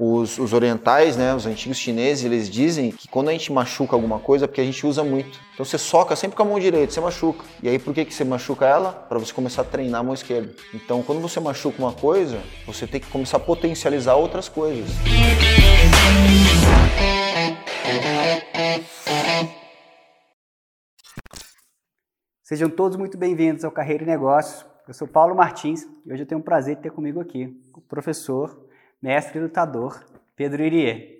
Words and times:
Os, 0.00 0.38
os, 0.38 0.52
orientais, 0.52 1.16
né, 1.16 1.34
os 1.34 1.44
antigos 1.44 1.76
chineses, 1.76 2.24
eles 2.24 2.48
dizem 2.48 2.92
que 2.92 3.08
quando 3.08 3.30
a 3.30 3.32
gente 3.32 3.52
machuca 3.52 3.96
alguma 3.96 4.20
coisa 4.20 4.44
é 4.44 4.46
porque 4.46 4.60
a 4.60 4.64
gente 4.64 4.86
usa 4.86 5.02
muito. 5.02 5.40
Então 5.52 5.66
você 5.66 5.76
soca 5.76 6.14
sempre 6.14 6.36
com 6.36 6.42
a 6.44 6.46
mão 6.46 6.60
direita, 6.60 6.92
você 6.92 7.00
machuca. 7.00 7.44
E 7.60 7.68
aí 7.68 7.80
por 7.80 7.92
que, 7.92 8.04
que 8.04 8.14
você 8.14 8.22
machuca 8.22 8.64
ela? 8.64 8.92
Para 8.92 9.18
você 9.18 9.32
começar 9.32 9.62
a 9.62 9.64
treinar 9.64 10.00
a 10.00 10.04
mão 10.04 10.14
esquerda. 10.14 10.54
Então 10.72 11.02
quando 11.02 11.20
você 11.20 11.40
machuca 11.40 11.82
uma 11.82 11.92
coisa, 11.92 12.38
você 12.64 12.86
tem 12.86 13.00
que 13.00 13.08
começar 13.08 13.38
a 13.38 13.40
potencializar 13.40 14.14
outras 14.14 14.48
coisas. 14.48 14.88
Sejam 22.44 22.70
todos 22.70 22.96
muito 22.96 23.18
bem-vindos 23.18 23.64
ao 23.64 23.72
Carreira 23.72 24.04
e 24.04 24.06
Negócios. 24.06 24.64
Eu 24.86 24.94
sou 24.94 25.08
Paulo 25.08 25.34
Martins 25.34 25.82
e 26.06 26.12
hoje 26.12 26.22
eu 26.22 26.26
tenho 26.26 26.40
o 26.40 26.44
prazer 26.44 26.76
de 26.76 26.82
ter 26.82 26.90
comigo 26.92 27.20
aqui 27.20 27.52
o 27.74 27.80
professor, 27.80 28.67
mestre 29.02 29.40
lutador 29.40 30.04
Pedro 30.36 30.62
Irie. 30.62 31.18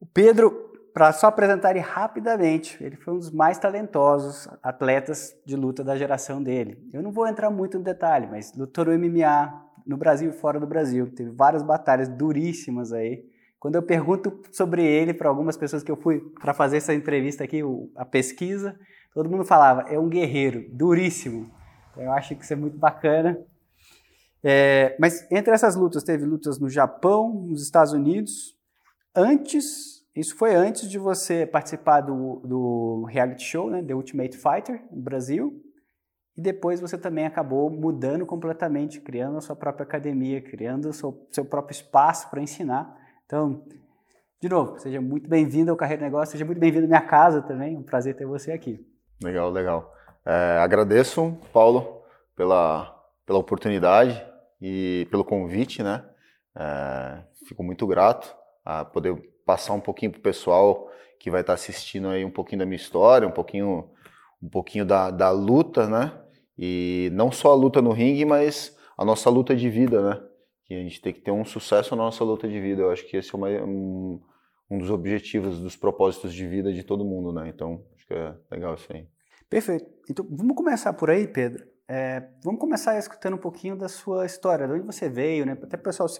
O 0.00 0.06
Pedro, 0.06 0.72
para 0.92 1.12
só 1.12 1.26
apresentar 1.26 1.70
ele 1.70 1.80
rapidamente, 1.80 2.82
ele 2.82 2.96
foi 2.96 3.14
um 3.14 3.18
dos 3.18 3.30
mais 3.30 3.58
talentosos 3.58 4.48
atletas 4.62 5.34
de 5.44 5.56
luta 5.56 5.84
da 5.84 5.96
geração 5.96 6.42
dele. 6.42 6.78
Eu 6.92 7.02
não 7.02 7.12
vou 7.12 7.26
entrar 7.26 7.50
muito 7.50 7.78
no 7.78 7.84
detalhe, 7.84 8.26
mas 8.26 8.54
lutou 8.56 8.84
no 8.84 8.98
MMA 8.98 9.64
no 9.86 9.96
Brasil 9.96 10.30
e 10.30 10.32
fora 10.32 10.58
do 10.58 10.66
Brasil. 10.66 11.10
Teve 11.14 11.30
várias 11.30 11.62
batalhas 11.62 12.08
duríssimas 12.08 12.92
aí. 12.92 13.24
Quando 13.60 13.76
eu 13.76 13.82
pergunto 13.82 14.42
sobre 14.52 14.84
ele 14.84 15.14
para 15.14 15.28
algumas 15.28 15.56
pessoas 15.56 15.82
que 15.82 15.90
eu 15.90 15.96
fui 15.96 16.20
para 16.40 16.52
fazer 16.52 16.78
essa 16.78 16.94
entrevista 16.94 17.44
aqui, 17.44 17.60
a 17.96 18.04
pesquisa, 18.04 18.78
todo 19.12 19.28
mundo 19.28 19.44
falava, 19.44 19.82
é 19.88 19.98
um 19.98 20.08
guerreiro, 20.08 20.66
duríssimo. 20.70 21.50
Eu 21.96 22.12
acho 22.12 22.34
que 22.36 22.44
isso 22.44 22.52
é 22.52 22.56
muito 22.56 22.76
bacana. 22.76 23.38
É, 24.46 24.94
mas 25.00 25.26
entre 25.32 25.54
essas 25.54 25.74
lutas, 25.74 26.02
teve 26.02 26.26
lutas 26.26 26.58
no 26.58 26.68
Japão, 26.68 27.32
nos 27.32 27.62
Estados 27.62 27.94
Unidos. 27.94 28.54
Antes, 29.16 30.04
isso 30.14 30.36
foi 30.36 30.54
antes 30.54 30.90
de 30.90 30.98
você 30.98 31.46
participar 31.46 32.02
do, 32.02 32.42
do 32.44 33.04
reality 33.04 33.42
show, 33.42 33.70
né, 33.70 33.82
The 33.82 33.94
Ultimate 33.94 34.36
Fighter, 34.36 34.84
no 34.92 35.00
Brasil. 35.00 35.62
E 36.36 36.42
depois 36.42 36.78
você 36.78 36.98
também 36.98 37.24
acabou 37.24 37.70
mudando 37.70 38.26
completamente, 38.26 39.00
criando 39.00 39.38
a 39.38 39.40
sua 39.40 39.56
própria 39.56 39.84
academia, 39.84 40.42
criando 40.42 40.90
o 40.90 40.92
seu, 40.92 41.26
seu 41.30 41.44
próprio 41.46 41.74
espaço 41.74 42.28
para 42.28 42.42
ensinar. 42.42 42.94
Então, 43.24 43.64
de 44.42 44.48
novo, 44.48 44.78
seja 44.78 45.00
muito 45.00 45.26
bem-vindo 45.26 45.70
ao 45.70 45.76
Carreira 45.76 46.02
Negócio, 46.02 46.32
seja 46.32 46.44
muito 46.44 46.58
bem-vindo 46.58 46.84
à 46.84 46.88
minha 46.88 47.00
casa 47.00 47.40
também. 47.40 47.78
Um 47.78 47.82
prazer 47.82 48.14
ter 48.14 48.26
você 48.26 48.52
aqui. 48.52 48.84
Legal, 49.22 49.48
legal. 49.50 49.94
É, 50.26 50.58
agradeço, 50.58 51.34
Paulo, 51.50 52.02
pela, 52.36 52.94
pela 53.24 53.38
oportunidade 53.38 54.33
e 54.60 55.06
pelo 55.10 55.24
convite, 55.24 55.82
né? 55.82 56.04
É, 56.56 57.22
fico 57.46 57.62
muito 57.62 57.86
grato 57.86 58.34
a 58.64 58.84
poder 58.84 59.14
passar 59.44 59.74
um 59.74 59.80
pouquinho 59.80 60.12
para 60.12 60.20
o 60.20 60.22
pessoal 60.22 60.90
que 61.18 61.30
vai 61.30 61.40
estar 61.40 61.52
tá 61.52 61.54
assistindo 61.54 62.08
aí 62.08 62.24
um 62.24 62.30
pouquinho 62.30 62.60
da 62.60 62.66
minha 62.66 62.76
história, 62.76 63.26
um 63.26 63.32
pouquinho, 63.32 63.90
um 64.42 64.48
pouquinho 64.48 64.84
da, 64.84 65.10
da 65.10 65.30
luta, 65.30 65.88
né? 65.88 66.12
E 66.56 67.10
não 67.12 67.32
só 67.32 67.50
a 67.50 67.54
luta 67.54 67.82
no 67.82 67.92
ringue, 67.92 68.24
mas 68.24 68.76
a 68.96 69.04
nossa 69.04 69.28
luta 69.28 69.56
de 69.56 69.68
vida, 69.68 70.02
né? 70.02 70.22
Que 70.64 70.74
a 70.74 70.78
gente 70.78 71.00
tem 71.00 71.12
que 71.12 71.20
ter 71.20 71.30
um 71.30 71.44
sucesso 71.44 71.94
na 71.96 72.04
nossa 72.04 72.22
luta 72.24 72.48
de 72.48 72.60
vida. 72.60 72.82
Eu 72.82 72.90
acho 72.90 73.06
que 73.06 73.16
esse 73.16 73.34
é 73.34 73.36
uma, 73.36 73.48
um, 73.48 74.20
um 74.70 74.78
dos 74.78 74.90
objetivos, 74.90 75.58
dos 75.58 75.76
propósitos 75.76 76.32
de 76.32 76.46
vida 76.46 76.72
de 76.72 76.82
todo 76.82 77.04
mundo, 77.04 77.32
né? 77.32 77.48
Então, 77.48 77.84
acho 77.96 78.06
que 78.06 78.14
é 78.14 78.34
legal 78.50 78.74
isso 78.74 78.92
aí. 78.92 79.06
Perfeito. 79.48 79.86
Então, 80.08 80.26
vamos 80.30 80.56
começar 80.56 80.92
por 80.92 81.10
aí, 81.10 81.26
Pedro. 81.26 81.73
É, 81.86 82.22
vamos 82.42 82.58
começar 82.58 82.98
escutando 82.98 83.34
um 83.34 83.38
pouquinho 83.38 83.76
da 83.76 83.88
sua 83.88 84.24
história, 84.24 84.66
de 84.66 84.72
onde 84.72 84.86
você 84.86 85.08
veio, 85.08 85.44
né? 85.44 85.52
Até 85.52 85.76
o 85.76 85.82
pessoal 85.82 86.08
se, 86.08 86.18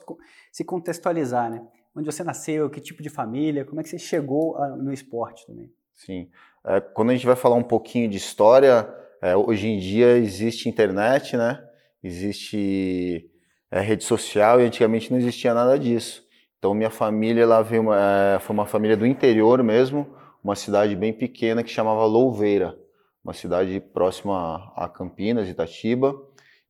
se, 0.53 0.63
contextualizar, 0.63 1.51
né? 1.51 1.63
Onde 1.97 2.05
você 2.05 2.23
nasceu, 2.23 2.69
que 2.69 2.81
tipo 2.81 3.03
de 3.03 3.09
família, 3.09 3.65
como 3.65 3.81
é 3.81 3.83
que 3.83 3.89
você 3.89 3.99
chegou 3.99 4.59
a, 4.59 4.69
no 4.77 4.93
esporte 4.93 5.47
também? 5.47 5.73
Sim. 5.95 6.29
É, 6.67 6.81
quando 6.81 7.11
a 7.11 7.13
gente 7.15 7.25
vai 7.25 7.37
falar 7.37 7.57
um 7.57 7.63
pouquinho 7.63 8.11
de 8.11 8.19
história, 8.19 8.87
é, 9.23 9.35
hoje 9.35 9.69
em 9.69 9.79
dia 9.79 10.19
existe 10.19 10.69
internet, 10.69 11.35
né? 11.35 11.65
Existe 12.03 13.31
é, 13.71 13.81
rede 13.81 14.05
social 14.05 14.61
e 14.61 14.65
antigamente 14.65 15.11
não 15.11 15.19
existia 15.19 15.55
nada 15.55 15.79
disso. 15.79 16.27
Então 16.59 16.75
minha 16.75 16.91
família 16.91 17.47
lá 17.47 17.63
veio 17.63 17.83
uma, 17.83 17.97
é, 18.37 18.39
foi 18.39 18.53
uma 18.53 18.67
família 18.67 18.99
do 18.99 19.07
interior 19.07 19.63
mesmo, 19.63 20.15
uma 20.43 20.55
cidade 20.55 20.95
bem 20.95 21.13
pequena 21.13 21.63
que 21.63 21.71
chamava 21.71 22.05
Louveira 22.05 22.84
uma 23.25 23.33
cidade 23.33 23.81
próxima 23.81 24.71
a 24.77 24.87
Campinas, 24.87 25.49
Itatiba. 25.49 26.15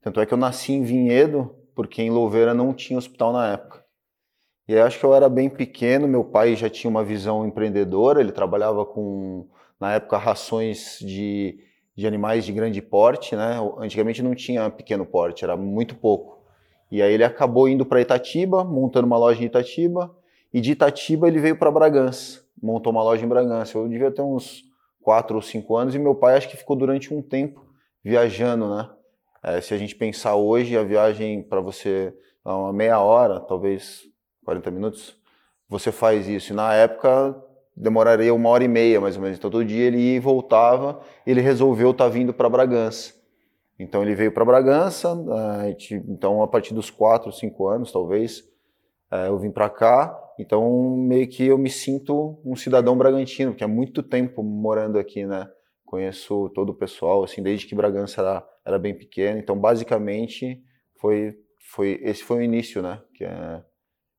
Tanto 0.00 0.20
é 0.20 0.26
que 0.26 0.32
eu 0.32 0.38
nasci 0.38 0.72
em 0.72 0.84
Vinhedo, 0.84 1.54
porque 1.74 2.00
em 2.00 2.10
Louveira 2.10 2.54
não 2.54 2.72
tinha 2.72 2.98
hospital 2.98 3.32
na 3.32 3.52
época. 3.52 3.84
E 4.68 4.74
aí 4.74 4.80
acho 4.80 4.98
que 4.98 5.04
eu 5.04 5.14
era 5.14 5.28
bem 5.28 5.50
pequeno, 5.50 6.06
meu 6.06 6.24
pai 6.24 6.54
já 6.54 6.70
tinha 6.70 6.88
uma 6.90 7.04
visão 7.04 7.46
empreendedora, 7.46 8.20
ele 8.20 8.32
trabalhava 8.32 8.86
com, 8.86 9.46
na 9.78 9.94
época, 9.94 10.16
rações 10.16 10.98
de, 11.00 11.58
de 11.94 12.06
animais 12.06 12.46
de 12.46 12.52
grande 12.52 12.80
porte, 12.80 13.36
né? 13.36 13.56
Antigamente 13.78 14.22
não 14.22 14.34
tinha 14.34 14.70
pequeno 14.70 15.04
porte, 15.04 15.44
era 15.44 15.56
muito 15.56 15.96
pouco. 15.96 16.42
E 16.90 17.02
aí 17.02 17.12
ele 17.12 17.24
acabou 17.24 17.68
indo 17.68 17.84
para 17.84 18.00
Itatiba, 18.00 18.64
montando 18.64 19.06
uma 19.06 19.18
loja 19.18 19.42
em 19.42 19.46
Itatiba, 19.46 20.16
e 20.52 20.60
de 20.60 20.72
Itatiba 20.72 21.26
ele 21.28 21.40
veio 21.40 21.56
para 21.58 21.70
Bragança, 21.70 22.42
montou 22.62 22.92
uma 22.92 23.02
loja 23.02 23.24
em 23.24 23.28
Bragança. 23.28 23.76
Eu 23.76 23.88
devia 23.88 24.10
ter 24.10 24.22
uns 24.22 24.63
quatro 25.04 25.36
ou 25.36 25.42
cinco 25.42 25.76
anos, 25.76 25.94
e 25.94 25.98
meu 25.98 26.14
pai 26.14 26.36
acho 26.36 26.48
que 26.48 26.56
ficou 26.56 26.74
durante 26.74 27.12
um 27.12 27.20
tempo 27.20 27.64
viajando, 28.02 28.74
né? 28.74 28.90
É, 29.42 29.60
se 29.60 29.74
a 29.74 29.76
gente 29.78 29.94
pensar 29.94 30.34
hoje, 30.36 30.76
a 30.76 30.82
viagem 30.82 31.42
para 31.42 31.60
você, 31.60 32.14
uma 32.42 32.72
meia 32.72 32.98
hora, 32.98 33.38
talvez 33.38 34.00
40 34.42 34.70
minutos, 34.70 35.16
você 35.68 35.92
faz 35.92 36.26
isso. 36.26 36.52
E 36.52 36.56
na 36.56 36.72
época 36.72 37.36
demoraria 37.76 38.32
uma 38.32 38.48
hora 38.48 38.64
e 38.64 38.68
meia, 38.68 39.00
mais 39.00 39.16
ou 39.16 39.22
menos. 39.22 39.36
Então 39.36 39.50
todo 39.50 39.64
dia 39.64 39.84
ele 39.84 39.98
ia 39.98 40.16
e 40.16 40.20
voltava, 40.20 41.00
ele 41.26 41.42
resolveu 41.42 41.90
estar 41.90 42.04
tá 42.04 42.10
vindo 42.10 42.32
para 42.32 42.48
Bragança. 42.48 43.12
Então 43.78 44.02
ele 44.02 44.14
veio 44.14 44.32
para 44.32 44.44
Bragança, 44.44 45.12
a 45.58 45.66
gente, 45.66 45.94
então 46.08 46.42
a 46.42 46.48
partir 46.48 46.72
dos 46.72 46.88
quatro, 46.88 47.30
cinco 47.30 47.68
anos, 47.68 47.92
talvez, 47.92 48.44
é, 49.10 49.28
eu 49.28 49.38
vim 49.38 49.50
para 49.50 49.68
cá 49.68 50.23
então, 50.38 50.96
meio 50.96 51.28
que 51.28 51.44
eu 51.46 51.56
me 51.56 51.70
sinto 51.70 52.40
um 52.44 52.56
cidadão 52.56 52.96
bragantino, 52.96 53.52
porque 53.52 53.64
há 53.64 53.68
muito 53.68 54.02
tempo 54.02 54.42
morando 54.42 54.98
aqui, 54.98 55.24
né? 55.24 55.48
Conheço 55.84 56.50
todo 56.50 56.70
o 56.70 56.74
pessoal, 56.74 57.22
assim, 57.22 57.42
desde 57.42 57.66
que 57.66 57.74
Bragança 57.74 58.20
era, 58.20 58.48
era 58.66 58.78
bem 58.78 58.96
pequeno. 58.96 59.38
Então, 59.38 59.56
basicamente, 59.56 60.60
foi, 61.00 61.38
foi 61.70 62.00
esse 62.02 62.24
foi 62.24 62.38
o 62.38 62.42
início, 62.42 62.82
né? 62.82 63.00
Que, 63.14 63.24
é, 63.24 63.62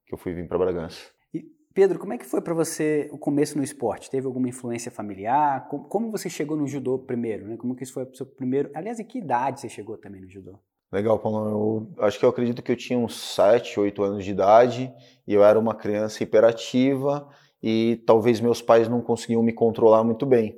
que 0.05 0.13
eu 0.13 0.17
fui 0.17 0.33
vir 0.33 0.47
para 0.47 0.57
Bragança. 0.57 1.01
E, 1.33 1.43
Pedro, 1.73 1.99
como 1.99 2.13
é 2.13 2.17
que 2.17 2.25
foi 2.25 2.39
para 2.39 2.53
você 2.53 3.09
o 3.11 3.17
começo 3.17 3.57
no 3.57 3.63
esporte? 3.63 4.09
Teve 4.09 4.25
alguma 4.25 4.47
influência 4.47 4.89
familiar? 4.89 5.67
Como, 5.67 5.89
como 5.89 6.11
você 6.11 6.29
chegou 6.29 6.55
no 6.55 6.67
judô 6.67 6.99
primeiro, 6.99 7.45
né? 7.45 7.57
Como 7.57 7.75
que 7.75 7.83
isso 7.83 7.93
foi 7.93 8.03
o 8.03 8.15
seu 8.15 8.25
primeiro... 8.25 8.71
Aliás, 8.73 8.99
em 8.99 9.05
que 9.05 9.17
idade 9.17 9.59
você 9.59 9.67
chegou 9.67 9.97
também 9.97 10.21
no 10.21 10.29
judô? 10.29 10.59
Legal, 10.91 11.19
Paulo. 11.19 11.90
Eu 11.97 12.03
acho 12.03 12.19
que 12.19 12.25
eu 12.25 12.29
acredito 12.29 12.62
que 12.62 12.72
eu 12.72 12.75
tinha 12.75 12.97
uns 12.97 13.16
7, 13.35 13.79
8 13.79 14.03
anos 14.03 14.23
de 14.23 14.31
idade 14.31 14.94
e 15.28 15.34
eu 15.34 15.44
era 15.44 15.59
uma 15.59 15.75
criança 15.75 16.23
hiperativa 16.23 17.28
e 17.62 18.01
talvez 18.06 18.40
meus 18.40 18.62
pais 18.62 18.88
não 18.88 19.01
conseguiam 19.01 19.41
me 19.41 19.51
controlar 19.51 20.03
muito 20.03 20.25
bem. 20.25 20.57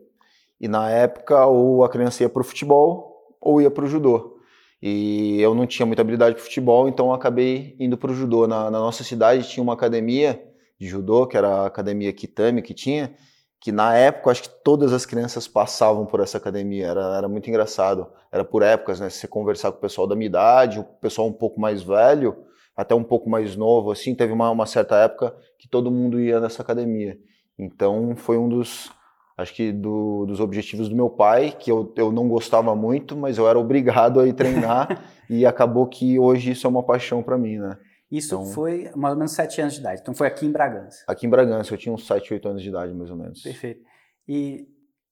E 0.60 0.68
na 0.68 0.90
época, 0.90 1.46
ou 1.46 1.84
a 1.84 1.90
criança 1.90 2.24
ia 2.24 2.30
para 2.30 2.42
o 2.42 2.46
futebol 2.46 3.38
ou 3.40 3.62
ia 3.62 3.72
para 3.72 3.86
o 3.86 3.88
judô. 3.88 4.38
E 4.82 5.42
eu 5.42 5.56
não 5.56 5.66
tinha 5.66 5.86
muita 5.86 6.02
habilidade 6.02 6.36
para 6.36 6.44
futebol, 6.44 6.88
então 6.88 7.12
acabei 7.12 7.76
indo 7.80 7.98
para 7.98 8.12
o 8.12 8.14
judô. 8.14 8.48
Na, 8.48 8.70
na, 8.70 8.80
nossa 8.80 9.04
cidade 9.04 9.48
tinha 9.48 9.64
uma 9.64 9.74
academia 9.74 10.44
de 10.80 10.88
judô, 10.88 11.26
que 11.26 11.36
era 11.36 11.48
a 11.48 11.66
Academia 11.66 12.14
Kitami, 12.14 12.62
que 12.62 12.74
tinha, 12.74 13.16
que 13.60 13.72
na 13.72 13.96
época 13.96 14.32
acho 14.32 14.44
que 14.44 14.64
todas 14.64 14.94
as 14.94 15.06
crianças 15.06 15.48
passavam 15.48 16.06
por 16.06 16.20
essa 16.20 16.38
academia, 16.38 16.88
era, 16.88 17.18
era 17.18 17.28
muito 17.28 17.50
engraçado, 17.50 18.08
era 18.32 18.44
por 18.44 18.62
épocas, 18.62 19.00
né? 19.00 19.10
Você 19.10 19.28
conversar 19.28 19.72
com 19.72 19.78
o 19.78 19.82
pessoal 19.82 20.08
da 20.08 20.16
minha 20.16 20.28
idade, 20.28 20.80
o 20.80 20.84
pessoal 20.84 21.28
um 21.28 21.34
pouco 21.34 21.60
mais 21.60 21.82
velho, 21.82 22.38
até 22.76 22.94
um 22.94 23.04
pouco 23.04 23.30
mais 23.30 23.56
novo, 23.56 23.92
assim, 23.92 24.14
teve 24.14 24.32
uma, 24.32 24.52
uma 24.52 24.66
certa 24.68 24.96
época 24.98 25.36
que 25.58 25.68
todo 25.68 25.92
mundo 25.92 26.20
ia 26.20 26.40
nessa 26.40 26.62
academia. 26.62 27.18
Então 27.58 28.16
foi 28.16 28.38
um 28.38 28.48
dos, 28.48 28.92
acho 29.36 29.54
que 29.56 29.72
do, 29.72 30.26
dos 30.28 30.40
objetivos 30.40 30.88
do 30.88 30.96
meu 30.96 31.10
pai, 31.10 31.56
que 31.58 31.72
eu, 31.72 31.92
eu 31.96 32.12
não 32.12 32.28
gostava 32.28 32.76
muito, 32.76 33.18
mas 33.18 33.40
eu 33.40 33.50
era 33.50 33.58
obrigado 33.58 34.20
a 34.20 34.28
ir 34.28 34.34
treinar 34.34 35.04
e 35.28 35.46
acabou 35.46 35.88
que 35.88 36.20
hoje 36.20 36.52
isso 36.52 36.68
é 36.68 36.70
uma 36.70 36.84
paixão 36.84 37.24
para 37.24 37.38
mim, 37.38 37.58
né? 37.58 37.78
Isso 38.10 38.36
então, 38.36 38.46
foi 38.46 38.90
mais 38.96 39.14
ou 39.14 39.18
menos 39.18 39.34
7 39.34 39.62
anos 39.62 39.74
de 39.74 39.80
idade. 39.82 40.02
Então 40.02 40.14
foi 40.14 40.28
aqui 40.28 40.46
em 40.46 40.52
Bragança. 40.52 41.04
Aqui 41.08 41.26
em 41.26 41.30
Bragança, 41.30 41.74
eu 41.74 41.78
tinha 41.78 41.94
uns 41.94 42.08
7, 42.08 42.34
8 42.34 42.48
anos 42.48 42.62
de 42.62 42.70
idade, 42.70 42.94
mais 42.94 43.10
ou 43.10 43.18
menos. 43.18 43.42
Perfeito. 43.42 43.84
E 44.28 44.68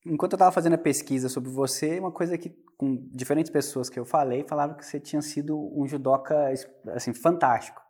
enquanto 0.06 0.34
eu 0.34 0.38
estava 0.38 0.52
fazendo 0.52 0.74
a 0.74 0.78
pesquisa 0.78 1.28
sobre 1.28 1.50
você, 1.50 2.00
uma 2.00 2.12
coisa 2.12 2.38
que 2.38 2.56
com 2.78 3.08
diferentes 3.12 3.52
pessoas 3.52 3.90
que 3.90 4.00
eu 4.00 4.06
falei, 4.06 4.44
falavam 4.44 4.76
que 4.76 4.86
você 4.86 5.00
tinha 5.00 5.22
sido 5.22 5.58
um 5.76 5.88
judoca 5.88 6.50
assim, 6.94 7.14
fantástico. 7.14 7.82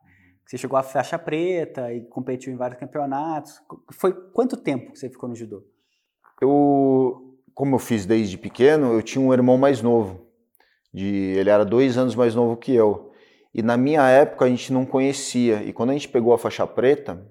Você 0.46 0.58
chegou 0.58 0.78
à 0.78 0.84
faixa 0.84 1.18
preta 1.18 1.92
e 1.92 2.02
competiu 2.02 2.54
em 2.54 2.56
vários 2.56 2.80
campeonatos. 2.80 3.60
Foi 3.92 4.14
quanto 4.14 4.56
tempo 4.56 4.92
que 4.92 5.00
você 5.00 5.10
ficou 5.10 5.28
no 5.28 5.36
judô? 5.36 5.64
Eu, 6.40 7.36
como 7.54 7.76
eu 7.76 7.80
fiz 7.80 8.06
desde 8.06 8.38
pequeno, 8.38 8.94
eu 8.94 9.02
tinha 9.02 9.24
um 9.24 9.34
irmão 9.34 9.58
mais 9.58 9.82
novo. 9.82 10.28
De, 10.94 11.34
ele 11.36 11.50
era 11.50 11.66
dois 11.66 11.98
anos 11.98 12.16
mais 12.16 12.36
novo 12.36 12.56
que 12.58 12.74
eu. 12.74 13.12
E 13.56 13.64
na 13.64 13.78
minha 13.78 14.06
época 14.10 14.44
a 14.44 14.50
gente 14.50 14.74
não 14.74 14.86
conhecia. 14.86 15.64
E 15.64 15.72
quando 15.72 15.92
a 15.92 15.94
gente 15.94 16.10
pegou 16.10 16.34
a 16.34 16.38
faixa 16.38 16.68
preta, 16.68 17.26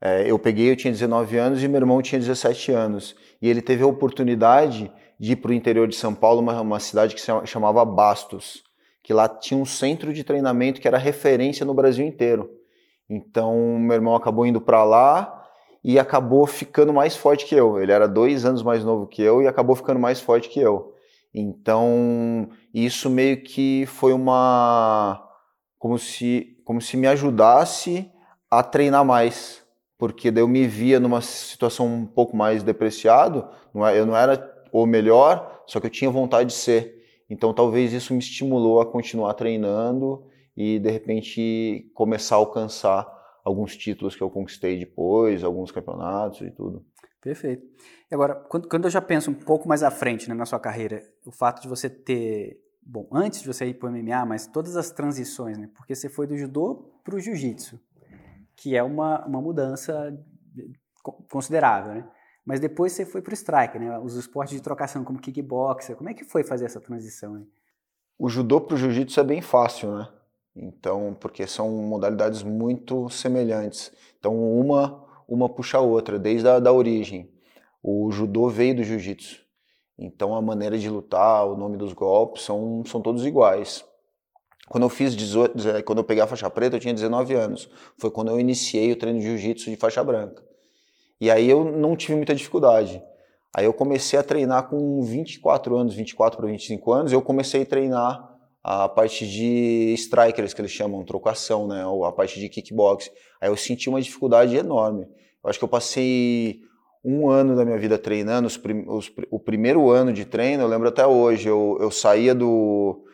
é, 0.00 0.30
eu 0.30 0.38
peguei, 0.38 0.70
eu 0.70 0.76
tinha 0.76 0.90
19 0.90 1.36
anos 1.36 1.62
e 1.62 1.68
meu 1.68 1.78
irmão 1.78 2.00
tinha 2.00 2.18
17 2.18 2.72
anos. 2.72 3.14
E 3.40 3.50
ele 3.50 3.60
teve 3.60 3.82
a 3.82 3.86
oportunidade 3.86 4.90
de 5.20 5.32
ir 5.32 5.36
para 5.36 5.50
o 5.50 5.54
interior 5.54 5.86
de 5.86 5.94
São 5.94 6.14
Paulo, 6.14 6.40
uma, 6.40 6.58
uma 6.58 6.80
cidade 6.80 7.14
que 7.14 7.20
se 7.20 7.30
chamava 7.44 7.84
Bastos, 7.84 8.64
que 9.02 9.12
lá 9.12 9.28
tinha 9.28 9.60
um 9.60 9.66
centro 9.66 10.14
de 10.14 10.24
treinamento 10.24 10.80
que 10.80 10.88
era 10.88 10.96
referência 10.96 11.66
no 11.66 11.74
Brasil 11.74 12.06
inteiro. 12.06 12.50
Então, 13.06 13.78
meu 13.78 13.94
irmão 13.94 14.16
acabou 14.16 14.46
indo 14.46 14.58
para 14.58 14.82
lá 14.84 15.46
e 15.84 15.98
acabou 15.98 16.46
ficando 16.46 16.94
mais 16.94 17.14
forte 17.14 17.44
que 17.44 17.54
eu. 17.54 17.78
Ele 17.78 17.92
era 17.92 18.08
dois 18.08 18.46
anos 18.46 18.62
mais 18.62 18.82
novo 18.82 19.06
que 19.06 19.20
eu 19.20 19.42
e 19.42 19.46
acabou 19.46 19.76
ficando 19.76 20.00
mais 20.00 20.18
forte 20.18 20.48
que 20.48 20.60
eu. 20.60 20.94
Então, 21.34 22.48
isso 22.72 23.10
meio 23.10 23.42
que 23.42 23.84
foi 23.84 24.14
uma. 24.14 25.28
Como 25.82 25.98
se, 25.98 26.56
como 26.64 26.80
se 26.80 26.96
me 26.96 27.08
ajudasse 27.08 28.08
a 28.48 28.62
treinar 28.62 29.04
mais. 29.04 29.66
Porque 29.98 30.30
daí 30.30 30.40
eu 30.40 30.46
me 30.46 30.64
via 30.64 31.00
numa 31.00 31.20
situação 31.20 31.88
um 31.88 32.06
pouco 32.06 32.36
mais 32.36 32.62
depreciado, 32.62 33.48
é, 33.74 33.98
eu 33.98 34.06
não 34.06 34.16
era 34.16 34.62
o 34.70 34.86
melhor, 34.86 35.64
só 35.66 35.80
que 35.80 35.88
eu 35.88 35.90
tinha 35.90 36.08
vontade 36.08 36.50
de 36.50 36.54
ser. 36.54 37.02
Então, 37.28 37.52
talvez 37.52 37.92
isso 37.92 38.12
me 38.12 38.20
estimulou 38.20 38.80
a 38.80 38.86
continuar 38.86 39.34
treinando 39.34 40.24
e, 40.56 40.78
de 40.78 40.88
repente, 40.88 41.90
começar 41.94 42.36
a 42.36 42.38
alcançar 42.38 43.04
alguns 43.44 43.76
títulos 43.76 44.14
que 44.14 44.22
eu 44.22 44.30
conquistei 44.30 44.78
depois, 44.78 45.42
alguns 45.42 45.72
campeonatos 45.72 46.42
e 46.42 46.50
tudo. 46.52 46.86
Perfeito. 47.20 47.66
Agora, 48.08 48.36
quando, 48.36 48.68
quando 48.68 48.84
eu 48.84 48.90
já 48.90 49.00
penso 49.00 49.32
um 49.32 49.34
pouco 49.34 49.68
mais 49.68 49.82
à 49.82 49.90
frente 49.90 50.28
né, 50.28 50.34
na 50.36 50.46
sua 50.46 50.60
carreira, 50.60 51.02
o 51.26 51.32
fato 51.32 51.60
de 51.60 51.66
você 51.66 51.90
ter, 51.90 52.60
bom, 52.84 53.08
antes 53.12 53.42
de 53.42 53.46
você 53.46 53.66
ir 53.66 53.74
para 53.74 53.88
o 53.88 53.92
MMA, 53.92 54.26
mas 54.26 54.46
todas 54.46 54.76
as 54.76 54.90
transições, 54.90 55.58
né? 55.58 55.68
Porque 55.74 55.94
você 55.94 56.08
foi 56.08 56.26
do 56.26 56.36
judô 56.36 56.92
para 57.04 57.14
o 57.14 57.20
jiu-jitsu, 57.20 57.80
que 58.56 58.76
é 58.76 58.82
uma, 58.82 59.24
uma 59.26 59.40
mudança 59.40 60.16
considerável, 61.28 61.94
né? 61.94 62.08
Mas 62.44 62.58
depois 62.58 62.92
você 62.92 63.06
foi 63.06 63.22
para 63.22 63.30
o 63.30 63.34
strike, 63.34 63.78
né? 63.78 63.98
Os 63.98 64.16
esportes 64.16 64.54
de 64.54 64.62
trocação 64.62 65.04
como 65.04 65.20
kickboxer, 65.20 65.96
como 65.96 66.10
é 66.10 66.14
que 66.14 66.24
foi 66.24 66.42
fazer 66.42 66.64
essa 66.64 66.80
transição? 66.80 67.38
Hein? 67.38 67.48
O 68.18 68.28
judô 68.28 68.60
para 68.60 68.74
o 68.74 68.78
jiu-jitsu 68.78 69.20
é 69.20 69.24
bem 69.24 69.40
fácil, 69.40 69.94
né? 69.96 70.08
Então, 70.54 71.16
porque 71.18 71.46
são 71.46 71.70
modalidades 71.70 72.42
muito 72.42 73.08
semelhantes. 73.08 73.90
Então, 74.18 74.34
uma 74.36 75.02
uma 75.32 75.48
puxa 75.48 75.78
a 75.78 75.80
outra, 75.80 76.18
desde 76.18 76.46
a 76.46 76.58
da 76.58 76.72
origem. 76.72 77.30
O 77.82 78.10
judô 78.10 78.48
veio 78.48 78.76
do 78.76 78.84
jiu-jitsu. 78.84 79.41
Então, 80.04 80.34
a 80.34 80.42
maneira 80.42 80.76
de 80.76 80.90
lutar, 80.90 81.46
o 81.46 81.56
nome 81.56 81.76
dos 81.76 81.92
golpes 81.92 82.42
são, 82.42 82.82
são 82.84 83.00
todos 83.00 83.24
iguais. 83.24 83.84
Quando 84.68 84.82
eu 84.82 84.88
fiz 84.88 85.14
18, 85.14 85.84
quando 85.84 85.98
eu 85.98 86.04
peguei 86.04 86.22
a 86.24 86.26
faixa 86.26 86.50
preta, 86.50 86.74
eu 86.74 86.80
tinha 86.80 86.92
19 86.92 87.34
anos. 87.34 87.70
Foi 87.96 88.10
quando 88.10 88.32
eu 88.32 88.40
iniciei 88.40 88.90
o 88.90 88.96
treino 88.96 89.20
de 89.20 89.26
jiu-jitsu 89.26 89.70
de 89.70 89.76
faixa 89.76 90.02
branca. 90.02 90.42
E 91.20 91.30
aí 91.30 91.48
eu 91.48 91.64
não 91.64 91.94
tive 91.94 92.16
muita 92.16 92.34
dificuldade. 92.34 93.00
Aí 93.54 93.64
eu 93.64 93.72
comecei 93.72 94.18
a 94.18 94.24
treinar 94.24 94.68
com 94.68 95.02
24 95.02 95.76
anos, 95.76 95.94
24 95.94 96.36
para 96.36 96.48
25 96.48 96.92
anos, 96.92 97.12
eu 97.12 97.22
comecei 97.22 97.62
a 97.62 97.66
treinar 97.66 98.28
a 98.64 98.88
parte 98.88 99.24
de 99.28 99.92
strikers, 99.94 100.52
que 100.52 100.60
eles 100.60 100.70
chamam, 100.72 101.04
trocação, 101.04 101.68
né? 101.68 101.86
Ou 101.86 102.04
a 102.04 102.12
parte 102.12 102.40
de 102.40 102.48
kickbox. 102.48 103.08
Aí 103.40 103.48
eu 103.48 103.56
senti 103.56 103.88
uma 103.88 104.00
dificuldade 104.00 104.56
enorme. 104.56 105.02
Eu 105.44 105.50
acho 105.50 105.58
que 105.58 105.64
eu 105.64 105.68
passei 105.68 106.60
um 107.04 107.28
ano 107.28 107.56
da 107.56 107.64
minha 107.64 107.78
vida 107.78 107.98
treinando, 107.98 108.46
os 108.46 108.56
prim 108.56 108.84
os, 108.86 109.10
o 109.30 109.38
primeiro 109.38 109.90
ano 109.90 110.12
de 110.12 110.24
treino, 110.24 110.62
eu 110.62 110.68
lembro 110.68 110.88
até 110.88 111.06
hoje, 111.06 111.48
eu, 111.48 111.76
eu 111.80 111.90
saía 111.90 112.34
do... 112.34 113.04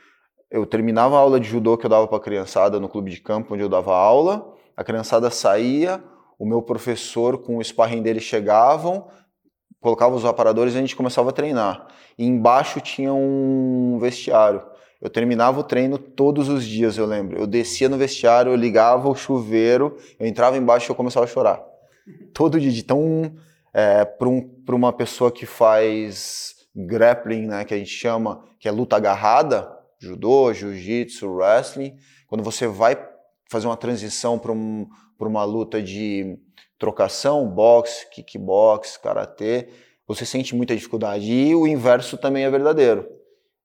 Eu 0.51 0.65
terminava 0.65 1.17
a 1.17 1.19
aula 1.19 1.39
de 1.39 1.49
judô 1.49 1.77
que 1.77 1.85
eu 1.85 1.91
dava 1.91 2.07
para 2.07 2.17
a 2.17 2.21
criançada 2.21 2.81
no 2.81 2.89
clube 2.89 3.11
de 3.11 3.21
campo 3.21 3.55
onde 3.55 3.63
eu 3.63 3.69
dava 3.69 3.95
aula, 3.95 4.55
a 4.77 4.85
criançada 4.85 5.31
saía, 5.31 6.03
o 6.39 6.47
meu 6.47 6.63
professor 6.63 7.39
com 7.39 7.57
o 7.57 7.65
sparring 7.65 8.03
dele 8.03 8.21
chegavam, 8.21 9.09
colocava 9.81 10.15
os 10.15 10.25
aparadores 10.25 10.75
e 10.75 10.79
a 10.79 10.81
gente 10.81 10.97
começava 10.97 11.31
a 11.31 11.33
treinar. 11.33 11.89
E 12.19 12.25
embaixo 12.25 12.81
tinha 12.81 13.13
um 13.13 13.99
vestiário. 14.01 14.63
Eu 15.01 15.09
terminava 15.09 15.61
o 15.61 15.65
treino 15.65 15.97
todos 15.97 16.49
os 16.49 16.65
dias, 16.65 16.99
eu 16.99 17.07
lembro. 17.07 17.39
Eu 17.39 17.47
descia 17.47 17.89
no 17.89 17.97
vestiário, 17.97 18.51
eu 18.53 18.57
ligava 18.57 19.09
o 19.09 19.15
chuveiro, 19.15 19.97
eu 20.19 20.27
entrava 20.27 20.57
embaixo 20.57 20.91
e 20.91 20.91
eu 20.91 20.97
começava 20.97 21.25
a 21.25 21.29
chorar. 21.29 21.63
Todo 22.35 22.59
dia. 22.59 22.81
Então, 22.81 23.33
é, 23.79 24.05
para 24.05 24.29
um, 24.29 24.65
uma 24.71 24.93
pessoa 24.93 25.31
que 25.31 25.47
faz 25.47 26.55
grappling, 26.75 27.47
né, 27.47 27.65
que 27.65 27.75
a 27.75 27.79
gente 27.79 27.91
chama, 27.91 28.45
que 28.59 28.69
é 28.69 28.71
luta 28.71 28.97
agarrada, 28.97 29.71
judô, 30.01 30.53
jiu-jitsu, 30.53 31.29
wrestling, 31.29 31.97
quando 32.27 32.43
você 32.43 32.67
vai 32.67 32.97
fazer 33.51 33.67
uma 33.67 33.77
transição 33.77 34.39
para 34.39 34.53
um, 34.53 34.89
uma 35.21 35.45
luta 35.45 35.83
de 35.83 36.39
trocação, 36.79 37.49
boxe, 37.49 38.09
kickbox, 38.11 38.97
karatê, 38.97 39.69
você 40.07 40.25
sente 40.25 40.55
muita 40.55 40.75
dificuldade. 40.75 41.31
E 41.31 41.55
o 41.55 41.67
inverso 41.67 42.17
também 42.17 42.45
é 42.45 42.51
verdadeiro 42.51 43.19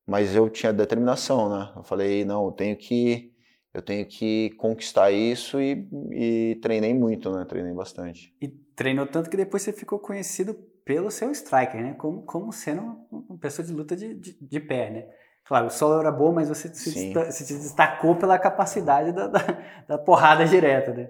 mas 0.06 0.36
eu 0.36 0.50
tinha 0.50 0.74
determinação, 0.74 1.50
né? 1.50 1.72
Eu 1.76 1.84
falei, 1.84 2.26
não, 2.26 2.46
eu 2.46 2.52
tenho 2.52 2.76
que 2.76 3.32
eu 3.74 3.82
tenho 3.82 4.06
que 4.06 4.52
conquistar 4.52 5.12
isso 5.12 5.60
e, 5.60 5.88
e 6.12 6.60
treinei 6.62 6.94
muito, 6.94 7.32
né? 7.32 7.44
Treinei 7.44 7.74
bastante. 7.74 8.32
E 8.40 8.48
treinou 8.76 9.06
tanto 9.06 9.30
que 9.30 9.38
depois 9.38 9.64
você 9.64 9.74
ficou 9.74 10.00
conhecido 10.00 10.54
pelo 10.86 11.10
seu 11.10 11.32
striker, 11.32 11.82
né? 11.82 11.94
Como, 11.94 12.24
como 12.24 12.52
sendo 12.52 12.98
uma 13.12 13.38
pessoa 13.40 13.66
de 13.66 13.74
luta 13.74 13.96
de, 13.96 14.14
de, 14.14 14.38
de 14.40 14.60
pé, 14.60 14.90
né? 14.90 15.06
Claro, 15.46 15.68
o 15.68 15.70
solo 15.70 16.00
era 16.00 16.12
bom, 16.12 16.32
mas 16.32 16.48
você 16.48 16.74
se, 16.74 17.14
se 17.32 17.54
destacou 17.54 18.16
pela 18.16 18.40
capacidade 18.40 19.12
da, 19.12 19.28
da, 19.28 19.40
da, 19.88 19.98
porrada 19.98 20.46
direta, 20.46 20.94
né? 20.94 21.10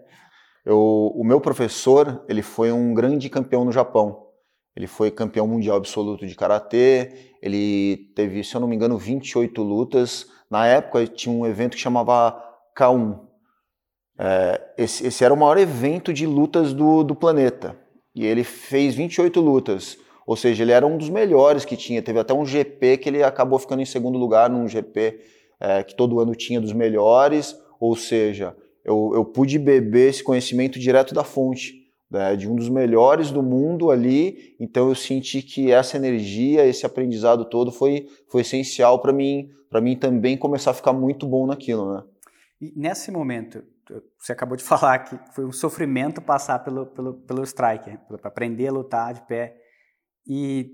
Eu, 0.65 0.79
o 1.15 1.23
meu 1.23 1.39
professor, 1.39 2.23
ele 2.27 2.41
foi 2.41 2.71
um 2.71 2.93
grande 2.93 3.29
campeão 3.29 3.63
no 3.63 3.71
Japão. 3.71 4.27
Ele 4.75 4.87
foi 4.87 5.11
campeão 5.11 5.47
mundial 5.47 5.77
absoluto 5.77 6.25
de 6.25 6.35
karatê, 6.35 7.35
ele 7.41 8.11
teve, 8.15 8.43
se 8.43 8.55
eu 8.55 8.61
não 8.61 8.67
me 8.67 8.75
engano, 8.75 8.97
28 8.97 9.61
lutas. 9.61 10.27
Na 10.49 10.65
época 10.65 11.05
tinha 11.05 11.33
um 11.33 11.45
evento 11.45 11.75
que 11.75 11.81
chamava 11.81 12.41
K1. 12.75 13.19
É, 14.17 14.61
esse, 14.77 15.07
esse, 15.07 15.23
era 15.23 15.33
o 15.33 15.37
maior 15.37 15.57
evento 15.57 16.13
de 16.13 16.25
lutas 16.25 16.73
do, 16.73 17.03
do 17.03 17.15
planeta. 17.15 17.75
E 18.15 18.25
ele 18.25 18.43
fez 18.43 18.95
28 18.95 19.39
lutas. 19.39 19.97
Ou 20.25 20.35
seja, 20.35 20.63
ele 20.63 20.71
era 20.71 20.85
um 20.85 20.97
dos 20.97 21.09
melhores 21.09 21.65
que 21.65 21.75
tinha. 21.75 22.01
Teve 22.01 22.19
até 22.19 22.33
um 22.33 22.45
GP 22.45 22.97
que 22.97 23.09
ele 23.09 23.23
acabou 23.23 23.59
ficando 23.59 23.81
em 23.81 23.85
segundo 23.85 24.17
lugar 24.17 24.49
num 24.49 24.67
GP 24.67 25.19
é, 25.59 25.83
que 25.83 25.95
todo 25.95 26.19
ano 26.19 26.35
tinha 26.35 26.61
dos 26.61 26.73
melhores. 26.73 27.57
Ou 27.79 27.95
seja, 27.95 28.55
eu, 28.85 29.11
eu 29.13 29.25
pude 29.25 29.57
beber 29.57 30.09
esse 30.09 30.23
conhecimento 30.23 30.79
direto 30.79 31.13
da 31.13 31.23
fonte 31.23 31.83
né, 32.13 32.35
de 32.35 32.47
um 32.47 32.55
dos 32.55 32.69
melhores 32.69 33.31
do 33.31 33.41
mundo 33.41 33.89
ali. 33.89 34.55
Então 34.59 34.89
eu 34.89 34.95
senti 34.95 35.41
que 35.41 35.71
essa 35.71 35.97
energia, 35.97 36.65
esse 36.65 36.85
aprendizado 36.85 37.45
todo 37.45 37.71
foi, 37.71 38.07
foi 38.27 38.41
essencial 38.41 38.99
para 38.99 39.11
mim, 39.11 39.49
para 39.69 39.81
mim 39.81 39.95
também 39.95 40.37
começar 40.37 40.71
a 40.71 40.75
ficar 40.75 40.93
muito 40.93 41.25
bom 41.25 41.47
naquilo, 41.47 41.91
né? 41.91 42.03
E 42.61 42.71
nesse 42.75 43.11
momento, 43.11 43.63
você 44.17 44.31
acabou 44.31 44.55
de 44.55 44.63
falar 44.65 44.99
que 44.99 45.17
foi 45.33 45.45
um 45.45 45.51
sofrimento 45.51 46.21
passar 46.21 46.59
pelo, 46.59 46.85
pelo, 46.85 47.13
pelo 47.13 47.43
striker, 47.43 47.99
para 48.07 48.27
aprender 48.27 48.67
a 48.67 48.71
lutar 48.71 49.13
de 49.13 49.21
pé. 49.27 49.55
E, 50.27 50.69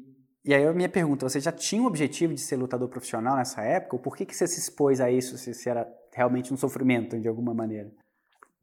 e 0.45 0.53
aí 0.53 0.65
a 0.65 0.73
minha 0.73 0.89
pergunta, 0.89 1.27
você 1.27 1.39
já 1.39 1.51
tinha 1.51 1.81
um 1.81 1.85
objetivo 1.85 2.33
de 2.33 2.41
ser 2.41 2.55
lutador 2.55 2.87
profissional 2.89 3.35
nessa 3.35 3.61
época? 3.61 3.95
Ou 3.95 4.01
por 4.01 4.15
que, 4.15 4.25
que 4.25 4.35
você 4.35 4.47
se 4.47 4.59
expôs 4.59 4.99
a 5.01 5.09
isso, 5.09 5.37
se, 5.37 5.53
se 5.53 5.69
era 5.69 5.87
realmente 6.13 6.53
um 6.53 6.57
sofrimento 6.57 7.19
de 7.19 7.27
alguma 7.27 7.53
maneira? 7.53 7.89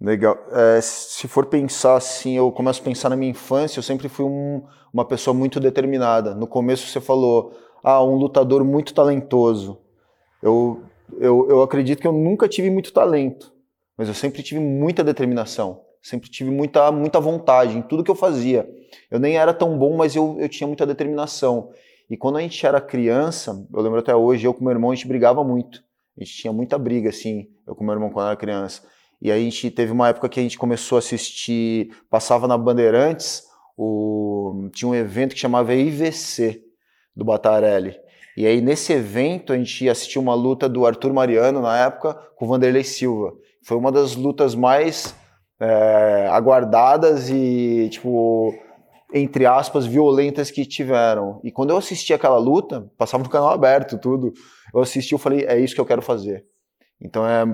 Legal. 0.00 0.36
É, 0.50 0.80
se 0.80 1.26
for 1.26 1.46
pensar 1.46 1.96
assim, 1.96 2.36
eu 2.36 2.52
começo 2.52 2.80
a 2.80 2.84
pensar 2.84 3.08
na 3.08 3.16
minha 3.16 3.30
infância, 3.30 3.78
eu 3.78 3.82
sempre 3.82 4.08
fui 4.08 4.26
um, 4.26 4.62
uma 4.92 5.06
pessoa 5.06 5.32
muito 5.32 5.58
determinada. 5.58 6.34
No 6.34 6.46
começo 6.46 6.86
você 6.86 7.00
falou, 7.00 7.52
ah, 7.82 8.02
um 8.02 8.14
lutador 8.14 8.62
muito 8.62 8.92
talentoso. 8.92 9.80
Eu, 10.42 10.82
eu, 11.18 11.48
eu 11.48 11.62
acredito 11.62 12.00
que 12.00 12.06
eu 12.06 12.12
nunca 12.12 12.46
tive 12.48 12.68
muito 12.68 12.92
talento, 12.92 13.52
mas 13.96 14.08
eu 14.08 14.14
sempre 14.14 14.42
tive 14.42 14.60
muita 14.60 15.02
determinação. 15.02 15.84
Sempre 16.02 16.30
tive 16.30 16.50
muita, 16.50 16.92
muita 16.92 17.18
vontade 17.18 17.76
em 17.76 17.82
tudo 17.82 18.04
que 18.04 18.10
eu 18.10 18.14
fazia. 18.14 18.68
Eu 19.10 19.18
nem 19.18 19.36
era 19.36 19.52
tão 19.52 19.76
bom, 19.76 19.96
mas 19.96 20.14
eu, 20.14 20.36
eu 20.38 20.48
tinha 20.48 20.66
muita 20.66 20.86
determinação. 20.86 21.72
E 22.08 22.16
quando 22.16 22.36
a 22.36 22.40
gente 22.40 22.64
era 22.64 22.80
criança, 22.80 23.66
eu 23.72 23.80
lembro 23.82 23.98
até 23.98 24.14
hoje, 24.14 24.46
eu 24.46 24.54
com 24.54 24.62
meu 24.62 24.72
irmão, 24.72 24.92
a 24.92 24.94
gente 24.94 25.08
brigava 25.08 25.42
muito. 25.42 25.82
A 26.16 26.22
gente 26.22 26.36
tinha 26.36 26.52
muita 26.52 26.78
briga, 26.78 27.10
assim, 27.10 27.48
eu 27.66 27.74
com 27.74 27.82
meu 27.82 27.94
irmão 27.94 28.10
quando 28.10 28.28
era 28.28 28.36
criança. 28.36 28.82
E 29.20 29.32
aí 29.32 29.40
a 29.40 29.44
gente 29.44 29.70
teve 29.70 29.92
uma 29.92 30.08
época 30.08 30.28
que 30.28 30.38
a 30.38 30.42
gente 30.42 30.58
começou 30.58 30.96
a 30.96 30.98
assistir, 31.00 31.90
passava 32.08 32.46
na 32.46 32.56
Bandeirantes, 32.56 33.42
o, 33.76 34.68
tinha 34.72 34.88
um 34.88 34.94
evento 34.94 35.34
que 35.34 35.40
chamava 35.40 35.74
IVC 35.74 36.62
do 37.14 37.24
Batarelli. 37.24 37.98
E 38.36 38.46
aí 38.46 38.60
nesse 38.60 38.92
evento 38.92 39.52
a 39.52 39.56
gente 39.56 39.88
assistiu 39.88 40.22
uma 40.22 40.34
luta 40.34 40.68
do 40.68 40.86
Arthur 40.86 41.12
Mariano 41.12 41.60
na 41.60 41.78
época 41.78 42.14
com 42.36 42.44
o 42.44 42.48
Vanderlei 42.48 42.84
Silva. 42.84 43.34
Foi 43.66 43.76
uma 43.76 43.90
das 43.90 44.14
lutas 44.14 44.54
mais 44.54 45.14
é, 45.60 46.28
aguardadas 46.30 47.28
e 47.28 47.88
tipo 47.90 48.54
entre 49.12 49.46
aspas 49.46 49.86
violentas 49.86 50.50
que 50.50 50.64
tiveram. 50.64 51.40
E 51.42 51.50
quando 51.50 51.70
eu 51.70 51.76
assisti 51.76 52.12
aquela 52.12 52.38
luta, 52.38 52.90
passava 52.98 53.22
no 53.22 53.30
canal 53.30 53.50
aberto 53.50 53.98
tudo. 53.98 54.32
Eu 54.74 54.80
assisti, 54.80 55.12
eu 55.12 55.18
falei 55.18 55.44
é 55.46 55.58
isso 55.58 55.74
que 55.74 55.80
eu 55.80 55.86
quero 55.86 56.02
fazer. 56.02 56.44
Então 57.00 57.26
é 57.26 57.44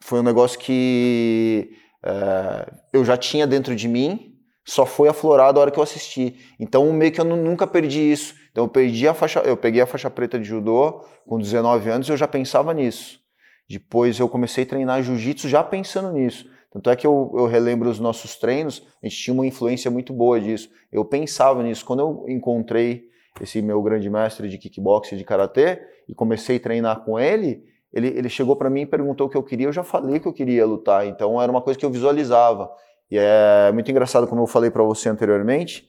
foi 0.00 0.20
um 0.20 0.22
negócio 0.22 0.58
que 0.58 1.70
é, 2.04 2.72
eu 2.92 3.04
já 3.04 3.16
tinha 3.16 3.46
dentro 3.46 3.74
de 3.74 3.88
mim, 3.88 4.34
só 4.64 4.84
foi 4.84 5.08
aflorado 5.08 5.58
a 5.58 5.62
hora 5.62 5.70
que 5.70 5.78
eu 5.78 5.82
assisti. 5.82 6.36
Então, 6.58 6.92
meio 6.92 7.12
que 7.12 7.20
eu 7.20 7.24
nunca 7.24 7.66
perdi 7.66 8.12
isso. 8.12 8.34
Então, 8.50 8.64
eu 8.64 8.68
perdi 8.68 9.06
a 9.06 9.14
faixa, 9.14 9.40
eu 9.40 9.56
peguei 9.56 9.80
a 9.80 9.86
faixa 9.86 10.10
preta 10.10 10.38
de 10.38 10.44
judô 10.44 11.04
com 11.26 11.38
19 11.38 11.88
anos 11.88 12.08
e 12.08 12.12
eu 12.12 12.16
já 12.16 12.26
pensava 12.26 12.74
nisso. 12.74 13.20
Depois 13.68 14.18
eu 14.18 14.28
comecei 14.28 14.64
a 14.64 14.66
treinar 14.66 15.02
jiu-jitsu 15.02 15.48
já 15.48 15.62
pensando 15.62 16.12
nisso. 16.12 16.48
Tanto 16.72 16.90
é 16.90 16.96
que 16.96 17.06
eu, 17.06 17.32
eu, 17.34 17.46
relembro 17.46 17.88
os 17.88 17.98
nossos 17.98 18.36
treinos, 18.36 18.86
a 19.02 19.08
gente 19.08 19.22
tinha 19.22 19.34
uma 19.34 19.46
influência 19.46 19.90
muito 19.90 20.12
boa 20.12 20.40
disso. 20.40 20.68
Eu 20.92 21.04
pensava 21.04 21.62
nisso. 21.62 21.84
Quando 21.84 22.00
eu 22.00 22.24
encontrei 22.28 23.04
esse 23.40 23.62
meu 23.62 23.82
grande 23.82 24.10
mestre 24.10 24.48
de 24.48 24.58
kickboxing 24.58 25.14
e 25.14 25.18
de 25.18 25.24
karatê 25.24 25.80
e 26.08 26.14
comecei 26.14 26.56
a 26.56 26.60
treinar 26.60 27.04
com 27.04 27.18
ele, 27.18 27.64
ele, 27.92 28.08
ele 28.08 28.28
chegou 28.28 28.56
para 28.56 28.68
mim 28.68 28.82
e 28.82 28.86
perguntou 28.86 29.26
o 29.26 29.30
que 29.30 29.36
eu 29.36 29.42
queria. 29.42 29.66
Eu 29.66 29.72
já 29.72 29.82
falei 29.82 30.20
que 30.20 30.28
eu 30.28 30.32
queria 30.32 30.66
lutar, 30.66 31.06
então 31.06 31.40
era 31.40 31.50
uma 31.50 31.62
coisa 31.62 31.78
que 31.78 31.86
eu 31.86 31.90
visualizava. 31.90 32.70
E 33.10 33.16
é 33.18 33.72
muito 33.72 33.90
engraçado, 33.90 34.26
como 34.26 34.42
eu 34.42 34.46
falei 34.46 34.70
para 34.70 34.82
você 34.82 35.08
anteriormente, 35.08 35.88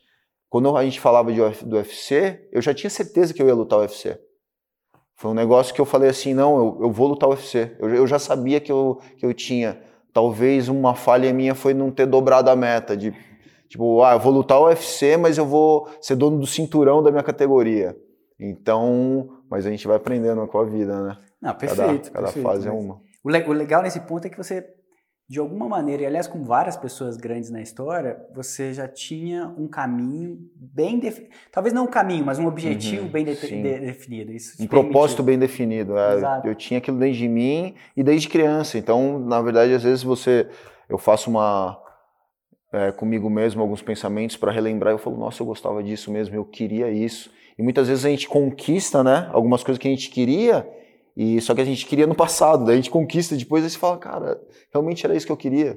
quando 0.49 0.75
a 0.75 0.83
gente 0.83 0.99
falava 0.99 1.31
de, 1.33 1.41
do 1.65 1.75
UFC, 1.75 2.47
eu 2.51 2.61
já 2.61 2.73
tinha 2.73 2.89
certeza 2.89 3.33
que 3.33 3.41
eu 3.41 3.47
ia 3.47 3.53
lutar 3.53 3.79
o 3.79 3.81
UFC. 3.81 4.17
Foi 5.17 5.31
um 5.31 5.33
negócio 5.33 5.73
que 5.73 5.81
eu 5.81 5.85
falei 5.85 6.09
assim, 6.09 6.35
não, 6.35 6.57
eu, 6.57 6.77
eu 6.83 6.91
vou 6.91 7.07
lutar 7.07 7.27
o 7.27 7.31
UFC. 7.31 7.75
Eu, 7.79 7.89
eu, 7.89 8.05
já 8.05 8.19
sabia 8.19 8.59
que 8.59 8.71
eu, 8.71 8.99
que 9.17 9.25
eu 9.25 9.33
tinha. 9.33 9.81
Talvez 10.13 10.69
uma 10.69 10.93
falha 10.93 11.33
minha 11.33 11.55
foi 11.55 11.73
não 11.73 11.89
ter 11.89 12.05
dobrado 12.05 12.51
a 12.51 12.55
meta, 12.55 12.95
de 12.95 13.11
tipo, 13.67 14.03
ah, 14.03 14.13
eu 14.13 14.19
vou 14.19 14.31
lutar 14.31 14.59
o 14.59 14.65
UFC, 14.65 15.17
mas 15.17 15.39
eu 15.39 15.45
vou 15.45 15.89
ser 15.99 16.15
dono 16.15 16.37
do 16.37 16.45
cinturão 16.45 17.01
da 17.01 17.09
minha 17.09 17.23
categoria. 17.23 17.97
Então, 18.39 19.41
mas 19.49 19.65
a 19.65 19.71
gente 19.71 19.87
vai 19.87 19.97
aprendendo 19.97 20.45
com 20.45 20.59
a 20.59 20.63
vida, 20.63 21.01
né? 21.01 21.17
Não, 21.41 21.53
perfeito. 21.55 22.11
Cada, 22.11 22.11
cada 22.11 22.25
perfeito, 22.25 22.47
fase 22.47 22.67
é 22.67 22.71
uma. 22.71 23.01
O 23.23 23.29
legal 23.29 23.81
nesse 23.81 23.99
ponto 24.01 24.25
é 24.25 24.29
que 24.29 24.37
você 24.37 24.61
de 25.29 25.39
alguma 25.39 25.67
maneira, 25.67 26.03
e 26.03 26.05
aliás 26.05 26.25
com 26.25 26.41
várias 26.41 26.77
pessoas 26.77 27.17
grandes 27.17 27.49
na 27.49 27.61
história, 27.61 28.17
você 28.33 28.73
já 28.73 28.87
tinha 28.87 29.53
um 29.57 29.67
caminho 29.67 30.39
bem 30.55 30.99
definido. 30.99 31.33
Talvez 31.51 31.73
não 31.73 31.83
um 31.83 31.87
caminho, 31.87 32.25
mas 32.25 32.39
um 32.39 32.47
objetivo 32.47 33.03
uhum, 33.03 33.09
bem 33.09 33.25
de 33.25 33.35
de 33.35 33.79
definido. 33.79 34.31
Isso 34.31 34.63
um 34.63 34.67
propósito 34.67 35.21
bem 35.21 35.37
definido. 35.37 35.97
É, 35.97 36.41
eu 36.45 36.55
tinha 36.55 36.77
aquilo 36.77 36.97
dentro 36.97 37.17
de 37.17 37.27
mim 37.27 37.75
e 37.95 38.03
desde 38.03 38.29
criança. 38.29 38.77
Então, 38.77 39.19
na 39.19 39.41
verdade, 39.41 39.73
às 39.73 39.83
vezes 39.83 40.01
você. 40.01 40.47
Eu 40.87 40.97
faço 40.97 41.29
uma. 41.29 41.77
É, 42.71 42.91
comigo 42.93 43.29
mesmo 43.29 43.61
alguns 43.61 43.81
pensamentos 43.81 44.37
para 44.37 44.51
relembrar. 44.51 44.93
Eu 44.93 44.97
falo, 44.97 45.17
nossa, 45.17 45.41
eu 45.41 45.45
gostava 45.45 45.83
disso 45.83 46.09
mesmo, 46.09 46.35
eu 46.35 46.45
queria 46.45 46.89
isso. 46.89 47.29
E 47.57 47.61
muitas 47.61 47.89
vezes 47.89 48.05
a 48.05 48.09
gente 48.09 48.29
conquista, 48.29 49.03
né? 49.03 49.29
Algumas 49.33 49.61
coisas 49.61 49.81
que 49.81 49.87
a 49.89 49.91
gente 49.91 50.09
queria 50.09 50.65
e 51.19 51.41
só 51.41 51.55
que 51.55 51.61
a 51.61 51.65
gente 51.65 51.83
queria 51.87 52.05
no 52.05 52.13
passado, 52.13 52.63
daí 52.63 52.73
a 52.73 52.75
gente 52.75 52.91
conquista 52.91 53.35
depois 53.35 53.65
e 53.65 53.71
você 53.71 53.79
fala, 53.79 53.97
cara, 53.97 54.39
realmente 54.71 55.03
era 55.03 55.15
isso 55.15 55.25
que 55.25 55.31
eu 55.31 55.37
queria. 55.37 55.75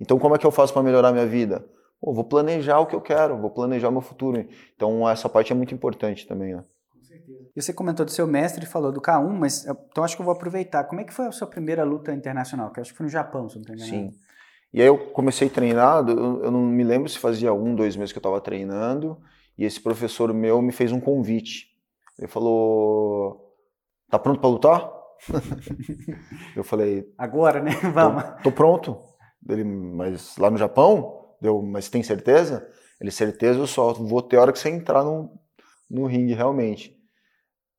Então 0.00 0.18
como 0.18 0.34
é 0.34 0.38
que 0.38 0.46
eu 0.46 0.50
faço 0.50 0.72
para 0.72 0.82
melhorar 0.82 1.12
minha 1.12 1.26
vida? 1.26 1.62
Pô, 2.00 2.14
vou 2.14 2.24
planejar 2.24 2.78
o 2.78 2.86
que 2.86 2.96
eu 2.96 3.00
quero, 3.02 3.36
vou 3.36 3.50
planejar 3.50 3.90
o 3.90 3.92
meu 3.92 4.00
futuro. 4.00 4.42
Então 4.74 5.06
essa 5.06 5.28
parte 5.28 5.52
é 5.52 5.54
muito 5.54 5.74
importante 5.74 6.26
também, 6.26 6.54
né? 6.54 6.64
Com 6.90 7.02
certeza. 7.02 7.46
E 7.54 7.60
você 7.60 7.74
comentou 7.74 8.06
do 8.06 8.10
seu 8.10 8.26
mestre 8.26 8.64
e 8.64 8.66
falou 8.66 8.90
do 8.90 9.02
K1, 9.02 9.28
mas 9.28 9.66
então 9.66 10.02
acho 10.02 10.16
que 10.16 10.22
eu 10.22 10.24
vou 10.24 10.32
aproveitar. 10.32 10.84
Como 10.84 11.02
é 11.02 11.04
que 11.04 11.12
foi 11.12 11.26
a 11.26 11.32
sua 11.32 11.46
primeira 11.46 11.84
luta 11.84 12.14
internacional? 12.14 12.72
Que 12.72 12.80
acho 12.80 12.92
que 12.92 12.96
foi 12.96 13.04
no 13.04 13.12
Japão, 13.12 13.50
se 13.50 13.56
não 13.56 13.64
me 13.68 13.74
engano. 13.74 13.90
Sim. 13.90 14.10
E 14.72 14.80
aí 14.80 14.86
eu 14.86 14.96
comecei 14.96 15.48
a 15.48 15.50
treinar, 15.50 16.08
eu 16.08 16.50
não 16.50 16.62
me 16.62 16.84
lembro 16.84 17.06
se 17.06 17.18
fazia 17.18 17.52
um, 17.52 17.74
dois 17.74 17.96
meses 17.96 18.12
que 18.12 18.18
eu 18.18 18.20
estava 18.20 18.40
treinando, 18.40 19.20
e 19.58 19.64
esse 19.66 19.78
professor 19.78 20.32
meu 20.32 20.62
me 20.62 20.72
fez 20.72 20.90
um 20.90 21.00
convite. 21.00 21.66
Ele 22.18 22.28
falou, 22.28 23.49
Tá 24.10 24.18
pronto 24.18 24.40
para 24.40 24.50
lutar? 24.50 24.92
eu 26.56 26.64
falei. 26.64 27.06
Agora, 27.16 27.62
né? 27.62 27.70
Vamos. 27.94 28.22
Tô, 28.22 28.42
tô, 28.44 28.52
pronto. 28.52 29.00
Ele, 29.48 29.64
mas 29.64 30.36
lá 30.36 30.50
no 30.50 30.58
Japão? 30.58 31.36
Deu, 31.40 31.62
mas 31.62 31.88
tem 31.88 32.02
certeza? 32.02 32.66
Ele, 33.00 33.10
certeza, 33.10 33.58
eu 33.58 33.66
só 33.66 33.92
vou 33.94 34.20
ter 34.20 34.36
hora 34.36 34.52
que 34.52 34.58
você 34.58 34.68
entrar 34.68 35.02
no, 35.04 35.30
no 35.90 36.06
ringue 36.06 36.34
realmente. 36.34 36.94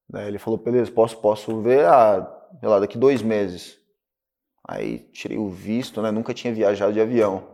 Daí 0.09 0.27
ele 0.27 0.39
falou, 0.39 0.59
beleza, 0.59 0.91
posso, 0.91 1.17
posso 1.17 1.61
ver, 1.61 1.85
ah, 1.85 2.27
sei 2.59 2.67
lá, 2.67 2.79
daqui 2.79 2.97
dois 2.97 3.21
meses. 3.21 3.77
Aí 4.67 4.99
tirei 5.11 5.37
o 5.37 5.49
visto, 5.49 6.01
né? 6.01 6.11
Nunca 6.11 6.33
tinha 6.33 6.53
viajado 6.53 6.93
de 6.93 7.01
avião. 7.01 7.47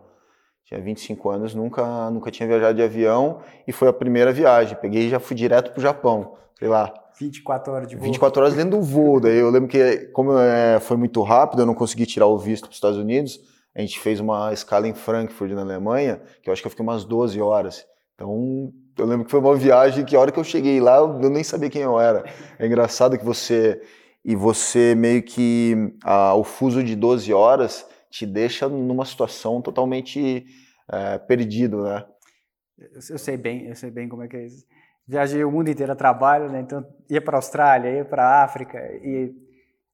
Tinha 0.66 0.82
25 0.82 1.30
anos, 1.30 1.56
nunca, 1.56 2.10
nunca 2.10 2.30
tinha 2.30 2.48
viajado 2.48 2.76
de 2.76 2.84
avião 2.84 3.42
e 3.68 3.72
foi 3.72 3.88
a 3.88 3.94
primeira 3.94 4.34
viagem. 4.34 4.78
Peguei 4.80 5.06
e 5.06 5.10
já 5.10 5.20
fui 5.20 5.36
direto 5.36 5.72
pro 5.72 5.82
Japão. 5.82 6.38
Sei 6.60 6.68
lá, 6.68 6.94
24 7.20 7.74
horas 7.74 7.88
de 7.88 7.96
voo. 7.96 8.06
24 8.06 8.42
horas 8.42 8.54
dentro 8.56 8.72
do 8.72 8.82
voo. 8.82 9.20
Daí 9.20 9.38
eu 9.38 9.50
lembro 9.50 9.68
que, 9.68 10.08
como 10.14 10.38
é, 10.38 10.80
foi 10.80 10.98
muito 10.98 11.22
rápido, 11.22 11.62
eu 11.62 11.66
não 11.66 11.74
consegui 11.74 12.06
tirar 12.06 12.28
o 12.28 12.38
visto 12.38 12.64
para 12.64 12.72
os 12.72 12.78
Estados 12.78 12.98
Unidos. 12.98 13.40
A 13.76 13.82
gente 13.82 14.00
fez 14.00 14.20
uma 14.20 14.54
escala 14.54 14.88
em 14.88 14.94
Frankfurt, 14.94 15.52
na 15.52 15.62
Alemanha, 15.62 16.22
que 16.42 16.50
eu 16.50 16.54
acho 16.54 16.62
que 16.62 16.68
eu 16.68 16.70
fiquei 16.70 16.84
umas 16.84 17.06
12 17.06 17.40
horas. 17.42 17.86
Então, 18.16 18.74
eu 18.98 19.06
lembro 19.06 19.26
que 19.26 19.32
foi 19.32 19.40
uma 19.40 19.56
viagem 19.56 20.04
que 20.04 20.16
a 20.16 20.20
hora 20.20 20.32
que 20.32 20.40
eu 20.40 20.44
cheguei 20.44 20.80
lá, 20.80 20.98
eu 20.98 21.30
nem 21.30 21.44
sabia 21.44 21.70
quem 21.70 21.82
eu 21.82 22.00
era. 22.00 22.24
É 22.58 22.66
engraçado 22.66 23.18
que 23.18 23.26
você. 23.26 23.82
E 24.26 24.36
você 24.36 24.96
meio 24.96 25.22
que. 25.24 25.76
O 26.36 26.44
fuso 26.44 26.84
de 26.84 26.96
12 26.96 27.32
horas 27.34 27.88
te 28.10 28.26
deixa 28.26 28.68
numa 28.68 29.06
situação 29.06 29.62
totalmente 29.62 30.46
é, 30.92 31.18
perdido, 31.20 31.84
né? 31.84 32.06
Eu 33.10 33.18
sei 33.18 33.38
bem, 33.38 33.68
eu 33.68 33.76
sei 33.76 33.90
bem 33.90 34.08
como 34.08 34.24
é 34.24 34.28
que 34.28 34.38
é 34.38 34.46
isso 34.46 34.66
viajei 35.08 35.44
o 35.44 35.52
mundo 35.52 35.70
inteiro 35.70 35.92
a 35.92 35.96
trabalho, 35.96 36.52
né? 36.52 36.60
Então 36.60 36.86
ia 37.10 37.22
para 37.22 37.38
a 37.38 37.40
Austrália, 37.40 37.90
ia 37.92 38.06
para 38.06 38.24
a 38.24 38.44
África 38.44 38.78
e 39.02 39.34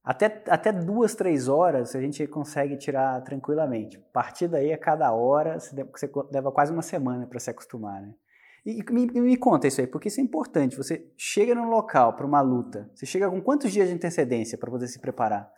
até, 0.04 0.44
até 0.50 0.72
duas, 0.74 1.16
três 1.16 1.48
horas 1.48 1.96
a 1.96 2.02
gente 2.02 2.28
consegue 2.28 2.76
tirar 2.76 3.22
tranquilamente. 3.22 3.98
A 3.98 4.14
partir 4.14 4.50
daí, 4.50 4.74
a 4.74 4.78
cada 4.78 5.14
hora, 5.14 5.60
você 5.60 5.76
leva 6.32 6.52
quase 6.52 6.74
uma 6.74 6.82
semana 6.82 7.26
para 7.26 7.40
se 7.40 7.50
acostumar, 7.50 8.02
né? 8.02 8.14
E 8.66 8.82
me, 8.92 9.06
me, 9.08 9.38
conta 9.38 9.68
isso 9.68 9.82
aí, 9.82 9.88
porque 9.88 10.08
isso 10.08 10.22
é 10.22 10.24
importante. 10.24 10.78
Você 10.78 11.06
chega 11.18 11.54
num 11.54 11.70
local 11.70 12.14
para 12.14 12.26
uma 12.26 12.42
luta, 12.42 12.90
você 12.94 13.06
chega 13.06 13.30
com 13.30 13.42
quantos 13.42 13.72
dias 13.72 13.90
de 13.90 13.94
antecedência 13.94 14.58
para 14.58 14.72
poder 14.72 14.88
se 14.88 15.00
preparar? 15.00 15.50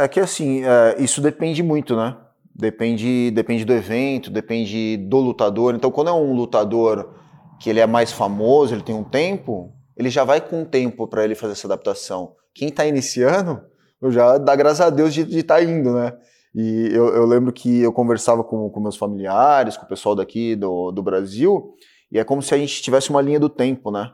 É 0.00 0.06
que 0.06 0.20
assim, 0.20 0.64
é, 0.64 0.96
isso 1.00 1.20
depende 1.20 1.62
muito, 1.62 1.96
né? 1.96 2.16
Depende, 2.54 3.30
depende 3.32 3.64
do 3.64 3.72
evento, 3.72 4.30
depende 4.30 4.96
do 4.96 5.18
lutador. 5.18 5.74
Então, 5.74 5.90
quando 5.90 6.08
é 6.08 6.12
um 6.12 6.34
lutador 6.34 7.14
que 7.62 7.70
ele 7.70 7.78
é 7.78 7.86
mais 7.86 8.10
famoso, 8.10 8.74
ele 8.74 8.82
tem 8.82 8.92
um 8.92 9.04
tempo, 9.04 9.72
ele 9.96 10.10
já 10.10 10.24
vai 10.24 10.40
com 10.40 10.64
tempo 10.64 11.06
para 11.06 11.22
ele 11.24 11.36
fazer 11.36 11.52
essa 11.52 11.68
adaptação. 11.68 12.34
Quem 12.52 12.68
está 12.68 12.84
iniciando, 12.84 13.62
eu 14.00 14.10
já 14.10 14.36
dá 14.36 14.56
graças 14.56 14.80
a 14.80 14.90
Deus 14.90 15.14
de 15.14 15.22
estar 15.38 15.58
tá 15.58 15.62
indo, 15.62 15.92
né? 15.92 16.12
E 16.52 16.88
eu, 16.92 17.14
eu, 17.14 17.24
lembro 17.24 17.52
que 17.52 17.80
eu 17.80 17.92
conversava 17.92 18.42
com, 18.42 18.68
com 18.68 18.80
meus 18.80 18.96
familiares, 18.96 19.76
com 19.76 19.86
o 19.86 19.88
pessoal 19.88 20.16
daqui 20.16 20.56
do, 20.56 20.90
do 20.90 21.04
Brasil, 21.04 21.74
e 22.10 22.18
é 22.18 22.24
como 22.24 22.42
se 22.42 22.52
a 22.52 22.58
gente 22.58 22.82
tivesse 22.82 23.10
uma 23.10 23.22
linha 23.22 23.38
do 23.38 23.48
tempo, 23.48 23.92
né? 23.92 24.10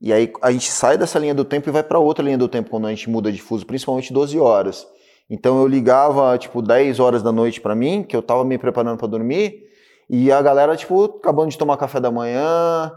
E 0.00 0.12
aí 0.12 0.32
a 0.42 0.50
gente 0.50 0.70
sai 0.70 0.98
dessa 0.98 1.18
linha 1.20 1.34
do 1.34 1.44
tempo 1.44 1.68
e 1.68 1.72
vai 1.72 1.82
para 1.84 2.00
outra 2.00 2.24
linha 2.24 2.36
do 2.36 2.48
tempo 2.48 2.70
quando 2.70 2.88
a 2.88 2.90
gente 2.90 3.08
muda 3.08 3.30
de 3.30 3.40
fuso, 3.40 3.64
principalmente 3.64 4.12
12 4.12 4.36
horas. 4.40 4.84
Então 5.30 5.60
eu 5.60 5.68
ligava 5.68 6.36
tipo 6.36 6.60
10 6.60 6.98
horas 6.98 7.22
da 7.22 7.30
noite 7.30 7.60
para 7.60 7.76
mim, 7.76 8.02
que 8.02 8.16
eu 8.16 8.20
estava 8.20 8.44
me 8.44 8.58
preparando 8.58 8.98
para 8.98 9.06
dormir, 9.06 9.62
e 10.08 10.30
a 10.30 10.40
galera, 10.42 10.76
tipo, 10.76 11.04
acabando 11.04 11.50
de 11.50 11.58
tomar 11.58 11.76
café 11.76 12.00
da 12.00 12.10
manhã, 12.10 12.92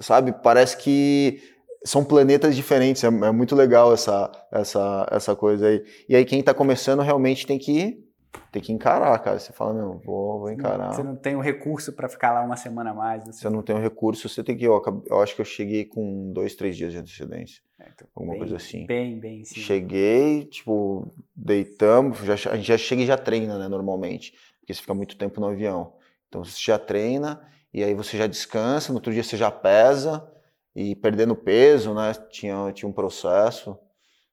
sabe? 0.00 0.32
Parece 0.42 0.76
que 0.76 1.40
são 1.84 2.04
planetas 2.04 2.56
diferentes. 2.56 3.02
É, 3.04 3.08
é, 3.08 3.30
muito 3.32 3.54
legal 3.54 3.92
essa, 3.92 4.30
essa, 4.52 5.06
essa 5.10 5.36
coisa 5.36 5.66
aí. 5.66 5.84
E 6.08 6.16
aí, 6.16 6.24
quem 6.24 6.42
tá 6.42 6.54
começando 6.54 7.02
realmente 7.02 7.46
tem 7.46 7.58
que 7.58 8.06
tem 8.52 8.62
que 8.62 8.72
encarar, 8.72 9.16
cara. 9.20 9.38
Você 9.38 9.52
fala, 9.52 9.74
meu, 9.74 9.98
vou, 10.04 10.40
vou 10.40 10.50
encarar. 10.50 10.92
Você 10.92 11.02
não 11.02 11.16
tem 11.16 11.36
o 11.36 11.40
recurso 11.40 11.92
para 11.92 12.08
ficar 12.08 12.32
lá 12.32 12.42
uma 12.42 12.56
semana 12.56 12.90
a 12.90 12.94
mais. 12.94 13.22
Assim. 13.22 13.40
Você 13.40 13.50
não 13.50 13.62
tem 13.62 13.76
o 13.76 13.80
recurso, 13.80 14.28
você 14.28 14.42
tem 14.42 14.56
que. 14.56 14.64
Eu, 14.64 14.82
eu 15.06 15.20
acho 15.20 15.34
que 15.34 15.40
eu 15.40 15.44
cheguei 15.44 15.84
com 15.84 16.32
dois, 16.32 16.54
três 16.54 16.76
dias 16.76 16.92
de 16.92 16.98
antecedência. 16.98 17.62
É, 17.78 17.88
então, 17.92 18.08
alguma 18.14 18.34
bem, 18.34 18.40
coisa 18.40 18.56
assim. 18.56 18.86
Bem, 18.86 19.18
bem, 19.18 19.44
sim. 19.44 19.60
Cheguei, 19.60 20.44
tipo, 20.44 21.08
deitamos, 21.34 22.18
já, 22.18 22.34
a 22.34 22.56
gente 22.56 22.66
já 22.66 22.78
chega 22.78 23.02
e 23.02 23.06
já 23.06 23.16
treina, 23.16 23.58
né, 23.58 23.68
normalmente. 23.68 24.32
Porque 24.60 24.74
você 24.74 24.80
fica 24.80 24.94
muito 24.94 25.16
tempo 25.16 25.40
no 25.40 25.46
avião. 25.46 25.92
Então 26.30 26.44
você 26.44 26.56
já 26.58 26.78
treina 26.78 27.42
e 27.74 27.82
aí 27.82 27.92
você 27.92 28.16
já 28.16 28.28
descansa, 28.28 28.92
no 28.92 28.98
outro 28.98 29.12
dia 29.12 29.22
você 29.22 29.36
já 29.36 29.50
pesa 29.50 30.26
e 30.74 30.94
perdendo 30.94 31.34
peso, 31.34 31.92
né? 31.92 32.14
Tinha, 32.30 32.72
tinha 32.72 32.88
um 32.88 32.92
processo. 32.92 33.76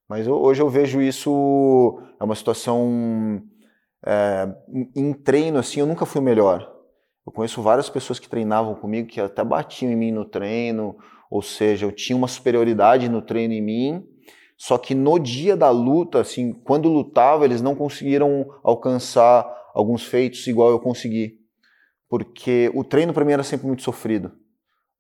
Mas 0.08 0.28
hoje 0.28 0.62
eu 0.62 0.70
vejo 0.70 1.02
isso, 1.02 2.00
é 2.20 2.24
uma 2.24 2.36
situação 2.36 3.42
é, 4.06 4.48
em 4.96 5.12
treino, 5.12 5.58
assim, 5.58 5.80
eu 5.80 5.86
nunca 5.88 6.06
fui 6.06 6.22
melhor. 6.22 6.72
Eu 7.26 7.34
conheço 7.34 7.62
várias 7.62 7.90
pessoas 7.90 8.20
que 8.20 8.30
treinavam 8.30 8.76
comigo 8.76 9.10
que 9.10 9.20
até 9.20 9.44
batiam 9.44 9.92
em 9.92 9.96
mim 9.98 10.12
no 10.12 10.24
treino, 10.24 10.96
ou 11.30 11.42
seja, 11.42 11.86
eu 11.86 11.92
tinha 11.92 12.16
uma 12.16 12.28
superioridade 12.28 13.10
no 13.10 13.22
treino 13.22 13.54
em 13.54 13.62
mim, 13.62 14.08
só 14.56 14.78
que 14.78 14.96
no 14.96 15.20
dia 15.20 15.58
da 15.58 15.70
luta, 15.70 16.22
assim, 16.22 16.54
quando 16.54 16.88
lutava, 16.88 17.44
eles 17.44 17.62
não 17.62 17.76
conseguiram 17.76 18.46
alcançar 18.64 19.46
alguns 19.74 20.06
feitos 20.06 20.48
igual 20.48 20.70
eu 20.70 20.80
consegui 20.80 21.47
porque 22.10 22.72
o 22.74 22.84
treino 22.84 23.14
para 23.14 23.26
mim 23.26 23.34
era 23.34 23.44
sempre 23.44 23.68
muito 23.68 23.84
sofrido. 23.84 24.32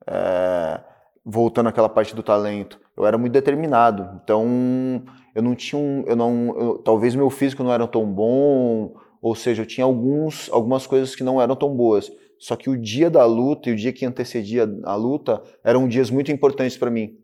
É, 0.05 0.81
voltando 1.25 1.67
àquela 1.67 1.89
parte 1.89 2.15
do 2.15 2.23
talento, 2.23 2.79
eu 2.95 3.05
era 3.05 3.17
muito 3.17 3.33
determinado. 3.33 4.19
Então, 4.23 5.03
eu 5.35 5.41
não 5.41 5.55
tinha 5.55 5.79
um, 5.79 6.03
eu 6.07 6.15
não, 6.15 6.55
eu, 6.57 6.77
talvez 6.79 7.15
meu 7.15 7.29
físico 7.29 7.63
não 7.63 7.73
era 7.73 7.85
tão 7.87 8.05
bom, 8.05 8.95
ou 9.21 9.35
seja, 9.35 9.63
eu 9.63 9.65
tinha 9.65 9.85
alguns, 9.85 10.49
algumas 10.51 10.87
coisas 10.87 11.15
que 11.15 11.23
não 11.23 11.41
eram 11.41 11.55
tão 11.55 11.75
boas. 11.75 12.11
Só 12.39 12.55
que 12.55 12.69
o 12.69 12.77
dia 12.77 13.09
da 13.09 13.25
luta 13.25 13.69
e 13.69 13.73
o 13.73 13.75
dia 13.75 13.91
que 13.91 14.05
antecedia 14.05 14.69
a 14.83 14.95
luta 14.95 15.41
eram 15.63 15.87
dias 15.87 16.09
muito 16.09 16.31
importantes 16.31 16.77
para 16.77 16.91
mim. 16.91 17.17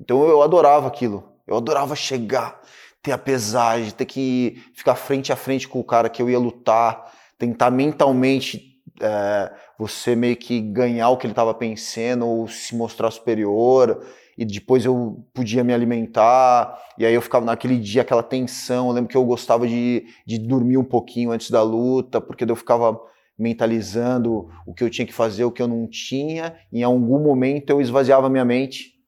Então 0.00 0.26
eu 0.28 0.42
adorava 0.42 0.86
aquilo. 0.86 1.28
Eu 1.46 1.56
adorava 1.56 1.96
chegar, 1.96 2.60
ter 3.02 3.12
a 3.12 3.18
pesagem, 3.18 3.90
ter 3.90 4.04
que 4.04 4.62
ficar 4.72 4.94
frente 4.94 5.32
a 5.32 5.36
frente 5.36 5.66
com 5.66 5.80
o 5.80 5.84
cara 5.84 6.08
que 6.08 6.22
eu 6.22 6.30
ia 6.30 6.38
lutar, 6.38 7.12
tentar 7.36 7.70
mentalmente 7.70 8.69
é, 9.00 9.52
você 9.78 10.14
meio 10.14 10.36
que 10.36 10.60
ganhar 10.60 11.08
o 11.10 11.16
que 11.16 11.26
ele 11.26 11.32
estava 11.32 11.54
pensando 11.54 12.26
ou 12.26 12.46
se 12.48 12.74
mostrar 12.76 13.10
superior 13.10 14.04
e 14.36 14.44
depois 14.44 14.84
eu 14.84 15.24
podia 15.34 15.64
me 15.64 15.72
alimentar 15.72 16.78
e 16.98 17.04
aí 17.04 17.14
eu 17.14 17.22
ficava 17.22 17.44
naquele 17.44 17.78
dia 17.78 18.02
aquela 18.02 18.22
tensão. 18.22 18.88
Eu 18.88 18.94
lembro 18.94 19.10
que 19.10 19.16
eu 19.16 19.24
gostava 19.24 19.66
de, 19.66 20.06
de 20.26 20.38
dormir 20.38 20.76
um 20.76 20.84
pouquinho 20.84 21.30
antes 21.30 21.50
da 21.50 21.62
luta 21.62 22.20
porque 22.20 22.44
eu 22.44 22.56
ficava 22.56 23.00
mentalizando 23.38 24.48
o 24.66 24.74
que 24.74 24.84
eu 24.84 24.90
tinha 24.90 25.06
que 25.06 25.14
fazer 25.14 25.44
o 25.44 25.50
que 25.50 25.62
eu 25.62 25.68
não 25.68 25.88
tinha 25.88 26.54
e 26.70 26.80
em 26.80 26.82
algum 26.82 27.18
momento 27.18 27.70
eu 27.70 27.80
esvaziava 27.80 28.28
minha 28.28 28.44
mente 28.44 29.00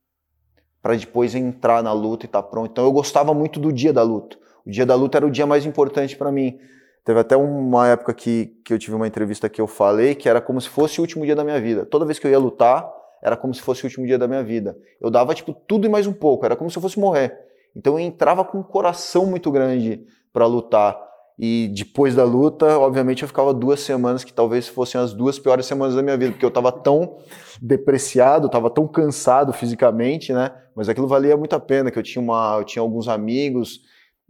para 0.80 0.96
depois 0.96 1.34
entrar 1.34 1.82
na 1.82 1.92
luta 1.92 2.24
e 2.24 2.26
estar 2.26 2.42
tá 2.42 2.48
pronto. 2.48 2.70
Então 2.70 2.84
eu 2.84 2.92
gostava 2.92 3.32
muito 3.32 3.60
do 3.60 3.72
dia 3.72 3.92
da 3.92 4.02
luta. 4.02 4.36
O 4.66 4.70
dia 4.70 4.86
da 4.86 4.94
luta 4.94 5.18
era 5.18 5.26
o 5.26 5.30
dia 5.30 5.46
mais 5.46 5.66
importante 5.66 6.16
para 6.16 6.32
mim 6.32 6.58
Teve 7.04 7.18
até 7.18 7.36
uma 7.36 7.88
época 7.88 8.14
que, 8.14 8.56
que 8.64 8.72
eu 8.72 8.78
tive 8.78 8.94
uma 8.94 9.06
entrevista 9.06 9.48
que 9.48 9.60
eu 9.60 9.66
falei 9.66 10.14
que 10.14 10.28
era 10.28 10.40
como 10.40 10.60
se 10.60 10.68
fosse 10.68 11.00
o 11.00 11.02
último 11.02 11.24
dia 11.24 11.34
da 11.34 11.42
minha 11.42 11.60
vida. 11.60 11.84
Toda 11.84 12.04
vez 12.04 12.18
que 12.18 12.26
eu 12.26 12.30
ia 12.30 12.38
lutar, 12.38 12.88
era 13.22 13.36
como 13.36 13.52
se 13.52 13.60
fosse 13.60 13.82
o 13.82 13.86
último 13.86 14.06
dia 14.06 14.18
da 14.18 14.28
minha 14.28 14.42
vida. 14.42 14.76
Eu 15.00 15.10
dava, 15.10 15.34
tipo, 15.34 15.52
tudo 15.52 15.86
e 15.86 15.88
mais 15.88 16.06
um 16.06 16.12
pouco. 16.12 16.44
Era 16.44 16.54
como 16.54 16.70
se 16.70 16.78
eu 16.78 16.82
fosse 16.82 16.98
morrer. 16.98 17.36
Então 17.74 17.94
eu 17.94 18.00
entrava 18.00 18.44
com 18.44 18.58
um 18.58 18.62
coração 18.62 19.26
muito 19.26 19.50
grande 19.50 20.04
para 20.32 20.46
lutar. 20.46 20.96
E 21.38 21.72
depois 21.74 22.14
da 22.14 22.24
luta, 22.24 22.78
obviamente, 22.78 23.22
eu 23.22 23.28
ficava 23.28 23.52
duas 23.52 23.80
semanas 23.80 24.22
que 24.22 24.32
talvez 24.32 24.68
fossem 24.68 25.00
as 25.00 25.12
duas 25.12 25.38
piores 25.38 25.66
semanas 25.66 25.94
da 25.94 26.02
minha 26.02 26.16
vida, 26.16 26.32
porque 26.32 26.44
eu 26.44 26.50
estava 26.50 26.70
tão 26.70 27.16
depreciado, 27.60 28.46
estava 28.46 28.70
tão 28.70 28.86
cansado 28.86 29.52
fisicamente, 29.52 30.32
né? 30.32 30.52
Mas 30.76 30.88
aquilo 30.88 31.08
valia 31.08 31.36
muito 31.36 31.54
a 31.56 31.60
pena, 31.60 31.90
que 31.90 31.98
eu 31.98 32.02
tinha, 32.02 32.22
uma, 32.22 32.56
eu 32.58 32.64
tinha 32.64 32.82
alguns 32.82 33.08
amigos 33.08 33.80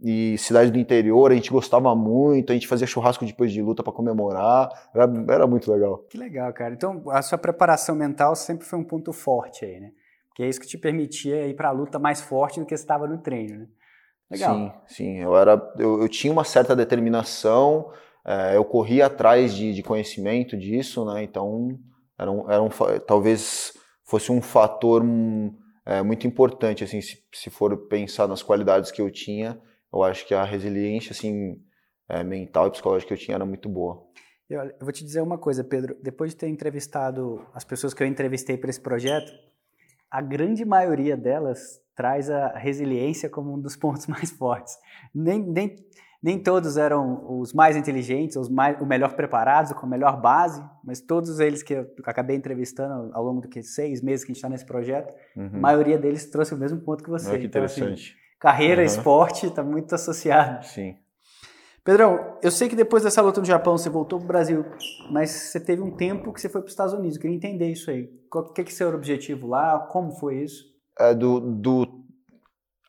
e 0.03 0.37
cidade 0.37 0.69
do 0.69 0.77
interior, 0.77 1.31
a 1.31 1.35
gente 1.35 1.49
gostava 1.49 1.95
muito, 1.95 2.51
a 2.51 2.53
gente 2.53 2.67
fazia 2.67 2.85
churrasco 2.85 3.25
depois 3.25 3.53
de 3.53 3.61
luta 3.61 3.81
para 3.81 3.93
comemorar, 3.93 4.69
era, 4.93 5.09
era, 5.29 5.47
muito 5.47 5.71
legal. 5.71 5.99
Que 6.09 6.17
legal, 6.17 6.51
cara. 6.51 6.73
Então, 6.73 7.01
a 7.09 7.21
sua 7.21 7.37
preparação 7.37 7.95
mental 7.95 8.35
sempre 8.35 8.65
foi 8.65 8.77
um 8.77 8.83
ponto 8.83 9.13
forte 9.13 9.63
aí, 9.63 9.79
né? 9.79 9.91
Porque 10.27 10.43
é 10.43 10.49
isso 10.49 10.59
que 10.59 10.67
te 10.67 10.77
permitia 10.77 11.47
ir 11.47 11.55
para 11.55 11.69
a 11.69 11.71
luta 11.71 11.97
mais 11.99 12.19
forte 12.19 12.59
do 12.59 12.65
que 12.65 12.73
estava 12.73 13.07
no 13.07 13.19
treino, 13.19 13.59
né? 13.59 13.67
Legal. 14.29 14.55
Sim, 14.55 14.71
sim. 14.87 15.17
Eu, 15.19 15.37
era, 15.37 15.73
eu, 15.79 16.01
eu 16.01 16.09
tinha 16.09 16.33
uma 16.33 16.43
certa 16.43 16.75
determinação, 16.75 17.89
é, 18.25 18.57
eu 18.57 18.65
corria 18.65 19.05
atrás 19.05 19.53
de, 19.53 19.73
de, 19.73 19.81
conhecimento 19.81 20.57
disso, 20.57 21.05
né? 21.05 21.23
Então, 21.23 21.79
era 22.19 22.29
um, 22.29 22.51
era 22.51 22.61
um, 22.61 22.69
talvez 23.07 23.71
fosse 24.03 24.33
um 24.33 24.41
fator 24.41 25.01
é, 25.85 26.01
muito 26.03 26.27
importante, 26.27 26.83
assim, 26.83 26.99
se, 26.99 27.23
se 27.33 27.49
for 27.49 27.87
pensar 27.87 28.27
nas 28.27 28.43
qualidades 28.43 28.91
que 28.91 29.01
eu 29.01 29.09
tinha, 29.09 29.57
eu 29.93 30.03
acho 30.03 30.27
que 30.27 30.33
a 30.33 30.43
resiliência 30.43 31.11
assim, 31.11 31.61
é, 32.09 32.23
mental 32.23 32.67
e 32.67 32.71
psicológica 32.71 33.09
que 33.09 33.13
eu 33.13 33.25
tinha 33.25 33.35
era 33.35 33.45
muito 33.45 33.69
boa. 33.69 34.03
Eu, 34.49 34.61
eu 34.61 34.79
vou 34.81 34.91
te 34.91 35.03
dizer 35.03 35.21
uma 35.21 35.37
coisa, 35.37 35.63
Pedro. 35.63 35.95
Depois 36.01 36.31
de 36.31 36.37
ter 36.37 36.47
entrevistado 36.47 37.45
as 37.53 37.63
pessoas 37.63 37.93
que 37.93 38.01
eu 38.01 38.07
entrevistei 38.07 38.57
para 38.57 38.69
esse 38.69 38.81
projeto, 38.81 39.31
a 40.09 40.21
grande 40.21 40.65
maioria 40.65 41.15
delas 41.15 41.81
traz 41.95 42.29
a 42.29 42.57
resiliência 42.57 43.29
como 43.29 43.53
um 43.53 43.59
dos 43.59 43.75
pontos 43.77 44.07
mais 44.07 44.31
fortes. 44.31 44.75
Nem, 45.13 45.39
nem, 45.39 45.75
nem 46.21 46.39
todos 46.39 46.77
eram 46.77 47.39
os 47.39 47.53
mais 47.53 47.75
inteligentes, 47.75 48.35
os 48.35 48.49
mais, 48.49 48.79
o 48.81 48.85
melhor 48.85 49.13
preparados, 49.13 49.73
com 49.73 49.85
a 49.85 49.89
melhor 49.89 50.19
base, 50.19 50.63
mas 50.83 51.01
todos 51.01 51.39
eles 51.39 51.61
que 51.61 51.73
eu 51.73 51.87
acabei 52.05 52.35
entrevistando 52.35 53.11
ao 53.13 53.23
longo 53.23 53.41
dos 53.41 53.73
seis 53.73 54.01
meses 54.01 54.25
que 54.25 54.31
a 54.31 54.33
gente 54.33 54.37
está 54.37 54.49
nesse 54.49 54.65
projeto, 54.65 55.13
uhum. 55.35 55.49
a 55.53 55.59
maioria 55.59 55.97
deles 55.97 56.29
trouxe 56.29 56.53
o 56.53 56.57
mesmo 56.57 56.79
ponto 56.81 57.03
que 57.03 57.09
você. 57.09 57.37
que 57.37 57.45
então, 57.45 57.63
assim, 57.63 57.81
interessante. 57.81 58.11
Assim, 58.11 58.22
Carreira, 58.43 58.81
uhum. 58.81 58.85
esporte, 58.85 59.45
está 59.45 59.63
muito 59.63 59.95
associado. 59.95 60.65
Sim. 60.65 60.97
Pedrão, 61.81 62.37
eu 62.43 62.51
sei 62.51 62.67
que 62.67 62.75
depois 62.75 63.01
dessa 63.01 63.21
luta 63.21 63.39
no 63.39 63.45
Japão 63.45 63.77
você 63.77 63.89
voltou 63.89 64.19
para 64.19 64.25
o 64.25 64.27
Brasil, 64.27 64.65
mas 65.09 65.29
você 65.29 65.61
teve 65.61 65.81
um 65.81 65.95
tempo 65.95 66.33
que 66.33 66.41
você 66.41 66.49
foi 66.49 66.59
para 66.59 66.67
os 66.67 66.73
Estados 66.73 66.93
Unidos. 66.93 67.15
Eu 67.15 67.21
queria 67.21 67.37
entender 67.37 67.71
isso 67.71 67.89
aí. 67.89 68.09
O 68.29 68.51
que, 68.51 68.65
que 68.65 68.83
o 68.83 68.93
objetivo 68.93 69.47
lá? 69.47 69.79
Como 69.89 70.11
foi 70.11 70.43
isso? 70.43 70.65
É, 70.99 71.13
do, 71.13 71.39
do, 71.39 71.87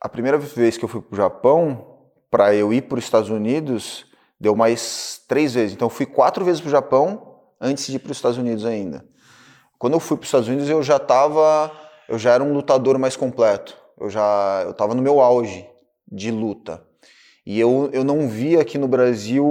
a 0.03 0.09
primeira 0.09 0.39
vez 0.39 0.77
que 0.77 0.85
eu 0.85 0.89
fui 0.89 1.01
para 1.01 1.15
o 1.15 1.17
Japão, 1.17 2.01
para 2.29 2.53
eu 2.53 2.73
ir 2.73 2.83
para 2.83 2.99
os 2.99 3.05
Estados 3.05 3.31
Unidos, 3.31 4.07
deu 4.41 4.57
mais 4.57 5.23
três 5.29 5.55
vezes. 5.55 5.77
Então 5.77 5.87
eu 5.87 5.91
fui 5.91 6.05
quatro 6.05 6.45
vezes 6.45 6.61
para 6.61 6.69
o 6.69 6.73
Japão 6.73 7.43
antes 7.61 7.87
de 7.87 7.95
ir 7.95 8.01
para 8.01 8.11
os 8.11 8.19
Estados 8.19 8.39
Unidos 8.39 8.67
ainda. 8.67 9.07
Quando 9.79 9.93
eu 9.93 10.01
fui 10.01 10.17
para 10.17 10.25
os 10.25 10.29
Estados 10.29 10.49
Unidos, 10.49 10.69
eu 10.69 10.83
já 10.83 10.97
estava, 10.97 11.71
eu 12.09 12.19
já 12.19 12.33
era 12.33 12.43
um 12.43 12.53
lutador 12.53 12.99
mais 12.99 13.15
completo 13.15 13.84
eu 13.99 14.11
já 14.11 14.63
eu 14.65 14.71
estava 14.71 14.95
no 14.95 15.03
meu 15.03 15.21
auge 15.21 15.67
de 16.11 16.31
luta. 16.31 16.85
E 17.47 17.61
eu, 17.61 17.91
eu 17.93 18.03
não 18.05 18.27
via 18.27 18.63
aqui 18.63 18.79
no 18.79 18.89
Brasil 18.89 19.45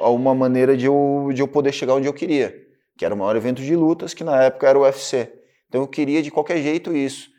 alguma 0.00 0.34
maneira 0.34 0.76
de 0.76 0.86
eu, 0.86 1.30
de 1.32 1.40
eu 1.40 1.46
poder 1.46 1.72
chegar 1.72 1.94
onde 1.94 2.08
eu 2.08 2.12
queria, 2.12 2.52
que 2.98 3.04
era 3.04 3.14
o 3.14 3.18
maior 3.18 3.36
evento 3.36 3.62
de 3.62 3.76
lutas, 3.76 4.12
que 4.12 4.24
na 4.24 4.42
época 4.42 4.68
era 4.68 4.78
o 4.78 4.82
UFC. 4.82 5.32
Então 5.68 5.82
eu 5.82 5.88
queria 5.88 6.22
de 6.22 6.30
qualquer 6.30 6.60
jeito 6.60 6.92
isso. 6.94 7.30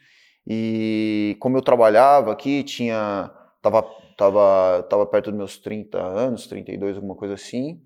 E 0.45 1.35
como 1.41 1.57
eu 1.57 1.61
trabalhava 1.61 2.31
aqui, 2.31 2.63
tinha 2.63 3.29
tava, 3.61 3.83
tava, 4.17 4.83
tava 4.89 5.05
perto 5.05 5.29
dos 5.29 5.37
meus 5.37 5.57
30 5.57 6.01
anos, 6.01 6.47
32, 6.47 6.95
alguma 6.95 7.15
coisa 7.15 7.33
assim, 7.33 7.81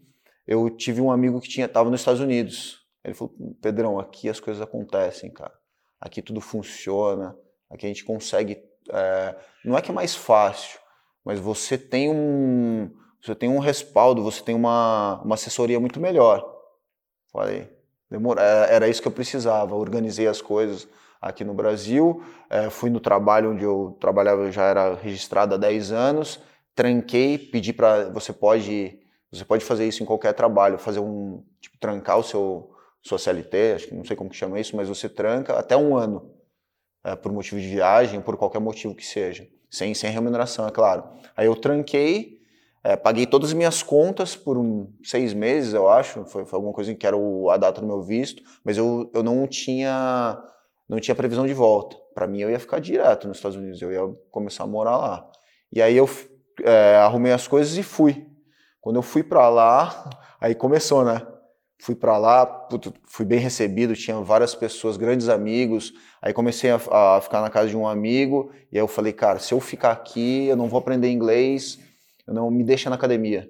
eu 0.46 0.70
tive 0.70 1.02
um 1.02 1.12
amigo 1.12 1.42
que 1.42 1.50
tinha 1.50 1.68
tava 1.68 1.90
nos 1.90 2.02
Estados 2.02 2.22
Unidos. 2.22 2.86
Ele 3.04 3.16
falou: 3.16 3.34
"Pedrão, 3.62 4.00
aqui 4.00 4.30
as 4.30 4.40
coisas 4.40 4.62
acontecem, 4.62 5.32
cara. 5.32 5.54
Aqui 6.00 6.22
tudo 6.22 6.40
funciona. 6.40 7.36
Aqui 7.72 7.86
a 7.86 7.90
gente 7.90 8.04
consegue. 8.04 8.62
É, 8.92 9.36
não 9.64 9.78
é 9.78 9.82
que 9.82 9.90
é 9.90 9.94
mais 9.94 10.16
fácil, 10.16 10.80
mas 11.24 11.40
você 11.40 11.78
tem 11.78 12.10
um, 12.10 12.92
você 13.22 13.34
tem 13.34 13.50
um 13.50 13.60
respaldo, 13.60 14.24
você 14.24 14.42
tem 14.44 14.54
uma, 14.56 15.22
uma 15.24 15.36
assessoria 15.36 15.80
muito 15.80 16.00
melhor. 16.00 16.46
Falei, 17.32 17.70
demora, 18.10 18.42
é, 18.42 18.76
era 18.76 18.90
isso 18.90 19.02
que 19.02 19.08
eu 19.08 19.12
precisava. 19.12 19.76
Organizei 19.76 20.28
as 20.28 20.42
coisas 20.42 20.88
aqui 21.22 21.44
no 21.44 21.54
Brasil, 21.54 22.24
é, 22.50 22.70
fui 22.70 22.90
no 22.90 23.00
trabalho 23.00 23.52
onde 23.52 23.64
eu 23.64 23.96
trabalhava, 24.00 24.44
eu 24.44 24.52
já 24.52 24.64
era 24.64 24.96
registrado 24.96 25.54
há 25.54 25.58
10 25.58 25.92
anos, 25.92 26.40
tranquei, 26.76 27.38
pedi 27.38 27.72
para 27.72 28.10
você 28.10 28.34
pode 28.34 29.00
você 29.32 29.46
pode 29.46 29.64
fazer 29.64 29.88
isso 29.88 30.04
em 30.04 30.06
qualquer 30.06 30.34
trabalho, 30.34 30.78
fazer 30.78 31.00
um 31.00 31.42
tipo 31.62 31.78
trancar 31.78 32.18
o 32.18 32.24
seu 32.24 32.70
sua 33.04 33.18
CLT, 33.18 33.74
acho 33.76 33.88
que 33.88 33.96
não 33.96 34.04
sei 34.04 34.16
como 34.16 34.30
que 34.30 34.36
chama 34.36 34.60
isso, 34.60 34.76
mas 34.76 34.88
você 34.90 35.08
tranca 35.08 35.58
até 35.58 35.78
um 35.78 35.96
ano 35.96 36.41
é, 37.04 37.16
por 37.16 37.32
motivo 37.32 37.60
de 37.60 37.68
viagem, 37.68 38.22
por 38.22 38.38
qualquer 38.38 38.60
motivo 38.60 38.96
que 38.96 39.06
seja, 39.06 39.48
sem, 39.70 39.94
sem 39.94 40.12
remuneração, 40.12 40.68
é 40.68 40.72
claro. 40.72 41.04
Aí 41.36 41.46
eu 41.46 41.56
tranquei, 41.56 42.40
é, 42.84 42.96
paguei 42.96 43.26
todas 43.26 43.50
as 43.50 43.54
minhas 43.54 43.84
contas 43.84 44.36
por 44.36 44.58
um, 44.58 44.92
seis 45.04 45.34
meses, 45.34 45.74
eu 45.74 45.90
acho, 45.90 46.26
foi, 46.26 46.46
foi 46.46 46.58
alguma 46.58 46.74
coisa 46.74 46.94
que 46.94 47.06
era 47.06 47.16
o, 47.16 47.50
a 47.50 47.58
data 47.58 47.82
do 47.82 47.88
meu 47.88 48.02
visto, 48.02 48.44
mas 48.64 48.78
eu, 48.78 49.10
eu 49.14 49.24
não 49.24 49.48
tinha 49.48 50.42
não 50.92 51.00
tinha 51.00 51.16
previsão 51.16 51.48
de 51.48 51.54
volta. 51.54 51.96
Para 52.14 52.28
mim, 52.28 52.42
eu 52.42 52.52
ia 52.52 52.60
ficar 52.60 52.80
direto 52.80 53.26
nos 53.26 53.38
Estados 53.38 53.56
Unidos, 53.56 53.82
eu 53.82 53.94
ia 53.94 54.02
começar 54.30 54.66
a 54.66 54.68
morar 54.68 54.98
lá. 54.98 55.32
E 55.72 55.82
aí 55.82 55.96
eu 55.96 56.10
é, 56.64 56.98
arrumei 56.98 57.32
as 57.32 57.48
coisas 57.48 57.78
e 57.78 57.84
fui. 57.84 58.28
Quando 58.82 58.98
eu 58.98 59.02
fui 59.02 59.24
para 59.24 59.48
lá, 59.48 60.10
aí 60.42 60.54
começou, 60.54 61.06
né? 61.06 61.26
Fui 61.82 61.96
para 61.96 62.16
lá, 62.16 62.46
puto, 62.46 62.94
fui 63.06 63.26
bem 63.26 63.40
recebido, 63.40 63.96
tinha 63.96 64.22
várias 64.22 64.54
pessoas, 64.54 64.98
grandes 64.98 65.28
amigos. 65.28 65.92
Aí 66.22 66.32
comecei 66.32 66.70
a, 66.70 66.76
a, 66.76 67.20
ficar 67.20 67.42
na 67.42 67.50
casa 67.50 67.70
de 67.70 67.76
um 67.76 67.88
amigo 67.88 68.52
e 68.72 68.78
aí 68.78 68.84
eu 68.84 68.88
falei, 68.88 69.12
cara, 69.12 69.40
se 69.40 69.52
eu 69.52 69.60
ficar 69.60 69.92
aqui, 69.92 70.46
eu 70.46 70.56
não 70.56 70.70
vou 70.70 70.78
aprender 70.78 71.10
inglês, 71.10 71.80
eu 72.28 72.36
não 72.36 72.52
me 72.52 72.64
deixa 72.64 72.88
na 72.88 72.98
academia. 72.98 73.50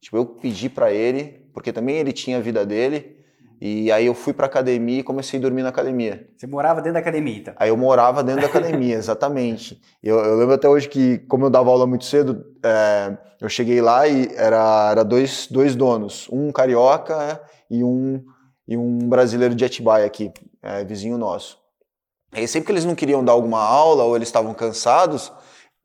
Tipo, 0.00 0.16
eu 0.16 0.26
pedi 0.26 0.68
para 0.68 0.92
ele, 0.92 1.46
porque 1.54 1.72
também 1.72 1.98
ele 1.98 2.12
tinha 2.12 2.38
a 2.38 2.40
vida 2.40 2.66
dele. 2.66 3.21
E 3.64 3.92
aí 3.92 4.06
eu 4.06 4.12
fui 4.12 4.32
para 4.32 4.46
academia 4.46 4.98
e 4.98 5.02
comecei 5.04 5.38
a 5.38 5.42
dormir 5.42 5.62
na 5.62 5.68
academia. 5.68 6.28
Você 6.36 6.48
morava 6.48 6.80
dentro 6.80 6.94
da 6.94 6.98
academia, 6.98 7.36
então? 7.36 7.54
Aí 7.56 7.68
eu 7.68 7.76
morava 7.76 8.20
dentro 8.20 8.40
da 8.40 8.48
academia, 8.48 8.96
exatamente. 8.98 9.80
Eu, 10.02 10.18
eu, 10.18 10.36
lembro 10.36 10.56
até 10.56 10.68
hoje 10.68 10.88
que, 10.88 11.18
como 11.28 11.44
eu 11.44 11.50
dava 11.50 11.70
aula 11.70 11.86
muito 11.86 12.04
cedo, 12.04 12.44
é, 12.60 13.16
eu 13.40 13.48
cheguei 13.48 13.80
lá 13.80 14.08
e 14.08 14.34
era, 14.34 14.90
era 14.90 15.04
dois, 15.04 15.46
dois 15.48 15.76
donos, 15.76 16.28
um 16.32 16.50
carioca 16.50 17.40
e 17.70 17.84
um, 17.84 18.24
e 18.66 18.76
um 18.76 19.08
brasileiro 19.08 19.54
de 19.54 19.64
Atibaia 19.64 20.06
aqui, 20.06 20.32
é, 20.60 20.82
vizinho 20.82 21.16
nosso. 21.16 21.56
Aí 22.32 22.48
sempre 22.48 22.66
que 22.66 22.72
eles 22.72 22.84
não 22.84 22.96
queriam 22.96 23.24
dar 23.24 23.30
alguma 23.30 23.62
aula 23.62 24.02
ou 24.02 24.16
eles 24.16 24.26
estavam 24.26 24.52
cansados, 24.54 25.32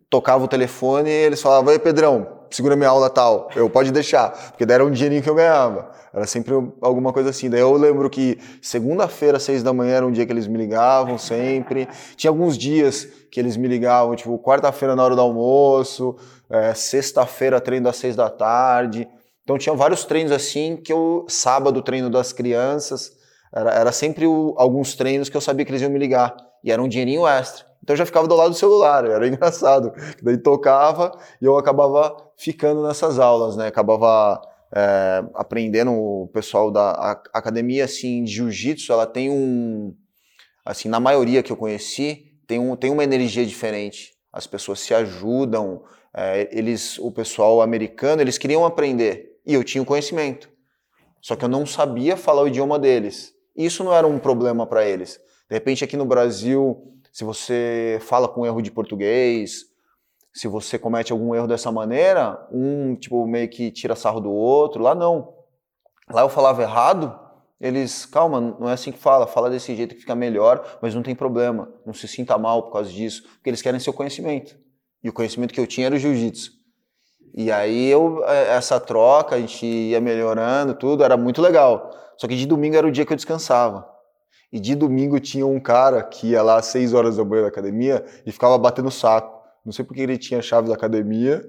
tocava 0.09 0.43
o 0.43 0.47
telefone 0.47 1.09
e 1.09 1.13
eles 1.13 1.41
falavam, 1.41 1.71
ei 1.71 1.79
Pedrão, 1.79 2.37
segura 2.49 2.75
minha 2.75 2.89
aula 2.89 3.09
tal. 3.09 3.49
Eu, 3.55 3.69
pode 3.69 3.91
deixar, 3.91 4.31
porque 4.49 4.65
daí 4.65 4.75
era 4.75 4.85
um 4.85 4.91
dinheirinho 4.91 5.21
que 5.21 5.29
eu 5.29 5.35
ganhava. 5.35 5.91
Era 6.13 6.25
sempre 6.25 6.53
alguma 6.81 7.11
coisa 7.13 7.29
assim. 7.29 7.49
Daí 7.49 7.59
eu 7.59 7.73
lembro 7.73 8.09
que 8.09 8.39
segunda-feira, 8.61 9.39
seis 9.39 9.61
da 9.61 9.73
manhã, 9.73 9.97
era 9.97 10.07
um 10.07 10.11
dia 10.11 10.25
que 10.25 10.31
eles 10.31 10.47
me 10.47 10.57
ligavam 10.57 11.17
sempre. 11.17 11.87
Tinha 12.15 12.31
alguns 12.31 12.57
dias 12.57 13.05
que 13.31 13.39
eles 13.39 13.57
me 13.57 13.67
ligavam, 13.67 14.15
tipo, 14.15 14.37
quarta-feira 14.39 14.95
na 14.95 15.03
hora 15.03 15.15
do 15.15 15.21
almoço, 15.21 16.15
é, 16.49 16.73
sexta-feira, 16.73 17.59
treino 17.61 17.85
das 17.85 17.97
seis 17.97 18.15
da 18.15 18.29
tarde. 18.29 19.07
Então 19.43 19.57
tinha 19.57 19.75
vários 19.75 20.05
treinos 20.05 20.31
assim 20.31 20.77
que 20.77 20.91
eu, 20.91 21.25
sábado, 21.27 21.81
treino 21.81 22.09
das 22.09 22.33
crianças. 22.33 23.11
Era, 23.53 23.71
era 23.71 23.91
sempre 23.91 24.25
o, 24.25 24.55
alguns 24.57 24.95
treinos 24.95 25.29
que 25.29 25.37
eu 25.37 25.41
sabia 25.41 25.65
que 25.65 25.71
eles 25.71 25.81
iam 25.81 25.91
me 25.91 25.99
ligar. 25.99 26.35
E 26.63 26.71
era 26.71 26.81
um 26.81 26.87
dinheirinho 26.87 27.27
extra. 27.27 27.66
Então 27.87 27.93
eu 27.93 27.99
já 27.99 28.05
ficava 28.05 28.27
do 28.27 28.35
lado 28.35 28.49
do 28.49 28.57
celular, 28.57 29.05
era 29.05 29.25
engraçado. 29.25 29.93
Daí 30.21 30.37
tocava 30.37 31.17
e 31.41 31.45
eu 31.45 31.57
acabava 31.57 32.17
ficando 32.35 32.85
nessas 32.85 33.17
aulas, 33.17 33.55
né? 33.55 33.67
Acabava 33.67 34.41
é, 34.75 35.23
aprendendo 35.33 35.93
o 35.93 36.27
pessoal 36.33 36.69
da 36.69 36.91
a, 36.91 37.11
academia 37.33 37.85
assim 37.85 38.25
de 38.25 38.33
jiu-jitsu, 38.33 38.91
ela 38.91 39.05
tem 39.05 39.29
um 39.29 39.95
assim, 40.65 40.89
na 40.89 40.99
maioria 40.99 41.41
que 41.41 41.49
eu 41.49 41.55
conheci, 41.55 42.25
tem, 42.45 42.59
um, 42.59 42.75
tem 42.75 42.91
uma 42.91 43.05
energia 43.05 43.45
diferente. 43.45 44.11
As 44.33 44.45
pessoas 44.45 44.81
se 44.81 44.93
ajudam, 44.93 45.81
é, 46.13 46.49
eles, 46.51 46.99
o 46.99 47.09
pessoal 47.09 47.61
americano, 47.61 48.21
eles 48.21 48.37
queriam 48.37 48.65
aprender 48.65 49.39
e 49.45 49.53
eu 49.53 49.63
tinha 49.63 49.81
o 49.81 49.85
conhecimento. 49.85 50.49
Só 51.21 51.37
que 51.37 51.45
eu 51.45 51.49
não 51.49 51.65
sabia 51.65 52.17
falar 52.17 52.41
o 52.41 52.49
idioma 52.49 52.77
deles. 52.77 53.33
Isso 53.55 53.81
não 53.81 53.93
era 53.93 54.05
um 54.05 54.19
problema 54.19 54.67
para 54.67 54.85
eles. 54.85 55.21
De 55.49 55.55
repente 55.55 55.85
aqui 55.85 55.95
no 55.95 56.05
Brasil, 56.05 56.96
se 57.17 57.23
você 57.23 57.97
fala 58.03 58.27
com 58.27 58.45
erro 58.45 58.61
de 58.61 58.69
português, 58.69 59.63
se 60.31 60.47
você 60.47 60.77
comete 60.77 61.11
algum 61.11 61.33
erro 61.33 61.47
dessa 61.47 61.71
maneira, 61.71 62.47
um 62.51 62.95
tipo 62.95 63.25
meio 63.25 63.49
que 63.49 63.71
tira 63.71 63.95
sarro 63.95 64.19
do 64.19 64.31
outro. 64.31 64.83
Lá 64.83 64.93
não. 64.93 65.33
Lá 66.11 66.21
eu 66.21 66.29
falava 66.29 66.61
errado, 66.61 67.19
eles, 67.59 68.05
calma, 68.05 68.39
não 68.59 68.69
é 68.69 68.73
assim 68.73 68.91
que 68.91 68.99
fala, 68.99 69.25
fala 69.25 69.49
desse 69.49 69.75
jeito 69.75 69.95
que 69.95 70.01
fica 70.01 70.13
melhor, 70.13 70.77
mas 70.79 70.93
não 70.93 71.01
tem 71.01 71.15
problema, 71.15 71.67
não 71.83 71.91
se 71.91 72.07
sinta 72.07 72.37
mal 72.37 72.61
por 72.61 72.73
causa 72.73 72.91
disso, 72.91 73.23
porque 73.23 73.49
eles 73.49 73.63
querem 73.63 73.79
seu 73.79 73.93
conhecimento. 73.93 74.55
E 75.03 75.09
o 75.09 75.13
conhecimento 75.13 75.55
que 75.55 75.59
eu 75.59 75.65
tinha 75.65 75.87
era 75.87 75.95
o 75.95 75.97
jiu-jitsu. 75.97 76.51
E 77.33 77.51
aí 77.51 77.87
eu, 77.87 78.23
é, 78.27 78.49
essa 78.49 78.79
troca, 78.79 79.37
a 79.37 79.39
gente 79.39 79.65
ia 79.65 79.99
melhorando, 79.99 80.75
tudo, 80.75 81.03
era 81.03 81.17
muito 81.17 81.41
legal. 81.41 81.89
Só 82.15 82.27
que 82.27 82.35
de 82.35 82.45
domingo 82.45 82.75
era 82.75 82.85
o 82.85 82.91
dia 82.91 83.07
que 83.07 83.11
eu 83.11 83.17
descansava. 83.17 83.96
E 84.51 84.59
de 84.59 84.75
domingo 84.75 85.19
tinha 85.19 85.45
um 85.45 85.59
cara 85.59 86.01
que 86.03 86.27
ia 86.27 86.41
lá 86.41 86.57
às 86.57 86.67
6 86.67 86.93
horas 86.93 87.17
da 87.17 87.25
manhã 87.25 87.43
da 87.43 87.47
academia 87.49 88.05
e 88.25 88.31
ficava 88.31 88.57
batendo 88.57 88.89
saco. 88.89 89.37
Não 89.65 89.73
sei 89.73 89.83
porque 89.83 90.01
ele 90.01 90.17
tinha 90.17 90.39
a 90.39 90.41
chave 90.41 90.69
da 90.69 90.75
academia, 90.75 91.43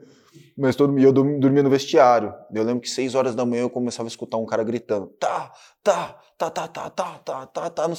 mas 0.56 0.74
todo 0.74 0.98
eu 0.98 1.12
dormia 1.12 1.62
no 1.62 1.70
vestiário. 1.70 2.34
Eu 2.52 2.64
lembro 2.64 2.80
que 2.80 2.90
6 2.90 3.14
horas 3.14 3.34
da 3.34 3.46
manhã 3.46 3.62
eu 3.62 3.70
começava 3.70 4.08
a 4.08 4.10
escutar 4.10 4.36
um 4.38 4.46
cara 4.46 4.64
gritando: 4.64 5.06
tá, 5.20 5.52
tá, 5.84 6.18
tá, 6.36 6.50
tá, 6.50 6.68
tá, 6.68 6.90
tá, 6.90 7.18
tá, 7.24 7.46
tá, 7.46 7.70
tá. 7.70 7.90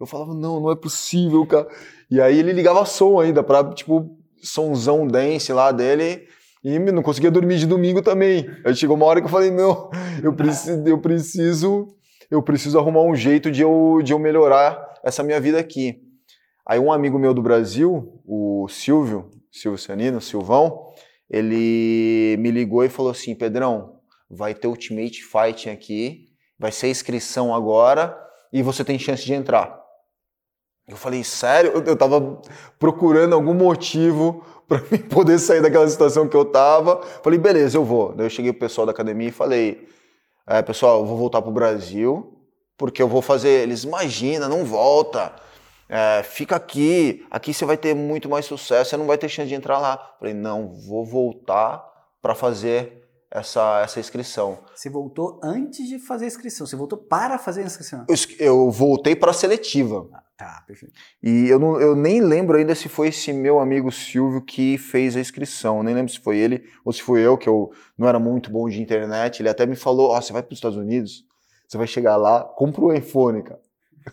Eu 0.00 0.06
falava: 0.06 0.34
não, 0.34 0.60
não 0.60 0.72
é 0.72 0.76
possível, 0.76 1.46
cara. 1.46 1.68
E 2.10 2.20
aí 2.20 2.38
ele 2.38 2.52
ligava 2.52 2.84
som 2.84 3.20
ainda 3.20 3.44
pra, 3.44 3.62
tipo, 3.72 4.18
sonzão 4.42 5.06
dance 5.06 5.52
lá 5.52 5.70
dele. 5.70 6.26
E 6.64 6.76
não 6.76 7.04
conseguia 7.04 7.30
dormir 7.30 7.58
de 7.58 7.66
domingo 7.66 8.02
também. 8.02 8.50
Aí 8.64 8.74
chegou 8.74 8.96
uma 8.96 9.06
hora 9.06 9.20
que 9.20 9.26
eu 9.26 9.30
falei: 9.30 9.52
não, 9.52 9.88
eu 10.20 10.32
preciso, 10.34 10.82
eu 10.88 10.98
preciso 10.98 11.86
eu 12.30 12.42
preciso 12.42 12.78
arrumar 12.78 13.02
um 13.02 13.14
jeito 13.14 13.50
de 13.50 13.62
eu, 13.62 14.00
de 14.02 14.12
eu 14.12 14.18
melhorar 14.18 14.94
essa 15.02 15.22
minha 15.22 15.40
vida 15.40 15.58
aqui. 15.58 16.02
Aí 16.66 16.78
um 16.78 16.92
amigo 16.92 17.18
meu 17.18 17.32
do 17.32 17.40
Brasil, 17.40 18.20
o 18.26 18.68
Silvio, 18.68 19.30
Silvio 19.50 19.78
Sanino, 19.78 20.20
Silvão, 20.20 20.92
ele 21.30 22.36
me 22.38 22.50
ligou 22.50 22.84
e 22.84 22.88
falou 22.88 23.10
assim, 23.10 23.34
Pedrão, 23.34 24.00
vai 24.30 24.54
ter 24.54 24.68
Ultimate 24.68 25.24
Fighting 25.24 25.70
aqui, 25.70 26.26
vai 26.58 26.70
ser 26.70 26.88
inscrição 26.88 27.54
agora 27.54 28.18
e 28.52 28.62
você 28.62 28.84
tem 28.84 28.98
chance 28.98 29.24
de 29.24 29.32
entrar. 29.32 29.78
Eu 30.86 30.96
falei, 30.96 31.22
sério? 31.22 31.70
Eu, 31.86 31.96
tava 31.96 32.40
procurando 32.78 33.34
algum 33.34 33.52
motivo 33.52 34.42
para 34.66 34.80
poder 35.10 35.38
sair 35.38 35.60
daquela 35.60 35.86
situação 35.86 36.26
que 36.26 36.36
eu 36.36 36.46
tava. 36.46 37.02
Falei, 37.22 37.38
beleza, 37.38 37.76
eu 37.76 37.84
vou. 37.84 38.14
Daí 38.14 38.24
eu 38.24 38.30
cheguei 38.30 38.52
pro 38.52 38.60
pessoal 38.60 38.86
da 38.86 38.92
academia 38.92 39.28
e 39.28 39.32
falei, 39.32 39.86
é, 40.48 40.62
pessoal, 40.62 41.00
eu 41.00 41.06
vou 41.06 41.16
voltar 41.16 41.42
para 41.42 41.50
o 41.50 41.54
Brasil, 41.54 42.34
porque 42.76 43.02
eu 43.02 43.08
vou 43.08 43.20
fazer. 43.20 43.62
Eles, 43.62 43.84
imagina, 43.84 44.48
não 44.48 44.64
volta. 44.64 45.34
É, 45.88 46.22
fica 46.22 46.56
aqui, 46.56 47.26
aqui 47.30 47.52
você 47.54 47.64
vai 47.64 47.76
ter 47.76 47.94
muito 47.94 48.28
mais 48.28 48.44
sucesso, 48.44 48.90
você 48.90 48.96
não 48.96 49.06
vai 49.06 49.16
ter 49.16 49.28
chance 49.28 49.48
de 49.48 49.54
entrar 49.54 49.78
lá. 49.78 50.14
Falei, 50.18 50.34
não, 50.34 50.74
vou 50.86 51.04
voltar 51.04 51.82
para 52.20 52.34
fazer 52.34 53.08
essa, 53.30 53.80
essa 53.82 54.00
inscrição. 54.00 54.58
Você 54.74 54.90
voltou 54.90 55.40
antes 55.42 55.88
de 55.88 55.98
fazer 55.98 56.26
a 56.26 56.28
inscrição, 56.28 56.66
você 56.66 56.76
voltou 56.76 56.98
para 56.98 57.38
fazer 57.38 57.62
a 57.62 57.66
inscrição? 57.66 58.06
Eu, 58.08 58.16
eu 58.38 58.70
voltei 58.70 59.16
para 59.16 59.30
a 59.30 59.34
seletiva. 59.34 60.08
Ah, 60.12 60.22
tá, 60.38 60.62
perfeito. 60.66 60.94
E 61.20 61.48
eu, 61.48 61.58
não, 61.58 61.80
eu 61.80 61.96
nem 61.96 62.20
lembro 62.20 62.56
ainda 62.56 62.74
se 62.74 62.88
foi 62.88 63.08
esse 63.08 63.32
meu 63.32 63.58
amigo 63.58 63.90
Silvio 63.90 64.40
que 64.40 64.78
fez 64.78 65.16
a 65.16 65.20
inscrição. 65.20 65.82
Nem 65.82 65.94
lembro 65.94 66.12
se 66.12 66.20
foi 66.20 66.38
ele 66.38 66.64
ou 66.84 66.92
se 66.92 67.02
foi 67.02 67.20
eu, 67.20 67.36
que 67.36 67.48
eu 67.48 67.72
não 67.98 68.08
era 68.08 68.20
muito 68.20 68.48
bom 68.50 68.68
de 68.68 68.80
internet. 68.80 69.42
Ele 69.42 69.48
até 69.48 69.66
me 69.66 69.74
falou: 69.74 70.10
Ó, 70.10 70.16
oh, 70.16 70.22
você 70.22 70.32
vai 70.32 70.42
para 70.42 70.52
os 70.52 70.58
Estados 70.58 70.78
Unidos, 70.78 71.24
você 71.66 71.76
vai 71.76 71.88
chegar 71.88 72.16
lá, 72.16 72.44
compra 72.44 72.80
o 72.80 72.92
iPhone, 72.92 73.42
cara. 73.42 73.60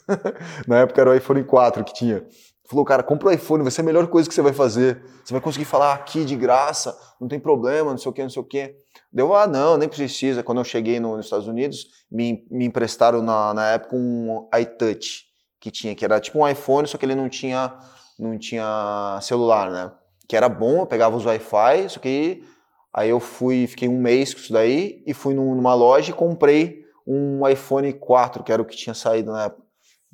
Na 0.67 0.79
época 0.79 0.99
era 0.99 1.11
o 1.11 1.15
iPhone 1.15 1.43
4 1.43 1.83
que 1.83 1.93
tinha. 1.93 2.25
Falou, 2.67 2.83
cara, 2.83 3.03
compra 3.03 3.29
o 3.29 3.31
iPhone, 3.31 3.61
vai 3.61 3.71
ser 3.71 3.81
a 3.81 3.83
melhor 3.83 4.07
coisa 4.07 4.27
que 4.27 4.33
você 4.33 4.41
vai 4.41 4.51
fazer. 4.51 4.99
Você 5.23 5.31
vai 5.31 5.39
conseguir 5.39 5.65
falar 5.65 5.93
aqui 5.93 6.25
de 6.25 6.35
graça, 6.35 6.97
não 7.21 7.27
tem 7.27 7.39
problema, 7.39 7.91
não 7.91 7.97
sei 7.97 8.09
o 8.09 8.13
que, 8.13 8.23
não 8.23 8.29
sei 8.29 8.41
o 8.41 8.45
que. 8.45 8.75
Deu, 9.13 9.35
ah, 9.35 9.45
não, 9.45 9.77
nem 9.77 9.87
precisa. 9.87 10.41
Quando 10.41 10.57
eu 10.57 10.63
cheguei 10.63 10.99
no, 10.99 11.15
nos 11.15 11.27
Estados 11.27 11.47
Unidos, 11.47 11.85
me, 12.11 12.43
me 12.49 12.65
emprestaram 12.65 13.21
na, 13.21 13.53
na 13.53 13.67
época 13.73 13.95
um 13.95 14.49
iTouch 14.59 15.34
que 15.65 15.71
tinha, 15.71 15.95
que 15.95 16.05
era 16.05 16.19
tipo 16.19 16.37
um 16.37 16.47
iPhone, 16.47 16.87
só 16.87 16.95
que 16.95 17.03
ele 17.03 17.15
não 17.15 17.27
tinha, 17.27 17.73
não 18.19 18.37
tinha 18.37 19.17
celular, 19.19 19.71
né? 19.71 19.91
Que 20.27 20.37
era 20.37 20.47
bom, 20.47 20.81
eu 20.81 20.85
pegava 20.85 21.17
os 21.17 21.25
Wi-Fi, 21.25 21.89
só 21.89 21.99
que 21.99 22.43
aí 22.93 23.09
eu 23.09 23.19
fui, 23.19 23.65
fiquei 23.65 23.89
um 23.89 23.99
mês 23.99 24.31
com 24.31 24.41
isso 24.41 24.53
daí 24.53 25.03
e 25.07 25.13
fui 25.13 25.33
numa 25.33 25.73
loja 25.73 26.11
e 26.11 26.13
comprei 26.13 26.85
um 27.05 27.47
iPhone 27.47 27.91
4, 27.93 28.43
que 28.43 28.51
era 28.51 28.61
o 28.61 28.65
que 28.65 28.77
tinha 28.77 28.93
saído 28.93 29.31
na 29.31 29.45
época. 29.45 29.63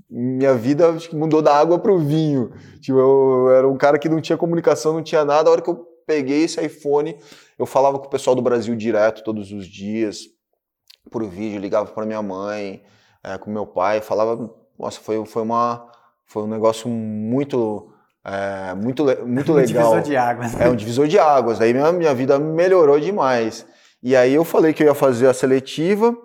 Minha 0.10 0.56
vida 0.56 0.96
mudou 1.12 1.42
da 1.42 1.54
água 1.54 1.78
para 1.78 1.92
o 1.92 2.00
vinho. 2.00 2.54
Tipo, 2.80 2.98
eu, 2.98 3.48
eu 3.48 3.56
era 3.56 3.68
um 3.68 3.78
cara 3.78 4.00
que 4.00 4.08
não 4.08 4.22
tinha 4.22 4.38
comunicação, 4.38 4.94
não 4.94 5.04
tinha 5.04 5.26
nada. 5.26 5.50
A 5.50 5.52
hora 5.52 5.62
que 5.62 5.70
eu 5.70 5.86
peguei 6.08 6.44
esse 6.44 6.66
iPhone, 6.66 7.18
eu 7.60 7.66
falava 7.66 8.00
com 8.00 8.06
o 8.06 8.10
pessoal 8.10 8.38
do 8.38 8.42
Brasil 8.42 8.74
direto, 8.74 9.22
todos 9.22 9.52
os 9.52 9.68
dias, 9.68 10.22
por 11.10 11.26
vídeo, 11.26 11.60
ligava 11.60 11.92
para 11.92 12.06
minha 12.06 12.22
mãe, 12.22 12.84
é, 13.22 13.38
com 13.38 13.52
meu 13.52 13.68
pai, 13.68 14.00
falava, 14.02 14.61
nossa, 14.82 15.00
foi, 15.00 15.24
foi, 15.26 15.42
uma, 15.44 15.88
foi 16.26 16.44
um 16.44 16.48
negócio 16.48 16.90
muito, 16.90 17.94
é, 18.26 18.74
muito, 18.76 19.06
muito 19.26 19.54
legal. 19.54 19.94
Um 19.94 19.96
divisor 19.96 20.02
de 20.02 20.18
águas. 20.18 20.60
É 20.60 20.70
um 20.70 20.76
divisor 20.76 21.08
de 21.08 21.20
águas, 21.20 21.62
aí 21.62 21.74
minha, 21.74 21.92
minha 21.92 22.14
vida 22.14 22.38
melhorou 22.40 23.00
demais. 23.00 23.66
E 24.04 24.16
aí 24.16 24.34
eu 24.34 24.44
falei 24.44 24.74
que 24.74 24.84
eu 24.84 24.88
ia 24.88 24.96
fazer 24.96 25.28
a 25.28 25.34
seletiva 25.34 26.16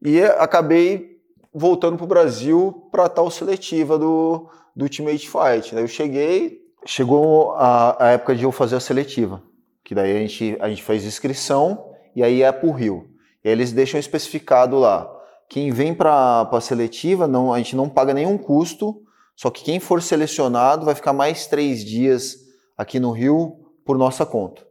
e 0.00 0.22
acabei 0.22 1.18
voltando 1.52 1.96
para 1.96 2.04
o 2.04 2.08
Brasil 2.08 2.88
para 2.90 3.08
tal 3.08 3.30
seletiva 3.30 3.98
do, 3.98 4.48
do 4.74 4.84
Ultimate 4.84 5.28
Fight. 5.28 5.74
Daí 5.74 5.84
eu 5.84 5.88
cheguei, 5.88 6.62
chegou 6.86 7.52
a, 7.52 8.06
a 8.06 8.10
época 8.12 8.34
de 8.34 8.44
eu 8.44 8.52
fazer 8.52 8.76
a 8.76 8.80
seletiva 8.80 9.42
que 9.88 9.94
daí 9.94 10.14
a 10.14 10.20
gente, 10.20 10.54
a 10.60 10.68
gente 10.68 10.82
faz 10.82 11.02
inscrição 11.02 11.94
e 12.14 12.22
aí 12.22 12.42
é 12.42 12.52
para 12.52 12.68
o 12.68 12.72
Rio. 12.72 13.08
E 13.42 13.48
aí 13.48 13.54
eles 13.54 13.72
deixam 13.72 13.98
especificado 13.98 14.78
lá. 14.78 15.10
Quem 15.48 15.70
vem 15.70 15.94
para 15.94 16.42
a 16.42 16.60
seletiva, 16.60 17.26
não, 17.26 17.52
a 17.52 17.58
gente 17.58 17.74
não 17.74 17.88
paga 17.88 18.12
nenhum 18.12 18.36
custo, 18.36 19.02
só 19.34 19.50
que 19.50 19.64
quem 19.64 19.80
for 19.80 20.02
selecionado 20.02 20.84
vai 20.84 20.94
ficar 20.94 21.12
mais 21.12 21.46
três 21.46 21.84
dias 21.84 22.36
aqui 22.76 23.00
no 23.00 23.12
Rio 23.12 23.56
por 23.84 23.96
nossa 23.96 24.26
conta. 24.26 24.66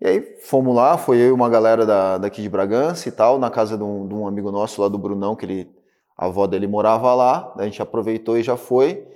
E 0.00 0.06
aí 0.06 0.38
fomos 0.40 0.74
lá, 0.74 0.96
foi 0.96 1.18
eu 1.18 1.28
e 1.28 1.32
uma 1.32 1.48
galera 1.48 1.84
da, 1.84 2.18
daqui 2.18 2.42
de 2.42 2.48
Bragança 2.48 3.08
e 3.08 3.12
tal, 3.12 3.38
na 3.38 3.50
casa 3.50 3.76
de 3.76 3.82
um, 3.82 4.06
de 4.06 4.14
um 4.14 4.26
amigo 4.26 4.50
nosso 4.50 4.80
lá 4.80 4.88
do 4.88 4.98
Brunão, 4.98 5.34
que 5.34 5.44
ele, 5.44 5.70
a 6.16 6.26
avó 6.26 6.46
dele 6.46 6.66
morava 6.66 7.14
lá, 7.14 7.52
a 7.56 7.64
gente 7.64 7.80
aproveitou 7.80 8.38
e 8.38 8.42
já 8.42 8.56
foi. 8.56 9.06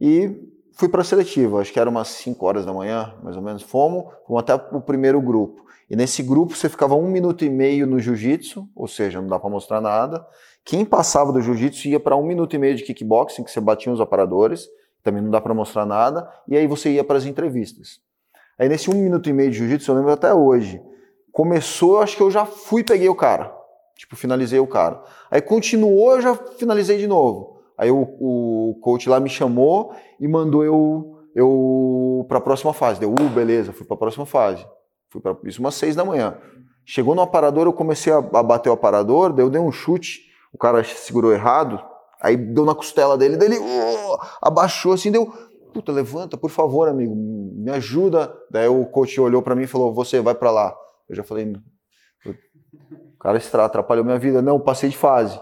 E 0.00 0.30
fui 0.72 0.88
para 0.88 1.02
a 1.02 1.04
seletiva, 1.04 1.60
acho 1.60 1.72
que 1.72 1.78
era 1.78 1.88
umas 1.88 2.08
5 2.08 2.44
horas 2.44 2.66
da 2.66 2.72
manhã, 2.72 3.14
mais 3.22 3.36
ou 3.36 3.42
menos. 3.42 3.62
Fomos, 3.62 4.12
fomos 4.26 4.42
até 4.42 4.54
o 4.54 4.80
primeiro 4.80 5.20
grupo. 5.20 5.64
E 5.88 5.96
nesse 5.96 6.22
grupo 6.22 6.56
você 6.56 6.68
ficava 6.68 6.94
um 6.94 7.06
minuto 7.06 7.44
e 7.44 7.50
meio 7.50 7.86
no 7.86 7.98
jiu-jitsu, 7.98 8.68
ou 8.74 8.88
seja, 8.88 9.20
não 9.20 9.28
dá 9.28 9.38
para 9.38 9.50
mostrar 9.50 9.80
nada. 9.80 10.26
Quem 10.64 10.84
passava 10.84 11.32
do 11.32 11.40
jiu-jitsu 11.40 11.88
ia 11.88 12.00
para 12.00 12.16
um 12.16 12.24
minuto 12.24 12.54
e 12.54 12.58
meio 12.58 12.74
de 12.74 12.82
kickboxing, 12.82 13.44
que 13.44 13.50
você 13.50 13.60
batia 13.60 13.92
os 13.92 14.00
aparadores, 14.00 14.68
também 15.02 15.22
não 15.22 15.30
dá 15.30 15.40
para 15.40 15.52
mostrar 15.52 15.84
nada. 15.84 16.28
E 16.48 16.56
aí 16.56 16.66
você 16.66 16.90
ia 16.90 17.04
para 17.04 17.18
as 17.18 17.26
entrevistas. 17.26 18.00
Aí 18.58 18.68
nesse 18.68 18.90
um 18.90 18.94
minuto 18.94 19.28
e 19.28 19.32
meio 19.32 19.50
de 19.50 19.58
jiu-jitsu, 19.58 19.90
eu 19.90 19.96
lembro 19.96 20.12
até 20.12 20.32
hoje, 20.32 20.80
começou, 21.30 22.00
acho 22.00 22.16
que 22.16 22.22
eu 22.22 22.30
já 22.30 22.46
fui 22.46 22.82
peguei 22.84 23.08
o 23.08 23.14
cara. 23.14 23.52
Tipo, 23.96 24.16
finalizei 24.16 24.58
o 24.58 24.66
cara. 24.66 25.02
Aí 25.30 25.40
continuou, 25.40 26.16
eu 26.16 26.22
já 26.22 26.34
finalizei 26.34 26.98
de 26.98 27.06
novo. 27.06 27.51
Aí 27.76 27.90
o, 27.90 28.02
o 28.02 28.78
coach 28.80 29.08
lá 29.08 29.18
me 29.18 29.28
chamou 29.28 29.94
e 30.20 30.28
mandou 30.28 30.64
eu 30.64 31.18
eu 31.34 32.26
para 32.28 32.38
a 32.38 32.40
próxima 32.40 32.72
fase. 32.72 33.00
Deu, 33.00 33.10
uh, 33.10 33.28
beleza, 33.30 33.72
fui 33.72 33.86
para 33.86 33.94
a 33.94 33.98
próxima 33.98 34.26
fase. 34.26 34.66
Fui 35.10 35.20
para 35.20 35.36
isso 35.44 35.60
umas 35.60 35.74
seis 35.74 35.96
da 35.96 36.04
manhã. 36.04 36.36
Chegou 36.84 37.14
no 37.14 37.22
aparador, 37.22 37.66
eu 37.66 37.72
comecei 37.72 38.12
a, 38.12 38.18
a 38.18 38.42
bater 38.42 38.68
o 38.68 38.72
aparador, 38.72 39.32
daí 39.32 39.44
eu 39.44 39.50
dei 39.50 39.60
um 39.60 39.70
chute, 39.70 40.22
o 40.52 40.58
cara 40.58 40.82
segurou 40.82 41.32
errado, 41.32 41.82
aí 42.20 42.36
deu 42.36 42.64
na 42.64 42.74
costela 42.74 43.16
dele, 43.16 43.36
dele 43.36 43.58
uh, 43.58 44.18
abaixou 44.40 44.92
assim, 44.92 45.10
deu, 45.10 45.32
puta, 45.72 45.92
levanta, 45.92 46.36
por 46.36 46.50
favor, 46.50 46.88
amigo, 46.88 47.14
me 47.14 47.70
ajuda. 47.70 48.32
Daí 48.50 48.68
o 48.68 48.84
coach 48.86 49.20
olhou 49.20 49.42
para 49.42 49.54
mim 49.54 49.62
e 49.62 49.66
falou, 49.66 49.92
você 49.92 50.20
vai 50.20 50.34
para 50.34 50.50
lá. 50.50 50.76
Eu 51.08 51.16
já 51.16 51.22
falei, 51.22 51.52
o 52.26 53.18
cara 53.18 53.38
atrapalhou 53.64 54.04
minha 54.04 54.18
vida. 54.18 54.42
Não, 54.42 54.58
passei 54.58 54.90
de 54.90 54.96
fase. 54.96 55.40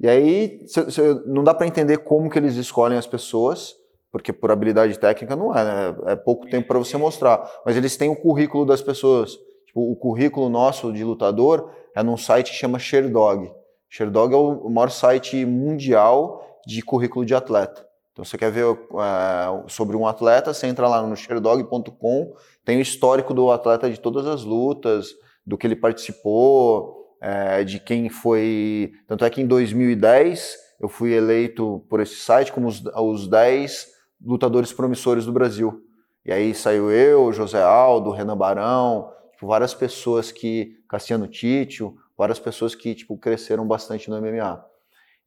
E 0.00 0.08
aí 0.08 0.66
cê, 0.66 0.90
cê, 0.90 1.14
não 1.26 1.44
dá 1.44 1.52
para 1.52 1.66
entender 1.66 1.98
como 1.98 2.30
que 2.30 2.38
eles 2.38 2.56
escolhem 2.56 2.96
as 2.96 3.06
pessoas, 3.06 3.76
porque 4.10 4.32
por 4.32 4.50
habilidade 4.50 4.98
técnica 4.98 5.36
não 5.36 5.54
é, 5.54 5.64
né? 5.64 5.96
é 6.06 6.16
pouco 6.16 6.48
tempo 6.48 6.68
para 6.68 6.78
você 6.78 6.96
mostrar. 6.96 7.48
Mas 7.64 7.76
eles 7.76 7.96
têm 7.96 8.08
o 8.08 8.16
currículo 8.16 8.64
das 8.64 8.80
pessoas. 8.80 9.38
Tipo, 9.66 9.92
o 9.92 9.94
currículo 9.94 10.48
nosso 10.48 10.92
de 10.92 11.04
lutador 11.04 11.70
é 11.94 12.02
num 12.02 12.16
site 12.16 12.50
que 12.50 12.56
chama 12.56 12.78
Sherdog. 12.78 13.52
Sherdog 13.88 14.34
é 14.34 14.36
o 14.36 14.70
maior 14.70 14.90
site 14.90 15.44
mundial 15.44 16.58
de 16.66 16.82
currículo 16.82 17.24
de 17.24 17.34
atleta. 17.34 17.86
Então, 18.12 18.24
você 18.24 18.36
quer 18.36 18.50
ver 18.50 18.64
é, 18.66 19.68
sobre 19.68 19.96
um 19.96 20.06
atleta, 20.06 20.52
você 20.52 20.66
entra 20.66 20.88
lá 20.88 21.02
no 21.02 21.16
sherdog.com, 21.16 22.34
tem 22.64 22.78
o 22.78 22.80
histórico 22.80 23.32
do 23.32 23.50
atleta 23.50 23.88
de 23.90 23.98
todas 23.98 24.26
as 24.26 24.44
lutas, 24.44 25.14
do 25.46 25.56
que 25.56 25.66
ele 25.66 25.76
participou, 25.76 26.99
é, 27.20 27.64
de 27.64 27.78
quem 27.78 28.08
foi. 28.08 28.92
Tanto 29.06 29.24
é 29.24 29.30
que 29.30 29.40
em 29.40 29.46
2010 29.46 30.56
eu 30.80 30.88
fui 30.88 31.12
eleito 31.12 31.84
por 31.88 32.00
esse 32.00 32.16
site 32.16 32.52
como 32.52 32.68
os, 32.68 32.82
os 32.84 33.28
10 33.28 33.88
lutadores 34.24 34.72
promissores 34.72 35.26
do 35.26 35.32
Brasil. 35.32 35.84
E 36.24 36.32
aí 36.32 36.54
saiu 36.54 36.90
eu, 36.90 37.32
José 37.32 37.62
Aldo, 37.62 38.10
Renan 38.10 38.36
Barão, 38.36 39.10
tipo, 39.32 39.46
várias 39.46 39.74
pessoas 39.74 40.32
que. 40.32 40.78
Cassiano 40.88 41.28
Títio, 41.28 41.94
várias 42.18 42.40
pessoas 42.40 42.74
que 42.74 42.96
tipo, 42.96 43.16
cresceram 43.16 43.64
bastante 43.64 44.10
no 44.10 44.20
MMA. 44.20 44.64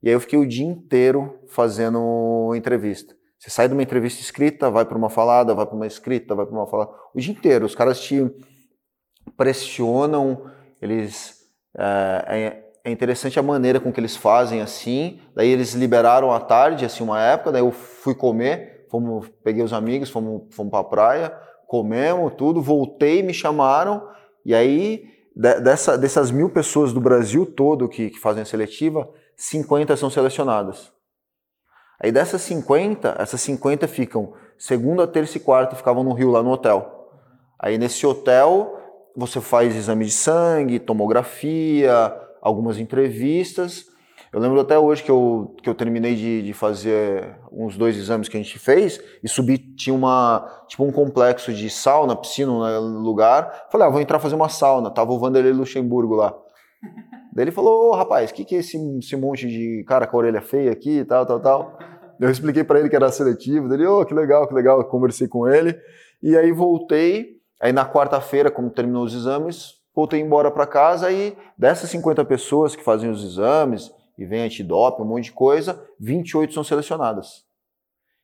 E 0.02 0.08
aí 0.08 0.14
eu 0.14 0.20
fiquei 0.20 0.38
o 0.38 0.46
dia 0.46 0.66
inteiro 0.66 1.40
fazendo 1.48 2.54
entrevista. 2.54 3.16
Você 3.38 3.50
sai 3.50 3.68
de 3.68 3.74
uma 3.74 3.82
entrevista 3.82 4.20
escrita, 4.20 4.70
vai 4.70 4.84
para 4.84 4.96
uma 4.96 5.10
falada, 5.10 5.54
vai 5.54 5.66
para 5.66 5.74
uma 5.74 5.86
escrita, 5.86 6.34
vai 6.34 6.46
para 6.46 6.54
uma 6.54 6.66
falada. 6.66 6.92
O 7.14 7.20
dia 7.20 7.32
inteiro. 7.32 7.66
Os 7.66 7.74
caras 7.74 8.00
te 8.00 8.30
pressionam, 9.36 10.50
eles. 10.80 11.43
É, 11.76 12.62
é, 12.84 12.90
interessante 12.90 13.38
a 13.38 13.42
maneira 13.42 13.80
com 13.80 13.92
que 13.92 14.00
eles 14.00 14.16
fazem 14.16 14.60
assim. 14.60 15.20
Daí 15.34 15.48
eles 15.48 15.74
liberaram 15.74 16.32
à 16.32 16.40
tarde, 16.40 16.84
assim, 16.84 17.02
uma 17.02 17.20
época. 17.20 17.52
Daí 17.52 17.62
eu 17.62 17.72
fui 17.72 18.14
comer, 18.14 18.86
fomos, 18.90 19.28
peguei 19.42 19.62
os 19.62 19.72
amigos, 19.72 20.10
fomos, 20.10 20.54
fomos 20.54 20.70
para 20.70 20.80
a 20.80 20.84
praia, 20.84 21.38
comemos 21.66 22.34
tudo, 22.34 22.62
voltei, 22.62 23.22
me 23.22 23.34
chamaram. 23.34 24.06
E 24.44 24.54
aí, 24.54 25.04
dessa, 25.34 25.98
dessas 25.98 26.30
mil 26.30 26.50
pessoas 26.50 26.92
do 26.92 27.00
Brasil 27.00 27.46
todo 27.46 27.88
que, 27.88 28.10
que 28.10 28.18
fazem 28.18 28.42
a 28.42 28.46
seletiva, 28.46 29.08
50 29.36 29.96
são 29.96 30.10
selecionadas. 30.10 30.92
Aí 32.00 32.12
dessas 32.12 32.42
50, 32.42 33.16
essas 33.18 33.40
50 33.40 33.88
ficam 33.88 34.34
segunda, 34.58 35.06
terça 35.06 35.38
e 35.38 35.40
quarta 35.40 35.76
ficavam 35.76 36.04
no 36.04 36.12
Rio 36.12 36.30
lá 36.30 36.42
no 36.42 36.50
hotel. 36.50 37.08
Aí 37.58 37.78
nesse 37.78 38.06
hotel 38.06 38.78
você 39.16 39.40
faz 39.40 39.74
exame 39.74 40.04
de 40.04 40.12
sangue, 40.12 40.78
tomografia, 40.78 42.14
algumas 42.42 42.78
entrevistas. 42.78 43.86
Eu 44.32 44.40
lembro 44.40 44.58
até 44.60 44.76
hoje 44.76 45.02
que 45.04 45.10
eu, 45.10 45.54
que 45.62 45.68
eu 45.68 45.74
terminei 45.76 46.16
de, 46.16 46.42
de 46.42 46.52
fazer 46.52 47.36
uns 47.52 47.76
dois 47.76 47.96
exames 47.96 48.28
que 48.28 48.36
a 48.36 48.42
gente 48.42 48.58
fez 48.58 49.00
e 49.22 49.28
subi, 49.28 49.58
tinha 49.58 49.94
uma, 49.94 50.64
tipo 50.66 50.84
um 50.84 50.90
complexo 50.90 51.52
de 51.52 51.70
sauna, 51.70 52.16
piscina 52.16 52.50
no 52.80 52.98
lugar. 52.98 53.68
Falei, 53.70 53.86
ah, 53.86 53.90
vou 53.90 54.00
entrar 54.00 54.18
fazer 54.18 54.34
uma 54.34 54.48
sauna. 54.48 54.90
Tava 54.90 55.12
o 55.12 55.18
Vanderlei 55.20 55.52
Luxemburgo 55.52 56.16
lá. 56.16 56.34
Daí 57.32 57.44
ele 57.44 57.52
falou, 57.52 57.86
ô 57.86 57.90
oh, 57.90 57.94
rapaz, 57.94 58.30
o 58.30 58.34
que, 58.34 58.44
que 58.44 58.56
é 58.56 58.58
esse, 58.58 58.76
esse 58.98 59.16
monte 59.16 59.46
de 59.46 59.84
cara 59.86 60.06
com 60.06 60.16
a 60.16 60.20
orelha 60.20 60.40
feia 60.40 60.72
aqui 60.72 60.98
e 60.98 61.04
tal, 61.04 61.24
tal, 61.24 61.40
tal. 61.40 61.78
Eu 62.20 62.30
expliquei 62.30 62.64
para 62.64 62.80
ele 62.80 62.88
que 62.88 62.96
era 62.96 63.10
seletivo, 63.12 63.68
dele, 63.68 63.86
ô, 63.86 64.00
oh, 64.00 64.04
que 64.04 64.14
legal, 64.14 64.48
que 64.48 64.54
legal, 64.54 64.84
conversei 64.84 65.28
com 65.28 65.48
ele. 65.48 65.76
E 66.22 66.36
aí 66.36 66.50
voltei, 66.52 67.33
aí 67.64 67.72
na 67.72 67.88
quarta-feira, 67.88 68.50
como 68.50 68.70
terminou 68.70 69.04
os 69.04 69.14
exames, 69.14 69.74
voltei 69.94 70.20
embora 70.20 70.50
para 70.50 70.66
casa 70.66 71.10
e 71.10 71.36
dessas 71.56 71.90
50 71.90 72.24
pessoas 72.24 72.76
que 72.76 72.82
fazem 72.82 73.10
os 73.10 73.24
exames 73.24 73.90
e 74.18 74.24
vem 74.24 74.42
antidoping, 74.42 75.02
um 75.02 75.06
monte 75.06 75.24
de 75.24 75.32
coisa, 75.32 75.82
28 75.98 76.52
são 76.52 76.62
selecionadas. 76.62 77.44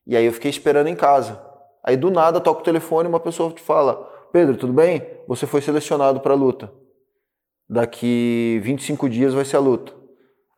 E 0.06 0.16
aí 0.16 0.24
eu 0.24 0.32
fiquei 0.32 0.50
esperando 0.50 0.88
em 0.88 0.96
casa. 0.96 1.40
Aí 1.82 1.96
do 1.96 2.10
nada 2.10 2.40
toca 2.40 2.60
o 2.60 2.64
telefone 2.64 3.08
e 3.08 3.10
uma 3.10 3.20
pessoa 3.20 3.52
te 3.52 3.62
fala: 3.62 3.94
Pedro, 4.32 4.56
tudo 4.56 4.72
bem? 4.72 5.06
Você 5.26 5.46
foi 5.46 5.60
selecionado 5.60 6.20
para 6.20 6.32
a 6.32 6.36
luta 6.36 6.72
daqui 7.70 8.60
25 8.64 9.08
dias 9.08 9.32
vai 9.32 9.44
ser 9.44 9.56
a 9.56 9.60
luta. 9.60 9.92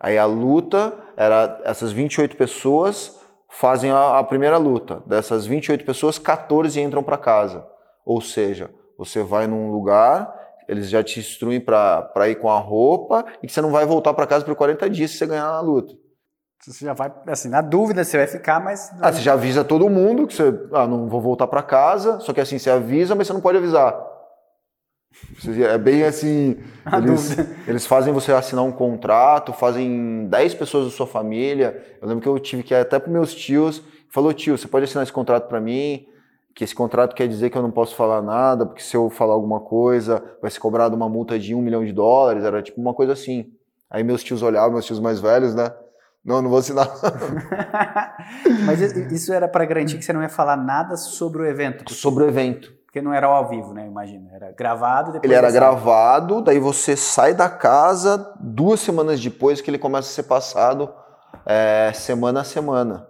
Aí 0.00 0.16
a 0.16 0.24
luta 0.24 0.96
era 1.14 1.60
essas 1.64 1.92
28 1.92 2.36
pessoas 2.36 3.20
fazem 3.50 3.90
a, 3.90 4.18
a 4.18 4.24
primeira 4.24 4.56
luta. 4.56 5.02
Dessas 5.06 5.44
28 5.44 5.84
pessoas, 5.84 6.18
14 6.18 6.80
entram 6.80 7.02
para 7.02 7.18
casa. 7.18 7.66
Ou 8.04 8.20
seja, 8.20 8.70
você 8.98 9.22
vai 9.22 9.46
num 9.46 9.70
lugar, 9.70 10.32
eles 10.68 10.88
já 10.88 11.02
te 11.02 11.20
instruem 11.20 11.60
para 11.60 12.28
ir 12.28 12.36
com 12.36 12.48
a 12.48 12.58
roupa 12.58 13.24
e 13.42 13.46
que 13.46 13.52
você 13.52 13.60
não 13.60 13.70
vai 13.70 13.84
voltar 13.84 14.14
para 14.14 14.26
casa 14.26 14.44
por 14.44 14.54
40 14.54 14.88
dias 14.90 15.10
se 15.10 15.18
você 15.18 15.26
ganhar 15.26 15.48
na 15.48 15.60
luta. 15.60 15.94
Você 16.64 16.84
já 16.84 16.92
vai, 16.92 17.12
assim, 17.26 17.48
na 17.48 17.60
dúvida 17.60 18.04
você 18.04 18.16
vai 18.16 18.26
ficar, 18.28 18.60
mas. 18.60 18.92
Ah, 19.00 19.12
você 19.12 19.20
já 19.20 19.32
avisa 19.32 19.64
todo 19.64 19.90
mundo 19.90 20.28
que 20.28 20.34
você, 20.34 20.54
ah, 20.72 20.86
não 20.86 21.08
vou 21.08 21.20
voltar 21.20 21.48
para 21.48 21.60
casa, 21.60 22.20
só 22.20 22.32
que 22.32 22.40
assim, 22.40 22.56
você 22.56 22.70
avisa, 22.70 23.16
mas 23.16 23.26
você 23.26 23.32
não 23.32 23.40
pode 23.40 23.58
avisar. 23.58 24.12
É 25.68 25.76
bem 25.76 26.04
assim. 26.04 26.56
Eles, 26.96 27.36
eles, 27.68 27.86
fazem 27.86 28.12
você 28.12 28.32
assinar 28.32 28.64
um 28.64 28.72
contrato, 28.72 29.52
fazem 29.52 30.26
10 30.28 30.54
pessoas 30.54 30.86
da 30.86 30.90
sua 30.90 31.06
família. 31.06 31.96
Eu 32.00 32.08
lembro 32.08 32.22
que 32.22 32.28
eu 32.28 32.38
tive 32.38 32.62
que 32.62 32.74
ir 32.74 32.76
até 32.76 32.98
para 32.98 33.10
meus 33.12 33.34
tios. 33.34 33.82
Falou, 34.10 34.32
tio, 34.32 34.56
você 34.56 34.66
pode 34.66 34.84
assinar 34.84 35.04
esse 35.04 35.12
contrato 35.12 35.48
para 35.48 35.60
mim? 35.60 36.06
Que 36.54 36.64
esse 36.64 36.74
contrato 36.74 37.14
quer 37.14 37.26
dizer 37.26 37.50
que 37.50 37.56
eu 37.56 37.62
não 37.62 37.70
posso 37.70 37.94
falar 37.96 38.20
nada, 38.20 38.66
porque 38.66 38.82
se 38.82 38.96
eu 38.96 39.08
falar 39.08 39.34
alguma 39.34 39.60
coisa, 39.60 40.22
vai 40.40 40.50
ser 40.50 40.60
cobrado 40.60 40.94
uma 40.94 41.08
multa 41.08 41.38
de 41.38 41.54
um 41.54 41.62
milhão 41.62 41.84
de 41.84 41.92
dólares. 41.92 42.44
Era 42.44 42.62
tipo 42.62 42.80
uma 42.80 42.92
coisa 42.92 43.12
assim. 43.12 43.50
Aí 43.90 44.02
meus 44.02 44.22
tios 44.22 44.42
olhavam, 44.42 44.72
meus 44.72 44.84
tios 44.84 45.00
mais 45.00 45.20
velhos, 45.20 45.54
né? 45.54 45.72
Não, 46.24 46.40
não 46.40 46.48
vou 46.48 46.58
assinar. 46.58 46.88
Mas 48.64 48.80
isso 48.80 49.32
era 49.32 49.48
para 49.48 49.64
garantir 49.64 49.98
que 49.98 50.04
você 50.04 50.12
não 50.12 50.22
ia 50.22 50.28
falar 50.28 50.56
nada 50.56 50.96
sobre 50.96 51.42
o 51.42 51.46
evento? 51.46 51.92
Sobre 51.92 52.24
o 52.24 52.28
evento. 52.28 52.72
Porque 52.84 53.00
não 53.00 53.12
era 53.12 53.26
ao 53.26 53.48
vivo, 53.48 53.72
né? 53.72 53.86
Imagina. 53.86 54.30
Era 54.32 54.52
gravado. 54.52 55.12
Depois 55.12 55.24
ele 55.24 55.34
era 55.34 55.50
gravado, 55.50 56.42
daí 56.42 56.58
você 56.58 56.96
sai 56.96 57.34
da 57.34 57.48
casa 57.48 58.34
duas 58.38 58.80
semanas 58.80 59.20
depois 59.20 59.60
que 59.60 59.70
ele 59.70 59.78
começa 59.78 60.08
a 60.08 60.12
ser 60.12 60.24
passado 60.24 60.92
é, 61.46 61.90
semana 61.94 62.42
a 62.42 62.44
semana. 62.44 63.08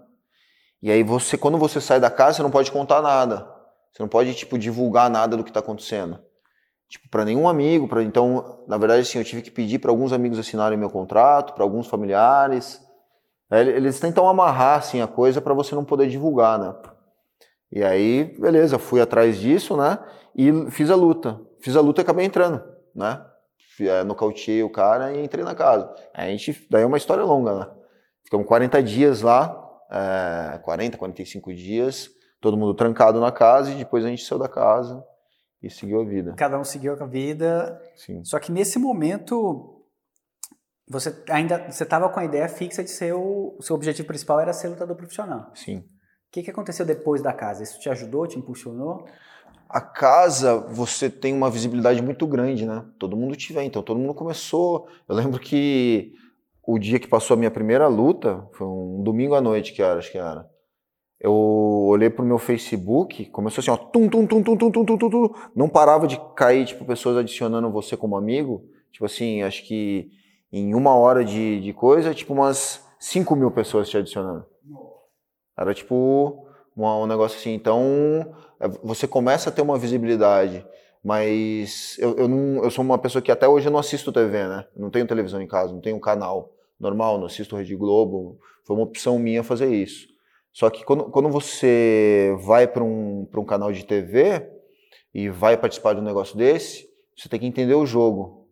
E 0.83 0.91
aí 0.91 1.03
você, 1.03 1.39
quando 1.39 1.57
você 1.57 1.81
sai 1.81 2.01
da 2.01 2.11
casa, 2.11 2.39
você 2.39 2.43
não 2.43 2.51
pode 2.51 2.73
contar 2.73 3.01
nada. 3.01 3.49
Você 3.93 4.03
não 4.03 4.09
pode 4.09 4.35
tipo 4.35 4.59
divulgar 4.59 5.09
nada 5.09 5.37
do 5.37 5.45
que 5.45 5.51
está 5.51 5.61
acontecendo. 5.61 6.19
Tipo 6.89 7.09
para 7.09 7.25
nenhum 7.25 7.49
amigo. 7.49 7.87
Pra, 7.87 8.03
então, 8.03 8.65
na 8.67 8.77
verdade, 8.77 9.03
assim, 9.03 9.19
eu 9.19 9.25
tive 9.25 9.43
que 9.43 9.51
pedir 9.51 9.79
para 9.79 9.91
alguns 9.91 10.13
amigos 10.13 10.39
assinarem 10.39 10.77
meu 10.77 10.91
contrato, 10.91 11.55
para 11.55 11.63
alguns 11.63 11.87
familiares. 11.87 12.81
Eles 13.51 14.01
tentam 14.01 14.29
amarrar 14.29 14.79
assim 14.79 15.03
a 15.03 15.07
coisa 15.07 15.41
para 15.41 15.55
você 15.55 15.75
não 15.75 15.85
poder 15.85 16.09
divulgar, 16.09 16.59
né? 16.59 16.75
E 17.71 17.83
aí, 17.85 18.25
beleza, 18.39 18.79
fui 18.79 19.01
atrás 19.01 19.39
disso, 19.39 19.77
né? 19.77 19.99
E 20.35 20.71
fiz 20.71 20.91
a 20.91 20.95
luta. 20.97 21.41
Fiz 21.61 21.77
a 21.77 21.81
luta 21.81 22.01
e 22.01 22.03
acabei 22.03 22.27
entrando, 22.27 22.63
né? 22.95 23.25
É, 23.81 24.03
nocauteei 24.05 24.63
o 24.63 24.71
cara 24.71 25.13
e 25.13 25.25
entrei 25.25 25.45
na 25.45 25.55
casa. 25.55 25.95
A 26.15 26.27
gente, 26.27 26.67
daí 26.71 26.83
é 26.83 26.87
uma 26.87 26.97
história 26.97 27.25
longa, 27.25 27.55
né? 27.55 27.67
Ficamos 28.25 28.47
40 28.47 28.83
dias 28.83 29.23
lá, 29.23 29.62
é, 29.93 30.59
40, 30.59 30.97
45 30.97 31.55
dias, 31.55 32.11
todo 32.41 32.57
mundo 32.57 32.75
trancado 32.75 33.21
na 33.21 33.31
casa 33.31 33.71
e 33.71 33.77
depois 33.77 34.05
a 34.05 34.09
gente 34.09 34.25
saiu 34.25 34.39
da 34.39 34.49
casa 34.49 35.05
e 35.63 35.69
seguiu 35.69 36.01
a 36.01 36.05
vida. 36.05 36.35
Cada 36.37 36.59
um 36.59 36.65
seguiu 36.65 36.95
a 36.95 37.07
vida. 37.07 37.81
Sim. 37.95 38.25
Só 38.25 38.39
que 38.39 38.51
nesse 38.51 38.79
momento 38.79 39.79
você 40.89 41.23
ainda 41.29 41.71
você 41.71 41.85
estava 41.85 42.09
com 42.09 42.19
a 42.19 42.25
ideia 42.25 42.49
fixa 42.49 42.83
de 42.83 42.91
ser 42.91 43.15
o, 43.15 43.55
o 43.59 43.63
seu 43.63 43.77
objetivo 43.77 44.09
principal 44.09 44.41
era 44.41 44.53
ser 44.53 44.69
lutador 44.69 44.97
profissional. 44.97 45.51
Sim. 45.55 45.79
O 45.79 46.33
que, 46.33 46.43
que 46.43 46.51
aconteceu 46.51 46.87
depois 46.87 47.21
da 47.21 47.33
casa? 47.33 47.63
Isso 47.63 47.79
te 47.79 47.91
ajudou, 47.91 48.27
te 48.27 48.39
impulsionou? 48.39 49.07
A 49.69 49.81
casa, 49.81 50.57
você 50.57 51.11
tem 51.11 51.35
uma 51.35 51.51
visibilidade 51.51 52.03
muito 52.03 52.27
grande, 52.27 52.67
né? 52.67 52.85
Todo 52.99 53.17
mundo 53.17 53.37
te 53.37 53.53
vê, 53.53 53.63
então 53.63 53.83
todo 53.83 54.01
mundo 54.01 54.15
começou. 54.15 54.89
Eu 55.07 55.15
lembro 55.15 55.39
que 55.39 56.15
o 56.65 56.79
dia 56.79 56.99
que 56.99 57.09
passou 57.09 57.35
a 57.35 57.39
minha 57.39 57.51
primeira 57.51 57.87
luta, 57.89 58.47
foi 58.53 58.67
um 58.67 59.03
domingo 59.03 59.35
à 59.35 59.41
noite 59.41 59.73
que 59.73 59.83
acho 59.83 60.11
que 60.11 60.19
era. 60.19 60.49
Eu 61.21 61.33
olhei 61.33 62.11
pro 62.11 62.25
meu 62.25 62.39
Facebook, 62.39 63.27
começou 63.27 63.63
assim, 63.63 63.71
ó, 63.71 63.77
tum, 63.77 64.09
tum, 64.09 64.27
tum, 64.27 64.43
tum, 64.43 64.57
tum, 64.57 64.71
tum, 64.71 64.85
tum, 64.85 64.99
tum, 64.99 65.11
tum, 65.11 65.35
não 65.55 65.69
parava 65.69 66.07
de 66.07 66.21
cair, 66.35 66.67
tipo, 66.67 66.85
pessoas 66.85 67.17
adicionando 67.17 67.71
você 67.71 67.97
como 67.97 68.17
amigo. 68.17 68.65
Tipo 68.91 69.07
assim, 69.07 69.43
acho 69.43 69.65
que 69.67 70.11
em 70.53 70.75
uma 70.75 70.95
hora 70.95 71.25
de, 71.25 71.61
de 71.61 71.73
coisa, 71.73 72.13
tipo, 72.13 72.33
umas 72.33 72.85
5 72.99 73.35
mil 73.37 73.51
pessoas 73.51 73.89
te 73.89 73.97
adicionando. 73.97 74.45
Era 75.57 75.75
tipo 75.75 76.47
um, 76.77 76.85
um 76.85 77.07
negócio 77.07 77.39
assim. 77.39 77.55
Então, 77.55 78.35
é, 78.61 78.69
você 78.83 79.07
começa 79.07 79.49
a 79.49 79.53
ter 79.53 79.63
uma 79.63 79.79
visibilidade. 79.79 80.67
Mas 81.03 81.97
eu, 81.99 82.17
eu, 82.17 82.29
não, 82.29 82.63
eu 82.63 82.71
sou 82.71 82.85
uma 82.85 82.99
pessoa 82.99 83.21
que 83.21 83.33
até 83.33 83.49
hoje 83.49 83.67
eu 83.67 83.73
não 83.73 83.81
assisto 83.81 84.13
TV, 84.13 84.47
né? 84.47 84.65
não 84.77 84.89
tenho 84.89 85.07
televisão 85.07 85.43
em 85.43 85.49
casa, 85.49 85.73
não 85.73 85.81
tenho 85.81 85.99
canal 85.99 86.53
normal, 86.79 87.19
não 87.19 87.27
assisto 87.27 87.57
Rede 87.57 87.75
Globo. 87.75 88.39
Foi 88.65 88.77
uma 88.77 88.85
opção 88.85 89.19
minha 89.19 89.43
fazer 89.43 89.75
isso. 89.75 90.07
Só 90.53 90.71
que 90.71 90.85
quando, 90.85 91.05
quando 91.05 91.29
você 91.29 92.37
vai 92.45 92.69
para 92.69 92.85
um, 92.85 93.27
um 93.35 93.45
canal 93.45 93.73
de 93.73 93.85
TV 93.85 94.47
e 95.13 95.29
vai 95.29 95.57
participar 95.57 95.95
de 95.95 96.01
um 96.01 96.05
negócio 96.05 96.37
desse, 96.37 96.89
você 97.17 97.29
tem 97.29 97.41
que 97.41 97.47
entender 97.47 97.75
o 97.75 97.87
jogo. 97.87 98.47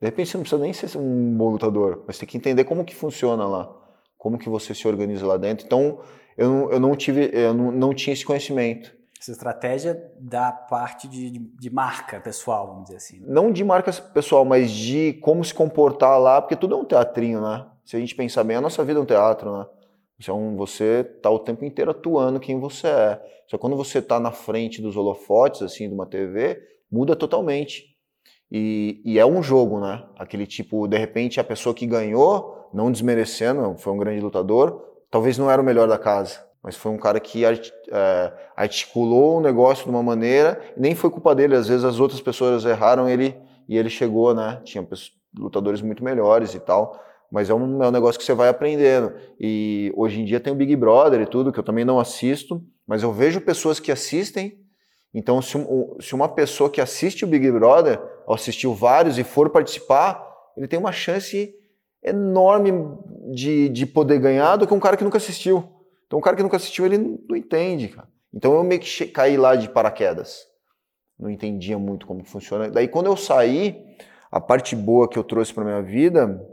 De 0.00 0.06
repente 0.06 0.30
você 0.30 0.36
não 0.36 0.42
precisa 0.42 0.62
nem 0.62 0.72
ser 0.72 0.98
um 0.98 1.36
bom 1.36 1.50
lutador, 1.50 2.04
mas 2.06 2.18
tem 2.18 2.28
que 2.28 2.36
entender 2.36 2.64
como 2.64 2.84
que 2.84 2.94
funciona 2.94 3.46
lá, 3.46 3.70
como 4.16 4.38
que 4.38 4.48
você 4.48 4.74
se 4.74 4.86
organiza 4.88 5.26
lá 5.26 5.36
dentro. 5.36 5.66
Então 5.66 6.00
eu 6.38 6.70
eu 6.72 6.80
não 6.80 6.96
tive, 6.96 7.30
eu 7.32 7.52
não, 7.52 7.70
não 7.70 7.94
tinha 7.94 8.14
esse 8.14 8.24
conhecimento. 8.24 9.01
Essa 9.22 9.30
estratégia 9.30 10.12
da 10.18 10.50
parte 10.50 11.06
de, 11.06 11.30
de, 11.30 11.38
de, 11.38 11.70
marca 11.70 12.18
pessoal, 12.18 12.66
vamos 12.66 12.86
dizer 12.86 12.96
assim. 12.96 13.20
Né? 13.20 13.26
Não 13.28 13.52
de 13.52 13.62
marca 13.62 13.92
pessoal, 13.92 14.44
mas 14.44 14.72
de 14.72 15.12
como 15.22 15.44
se 15.44 15.54
comportar 15.54 16.18
lá, 16.18 16.42
porque 16.42 16.56
tudo 16.56 16.74
é 16.74 16.78
um 16.78 16.84
teatrinho, 16.84 17.40
né? 17.40 17.64
Se 17.84 17.96
a 17.96 18.00
gente 18.00 18.16
pensar 18.16 18.42
bem, 18.42 18.56
a 18.56 18.60
nossa 18.60 18.84
vida 18.84 18.98
é 18.98 19.02
um 19.02 19.06
teatro, 19.06 19.56
né? 19.56 19.66
Então 20.18 20.56
você 20.56 21.04
tá 21.04 21.30
o 21.30 21.38
tempo 21.38 21.64
inteiro 21.64 21.92
atuando 21.92 22.40
quem 22.40 22.58
você 22.58 22.88
é. 22.88 23.22
Só 23.46 23.56
quando 23.56 23.76
você 23.76 24.00
está 24.00 24.18
na 24.18 24.32
frente 24.32 24.82
dos 24.82 24.96
holofotes, 24.96 25.62
assim, 25.62 25.86
de 25.86 25.94
uma 25.94 26.06
TV, 26.06 26.60
muda 26.90 27.14
totalmente. 27.14 27.96
E, 28.50 29.00
e, 29.04 29.20
é 29.20 29.24
um 29.24 29.40
jogo, 29.40 29.78
né? 29.78 30.04
Aquele 30.18 30.48
tipo, 30.48 30.88
de 30.88 30.98
repente, 30.98 31.38
a 31.38 31.44
pessoa 31.44 31.72
que 31.72 31.86
ganhou, 31.86 32.68
não 32.74 32.90
desmerecendo, 32.90 33.76
foi 33.78 33.92
um 33.92 33.98
grande 33.98 34.20
lutador, 34.20 34.84
talvez 35.08 35.38
não 35.38 35.48
era 35.48 35.62
o 35.62 35.64
melhor 35.64 35.86
da 35.86 35.96
casa 35.96 36.50
mas 36.62 36.76
foi 36.76 36.92
um 36.92 36.96
cara 36.96 37.18
que 37.18 37.44
é, 37.44 38.32
articulou 38.56 39.38
o 39.38 39.40
negócio 39.40 39.84
de 39.84 39.90
uma 39.90 40.02
maneira, 40.02 40.60
nem 40.76 40.94
foi 40.94 41.10
culpa 41.10 41.34
dele, 41.34 41.56
às 41.56 41.68
vezes 41.68 41.84
as 41.84 41.98
outras 41.98 42.20
pessoas 42.20 42.64
erraram 42.64 43.08
ele 43.08 43.36
e 43.68 43.76
ele 43.76 43.90
chegou, 43.90 44.34
né? 44.34 44.60
Tinha 44.64 44.86
lutadores 45.36 45.80
muito 45.80 46.04
melhores 46.04 46.54
e 46.54 46.60
tal, 46.60 47.02
mas 47.30 47.50
é 47.50 47.54
um, 47.54 47.82
é 47.82 47.88
um 47.88 47.90
negócio 47.90 48.18
que 48.18 48.24
você 48.24 48.34
vai 48.34 48.48
aprendendo. 48.48 49.12
E 49.40 49.92
hoje 49.96 50.20
em 50.20 50.24
dia 50.24 50.38
tem 50.38 50.52
o 50.52 50.56
Big 50.56 50.76
Brother 50.76 51.20
e 51.20 51.26
tudo, 51.26 51.52
que 51.52 51.58
eu 51.58 51.64
também 51.64 51.84
não 51.84 51.98
assisto, 51.98 52.62
mas 52.86 53.02
eu 53.02 53.12
vejo 53.12 53.40
pessoas 53.40 53.80
que 53.80 53.90
assistem. 53.90 54.58
Então, 55.14 55.42
se, 55.42 55.58
se 56.00 56.14
uma 56.14 56.28
pessoa 56.28 56.70
que 56.70 56.80
assiste 56.80 57.24
o 57.24 57.28
Big 57.28 57.50
Brother, 57.50 58.00
assistiu 58.28 58.72
vários 58.72 59.18
e 59.18 59.24
for 59.24 59.50
participar, 59.50 60.22
ele 60.56 60.68
tem 60.68 60.78
uma 60.78 60.92
chance 60.92 61.54
enorme 62.04 62.72
de, 63.32 63.68
de 63.68 63.86
poder 63.86 64.18
ganhar 64.18 64.56
do 64.56 64.66
que 64.66 64.74
um 64.74 64.80
cara 64.80 64.96
que 64.96 65.04
nunca 65.04 65.18
assistiu. 65.18 65.71
Então 66.12 66.18
o 66.18 66.22
cara 66.22 66.36
que 66.36 66.42
nunca 66.42 66.58
assistiu, 66.58 66.84
ele 66.84 66.98
não 66.98 67.34
entende, 67.34 67.88
cara. 67.88 68.06
Então 68.34 68.52
eu 68.52 68.62
meio 68.62 68.78
que 68.82 69.06
caí 69.06 69.38
lá 69.38 69.56
de 69.56 69.66
paraquedas. 69.70 70.46
Não 71.18 71.30
entendia 71.30 71.78
muito 71.78 72.06
como 72.06 72.22
funciona. 72.22 72.70
Daí 72.70 72.86
quando 72.86 73.06
eu 73.06 73.16
saí, 73.16 73.82
a 74.30 74.38
parte 74.38 74.76
boa 74.76 75.08
que 75.08 75.18
eu 75.18 75.24
trouxe 75.24 75.54
para 75.54 75.64
minha 75.64 75.80
vida 75.80 76.46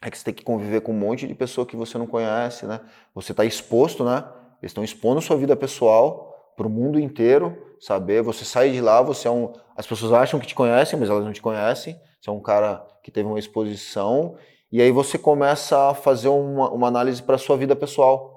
é 0.00 0.08
que 0.08 0.16
você 0.16 0.26
tem 0.26 0.32
que 0.32 0.44
conviver 0.44 0.82
com 0.82 0.92
um 0.92 0.96
monte 0.96 1.26
de 1.26 1.34
pessoa 1.34 1.66
que 1.66 1.74
você 1.74 1.98
não 1.98 2.06
conhece, 2.06 2.64
né? 2.64 2.80
Você 3.12 3.32
está 3.32 3.44
exposto, 3.44 4.04
né? 4.04 4.24
Eles 4.62 4.70
estão 4.70 4.84
expondo 4.84 5.20
sua 5.20 5.36
vida 5.36 5.56
pessoal 5.56 6.52
para 6.56 6.68
o 6.68 6.70
mundo 6.70 6.96
inteiro 6.96 7.74
saber. 7.80 8.22
Você 8.22 8.44
sai 8.44 8.70
de 8.70 8.80
lá, 8.80 9.02
você 9.02 9.26
é 9.26 9.32
um. 9.32 9.52
As 9.76 9.84
pessoas 9.84 10.12
acham 10.12 10.38
que 10.38 10.46
te 10.46 10.54
conhecem, 10.54 10.96
mas 10.96 11.10
elas 11.10 11.24
não 11.24 11.32
te 11.32 11.42
conhecem. 11.42 12.00
Você 12.20 12.30
é 12.30 12.32
um 12.32 12.40
cara 12.40 12.86
que 13.02 13.10
teve 13.10 13.28
uma 13.28 13.40
exposição 13.40 14.36
e 14.70 14.80
aí 14.80 14.92
você 14.92 15.18
começa 15.18 15.90
a 15.90 15.92
fazer 15.92 16.28
uma, 16.28 16.70
uma 16.70 16.86
análise 16.86 17.20
para 17.20 17.36
sua 17.36 17.56
vida 17.56 17.74
pessoal. 17.74 18.31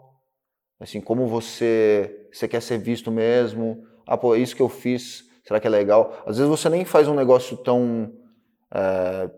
Assim, 0.79 0.99
como 0.99 1.27
você, 1.27 2.27
você 2.31 2.47
quer 2.47 2.61
ser 2.61 2.77
visto 2.77 3.11
mesmo? 3.11 3.85
Ah, 4.05 4.17
pô, 4.17 4.35
é 4.35 4.39
isso 4.39 4.55
que 4.55 4.61
eu 4.61 4.69
fiz, 4.69 5.23
será 5.43 5.59
que 5.59 5.67
é 5.67 5.69
legal? 5.69 6.21
Às 6.25 6.37
vezes 6.37 6.49
você 6.49 6.69
nem 6.69 6.83
faz 6.83 7.07
um 7.07 7.15
negócio 7.15 7.55
tão, 7.57 8.11
é, 8.73 9.29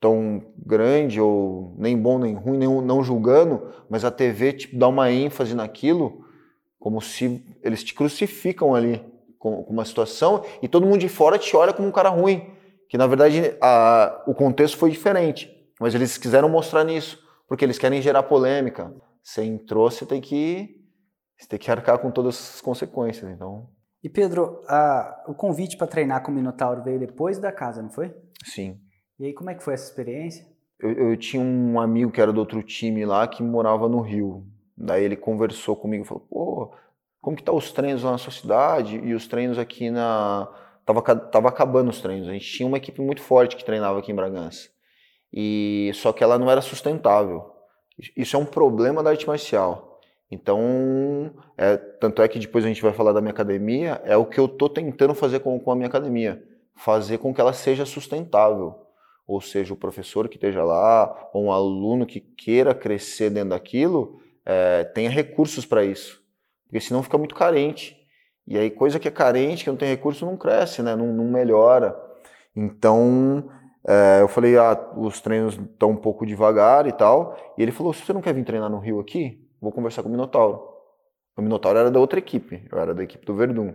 tão 0.00 0.42
grande, 0.56 1.20
ou 1.20 1.74
nem 1.78 1.96
bom 1.96 2.18
nem 2.18 2.34
ruim, 2.34 2.56
nem, 2.56 2.68
não 2.82 3.02
julgando, 3.02 3.70
mas 3.90 4.04
a 4.04 4.10
TV 4.10 4.52
te 4.54 4.76
dá 4.76 4.88
uma 4.88 5.10
ênfase 5.10 5.54
naquilo, 5.54 6.24
como 6.78 7.00
se 7.00 7.44
eles 7.62 7.84
te 7.84 7.94
crucificam 7.94 8.74
ali 8.74 9.04
com, 9.38 9.62
com 9.62 9.72
uma 9.72 9.84
situação 9.84 10.44
e 10.62 10.68
todo 10.68 10.86
mundo 10.86 10.98
de 10.98 11.08
fora 11.08 11.38
te 11.38 11.54
olha 11.56 11.72
como 11.72 11.88
um 11.88 11.92
cara 11.92 12.08
ruim. 12.08 12.50
Que 12.88 12.96
na 12.96 13.06
verdade 13.06 13.56
a, 13.60 14.22
o 14.26 14.34
contexto 14.34 14.76
foi 14.76 14.90
diferente, 14.90 15.50
mas 15.80 15.94
eles 15.94 16.16
quiseram 16.16 16.48
mostrar 16.48 16.84
nisso, 16.84 17.18
porque 17.48 17.64
eles 17.64 17.78
querem 17.78 18.00
gerar 18.00 18.22
polêmica. 18.22 18.94
Você 19.22 19.42
entrou, 19.42 19.90
você 19.90 20.06
tem 20.06 20.20
que 20.20 20.85
você 21.36 21.48
tem 21.48 21.58
que 21.58 21.70
arcar 21.70 21.98
com 21.98 22.10
todas 22.10 22.54
as 22.54 22.60
consequências, 22.60 23.30
então... 23.30 23.68
E 24.02 24.08
Pedro, 24.08 24.62
a, 24.68 25.24
o 25.26 25.34
convite 25.34 25.76
para 25.76 25.86
treinar 25.86 26.22
com 26.22 26.30
o 26.30 26.34
Minotauro 26.34 26.82
veio 26.82 26.98
depois 26.98 27.38
da 27.38 27.50
casa, 27.50 27.82
não 27.82 27.90
foi? 27.90 28.14
Sim. 28.44 28.80
E 29.18 29.26
aí, 29.26 29.32
como 29.32 29.50
é 29.50 29.54
que 29.54 29.64
foi 29.64 29.74
essa 29.74 29.88
experiência? 29.88 30.46
Eu, 30.78 30.92
eu 30.92 31.16
tinha 31.16 31.42
um 31.42 31.80
amigo 31.80 32.12
que 32.12 32.20
era 32.20 32.32
do 32.32 32.38
outro 32.38 32.62
time 32.62 33.04
lá, 33.04 33.26
que 33.26 33.42
morava 33.42 33.88
no 33.88 34.00
Rio. 34.00 34.46
Daí 34.76 35.02
ele 35.02 35.16
conversou 35.16 35.74
comigo 35.74 36.04
e 36.04 36.06
falou, 36.06 36.26
pô, 36.28 36.76
como 37.20 37.36
que 37.36 37.42
tá 37.42 37.52
os 37.52 37.72
treinos 37.72 38.02
lá 38.04 38.12
na 38.12 38.18
sua 38.18 38.32
cidade? 38.32 38.96
E 38.98 39.12
os 39.14 39.26
treinos 39.26 39.58
aqui 39.58 39.90
na... 39.90 40.48
Tava, 40.84 41.02
tava 41.02 41.48
acabando 41.48 41.90
os 41.90 42.00
treinos. 42.00 42.28
A 42.28 42.32
gente 42.32 42.46
tinha 42.46 42.66
uma 42.66 42.76
equipe 42.76 43.00
muito 43.00 43.20
forte 43.20 43.56
que 43.56 43.64
treinava 43.64 43.98
aqui 43.98 44.12
em 44.12 44.14
Bragança. 44.14 44.68
E 45.32 45.90
só 45.94 46.12
que 46.12 46.22
ela 46.22 46.38
não 46.38 46.48
era 46.48 46.60
sustentável. 46.60 47.44
Isso 48.16 48.36
é 48.36 48.38
um 48.38 48.46
problema 48.46 49.02
da 49.02 49.10
arte 49.10 49.26
marcial. 49.26 49.95
Então, 50.30 51.32
é, 51.56 51.76
tanto 51.76 52.20
é 52.20 52.28
que 52.28 52.38
depois 52.38 52.64
a 52.64 52.68
gente 52.68 52.82
vai 52.82 52.92
falar 52.92 53.12
da 53.12 53.20
minha 53.20 53.30
academia, 53.30 54.00
é 54.04 54.16
o 54.16 54.26
que 54.26 54.40
eu 54.40 54.46
estou 54.46 54.68
tentando 54.68 55.14
fazer 55.14 55.40
com, 55.40 55.58
com 55.58 55.70
a 55.70 55.76
minha 55.76 55.86
academia, 55.86 56.42
fazer 56.74 57.18
com 57.18 57.32
que 57.32 57.40
ela 57.40 57.52
seja 57.52 57.86
sustentável. 57.86 58.74
Ou 59.26 59.40
seja, 59.40 59.74
o 59.74 59.76
professor 59.76 60.28
que 60.28 60.36
esteja 60.36 60.62
lá, 60.62 61.30
ou 61.32 61.44
um 61.44 61.52
aluno 61.52 62.06
que 62.06 62.20
queira 62.20 62.74
crescer 62.74 63.30
dentro 63.30 63.50
daquilo, 63.50 64.20
é, 64.44 64.84
tenha 64.84 65.10
recursos 65.10 65.64
para 65.64 65.84
isso. 65.84 66.22
Porque 66.64 66.80
senão 66.80 67.02
fica 67.02 67.18
muito 67.18 67.34
carente. 67.34 67.96
E 68.46 68.56
aí, 68.56 68.70
coisa 68.70 69.00
que 69.00 69.08
é 69.08 69.10
carente, 69.10 69.64
que 69.64 69.70
não 69.70 69.76
tem 69.76 69.88
recurso, 69.88 70.24
não 70.24 70.36
cresce, 70.36 70.82
né? 70.82 70.94
não, 70.94 71.12
não 71.12 71.24
melhora. 71.24 71.96
Então, 72.54 73.48
é, 73.86 74.20
eu 74.20 74.28
falei, 74.28 74.56
ah, 74.56 74.92
os 74.96 75.20
treinos 75.20 75.54
estão 75.54 75.90
um 75.90 75.96
pouco 75.96 76.24
devagar 76.24 76.86
e 76.86 76.92
tal. 76.92 77.36
E 77.58 77.62
ele 77.62 77.72
falou, 77.72 77.92
você 77.92 78.12
não 78.12 78.22
quer 78.22 78.32
vir 78.32 78.44
treinar 78.44 78.70
no 78.70 78.78
Rio 78.78 79.00
aqui? 79.00 79.45
Vou 79.66 79.72
conversar 79.72 80.02
com 80.02 80.08
o 80.08 80.12
Minotauro. 80.12 80.62
O 81.36 81.42
Minotauro 81.42 81.78
era 81.78 81.90
da 81.90 81.98
outra 82.00 82.18
equipe, 82.18 82.66
eu 82.70 82.78
era 82.78 82.94
da 82.94 83.02
equipe 83.02 83.26
do 83.26 83.34
Verdun. 83.34 83.74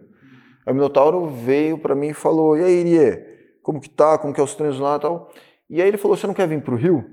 O 0.65 0.73
Minotauro 0.73 1.27
veio 1.27 1.77
para 1.77 1.93
mim 1.93 2.10
e 2.10 2.13
falou: 2.13 2.58
"E 2.58 2.63
aí, 2.63 2.80
Irie, 2.80 3.23
como 3.62 3.80
que 3.80 3.89
tá? 3.89 4.17
Como 4.17 4.34
que 4.34 4.39
é 4.39 4.43
os 4.43 4.56
treinos 4.56 4.80
lá, 4.80 4.97
tal?" 4.97 5.30
E 5.69 5.82
aí 5.82 5.88
ele 5.88 5.97
falou: 5.97 6.15
"Você 6.15 6.25
não 6.25 6.34
quer 6.34 6.47
vir 6.47 6.63
pro 6.63 6.75
Rio? 6.75 7.06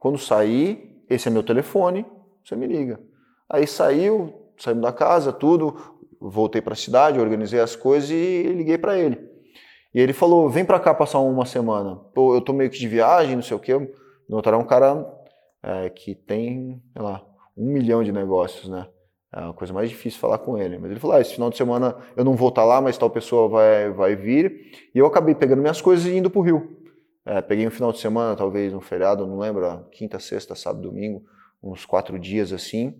Quando 0.00 0.18
sair, 0.18 1.04
esse 1.08 1.28
é 1.28 1.30
meu 1.30 1.42
telefone, 1.42 2.06
você 2.42 2.56
me 2.56 2.66
liga." 2.66 3.00
Aí 3.48 3.66
saiu, 3.66 4.32
saímos 4.56 4.82
da 4.82 4.92
casa, 4.92 5.32
tudo, 5.32 5.76
voltei 6.20 6.60
para 6.60 6.72
a 6.72 6.76
cidade, 6.76 7.20
organizei 7.20 7.60
as 7.60 7.76
coisas 7.76 8.10
e 8.10 8.42
liguei 8.54 8.78
para 8.78 8.98
ele. 8.98 9.18
E 9.94 10.00
ele 10.00 10.12
falou: 10.12 10.48
"Vem 10.48 10.64
para 10.64 10.80
cá 10.80 10.94
passar 10.94 11.18
uma 11.20 11.44
semana. 11.44 12.00
Eu 12.16 12.40
tô 12.40 12.52
meio 12.52 12.70
que 12.70 12.78
de 12.78 12.88
viagem, 12.88 13.36
não 13.36 13.42
sei 13.42 13.56
o 13.56 13.60
quê." 13.60 13.74
O 13.74 13.88
Minotauro 14.28 14.58
é 14.58 14.62
um 14.62 14.66
cara 14.66 15.06
é, 15.62 15.90
que 15.90 16.14
tem, 16.14 16.82
sei 16.92 17.02
lá, 17.02 17.27
um 17.58 17.72
milhão 17.72 18.04
de 18.04 18.12
negócios, 18.12 18.68
né? 18.68 18.86
É 19.34 19.40
uma 19.40 19.52
coisa 19.52 19.74
mais 19.74 19.90
difícil 19.90 20.18
falar 20.18 20.38
com 20.38 20.56
ele. 20.56 20.78
Mas 20.78 20.90
ele 20.90 21.00
falou: 21.00 21.16
ah, 21.16 21.20
esse 21.20 21.34
final 21.34 21.50
de 21.50 21.56
semana 21.56 21.96
eu 22.16 22.24
não 22.24 22.34
vou 22.34 22.48
estar 22.48 22.64
lá, 22.64 22.80
mas 22.80 22.96
tal 22.96 23.10
pessoa 23.10 23.48
vai, 23.48 23.90
vai 23.90 24.16
vir. 24.16 24.70
E 24.94 24.98
eu 24.98 25.06
acabei 25.06 25.34
pegando 25.34 25.60
minhas 25.60 25.80
coisas 25.80 26.06
e 26.06 26.16
indo 26.16 26.30
para 26.30 26.38
o 26.38 26.42
Rio. 26.42 26.78
É, 27.26 27.42
peguei 27.42 27.66
um 27.66 27.70
final 27.70 27.92
de 27.92 27.98
semana, 27.98 28.34
talvez 28.34 28.72
um 28.72 28.80
feriado, 28.80 29.26
não 29.26 29.38
lembro, 29.38 29.86
quinta, 29.92 30.18
sexta, 30.18 30.54
sábado, 30.54 30.88
domingo, 30.88 31.22
uns 31.62 31.84
quatro 31.84 32.18
dias 32.18 32.54
assim, 32.54 32.94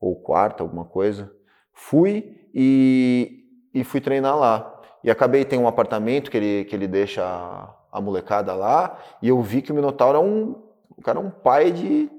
ou 0.00 0.16
quarta, 0.16 0.62
alguma 0.62 0.86
coisa. 0.86 1.30
Fui 1.74 2.34
e, 2.54 3.44
e 3.74 3.84
fui 3.84 4.00
treinar 4.00 4.38
lá. 4.38 4.74
E 5.04 5.10
acabei, 5.10 5.44
tem 5.44 5.58
um 5.58 5.68
apartamento 5.68 6.30
que 6.30 6.36
ele, 6.38 6.64
que 6.64 6.74
ele 6.74 6.88
deixa 6.88 7.22
a, 7.22 7.74
a 7.92 8.00
molecada 8.00 8.54
lá, 8.54 8.98
e 9.20 9.28
eu 9.28 9.40
vi 9.42 9.60
que 9.60 9.70
o 9.70 9.74
Minotauro 9.74 10.16
é 10.16 10.20
um, 10.20 10.62
o 10.96 11.02
cara 11.02 11.18
é 11.18 11.22
um 11.22 11.30
pai 11.30 11.70
de 11.70 12.10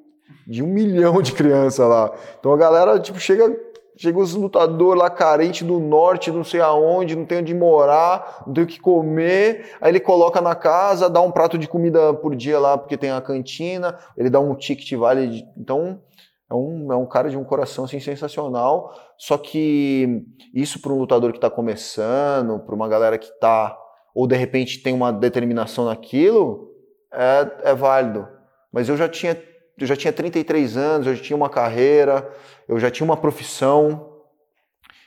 de 0.48 0.64
um 0.64 0.68
milhão 0.68 1.22
de 1.22 1.32
crianças 1.34 1.88
lá. 1.88 2.12
Então 2.40 2.52
a 2.54 2.58
galera, 2.58 3.00
tipo, 3.00 3.20
chega, 3.20 3.56
chega 3.96 4.18
os 4.18 4.34
lutadores 4.34 5.02
lá 5.02 5.10
carente 5.10 5.64
do 5.64 5.80
norte, 5.80 6.32
não 6.32 6.44
sei 6.44 6.62
aonde, 6.62 7.16
não 7.16 7.26
tem 7.26 7.40
onde 7.40 7.54
morar, 7.54 8.44
não 8.48 8.54
tem 8.54 8.64
o 8.64 8.68
que 8.68 8.80
comer. 8.80 9.76
Aí 9.82 9.92
ele 9.92 10.00
coloca 10.00 10.42
na 10.42 10.56
casa, 10.56 11.10
dá 11.10 11.22
um 11.22 11.32
prato 11.32 11.58
de 11.58 11.68
comida 11.68 12.14
por 12.14 12.36
dia 12.36 12.60
lá, 12.60 12.78
porque 12.78 12.98
tem 12.98 13.12
a 13.12 13.22
cantina, 13.22 13.98
ele 14.18 14.30
dá 14.30 14.40
um 14.40 14.56
ticket 14.56 14.92
vale. 14.98 15.28
De... 15.28 15.46
Então 15.58 16.02
é 16.50 16.56
um, 16.56 16.92
é 16.92 16.96
um 16.96 17.06
cara 17.06 17.30
de 17.30 17.38
um 17.38 17.44
coração 17.44 17.86
assim, 17.86 18.00
sensacional. 18.00 18.94
Só 19.18 19.38
que 19.38 20.26
isso 20.54 20.82
para 20.82 20.92
um 20.92 20.98
lutador 20.98 21.32
que 21.32 21.38
está 21.38 21.50
começando, 21.50 22.60
para 22.60 22.74
uma 22.74 22.88
galera 22.88 23.18
que 23.18 23.28
está, 23.28 23.78
ou 24.16 24.26
de 24.26 24.36
repente 24.36 24.82
tem 24.82 24.94
uma 24.94 25.12
determinação 25.12 25.86
naquilo, 25.86 26.72
é, 27.14 27.72
é 27.72 27.76
válido. 27.76 28.28
Mas 28.72 28.90
eu 28.90 28.98
já 28.98 29.08
tinha 29.08 29.36
eu 29.84 29.88
já 29.88 29.96
tinha 29.96 30.14
33 30.14 30.78
anos, 30.78 31.08
eu 31.08 31.16
já 31.16 31.22
tinha 31.22 31.38
uma 31.38 31.50
carreira, 31.50 32.30
eu 32.68 32.80
já 32.80 32.90
tinha 32.92 33.06
uma 33.06 33.18
profissão. 33.18 34.10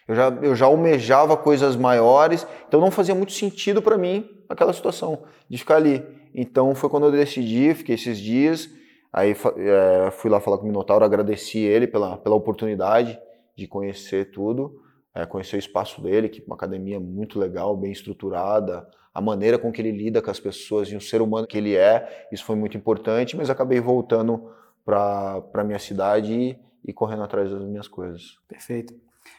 Eu 0.06 0.14
já, 0.16 0.28
eu 0.42 0.54
já 0.54 0.66
almejava 0.66 1.36
coisas 1.36 1.76
maiores, 1.76 2.46
então 2.66 2.80
não 2.80 2.90
fazia 2.90 3.14
muito 3.14 3.32
sentido 3.32 3.80
para 3.80 3.96
mim 3.96 4.28
aquela 4.48 4.72
situação 4.72 5.22
de 5.48 5.56
ficar 5.56 5.76
ali. 5.76 6.04
Então 6.34 6.74
foi 6.74 6.90
quando 6.90 7.06
eu 7.06 7.12
decidi, 7.12 7.72
fiquei 7.72 7.94
esses 7.94 8.18
dias, 8.18 8.68
aí 9.12 9.30
é, 9.30 10.10
fui 10.10 10.30
lá 10.30 10.40
falar 10.40 10.58
com 10.58 10.64
o 10.64 10.66
Minotauro, 10.66 11.04
agradeci 11.04 11.58
ele 11.58 11.86
pela, 11.86 12.16
pela 12.16 12.34
oportunidade 12.34 13.18
de 13.56 13.66
conhecer 13.68 14.32
tudo, 14.32 14.80
é, 15.14 15.24
conhecer 15.24 15.56
o 15.56 15.58
espaço 15.58 16.02
dele, 16.02 16.28
que 16.28 16.40
é 16.40 16.44
uma 16.44 16.56
academia 16.56 16.98
muito 16.98 17.38
legal, 17.38 17.76
bem 17.76 17.92
estruturada, 17.92 18.86
a 19.14 19.20
maneira 19.20 19.58
com 19.58 19.70
que 19.70 19.80
ele 19.80 19.92
lida 19.92 20.22
com 20.22 20.30
as 20.30 20.40
pessoas 20.40 20.88
e 20.88 20.96
o 20.96 21.00
ser 21.00 21.20
humano 21.20 21.46
que 21.46 21.58
ele 21.58 21.76
é, 21.76 22.26
isso 22.32 22.44
foi 22.44 22.56
muito 22.56 22.76
importante, 22.76 23.36
mas 23.36 23.50
acabei 23.50 23.78
voltando 23.78 24.50
para 24.84 25.64
minha 25.64 25.78
cidade 25.78 26.32
e, 26.32 26.58
e, 26.84 26.92
correndo 26.92 27.22
atrás 27.22 27.50
das 27.50 27.62
minhas 27.62 27.88
coisas. 27.88 28.38
Perfeito. 28.48 28.94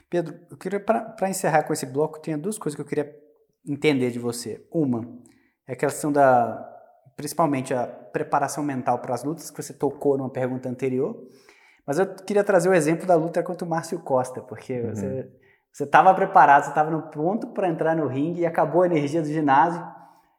Pedro, 0.10 0.40
eu 0.50 0.58
queria, 0.58 0.80
para 0.80 1.30
encerrar 1.30 1.64
com 1.64 1.74
esse 1.74 1.86
bloco, 1.86 2.20
tem 2.20 2.38
duas 2.38 2.58
coisas 2.58 2.76
que 2.76 2.82
eu 2.82 2.86
queria 2.86 3.14
entender 3.68 4.12
de 4.12 4.20
você. 4.20 4.66
Uma 4.72 5.08
é 5.68 5.74
a 5.74 5.76
questão 5.76 6.12
da, 6.12 6.70
principalmente 7.16 7.74
a 7.74 7.86
preparação 7.86 8.64
mental 8.64 9.00
para 9.00 9.14
as 9.14 9.24
lutas, 9.24 9.50
que 9.50 9.62
você 9.62 9.74
tocou 9.74 10.18
numa 10.18 10.30
pergunta 10.30 10.70
anterior, 10.70 11.28
mas 11.86 12.00
eu 12.00 12.16
queria 12.16 12.44
trazer 12.44 12.70
o 12.70 12.74
exemplo 12.74 13.06
da 13.06 13.16
luta 13.16 13.44
contra 13.44 13.66
o 13.66 13.70
Márcio 13.70 14.00
Costa, 14.00 14.42
porque 14.42 14.80
uhum. 14.80 14.96
você 14.96 15.32
você 15.74 15.86
estava 15.86 16.14
preparado, 16.14 16.66
você 16.66 16.70
estava 16.70 16.92
no 16.92 17.02
ponto 17.02 17.48
para 17.48 17.68
entrar 17.68 17.96
no 17.96 18.06
ringue 18.06 18.42
e 18.42 18.46
acabou 18.46 18.84
a 18.84 18.86
energia 18.86 19.24
do 19.24 19.28
ginásio. 19.28 19.84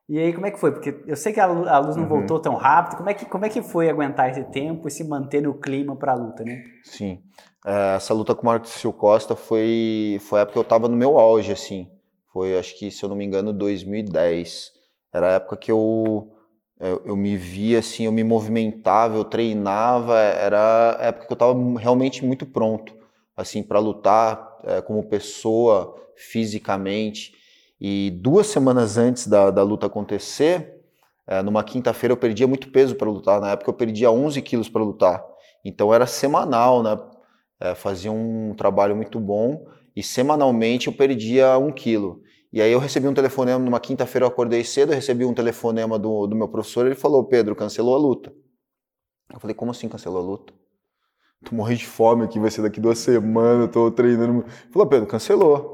E 0.09 0.18
aí, 0.18 0.34
como 0.34 0.46
é 0.46 0.50
que 0.50 0.59
foi? 0.59 0.70
Porque 0.70 1.02
eu 1.07 1.16
sei 1.16 1.32
que 1.32 1.40
a 1.40 1.46
luz 1.46 1.96
não 1.96 2.02
uhum. 2.02 2.09
voltou 2.09 2.38
tão 2.38 2.55
rápido. 2.55 2.98
Como 2.98 3.09
é, 3.09 3.14
que, 3.14 3.24
como 3.24 3.44
é 3.46 3.48
que 3.48 3.62
foi 3.62 3.88
aguentar 3.88 4.30
esse 4.30 4.44
tempo 4.44 4.86
e 4.86 4.90
se 4.90 5.02
manter 5.02 5.40
no 5.40 5.55
clima 5.55 5.96
para 5.96 6.12
a 6.12 6.14
luta, 6.14 6.44
né? 6.44 6.62
Sim. 6.82 7.22
É, 7.64 7.96
essa 7.96 8.12
luta 8.12 8.34
com 8.34 8.42
o 8.42 8.44
Marcos 8.44 8.82
Costa 8.98 9.34
foi, 9.34 10.18
foi 10.20 10.40
a 10.40 10.42
época 10.42 10.52
que 10.52 10.59
eu 10.59 10.62
estava 10.62 10.88
no 10.88 10.96
meu 10.96 11.18
auge, 11.18 11.52
assim. 11.52 11.88
Foi, 12.30 12.59
acho 12.59 12.78
que, 12.78 12.90
se 12.90 13.02
eu 13.02 13.09
não 13.09 13.16
me 13.16 13.24
engano, 13.24 13.52
2010. 13.52 14.72
Era 15.11 15.28
a 15.28 15.32
época 15.32 15.57
que 15.57 15.72
eu, 15.72 16.30
eu, 16.78 17.02
eu 17.07 17.16
me 17.16 17.36
via, 17.38 17.78
assim, 17.78 18.05
eu 18.05 18.12
me 18.12 18.22
movimentava, 18.22 19.16
eu 19.16 19.24
treinava. 19.24 20.18
Era 20.18 20.98
a 21.00 21.05
época 21.05 21.26
que 21.26 21.32
eu 21.32 21.36
estava 21.36 21.55
realmente 21.78 22.22
muito 22.22 22.44
pronto, 22.44 22.94
assim, 23.34 23.62
para 23.62 23.78
lutar 23.78 24.59
é, 24.64 24.82
como 24.82 25.02
pessoa, 25.09 25.96
fisicamente. 26.14 27.32
E 27.81 28.11
duas 28.11 28.47
semanas 28.47 28.97
antes 28.97 29.27
da, 29.27 29.51
da 29.51 29.62
luta 29.62 29.87
acontecer, 29.87 30.75
é, 31.27 31.43
numa 31.43 31.64
quinta-feira 31.64 32.12
eu 32.12 32.16
perdia 32.16 32.47
muito 32.47 32.70
peso 32.70 32.95
para 32.95 33.11
lutar. 33.11 33.41
Na 33.41 33.51
época 33.51 33.70
eu 33.70 33.75
perdia 33.75 34.11
11 34.11 34.41
quilos 34.43 34.68
para 34.68 34.83
lutar. 34.83 35.25
Então 35.64 35.93
era 35.93 36.07
semanal, 36.07 36.83
né? 36.83 36.99
É, 37.61 37.75
fazia 37.75 38.12
um 38.12 38.55
trabalho 38.55 38.97
muito 38.97 39.18
bom 39.18 39.64
e 39.97 40.03
semanalmente 40.03 40.89
eu 40.89 40.93
perdia 40.93 41.57
um 41.57 41.72
quilo. 41.72 42.20
E 42.53 42.61
aí 42.61 42.70
eu 42.70 42.79
recebi 42.79 43.09
um 43.09 43.14
telefonema, 43.14 43.59
numa 43.59 43.81
quinta-feira 43.81 44.25
eu 44.25 44.29
acordei 44.29 44.62
cedo, 44.62 44.93
eu 44.93 44.95
recebi 44.95 45.25
um 45.25 45.35
telefonema 45.35 45.99
do, 45.99 46.27
do 46.27 46.37
meu 46.37 46.49
professor, 46.49 46.87
ele 46.87 46.95
falou, 46.95 47.25
Pedro, 47.25 47.57
cancelou 47.57 47.95
a 47.95 47.99
luta. 47.99 48.33
Eu 49.33 49.41
falei, 49.41 49.55
como 49.55 49.72
assim 49.72 49.89
cancelou 49.89 50.18
a 50.18 50.25
luta? 50.25 50.53
tô 51.45 51.55
morrendo 51.55 51.79
de 51.79 51.87
fome 51.87 52.25
aqui, 52.25 52.41
vai 52.41 52.51
ser 52.51 52.62
daqui 52.62 52.81
duas 52.81 52.99
semanas, 52.99 53.70
tô 53.70 53.91
treinando. 53.91 54.45
Ele 54.45 54.72
falou, 54.72 54.89
Pedro, 54.89 55.07
cancelou. 55.07 55.74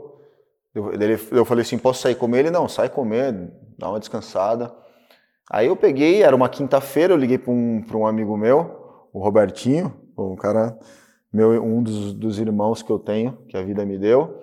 Eu, 0.75 0.93
eu 1.33 1.45
falei 1.45 1.63
assim, 1.63 1.79
posso 1.79 2.03
sair 2.03 2.15
comer? 2.15 2.41
Ele, 2.41 2.51
não, 2.51 2.69
sai 2.69 2.89
comer, 2.89 3.53
dá 3.79 3.89
uma 3.89 3.99
descansada. 3.99 4.73
Aí 5.51 5.67
eu 5.67 5.75
peguei, 5.75 6.23
era 6.23 6.35
uma 6.35 6.49
quinta-feira, 6.49 7.13
eu 7.13 7.17
liguei 7.17 7.39
para 7.39 7.53
um, 7.53 7.85
um 7.95 8.07
amigo 8.07 8.37
meu, 8.37 9.09
o 9.13 9.19
Robertinho, 9.19 9.93
um 10.17 10.37
cara, 10.37 10.79
meu, 11.33 11.63
um 11.63 11.83
dos, 11.83 12.13
dos 12.13 12.39
irmãos 12.39 12.83
que 12.83 12.91
eu 12.91 12.99
tenho, 13.01 13.37
que 13.49 13.57
a 13.57 13.63
vida 13.63 13.85
me 13.85 13.99
deu. 13.99 14.39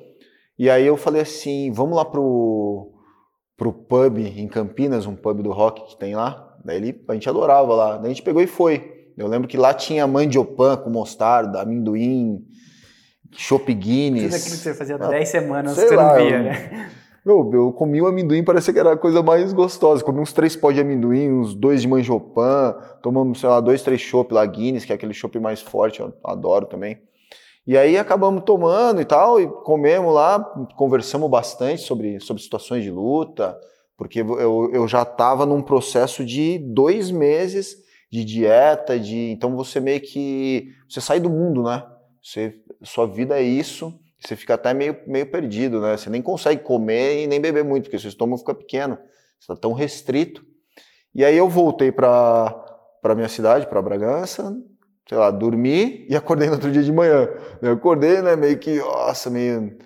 E 0.59 0.69
aí 0.69 0.86
eu 0.86 0.97
falei 0.97 1.21
assim, 1.21 1.71
vamos 1.71 1.95
lá 1.95 2.03
pro, 2.03 2.91
pro 3.55 3.71
pub 3.71 4.17
em 4.17 4.47
Campinas, 4.47 5.05
um 5.05 5.15
pub 5.15 5.41
do 5.41 5.51
rock 5.51 5.86
que 5.86 5.97
tem 5.97 6.15
lá. 6.15 6.57
Daí 6.65 6.78
ele, 6.78 7.05
a 7.07 7.13
gente 7.13 7.30
adorava 7.30 7.73
lá. 7.73 7.97
Daí 7.97 8.07
a 8.07 8.09
gente 8.09 8.23
pegou 8.23 8.41
e 8.41 8.47
foi. 8.47 9.11
Eu 9.17 9.28
lembro 9.28 9.47
que 9.47 9.57
lá 9.57 9.73
tinha 9.73 10.05
mandiopan 10.05 10.75
com 10.78 10.89
mostarda, 10.89 11.61
amendoim, 11.61 12.45
chopp 13.32 13.73
Guinness. 13.73 14.23
Tudo 14.23 14.36
aquilo 14.36 14.51
que 14.51 14.63
você 14.63 14.73
fazia 14.73 14.95
há 14.95 15.07
10 15.07 15.30
semanas 15.30 15.75
que 15.75 15.88
você 15.88 15.95
lá, 15.95 16.17
não 16.17 16.25
via, 16.25 16.43
né? 16.43 16.91
Meu, 17.25 17.49
eu 17.53 17.73
comi 17.73 18.01
o 18.01 18.07
amendoim, 18.07 18.41
parecia 18.41 18.73
que 18.73 18.80
era 18.80 18.93
a 18.93 18.97
coisa 18.97 19.21
mais 19.21 19.51
gostosa. 19.51 20.03
Comi 20.03 20.21
uns 20.21 20.32
três 20.32 20.55
pós 20.55 20.73
de 20.73 20.80
amendoim, 20.80 21.30
uns 21.30 21.53
dois 21.53 21.82
de 21.82 21.88
manjopan, 21.88 22.73
tomamos, 23.01 23.41
sei 23.41 23.49
lá, 23.49 23.59
dois, 23.59 23.82
três 23.82 23.99
chopp 23.99 24.34
lá, 24.34 24.45
Guinness, 24.45 24.86
que 24.86 24.93
é 24.93 24.95
aquele 24.95 25.13
chopp 25.13 25.38
mais 25.38 25.61
forte, 25.61 25.99
eu 25.99 26.13
adoro 26.23 26.65
também. 26.65 27.01
E 27.67 27.78
aí 27.78 27.97
acabamos 27.97 28.43
tomando 28.45 29.01
e 29.01 29.05
tal, 29.05 29.41
e 29.41 29.45
comemos 29.45 30.13
lá, 30.13 30.39
conversamos 30.78 31.30
bastante 31.30 31.82
sobre, 31.82 32.17
sobre 32.21 32.41
situações 32.41 32.82
de 32.82 32.89
luta, 32.89 33.59
porque 33.97 34.21
eu, 34.21 34.71
eu 34.71 34.88
já 34.88 35.01
estava 35.01 35.45
num 35.45 35.61
processo 35.61 36.23
de 36.23 36.57
dois 36.59 37.11
meses 37.11 37.75
de 38.09 38.23
dieta, 38.23 38.97
de 38.97 39.32
então 39.32 39.53
você 39.53 39.82
meio 39.82 39.99
que 39.99 40.69
você 40.88 41.01
sai 41.01 41.19
do 41.19 41.30
mundo, 41.30 41.63
né? 41.63 41.84
Você, 42.23 42.55
sua 42.84 43.07
vida 43.07 43.39
é 43.39 43.41
isso, 43.41 43.93
você 44.19 44.36
fica 44.36 44.53
até 44.55 44.73
meio, 44.73 44.97
meio 45.05 45.30
perdido, 45.30 45.82
né? 45.82 45.97
Você 45.97 46.09
nem 46.09 46.21
consegue 46.21 46.63
comer 46.63 47.23
e 47.23 47.28
nem 47.28 47.39
beber 47.39 47.63
muito, 47.63 47.84
porque 47.84 47.99
seu 47.99 48.09
estômago 48.09 48.39
fica 48.39 48.55
pequeno, 48.55 48.97
você 49.39 49.51
está 49.51 49.55
tão 49.55 49.73
restrito. 49.73 50.45
E 51.13 51.23
aí 51.23 51.38
eu 51.38 51.49
voltei 51.49 51.91
para 51.91 52.63
para 53.01 53.15
minha 53.15 53.30
cidade, 53.30 53.67
para 53.67 53.82
Bragança, 53.82 54.53
sei 55.07 55.17
lá, 55.17 55.32
dormi 55.32 56.05
e 56.09 56.15
acordei 56.15 56.47
no 56.47 56.55
outro 56.55 56.71
dia 56.71 56.84
de 56.84 56.91
manhã. 56.91 57.30
Eu 57.61 57.73
acordei, 57.73 58.21
né, 58.21 58.36
meio 58.36 58.57
que, 58.57 58.80
nossa, 58.80 59.30
meio 59.30 59.78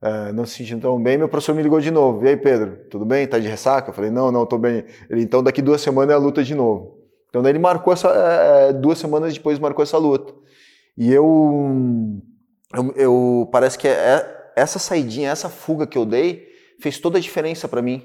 é, 0.00 0.32
não 0.32 0.46
se 0.46 0.54
sentindo 0.54 0.82
tão 0.82 1.02
bem. 1.02 1.18
Meu 1.18 1.28
professor 1.28 1.54
me 1.54 1.62
ligou 1.62 1.80
de 1.80 1.90
novo. 1.90 2.24
E 2.24 2.28
aí, 2.28 2.36
Pedro, 2.36 2.78
tudo 2.88 3.04
bem? 3.04 3.26
Tá 3.26 3.38
de 3.38 3.48
ressaca? 3.48 3.90
Eu 3.90 3.94
falei, 3.94 4.10
não, 4.10 4.30
não, 4.30 4.46
tô 4.46 4.56
bem. 4.58 4.84
Ele, 5.10 5.22
então 5.22 5.42
daqui 5.42 5.60
duas 5.60 5.80
semanas 5.80 6.12
é 6.12 6.14
a 6.14 6.18
luta 6.18 6.44
de 6.44 6.54
novo. 6.54 6.98
Então 7.28 7.42
daí 7.42 7.52
ele 7.52 7.58
marcou 7.58 7.92
essa 7.92 8.08
é, 8.08 8.68
é, 8.68 8.72
duas 8.72 8.98
semanas 8.98 9.34
depois 9.34 9.58
marcou 9.58 9.82
essa 9.82 9.98
luta. 9.98 10.32
E 10.96 11.12
eu, 11.12 12.22
eu, 12.74 12.92
eu 12.96 13.48
parece 13.50 13.78
que 13.78 13.88
é, 13.88 13.92
é, 13.92 14.52
essa 14.56 14.78
saidinha, 14.78 15.30
essa 15.30 15.48
fuga 15.48 15.86
que 15.86 15.96
eu 15.96 16.04
dei 16.04 16.46
fez 16.80 16.98
toda 16.98 17.18
a 17.18 17.20
diferença 17.20 17.68
para 17.68 17.82
mim, 17.82 18.04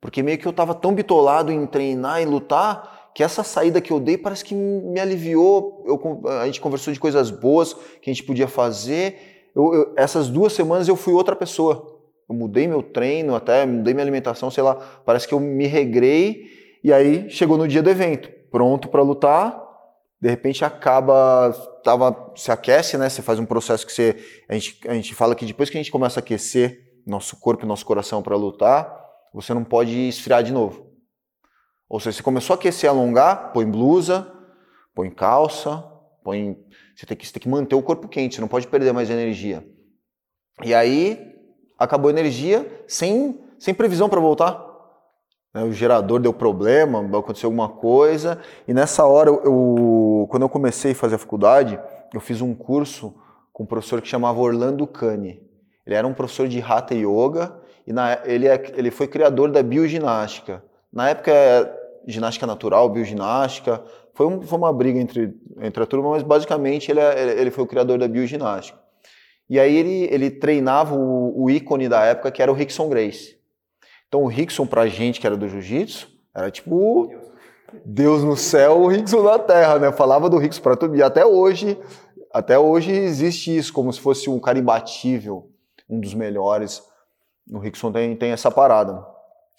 porque 0.00 0.22
meio 0.22 0.38
que 0.38 0.46
eu 0.46 0.52
tava 0.52 0.74
tão 0.74 0.94
bitolado 0.94 1.52
em 1.52 1.66
treinar 1.66 2.20
e 2.20 2.24
lutar 2.24 3.10
que 3.14 3.22
essa 3.22 3.42
saída 3.42 3.80
que 3.80 3.92
eu 3.92 4.00
dei 4.00 4.16
parece 4.16 4.44
que 4.44 4.54
me 4.54 4.98
aliviou. 4.98 5.84
Eu, 5.86 6.22
a 6.40 6.46
gente 6.46 6.60
conversou 6.60 6.92
de 6.92 7.00
coisas 7.00 7.30
boas 7.30 7.74
que 7.74 8.10
a 8.10 8.12
gente 8.12 8.24
podia 8.24 8.48
fazer. 8.48 9.50
Eu, 9.54 9.74
eu, 9.74 9.94
essas 9.96 10.28
duas 10.28 10.54
semanas 10.54 10.88
eu 10.88 10.96
fui 10.96 11.12
outra 11.12 11.36
pessoa. 11.36 12.00
Eu 12.28 12.34
mudei 12.34 12.66
meu 12.66 12.82
treino, 12.82 13.34
até 13.34 13.66
mudei 13.66 13.92
minha 13.92 14.04
alimentação, 14.04 14.50
sei 14.50 14.62
lá. 14.62 14.76
Parece 15.04 15.28
que 15.28 15.34
eu 15.34 15.40
me 15.40 15.66
regrei 15.66 16.46
e 16.82 16.92
aí 16.92 17.28
chegou 17.28 17.58
no 17.58 17.68
dia 17.68 17.82
do 17.82 17.90
evento 17.90 18.30
pronto 18.52 18.88
para 18.88 19.02
lutar, 19.02 19.60
de 20.20 20.28
repente 20.28 20.62
acaba, 20.64 21.50
tava, 21.82 22.32
se 22.36 22.50
aquece, 22.50 22.96
né? 22.96 23.08
Você 23.08 23.22
faz 23.22 23.38
um 23.38 23.46
processo 23.46 23.86
que 23.86 23.92
você, 23.92 24.16
a 24.48 24.54
gente, 24.54 24.78
a 24.88 24.94
gente 24.94 25.14
fala 25.14 25.34
que 25.34 25.44
depois 25.44 25.68
que 25.68 25.76
a 25.76 25.80
gente 25.80 25.90
começa 25.90 26.20
a 26.20 26.22
aquecer 26.22 26.92
nosso 27.06 27.36
corpo 27.36 27.64
e 27.64 27.68
nosso 27.68 27.84
coração 27.84 28.22
para 28.22 28.36
lutar, 28.36 28.94
você 29.34 29.52
não 29.52 29.64
pode 29.64 30.08
esfriar 30.08 30.42
de 30.42 30.52
novo. 30.52 30.90
Ou 31.88 32.00
seja, 32.00 32.16
você 32.16 32.22
começou 32.22 32.54
a 32.54 32.56
aquecer, 32.56 32.88
alongar, 32.88 33.52
põe 33.52 33.66
blusa, 33.66 34.32
põe 34.94 35.10
calça, 35.10 35.84
põe, 36.24 36.56
você 36.96 37.04
tem 37.04 37.16
que, 37.16 37.26
você 37.26 37.32
tem 37.32 37.42
que 37.42 37.48
manter 37.48 37.74
o 37.74 37.82
corpo 37.82 38.08
quente, 38.08 38.34
você 38.34 38.40
não 38.40 38.48
pode 38.48 38.66
perder 38.66 38.92
mais 38.92 39.10
energia. 39.10 39.66
E 40.64 40.72
aí 40.72 41.18
acabou 41.78 42.08
a 42.08 42.12
energia 42.12 42.84
sem, 42.86 43.40
sem 43.58 43.74
previsão 43.74 44.08
para 44.08 44.20
voltar. 44.20 44.71
Né, 45.54 45.62
o 45.62 45.72
gerador 45.72 46.20
deu 46.20 46.32
problema, 46.32 47.00
aconteceu 47.18 47.48
alguma 47.48 47.68
coisa. 47.68 48.38
E 48.66 48.72
nessa 48.72 49.04
hora, 49.04 49.30
eu, 49.30 50.26
quando 50.30 50.42
eu 50.42 50.48
comecei 50.48 50.92
a 50.92 50.94
fazer 50.94 51.16
a 51.16 51.18
faculdade, 51.18 51.78
eu 52.12 52.20
fiz 52.20 52.40
um 52.40 52.54
curso 52.54 53.14
com 53.52 53.64
um 53.64 53.66
professor 53.66 54.00
que 54.00 54.08
chamava 54.08 54.40
Orlando 54.40 54.86
Cani. 54.86 55.42
Ele 55.86 55.94
era 55.94 56.06
um 56.06 56.14
professor 56.14 56.48
de 56.48 56.60
Hatha 56.60 56.94
Yoga 56.94 57.54
e 57.86 57.92
na, 57.92 58.18
ele, 58.24 58.46
é, 58.46 58.72
ele 58.76 58.90
foi 58.90 59.06
criador 59.06 59.50
da 59.50 59.62
bioginástica. 59.62 60.64
Na 60.92 61.10
época, 61.10 61.30
é 61.32 61.82
ginástica 62.06 62.46
natural, 62.46 62.88
bioginástica. 62.88 63.82
Foi, 64.14 64.26
um, 64.26 64.42
foi 64.42 64.58
uma 64.58 64.72
briga 64.72 64.98
entre, 64.98 65.34
entre 65.60 65.82
a 65.82 65.86
turma, 65.86 66.10
mas 66.10 66.22
basicamente 66.22 66.90
ele, 66.90 67.00
é, 67.00 67.40
ele 67.40 67.50
foi 67.50 67.64
o 67.64 67.66
criador 67.66 67.98
da 67.98 68.08
bioginástica. 68.08 68.78
E 69.50 69.58
aí 69.58 69.76
ele, 69.76 70.08
ele 70.10 70.30
treinava 70.30 70.94
o, 70.94 71.44
o 71.44 71.50
ícone 71.50 71.88
da 71.88 72.04
época, 72.04 72.30
que 72.30 72.40
era 72.40 72.50
o 72.50 72.54
Rickson 72.54 72.88
Grace. 72.88 73.36
Então 74.12 74.24
o 74.24 74.26
Rickson 74.26 74.66
pra 74.66 74.86
gente 74.88 75.18
que 75.18 75.26
era 75.26 75.38
do 75.38 75.48
jiu-jitsu, 75.48 76.06
era 76.34 76.50
tipo 76.50 77.10
Deus 77.82 78.22
no 78.22 78.36
céu, 78.36 78.82
o 78.82 78.88
Rickson 78.88 79.22
na 79.22 79.38
terra, 79.38 79.78
né? 79.78 79.90
Falava 79.90 80.28
do 80.28 80.36
Rickson 80.36 80.60
para 80.60 80.76
todo 80.76 80.94
e 80.94 81.02
até 81.02 81.24
hoje, 81.24 81.80
até 82.30 82.58
hoje 82.58 82.92
existe 82.92 83.56
isso 83.56 83.72
como 83.72 83.90
se 83.90 83.98
fosse 83.98 84.28
um 84.28 84.38
cara 84.38 84.58
imbatível, 84.58 85.48
um 85.88 85.98
dos 85.98 86.12
melhores. 86.12 86.82
O 87.50 87.58
Rickson 87.58 87.90
tem, 87.90 88.14
tem 88.14 88.32
essa 88.32 88.50
parada. 88.50 89.02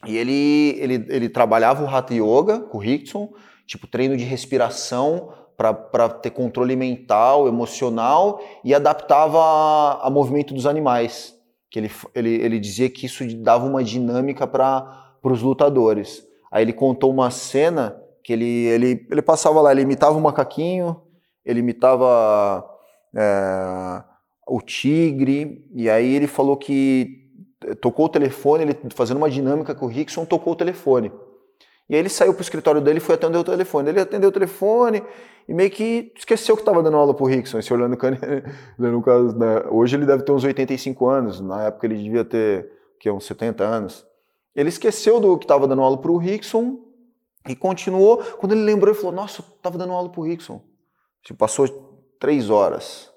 E 0.06 0.16
ele, 0.16 0.78
ele, 0.80 1.06
ele 1.10 1.30
trabalhava 1.30 1.84
o 1.84 1.88
Hatha 1.88 2.14
Yoga 2.14 2.60
com 2.60 2.78
o 2.78 2.82
Rickson, 2.82 3.34
tipo 3.66 3.88
treino 3.88 4.16
de 4.16 4.24
respiração 4.24 5.34
para 5.58 6.10
ter 6.10 6.30
controle 6.30 6.76
mental, 6.76 7.48
emocional 7.48 8.40
e 8.64 8.72
adaptava 8.72 9.40
a, 9.40 10.08
a 10.08 10.12
movimento 10.12 10.54
dos 10.54 10.68
animais. 10.68 11.34
Que 11.74 11.80
ele, 11.80 11.92
ele, 12.14 12.30
ele 12.30 12.60
dizia 12.60 12.88
que 12.88 13.08
isso 13.08 13.26
dava 13.38 13.66
uma 13.66 13.84
dinâmica 13.84 14.46
para 14.46 15.10
os 15.24 15.42
lutadores. 15.42 16.24
Aí 16.52 16.64
ele 16.64 16.72
contou 16.72 17.10
uma 17.10 17.32
cena 17.32 18.00
que 18.24 18.32
ele, 18.32 18.46
ele, 18.46 19.08
ele 19.10 19.22
passava 19.24 19.60
lá, 19.60 19.72
ele 19.72 19.82
imitava 19.82 20.16
o 20.16 20.22
macaquinho, 20.22 21.02
ele 21.44 21.62
imitava 21.62 22.64
é, 23.16 24.04
o 24.48 24.62
tigre, 24.62 25.66
e 25.74 25.90
aí 25.90 26.14
ele 26.14 26.28
falou 26.28 26.56
que 26.58 27.28
tocou 27.82 28.06
o 28.06 28.10
telefone, 28.10 28.66
ele 28.66 28.78
fazendo 28.92 29.18
uma 29.18 29.30
dinâmica 29.30 29.74
com 29.74 29.88
o 29.88 29.90
Rickson, 29.90 30.26
tocou 30.26 30.54
o 30.54 30.56
telefone. 30.56 31.12
E 31.90 31.96
aí 31.96 32.00
ele 32.00 32.10
saiu 32.10 32.34
para 32.34 32.40
o 32.40 32.44
escritório 32.44 32.82
dele 32.82 32.98
e 32.98 33.02
foi 33.02 33.16
atender 33.16 33.38
o 33.38 33.44
telefone. 33.44 33.90
Ele 33.90 34.00
atendeu 34.00 34.30
o 34.30 34.32
telefone 34.32 35.04
e 35.48 35.54
meio 35.54 35.70
que 35.70 36.12
esqueceu 36.16 36.56
que 36.56 36.62
estava 36.62 36.82
dando 36.82 36.98
aula 36.98 37.14
para 37.14 37.24
o 37.24 37.28
Rickson. 37.28 37.60
Esse 37.60 37.74
Orlando 37.74 37.98
Cane, 37.98 38.18
no 38.78 39.02
caso, 39.02 39.38
né? 39.38 39.64
hoje 39.70 39.96
ele 39.96 40.06
deve 40.06 40.24
ter 40.24 40.32
uns 40.32 40.44
85 40.44 41.08
anos, 41.08 41.42
na 41.42 41.64
época 41.64 41.86
ele 41.86 42.02
devia 42.02 42.24
ter 42.24 42.72
que, 43.00 43.10
uns 43.12 43.26
70 43.26 43.64
anos. 43.64 44.06
Ele 44.56 44.70
esqueceu 44.70 45.20
do 45.20 45.38
que 45.38 45.46
estava 45.46 45.68
dando 45.68 45.82
aula 45.82 45.98
para 45.98 46.12
o 46.12 46.18
Rickson 46.18 46.80
e 47.48 47.56
continuou. 47.56 48.18
Quando 48.18 48.54
ele 48.54 48.62
lembrou, 48.62 48.94
ele 48.94 49.00
falou: 49.00 49.16
Nossa, 49.16 49.42
eu 49.42 49.56
estava 49.56 49.78
dando 49.78 49.92
aula 49.92 50.10
para 50.10 50.22
o 50.22 50.24
Rickson. 50.24 50.62
Tipo, 51.22 51.40
passou 51.40 51.68
três 52.20 52.50
horas. 52.50 53.12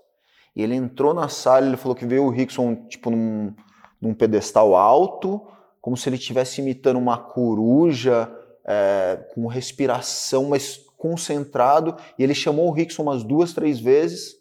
E 0.54 0.62
ele 0.62 0.74
entrou 0.74 1.12
na 1.12 1.28
sala, 1.28 1.66
ele 1.66 1.76
falou 1.76 1.94
que 1.94 2.06
veio 2.06 2.24
o 2.24 2.30
Rickson, 2.30 2.74
tipo, 2.88 3.10
num, 3.10 3.54
num 4.00 4.14
pedestal 4.14 4.74
alto, 4.74 5.46
como 5.80 5.96
se 5.96 6.08
ele 6.08 6.16
estivesse 6.16 6.60
imitando 6.62 6.96
uma 6.96 7.18
coruja, 7.18 8.32
é, 8.66 9.18
com 9.34 9.46
respiração, 9.46 10.44
mas 10.44 10.78
concentrado. 10.96 11.96
E 12.18 12.24
ele 12.24 12.34
chamou 12.34 12.68
o 12.68 12.72
Rickson 12.72 13.02
umas 13.02 13.22
duas, 13.22 13.52
três 13.52 13.78
vezes. 13.78 14.34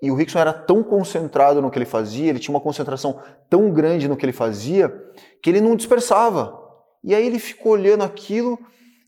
E 0.00 0.10
o 0.10 0.14
Rickson 0.14 0.38
era 0.38 0.52
tão 0.52 0.82
concentrado 0.82 1.62
no 1.62 1.70
que 1.70 1.78
ele 1.78 1.84
fazia, 1.84 2.28
ele 2.28 2.40
tinha 2.40 2.52
uma 2.52 2.60
concentração 2.60 3.20
tão 3.48 3.70
grande 3.70 4.08
no 4.08 4.16
que 4.16 4.24
ele 4.24 4.32
fazia, 4.32 4.88
que 5.40 5.48
ele 5.48 5.60
não 5.60 5.76
dispersava. 5.76 6.60
E 7.04 7.14
aí 7.14 7.24
ele 7.24 7.38
ficou 7.38 7.72
olhando 7.72 8.02
aquilo 8.02 8.58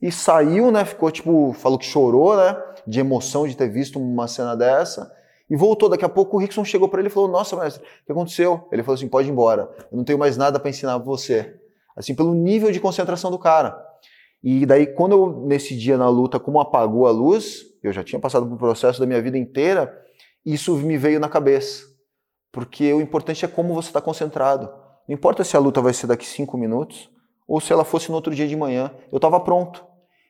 e 0.01 0.12
saiu, 0.12 0.70
né? 0.70 0.84
Ficou 0.84 1.11
tipo, 1.11 1.53
falou 1.55 1.78
que 1.78 1.84
chorou, 1.84 2.36
né? 2.36 2.57
De 2.86 3.01
emoção 3.01 3.49
de 3.49 3.57
ter 3.57 3.68
visto 3.68 3.99
uma 3.99 4.28
cena 4.28 4.57
dessa. 4.57 5.12
E 5.51 5.57
voltou. 5.57 5.88
Daqui 5.88 6.05
a 6.05 6.09
pouco 6.09 6.36
o 6.36 6.40
Rickson 6.40 6.64
chegou 6.64 6.88
para 6.88 7.01
ele 7.01 7.09
e 7.09 7.11
falou: 7.11 7.28
Nossa, 7.28 7.57
mestre, 7.57 7.82
o 7.82 8.07
que 8.07 8.12
aconteceu? 8.12 8.68
Ele 8.70 8.82
falou 8.82 8.95
assim: 8.95 9.09
Pode 9.09 9.28
ir 9.28 9.32
embora. 9.32 9.68
Eu 9.90 9.97
não 9.97 10.05
tenho 10.05 10.18
mais 10.18 10.36
nada 10.36 10.61
para 10.61 10.70
ensinar 10.70 10.99
para 10.99 11.05
você. 11.05 11.57
Assim, 11.97 12.14
pelo 12.14 12.34
nível 12.34 12.70
de 12.70 12.78
concentração 12.80 13.30
do 13.30 13.38
cara. 13.38 13.76
E 14.45 14.66
daí, 14.66 14.86
quando 14.86 15.12
eu, 15.12 15.47
nesse 15.47 15.74
dia 15.74 15.97
na 15.97 16.09
luta, 16.09 16.38
como 16.38 16.61
apagou 16.61 17.07
a 17.07 17.11
luz, 17.11 17.64
eu 17.82 17.92
já 17.92 18.05
tinha 18.05 18.20
passado 18.20 18.47
por 18.47 18.55
um 18.55 18.59
processo 18.59 19.01
da 19.01 19.07
minha 19.07 19.20
vida 19.22 19.38
inteira, 19.38 19.99
isso 20.45 20.76
me 20.76 20.99
veio 20.99 21.18
na 21.18 21.28
cabeça. 21.28 21.84
Porque 22.53 22.92
o 22.92 23.01
importante 23.01 23.45
é 23.45 23.49
como 23.49 23.72
você 23.72 23.88
está 23.88 24.03
concentrado. 24.03 24.70
Não 25.09 25.14
importa 25.14 25.42
se 25.42 25.57
a 25.57 25.61
luta 25.61 25.80
vai 25.80 25.95
ser 25.95 26.07
daqui 26.07 26.26
cinco 26.26 26.59
minutos 26.59 27.11
ou 27.49 27.59
se 27.59 27.72
ela 27.72 27.84
fosse 27.84 28.11
no 28.11 28.14
outro 28.14 28.34
dia 28.34 28.47
de 28.47 28.55
manhã. 28.55 28.92
Eu 29.11 29.16
estava 29.16 29.40
pronto. 29.40 29.84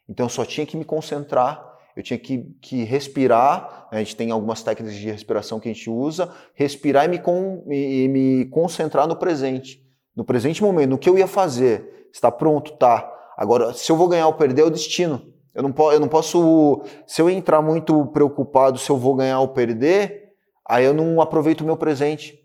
Então 0.08 0.26
eu 0.26 0.30
só 0.30 0.44
tinha 0.44 0.64
que 0.64 0.76
me 0.76 0.84
concentrar 0.84 1.74
eu 1.96 2.02
tinha 2.02 2.18
que, 2.18 2.38
que 2.60 2.82
respirar, 2.82 3.88
né? 3.92 3.98
a 3.98 4.02
gente 4.02 4.16
tem 4.16 4.30
algumas 4.30 4.62
técnicas 4.62 4.96
de 4.96 5.10
respiração 5.10 5.60
que 5.60 5.68
a 5.68 5.72
gente 5.72 5.88
usa, 5.88 6.32
respirar 6.54 7.04
e 7.04 7.08
me, 7.08 7.22
e, 7.68 8.04
e 8.04 8.08
me 8.08 8.44
concentrar 8.46 9.06
no 9.06 9.16
presente, 9.16 9.80
no 10.14 10.24
presente 10.24 10.62
momento, 10.62 10.90
no 10.90 10.98
que 10.98 11.08
eu 11.08 11.16
ia 11.16 11.26
fazer. 11.26 12.08
Está 12.12 12.30
pronto? 12.30 12.72
Tá. 12.72 13.10
Agora, 13.36 13.72
se 13.72 13.90
eu 13.90 13.96
vou 13.96 14.08
ganhar 14.08 14.26
ou 14.26 14.34
perder, 14.34 14.62
é 14.62 14.64
o 14.64 14.70
destino. 14.70 15.22
Eu 15.54 15.62
não, 15.62 15.72
po 15.72 15.92
eu 15.92 16.00
não 16.00 16.08
posso. 16.08 16.82
Se 17.06 17.22
eu 17.22 17.30
entrar 17.30 17.62
muito 17.62 18.06
preocupado 18.06 18.78
se 18.78 18.90
eu 18.90 18.96
vou 18.96 19.14
ganhar 19.14 19.40
ou 19.40 19.48
perder, 19.48 20.32
aí 20.68 20.84
eu 20.84 20.92
não 20.92 21.20
aproveito 21.20 21.60
o 21.60 21.64
meu 21.64 21.76
presente. 21.76 22.38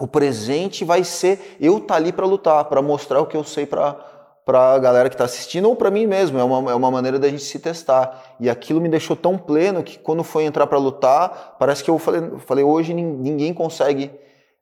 O 0.00 0.06
presente 0.06 0.84
vai 0.84 1.04
ser 1.04 1.56
eu 1.60 1.76
estar 1.76 1.88
tá 1.88 1.94
ali 1.96 2.12
para 2.12 2.24
lutar, 2.24 2.64
para 2.64 2.80
mostrar 2.80 3.20
o 3.20 3.26
que 3.26 3.36
eu 3.36 3.44
sei 3.44 3.66
para 3.66 4.08
para 4.44 4.74
a 4.74 4.78
galera 4.78 5.08
que 5.08 5.14
está 5.14 5.24
assistindo 5.24 5.68
ou 5.68 5.76
para 5.76 5.90
mim 5.90 6.06
mesmo. 6.06 6.38
É 6.38 6.42
uma, 6.42 6.72
é 6.72 6.74
uma 6.74 6.90
maneira 6.90 7.18
da 7.18 7.28
gente 7.28 7.44
se 7.44 7.58
testar. 7.58 8.36
E 8.40 8.50
aquilo 8.50 8.80
me 8.80 8.88
deixou 8.88 9.14
tão 9.14 9.38
pleno 9.38 9.84
que 9.84 9.98
quando 9.98 10.24
foi 10.24 10.44
entrar 10.44 10.66
para 10.66 10.78
lutar, 10.78 11.56
parece 11.60 11.84
que 11.84 11.88
eu 11.88 11.98
falei, 11.98 12.22
falei 12.38 12.64
hoje 12.64 12.92
ninguém 12.92 13.54
consegue 13.54 14.10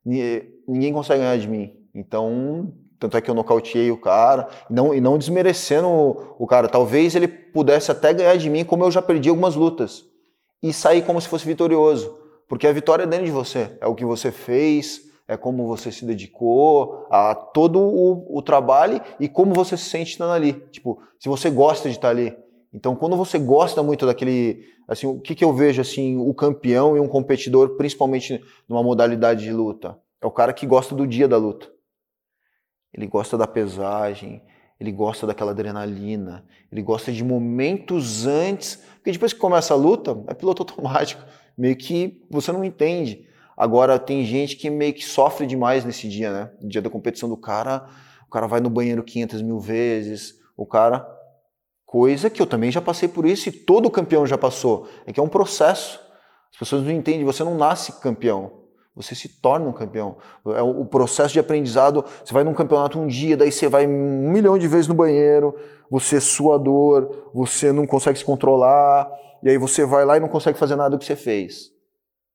ninguém 0.04 0.92
consegue 0.92 1.20
ganhar 1.20 1.38
de 1.38 1.48
mim. 1.48 1.72
Então, 1.94 2.72
tanto 3.00 3.16
é 3.16 3.20
que 3.20 3.30
eu 3.30 3.34
nocauteei 3.34 3.90
o 3.90 3.96
cara, 3.96 4.46
não, 4.68 4.94
e 4.94 5.00
não 5.00 5.16
desmerecendo 5.16 5.88
o, 5.88 6.36
o 6.38 6.46
cara. 6.46 6.68
Talvez 6.68 7.16
ele 7.16 7.26
pudesse 7.26 7.90
até 7.90 8.12
ganhar 8.12 8.36
de 8.36 8.50
mim, 8.50 8.62
como 8.62 8.84
eu 8.84 8.90
já 8.90 9.00
perdi 9.00 9.30
algumas 9.30 9.56
lutas. 9.56 10.04
E 10.62 10.70
sair 10.70 11.02
como 11.02 11.18
se 11.18 11.26
fosse 11.26 11.46
vitorioso. 11.46 12.14
Porque 12.46 12.66
a 12.66 12.72
vitória 12.72 13.04
é 13.04 13.06
dentro 13.06 13.24
de 13.24 13.32
você. 13.32 13.78
É 13.80 13.86
o 13.86 13.94
que 13.94 14.04
você 14.04 14.30
fez, 14.30 15.00
é 15.26 15.34
como 15.34 15.66
você 15.66 15.90
se 15.90 16.04
dedicou 16.04 17.06
a 17.10 17.34
todo 17.34 17.80
o, 17.80 18.36
o, 18.36 18.42
trabalho 18.42 19.00
e 19.18 19.28
como 19.28 19.54
você 19.54 19.78
se 19.78 19.88
sente 19.88 20.10
estando 20.10 20.32
ali. 20.32 20.52
Tipo, 20.70 21.00
se 21.18 21.28
você 21.28 21.48
gosta 21.48 21.88
de 21.88 21.96
estar 21.96 22.10
ali. 22.10 22.36
Então, 22.74 22.94
quando 22.94 23.16
você 23.16 23.38
gosta 23.38 23.82
muito 23.82 24.04
daquele, 24.04 24.62
assim, 24.86 25.06
o 25.06 25.18
que, 25.18 25.34
que 25.34 25.44
eu 25.44 25.54
vejo 25.54 25.80
assim, 25.80 26.18
o 26.18 26.34
campeão 26.34 26.96
e 26.96 27.00
um 27.00 27.08
competidor, 27.08 27.76
principalmente 27.76 28.42
numa 28.68 28.82
modalidade 28.82 29.42
de 29.42 29.52
luta, 29.52 29.96
é 30.20 30.26
o 30.26 30.30
cara 30.30 30.52
que 30.52 30.66
gosta 30.66 30.94
do 30.94 31.06
dia 31.06 31.26
da 31.26 31.38
luta. 31.38 31.68
Ele 32.92 33.06
gosta 33.06 33.38
da 33.38 33.46
pesagem, 33.46 34.42
ele 34.80 34.90
gosta 34.90 35.26
daquela 35.26 35.50
adrenalina, 35.50 36.44
ele 36.72 36.82
gosta 36.82 37.12
de 37.12 37.22
momentos 37.22 38.26
antes, 38.26 38.76
porque 38.96 39.12
depois 39.12 39.32
que 39.32 39.38
começa 39.38 39.74
a 39.74 39.76
luta, 39.76 40.18
é 40.26 40.34
piloto 40.34 40.62
automático, 40.68 41.22
meio 41.56 41.76
que 41.76 42.24
você 42.30 42.50
não 42.50 42.64
entende. 42.64 43.26
Agora, 43.56 43.98
tem 43.98 44.24
gente 44.24 44.56
que 44.56 44.70
meio 44.70 44.94
que 44.94 45.04
sofre 45.04 45.46
demais 45.46 45.84
nesse 45.84 46.08
dia, 46.08 46.32
né? 46.32 46.50
No 46.62 46.68
dia 46.68 46.80
da 46.80 46.88
competição 46.88 47.28
do 47.28 47.36
cara, 47.36 47.86
o 48.26 48.30
cara 48.30 48.46
vai 48.46 48.58
no 48.58 48.70
banheiro 48.70 49.02
500 49.04 49.42
mil 49.42 49.60
vezes, 49.60 50.34
o 50.56 50.64
cara. 50.64 51.06
Coisa 51.84 52.30
que 52.30 52.40
eu 52.40 52.46
também 52.46 52.70
já 52.70 52.80
passei 52.80 53.08
por 53.08 53.26
isso 53.26 53.48
e 53.48 53.52
todo 53.52 53.90
campeão 53.90 54.24
já 54.24 54.38
passou. 54.38 54.88
É 55.04 55.12
que 55.12 55.18
é 55.18 55.22
um 55.22 55.28
processo. 55.28 56.00
As 56.52 56.58
pessoas 56.58 56.84
não 56.84 56.90
entendem, 56.92 57.24
você 57.24 57.42
não 57.42 57.56
nasce 57.56 58.00
campeão. 58.00 58.59
Você 58.94 59.14
se 59.14 59.28
torna 59.28 59.68
um 59.68 59.72
campeão. 59.72 60.16
É 60.46 60.62
o 60.62 60.84
processo 60.84 61.32
de 61.32 61.38
aprendizado. 61.38 62.04
Você 62.24 62.34
vai 62.34 62.44
num 62.44 62.54
campeonato 62.54 62.98
um 62.98 63.06
dia, 63.06 63.36
daí 63.36 63.52
você 63.52 63.68
vai 63.68 63.86
um 63.86 64.30
milhão 64.30 64.58
de 64.58 64.66
vezes 64.66 64.88
no 64.88 64.94
banheiro, 64.94 65.54
você 65.90 66.16
é 66.16 66.20
suador, 66.20 67.30
você 67.32 67.72
não 67.72 67.86
consegue 67.86 68.18
se 68.18 68.24
controlar, 68.24 69.10
e 69.42 69.48
aí 69.48 69.58
você 69.58 69.84
vai 69.84 70.04
lá 70.04 70.16
e 70.16 70.20
não 70.20 70.28
consegue 70.28 70.58
fazer 70.58 70.76
nada 70.76 70.90
do 70.90 70.98
que 70.98 71.04
você 71.04 71.16
fez. 71.16 71.70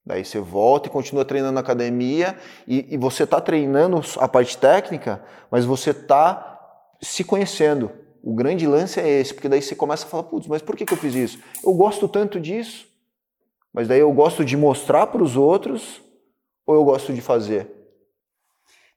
Daí 0.06 0.24
você 0.24 0.40
volta 0.40 0.88
e 0.88 0.92
continua 0.92 1.26
treinando 1.26 1.54
na 1.54 1.62
academia 1.62 2.38
e, 2.68 2.94
e 2.94 2.98
você 2.98 3.24
está 3.24 3.42
treinando 3.42 4.02
a 4.18 4.28
parte 4.28 4.58
técnica, 4.58 5.24
mas 5.50 5.66
você 5.66 5.90
está 5.90 6.60
se 7.02 7.24
conhecendo. 7.24 7.92
O 8.24 8.34
grande 8.34 8.68
lance 8.68 9.00
é 9.00 9.08
esse, 9.08 9.34
porque 9.34 9.50
daí 9.50 9.62
você 9.62 9.76
começa 9.76 10.06
a 10.06 10.10
falar, 10.10 10.24
putz, 10.24 10.48
mas 10.48 10.62
por 10.62 10.76
que, 10.76 10.86
que 10.86 10.94
eu 10.94 10.98
fiz 10.98 11.16
isso? 11.16 11.40
Eu 11.64 11.74
gosto 11.74 12.08
tanto 12.08 12.40
disso, 12.40 12.88
mas 13.74 13.88
daí 13.88 14.00
eu 14.00 14.12
gosto 14.14 14.46
de 14.46 14.56
mostrar 14.56 15.08
para 15.08 15.24
os 15.24 15.36
outros 15.36 16.05
ou 16.66 16.76
eu 16.76 16.84
gosto 16.84 17.14
de 17.14 17.22
fazer? 17.22 17.72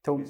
Então, 0.00 0.22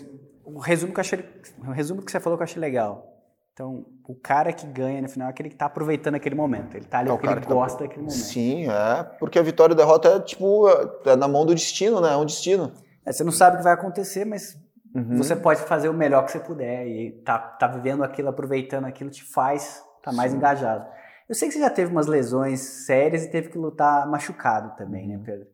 o 0.44 0.58
resumo 0.58 0.92
que, 0.92 1.00
achei, 1.00 1.24
o 1.58 1.70
resumo 1.70 2.02
que 2.02 2.10
você 2.10 2.18
falou 2.18 2.36
que 2.36 2.42
eu 2.42 2.44
achei 2.44 2.60
legal. 2.60 3.14
Então, 3.52 3.86
o 4.06 4.14
cara 4.14 4.52
que 4.52 4.66
ganha 4.66 5.02
no 5.02 5.08
final 5.08 5.26
é 5.26 5.30
aquele 5.30 5.48
que 5.48 5.56
está 5.56 5.66
aproveitando 5.66 6.14
aquele 6.14 6.36
momento. 6.36 6.76
Ele 6.76 6.84
está 6.84 7.00
ali 7.00 7.10
é 7.10 7.12
porque 7.12 7.26
ele 7.26 7.40
gosta 7.40 7.78
tá... 7.78 7.84
daquele 7.84 8.02
momento. 8.02 8.16
Sim, 8.16 8.68
é. 8.70 9.02
Porque 9.18 9.38
a 9.38 9.42
vitória 9.42 9.72
e 9.72 9.74
a 9.74 9.76
derrota 9.76 10.08
é 10.08 10.20
tipo 10.20 10.68
é 11.04 11.16
na 11.16 11.26
mão 11.26 11.44
do 11.44 11.54
destino, 11.54 12.00
né? 12.00 12.12
É 12.12 12.16
um 12.16 12.24
destino. 12.24 12.72
É, 13.04 13.12
você 13.12 13.24
não 13.24 13.32
sabe 13.32 13.56
o 13.56 13.58
que 13.58 13.64
vai 13.64 13.72
acontecer, 13.72 14.24
mas 14.24 14.56
uhum. 14.94 15.16
você 15.16 15.34
pode 15.34 15.60
fazer 15.62 15.88
o 15.88 15.92
melhor 15.92 16.24
que 16.24 16.30
você 16.30 16.38
puder. 16.38 16.86
E 16.86 17.10
tá, 17.24 17.36
tá 17.36 17.66
vivendo 17.66 18.04
aquilo, 18.04 18.28
aproveitando 18.28 18.84
aquilo, 18.84 19.10
te 19.10 19.24
faz 19.24 19.82
estar 19.98 20.10
tá 20.10 20.12
mais 20.12 20.30
Sim. 20.30 20.36
engajado. 20.36 20.86
Eu 21.28 21.34
sei 21.34 21.48
que 21.48 21.54
você 21.54 21.60
já 21.60 21.68
teve 21.68 21.90
umas 21.90 22.06
lesões 22.06 22.60
sérias 22.60 23.24
e 23.24 23.30
teve 23.30 23.48
que 23.48 23.58
lutar 23.58 24.08
machucado 24.08 24.76
também, 24.76 25.08
né. 25.08 25.20
Pedro? 25.24 25.48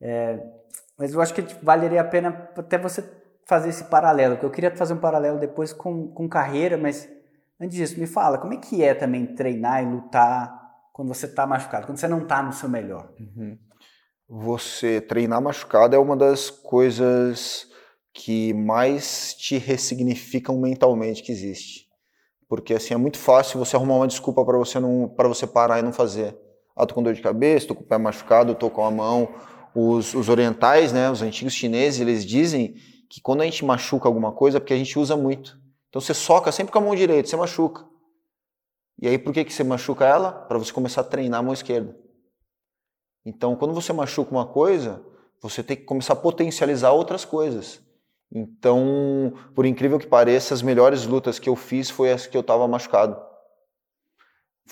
É, 0.00 0.42
mas 1.02 1.12
eu 1.12 1.20
acho 1.20 1.34
que 1.34 1.42
valeria 1.62 2.00
a 2.00 2.04
pena 2.04 2.48
até 2.56 2.78
você 2.78 3.04
fazer 3.46 3.68
esse 3.68 3.84
paralelo. 3.84 4.38
Eu 4.42 4.50
queria 4.50 4.74
fazer 4.74 4.94
um 4.94 4.98
paralelo 5.00 5.38
depois 5.38 5.72
com, 5.72 6.08
com 6.08 6.28
carreira, 6.28 6.78
mas 6.78 7.08
Antes 7.62 7.76
disso, 7.76 8.00
me 8.00 8.08
fala, 8.08 8.38
como 8.38 8.54
é 8.54 8.56
que 8.56 8.82
é 8.82 8.92
também 8.92 9.24
treinar 9.24 9.84
e 9.84 9.86
lutar 9.86 10.52
quando 10.92 11.14
você 11.14 11.26
está 11.26 11.46
machucado, 11.46 11.86
quando 11.86 11.96
você 11.96 12.08
não 12.08 12.22
está 12.22 12.42
no 12.42 12.52
seu 12.52 12.68
melhor? 12.68 13.12
Uhum. 13.20 13.56
Você 14.28 15.00
treinar 15.00 15.40
machucado 15.40 15.94
é 15.94 15.98
uma 15.98 16.16
das 16.16 16.50
coisas 16.50 17.68
que 18.12 18.52
mais 18.52 19.32
te 19.34 19.58
ressignificam 19.58 20.58
mentalmente 20.58 21.22
que 21.22 21.30
existe. 21.30 21.86
Porque 22.48 22.74
assim 22.74 22.94
é 22.94 22.96
muito 22.96 23.16
fácil 23.16 23.60
você 23.60 23.76
arrumar 23.76 23.94
uma 23.94 24.08
desculpa 24.08 24.44
para 24.44 24.58
você 24.58 24.80
não 24.80 25.08
para 25.08 25.28
você 25.28 25.46
parar 25.46 25.78
e 25.78 25.82
não 25.82 25.92
fazer. 25.92 26.36
Ah, 26.74 26.84
tô 26.84 26.96
com 26.96 27.02
dor 27.02 27.14
de 27.14 27.22
cabeça, 27.22 27.68
tô 27.68 27.76
com 27.76 27.84
o 27.84 27.86
pé 27.86 27.96
machucado, 27.96 28.56
tô 28.56 28.68
com 28.68 28.84
a 28.84 28.90
mão. 28.90 29.28
Os, 29.74 30.14
os 30.14 30.28
orientais, 30.28 30.92
né, 30.92 31.10
os 31.10 31.22
antigos 31.22 31.54
chineses, 31.54 32.00
eles 32.00 32.24
dizem 32.24 32.74
que 33.08 33.20
quando 33.20 33.42
a 33.42 33.44
gente 33.44 33.64
machuca 33.64 34.08
alguma 34.08 34.32
coisa 34.32 34.58
é 34.58 34.60
porque 34.60 34.74
a 34.74 34.76
gente 34.76 34.98
usa 34.98 35.16
muito. 35.16 35.58
Então 35.88 36.00
você 36.00 36.14
soca 36.14 36.50
sempre 36.50 36.72
com 36.72 36.78
a 36.78 36.82
mão 36.82 36.94
direita, 36.94 37.28
você 37.28 37.36
machuca. 37.36 37.84
E 39.00 39.08
aí 39.08 39.18
por 39.18 39.32
que, 39.32 39.44
que 39.44 39.52
você 39.52 39.64
machuca 39.64 40.04
ela? 40.04 40.32
Para 40.32 40.58
você 40.58 40.72
começar 40.72 41.00
a 41.00 41.04
treinar 41.04 41.40
a 41.40 41.42
mão 41.42 41.52
esquerda. 41.52 41.96
Então 43.24 43.56
quando 43.56 43.74
você 43.74 43.92
machuca 43.92 44.30
uma 44.30 44.46
coisa, 44.46 45.04
você 45.40 45.62
tem 45.62 45.76
que 45.76 45.84
começar 45.84 46.12
a 46.12 46.16
potencializar 46.16 46.92
outras 46.92 47.24
coisas. 47.24 47.82
Então, 48.34 49.34
por 49.54 49.66
incrível 49.66 49.98
que 49.98 50.06
pareça, 50.06 50.54
as 50.54 50.62
melhores 50.62 51.04
lutas 51.04 51.38
que 51.38 51.48
eu 51.48 51.56
fiz 51.56 51.90
foi 51.90 52.10
as 52.10 52.26
que 52.26 52.36
eu 52.36 52.40
estava 52.40 52.66
machucado. 52.66 53.31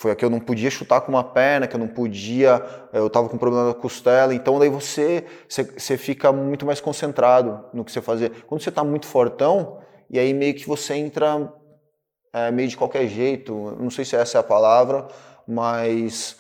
Foi 0.01 0.13
a 0.13 0.17
que 0.17 0.25
eu 0.25 0.31
não 0.31 0.41
podia 0.41 0.71
chutar 0.71 1.03
com 1.03 1.13
uma 1.13 1.23
perna, 1.23 1.67
que 1.67 1.77
eu 1.77 1.79
não 1.79 1.87
podia, 1.87 2.65
eu 2.91 3.09
estava 3.09 3.29
com 3.29 3.37
problema 3.37 3.69
na 3.69 3.75
costela. 3.75 4.35
Então, 4.35 4.59
daí 4.59 4.71
você, 4.71 5.27
você, 5.47 5.63
você 5.63 5.99
fica 5.99 6.33
muito 6.33 6.65
mais 6.65 6.81
concentrado 6.81 7.63
no 7.75 7.85
que 7.85 7.93
você 7.93 8.01
fazer. 8.01 8.31
Quando 8.47 8.63
você 8.63 8.71
está 8.71 8.83
muito 8.83 9.05
fortão, 9.05 9.77
e 10.09 10.19
aí 10.19 10.33
meio 10.33 10.55
que 10.55 10.67
você 10.67 10.95
entra 10.95 11.53
é, 12.33 12.51
meio 12.51 12.67
de 12.67 12.79
qualquer 12.79 13.07
jeito. 13.09 13.77
Não 13.79 13.91
sei 13.91 14.07
se 14.07 14.17
essa 14.17 14.39
é 14.39 14.41
a 14.41 14.43
palavra, 14.43 15.07
mas 15.47 16.39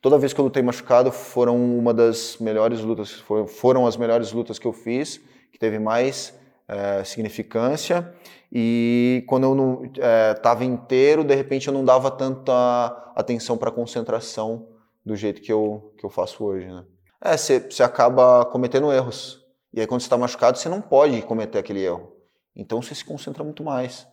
toda 0.00 0.16
vez 0.16 0.32
que 0.32 0.40
eu 0.40 0.44
lutei 0.44 0.62
machucado 0.62 1.10
foram 1.10 1.56
uma 1.56 1.92
das 1.92 2.36
melhores 2.38 2.78
lutas, 2.78 3.24
foram 3.48 3.88
as 3.88 3.96
melhores 3.96 4.30
lutas 4.30 4.56
que 4.56 4.68
eu 4.68 4.72
fiz, 4.72 5.20
que 5.50 5.58
teve 5.58 5.80
mais 5.80 6.32
é, 6.70 7.02
significância. 7.02 8.14
E 8.52 9.24
quando 9.28 9.44
eu 9.44 9.54
não 9.54 9.84
estava 9.84 10.62
é, 10.62 10.66
inteiro, 10.66 11.24
de 11.24 11.34
repente 11.34 11.66
eu 11.66 11.74
não 11.74 11.84
dava 11.84 12.10
tanta 12.10 13.12
atenção 13.16 13.58
para 13.58 13.72
concentração 13.72 14.68
do 15.04 15.16
jeito 15.16 15.42
que 15.42 15.52
eu, 15.52 15.92
que 15.98 16.06
eu 16.06 16.10
faço 16.10 16.44
hoje. 16.44 16.66
Né? 16.66 16.84
É, 17.20 17.36
você 17.36 17.82
acaba 17.82 18.44
cometendo 18.46 18.92
erros. 18.92 19.44
E 19.72 19.80
aí 19.80 19.86
quando 19.86 20.00
você 20.00 20.06
está 20.06 20.16
machucado, 20.16 20.58
você 20.58 20.68
não 20.68 20.80
pode 20.80 21.20
cometer 21.22 21.58
aquele 21.58 21.84
erro. 21.84 22.12
Então 22.54 22.80
você 22.80 22.94
se 22.94 23.04
concentra 23.04 23.42
muito 23.42 23.64
mais. 23.64 24.06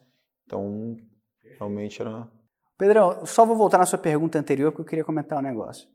Então, 0.45 0.95
realmente 1.58 2.01
era. 2.01 2.28
Pedrão, 2.78 3.26
só 3.26 3.45
vou 3.45 3.55
voltar 3.55 3.78
na 3.78 3.86
sua 3.86 3.99
pergunta 3.99 4.39
anterior 4.39 4.72
porque 4.72 4.82
eu 4.82 4.86
queria 4.86 5.03
comentar 5.03 5.38
um 5.39 5.41
negócio. 5.41 5.88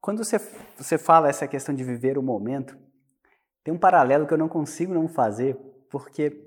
Quando 0.00 0.24
você, 0.24 0.38
você 0.76 0.96
fala 0.96 1.28
essa 1.28 1.46
questão 1.48 1.74
de 1.74 1.82
viver 1.82 2.16
o 2.16 2.22
momento, 2.22 2.78
tem 3.66 3.74
um 3.74 3.78
paralelo 3.78 4.28
que 4.28 4.32
eu 4.32 4.38
não 4.38 4.48
consigo 4.48 4.94
não 4.94 5.08
fazer, 5.08 5.56
porque 5.90 6.40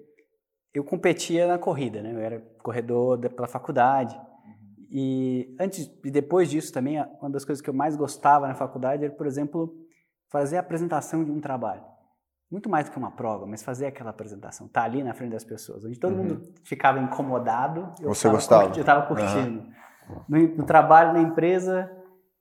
eu 0.74 0.86
competia 0.86 1.45
na 1.47 1.57
corrida, 1.57 2.01
né? 2.01 2.13
Eu 2.13 2.20
era 2.20 2.39
corredor 2.63 3.17
da, 3.17 3.30
pela 3.30 3.45
faculdade. 3.45 4.15
Uhum. 4.15 4.88
E 4.89 5.57
antes 5.59 5.91
e 6.05 6.09
depois 6.09 6.49
disso 6.49 6.72
também, 6.72 7.05
uma 7.20 7.30
das 7.30 7.43
coisas 7.43 7.61
que 7.61 7.70
eu 7.70 7.74
mais 7.74 7.97
gostava 7.97 8.47
na 8.47 8.55
faculdade 8.55 9.03
era, 9.03 9.13
por 9.13 9.28
exemplo, 9.28 9.76
fazer 10.32 10.55
a 10.55 10.61
apresentação 10.61 11.26
de 11.26 11.30
um 11.30 11.41
trabalho. 11.41 11.84
Muito 12.49 12.70
mais 12.70 12.86
do 12.86 12.91
que 12.93 12.97
uma 12.97 13.11
prova, 13.11 13.45
mas 13.45 13.63
fazer 13.63 13.88
aquela 13.88 14.11
apresentação, 14.11 14.67
estar 14.67 14.80
tá 14.80 14.86
ali 14.86 15.03
na 15.03 15.13
frente 15.13 15.32
das 15.32 15.43
pessoas, 15.43 15.84
onde 15.84 15.99
todo 15.99 16.13
uhum. 16.15 16.24
mundo 16.24 16.53
ficava 16.63 16.99
incomodado. 16.99 17.91
Você 18.01 18.30
gostava? 18.30 18.63
Curti, 18.63 18.80
eu 18.80 18.84
estava 18.84 19.05
curtindo. 19.05 19.59
Uhum. 20.09 20.24
No, 20.30 20.55
no, 20.55 20.65
trabalho, 20.65 21.11
na 21.11 21.20
empresa, 21.20 21.91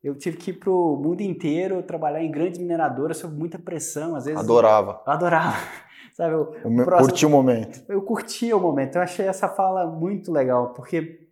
eu 0.03 0.16
tive 0.16 0.36
que 0.36 0.51
ir 0.51 0.55
para 0.55 0.70
o 0.70 0.96
mundo 0.96 1.20
inteiro 1.20 1.82
trabalhar 1.82 2.22
em 2.22 2.30
grandes 2.30 2.59
mineradoras 2.59 3.16
sob 3.16 3.34
muita 3.34 3.59
pressão, 3.59 4.14
às 4.14 4.24
vezes. 4.26 4.40
Adorava. 4.40 5.03
Eu 5.07 5.12
adorava. 5.12 5.57
Sabe, 6.14 6.34
o, 6.34 6.51
o 6.64 6.70
meu, 6.70 6.84
próximo, 6.84 7.09
curti 7.09 7.26
o 7.26 7.30
momento. 7.30 7.84
Eu 7.88 8.03
curti 8.03 8.53
o 8.53 8.61
momento. 8.61 8.96
Eu 8.96 9.03
achei 9.03 9.26
essa 9.26 9.49
fala 9.49 9.86
muito 9.86 10.32
legal, 10.32 10.72
porque 10.74 11.28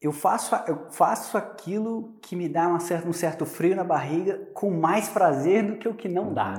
eu 0.00 0.12
faço, 0.12 0.54
eu 0.66 0.90
faço 0.90 1.38
aquilo 1.38 2.18
que 2.20 2.36
me 2.36 2.48
dá 2.48 2.68
uma 2.68 2.80
certa, 2.80 3.08
um 3.08 3.12
certo 3.12 3.46
frio 3.46 3.74
na 3.74 3.84
barriga 3.84 4.38
com 4.52 4.70
mais 4.70 5.08
prazer 5.08 5.66
do 5.66 5.76
que 5.76 5.88
o 5.88 5.94
que 5.94 6.08
não 6.08 6.34
dá. 6.34 6.52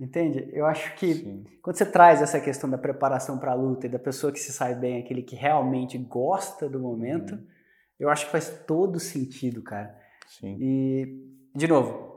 Uhum. 0.00 0.06
Entende? 0.06 0.48
Eu 0.52 0.64
acho 0.64 0.94
que 0.94 1.14
Sim. 1.14 1.44
quando 1.60 1.76
você 1.76 1.84
traz 1.84 2.22
essa 2.22 2.40
questão 2.40 2.70
da 2.70 2.78
preparação 2.78 3.36
para 3.38 3.52
a 3.52 3.54
luta 3.54 3.86
e 3.86 3.90
da 3.90 3.98
pessoa 3.98 4.32
que 4.32 4.38
se 4.38 4.52
sai 4.52 4.74
bem, 4.74 5.00
aquele 5.00 5.22
que 5.22 5.34
realmente 5.34 5.98
gosta 5.98 6.68
do 6.68 6.78
momento, 6.78 7.32
uhum. 7.32 7.46
eu 7.98 8.08
acho 8.08 8.26
que 8.26 8.32
faz 8.32 8.48
todo 8.66 8.98
sentido, 8.98 9.62
cara. 9.62 10.07
Sim. 10.28 10.56
E, 10.60 11.06
de 11.54 11.66
novo, 11.66 12.08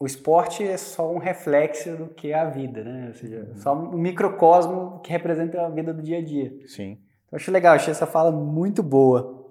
o 0.00 0.06
esporte 0.06 0.62
é 0.62 0.76
só 0.76 1.10
um 1.10 1.18
reflexo 1.18 1.96
do 1.96 2.08
que 2.08 2.32
é 2.32 2.34
a 2.34 2.50
vida, 2.50 2.82
né? 2.82 3.08
Ou 3.08 3.14
seja, 3.14 3.48
uhum. 3.48 3.56
só 3.56 3.74
um 3.74 3.98
microcosmo 3.98 5.00
que 5.00 5.10
representa 5.10 5.64
a 5.64 5.68
vida 5.68 5.92
do 5.92 6.02
dia 6.02 6.18
a 6.18 6.24
dia. 6.24 6.52
Sim. 6.66 6.98
Então, 7.26 7.36
acho 7.36 7.50
legal, 7.52 7.74
achei 7.74 7.92
essa 7.92 8.06
fala 8.06 8.32
muito 8.32 8.82
boa. 8.82 9.44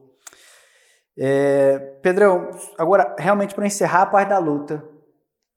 É, 1.17 1.79
Pedrão, 2.01 2.51
agora, 2.77 3.15
realmente, 3.17 3.53
para 3.55 3.67
encerrar 3.67 4.01
a 4.01 4.07
parte 4.07 4.29
da 4.29 4.39
luta, 4.39 4.83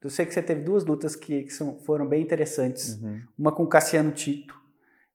eu 0.02 0.10
sei 0.10 0.24
que 0.24 0.32
você 0.32 0.42
teve 0.42 0.62
duas 0.62 0.84
lutas 0.84 1.16
que, 1.16 1.42
que 1.42 1.50
são, 1.50 1.78
foram 1.80 2.06
bem 2.06 2.22
interessantes. 2.22 3.00
Uhum. 3.02 3.22
Uma 3.36 3.52
com 3.52 3.64
o 3.64 3.68
Cassiano 3.68 4.12
Tito 4.12 4.54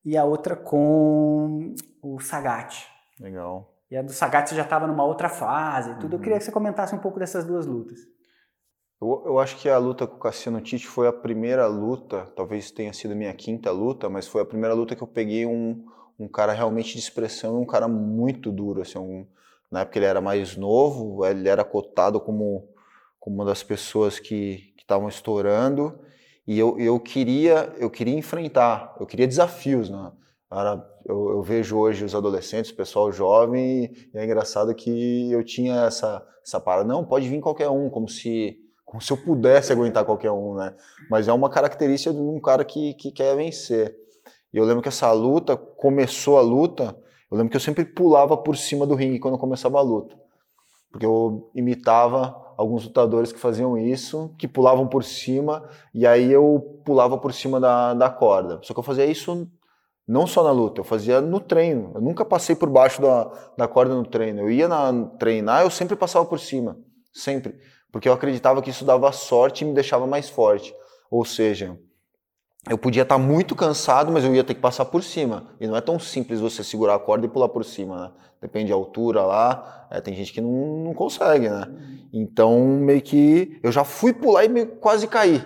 e 0.03 0.17
a 0.17 0.25
outra 0.25 0.55
com 0.55 1.73
o 2.01 2.19
Sagat. 2.19 2.87
Legal. 3.19 3.70
E 3.91 3.97
a 3.97 4.01
do 4.01 4.13
Sagat 4.13 4.47
você 4.49 4.55
já 4.55 4.61
estava 4.61 4.87
numa 4.87 5.03
outra 5.03 5.27
fase 5.27 5.93
tudo. 5.95 6.13
Uhum. 6.13 6.19
Eu 6.19 6.23
queria 6.23 6.37
que 6.37 6.45
você 6.45 6.51
comentasse 6.51 6.95
um 6.95 6.99
pouco 6.99 7.19
dessas 7.19 7.43
duas 7.43 7.65
lutas. 7.65 7.99
Eu, 9.01 9.23
eu 9.25 9.39
acho 9.39 9.57
que 9.57 9.67
a 9.67 9.77
luta 9.77 10.07
com 10.07 10.15
o 10.15 10.19
Cassiano 10.19 10.61
Tite 10.61 10.87
foi 10.87 11.07
a 11.07 11.13
primeira 11.13 11.67
luta, 11.67 12.31
talvez 12.33 12.71
tenha 12.71 12.93
sido 12.93 13.15
minha 13.15 13.33
quinta 13.33 13.69
luta, 13.69 14.09
mas 14.09 14.27
foi 14.27 14.41
a 14.41 14.45
primeira 14.45 14.73
luta 14.73 14.95
que 14.95 15.03
eu 15.03 15.07
peguei 15.07 15.45
um, 15.45 15.85
um 16.17 16.27
cara 16.27 16.53
realmente 16.53 16.93
de 16.93 16.99
expressão 16.99 17.59
um 17.61 17.65
cara 17.65 17.87
muito 17.87 18.49
duro. 18.49 18.81
Assim, 18.81 18.97
um, 18.97 19.27
na 19.69 19.81
época 19.81 19.99
ele 19.99 20.05
era 20.05 20.21
mais 20.21 20.55
novo, 20.55 21.25
ele 21.25 21.49
era 21.49 21.65
cotado 21.65 22.21
como, 22.21 22.69
como 23.19 23.35
uma 23.35 23.45
das 23.45 23.61
pessoas 23.61 24.19
que 24.19 24.73
estavam 24.77 25.09
estourando 25.09 25.99
e 26.47 26.57
eu, 26.57 26.79
eu 26.79 26.97
queria 26.99 27.73
eu 27.77 27.89
queria 27.89 28.17
enfrentar, 28.17 28.95
eu 28.99 29.05
queria 29.05 29.27
desafios, 29.27 29.89
né? 29.89 30.11
Era, 30.51 30.85
eu, 31.05 31.29
eu, 31.29 31.41
vejo 31.41 31.77
hoje 31.77 32.03
os 32.03 32.13
adolescentes, 32.13 32.71
o 32.71 32.75
pessoal 32.75 33.09
jovem, 33.11 33.89
e 34.13 34.17
é 34.17 34.25
engraçado 34.25 34.75
que 34.75 35.31
eu 35.31 35.43
tinha 35.45 35.85
essa, 35.85 36.25
essa 36.45 36.59
parada, 36.59 36.87
não, 36.87 37.05
pode 37.05 37.27
vir 37.29 37.39
qualquer 37.39 37.69
um, 37.69 37.89
como 37.89 38.09
se, 38.09 38.57
como 38.83 39.01
se 39.01 39.13
eu 39.13 39.17
pudesse 39.17 39.71
aguentar 39.71 40.03
qualquer 40.03 40.31
um, 40.31 40.55
né? 40.55 40.75
Mas 41.09 41.29
é 41.29 41.33
uma 41.33 41.49
característica 41.49 42.13
de 42.13 42.19
um 42.19 42.39
cara 42.41 42.65
que, 42.65 42.93
que 42.95 43.11
quer 43.11 43.33
vencer. 43.35 43.95
E 44.53 44.57
eu 44.57 44.65
lembro 44.65 44.81
que 44.81 44.89
essa 44.89 45.09
luta, 45.13 45.55
começou 45.55 46.37
a 46.37 46.41
luta, 46.41 46.97
eu 47.31 47.37
lembro 47.37 47.49
que 47.49 47.55
eu 47.55 47.61
sempre 47.61 47.85
pulava 47.85 48.35
por 48.35 48.57
cima 48.57 48.85
do 48.85 48.93
ringue 48.93 49.19
quando 49.19 49.37
começava 49.37 49.77
a 49.77 49.81
luta. 49.81 50.19
Porque 50.91 51.05
eu 51.05 51.49
imitava 51.55 52.53
alguns 52.57 52.83
lutadores 52.83 53.31
que 53.31 53.39
faziam 53.39 53.77
isso, 53.77 54.35
que 54.37 54.49
pulavam 54.49 54.85
por 54.85 55.05
cima, 55.05 55.63
e 55.93 56.05
aí 56.05 56.29
eu 56.29 56.81
pulava 56.83 57.17
por 57.17 57.33
cima 57.33 57.57
da, 57.57 57.93
da 57.93 58.09
corda. 58.09 58.59
Só 58.61 58.73
que 58.73 58.79
eu 58.79 58.83
fazia 58.83 59.05
isso 59.05 59.47
não 60.07 60.25
só 60.27 60.43
na 60.43 60.51
luta, 60.51 60.81
eu 60.81 60.83
fazia 60.83 61.21
no 61.21 61.39
treino. 61.39 61.91
Eu 61.95 62.01
nunca 62.01 62.25
passei 62.25 62.55
por 62.55 62.69
baixo 62.69 63.01
da, 63.01 63.31
da 63.57 63.67
corda 63.67 63.93
no 63.95 64.05
treino. 64.05 64.41
Eu 64.41 64.51
ia 64.51 64.67
na, 64.67 65.05
treinar, 65.17 65.63
eu 65.63 65.69
sempre 65.69 65.95
passava 65.95 66.25
por 66.25 66.39
cima. 66.39 66.77
Sempre. 67.13 67.55
Porque 67.91 68.09
eu 68.09 68.13
acreditava 68.13 68.61
que 68.61 68.69
isso 68.69 68.85
dava 68.85 69.11
sorte 69.11 69.63
e 69.63 69.67
me 69.67 69.73
deixava 69.73 70.07
mais 70.07 70.29
forte. 70.29 70.73
Ou 71.09 71.25
seja, 71.25 71.77
eu 72.69 72.77
podia 72.77 73.03
estar 73.03 73.17
muito 73.17 73.55
cansado, 73.55 74.11
mas 74.11 74.23
eu 74.23 74.33
ia 74.33 74.43
ter 74.43 74.53
que 74.53 74.61
passar 74.61 74.85
por 74.85 75.03
cima. 75.03 75.53
E 75.59 75.67
não 75.67 75.75
é 75.75 75.81
tão 75.81 75.99
simples 75.99 76.39
você 76.39 76.63
segurar 76.63 76.95
a 76.95 76.99
corda 76.99 77.25
e 77.25 77.29
pular 77.29 77.49
por 77.49 77.65
cima, 77.65 77.99
né? 77.99 78.11
Depende 78.41 78.69
da 78.69 78.75
altura 78.75 79.23
lá. 79.23 79.87
É, 79.91 80.01
tem 80.01 80.15
gente 80.15 80.33
que 80.33 80.41
não, 80.41 80.83
não 80.85 80.93
consegue, 80.93 81.49
né? 81.49 81.67
Então, 82.13 82.59
meio 82.59 83.01
que 83.01 83.59
eu 83.61 83.71
já 83.71 83.83
fui 83.83 84.13
pular 84.13 84.45
e 84.45 84.49
meio, 84.49 84.67
quase 84.77 85.07
caí 85.07 85.43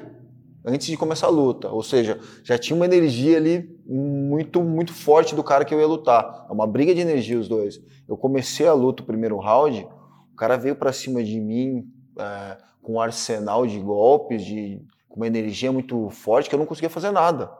antes 0.65 0.87
de 0.87 0.97
começar 0.97 1.27
a 1.27 1.29
luta. 1.31 1.69
Ou 1.69 1.83
seja, 1.83 2.19
já 2.43 2.57
tinha 2.57 2.75
uma 2.75 2.85
energia 2.85 3.37
ali 3.37 3.74
muito, 3.85 4.63
muito 4.63 4.93
forte 4.93 5.35
do 5.35 5.43
cara 5.43 5.63
que 5.63 5.73
eu 5.73 5.79
ia 5.79 5.87
lutar. 5.87 6.45
É 6.49 6.51
uma 6.51 6.65
briga 6.65 6.93
de 6.93 7.01
energia 7.01 7.39
os 7.39 7.47
dois. 7.47 7.79
Eu 8.07 8.17
comecei 8.17 8.67
a 8.67 8.73
luta, 8.73 9.03
o 9.03 9.05
primeiro 9.05 9.37
round, 9.37 9.87
o 10.33 10.35
cara 10.35 10.57
veio 10.57 10.75
para 10.75 10.91
cima 10.91 11.23
de 11.23 11.39
mim 11.39 11.85
é, 12.17 12.57
com 12.81 12.93
um 12.93 12.99
arsenal 12.99 13.65
de 13.65 13.79
golpes, 13.79 14.43
de, 14.43 14.81
com 15.07 15.17
uma 15.17 15.27
energia 15.27 15.71
muito 15.71 16.09
forte 16.09 16.49
que 16.49 16.55
eu 16.55 16.59
não 16.59 16.65
conseguia 16.65 16.89
fazer 16.89 17.11
nada. 17.11 17.51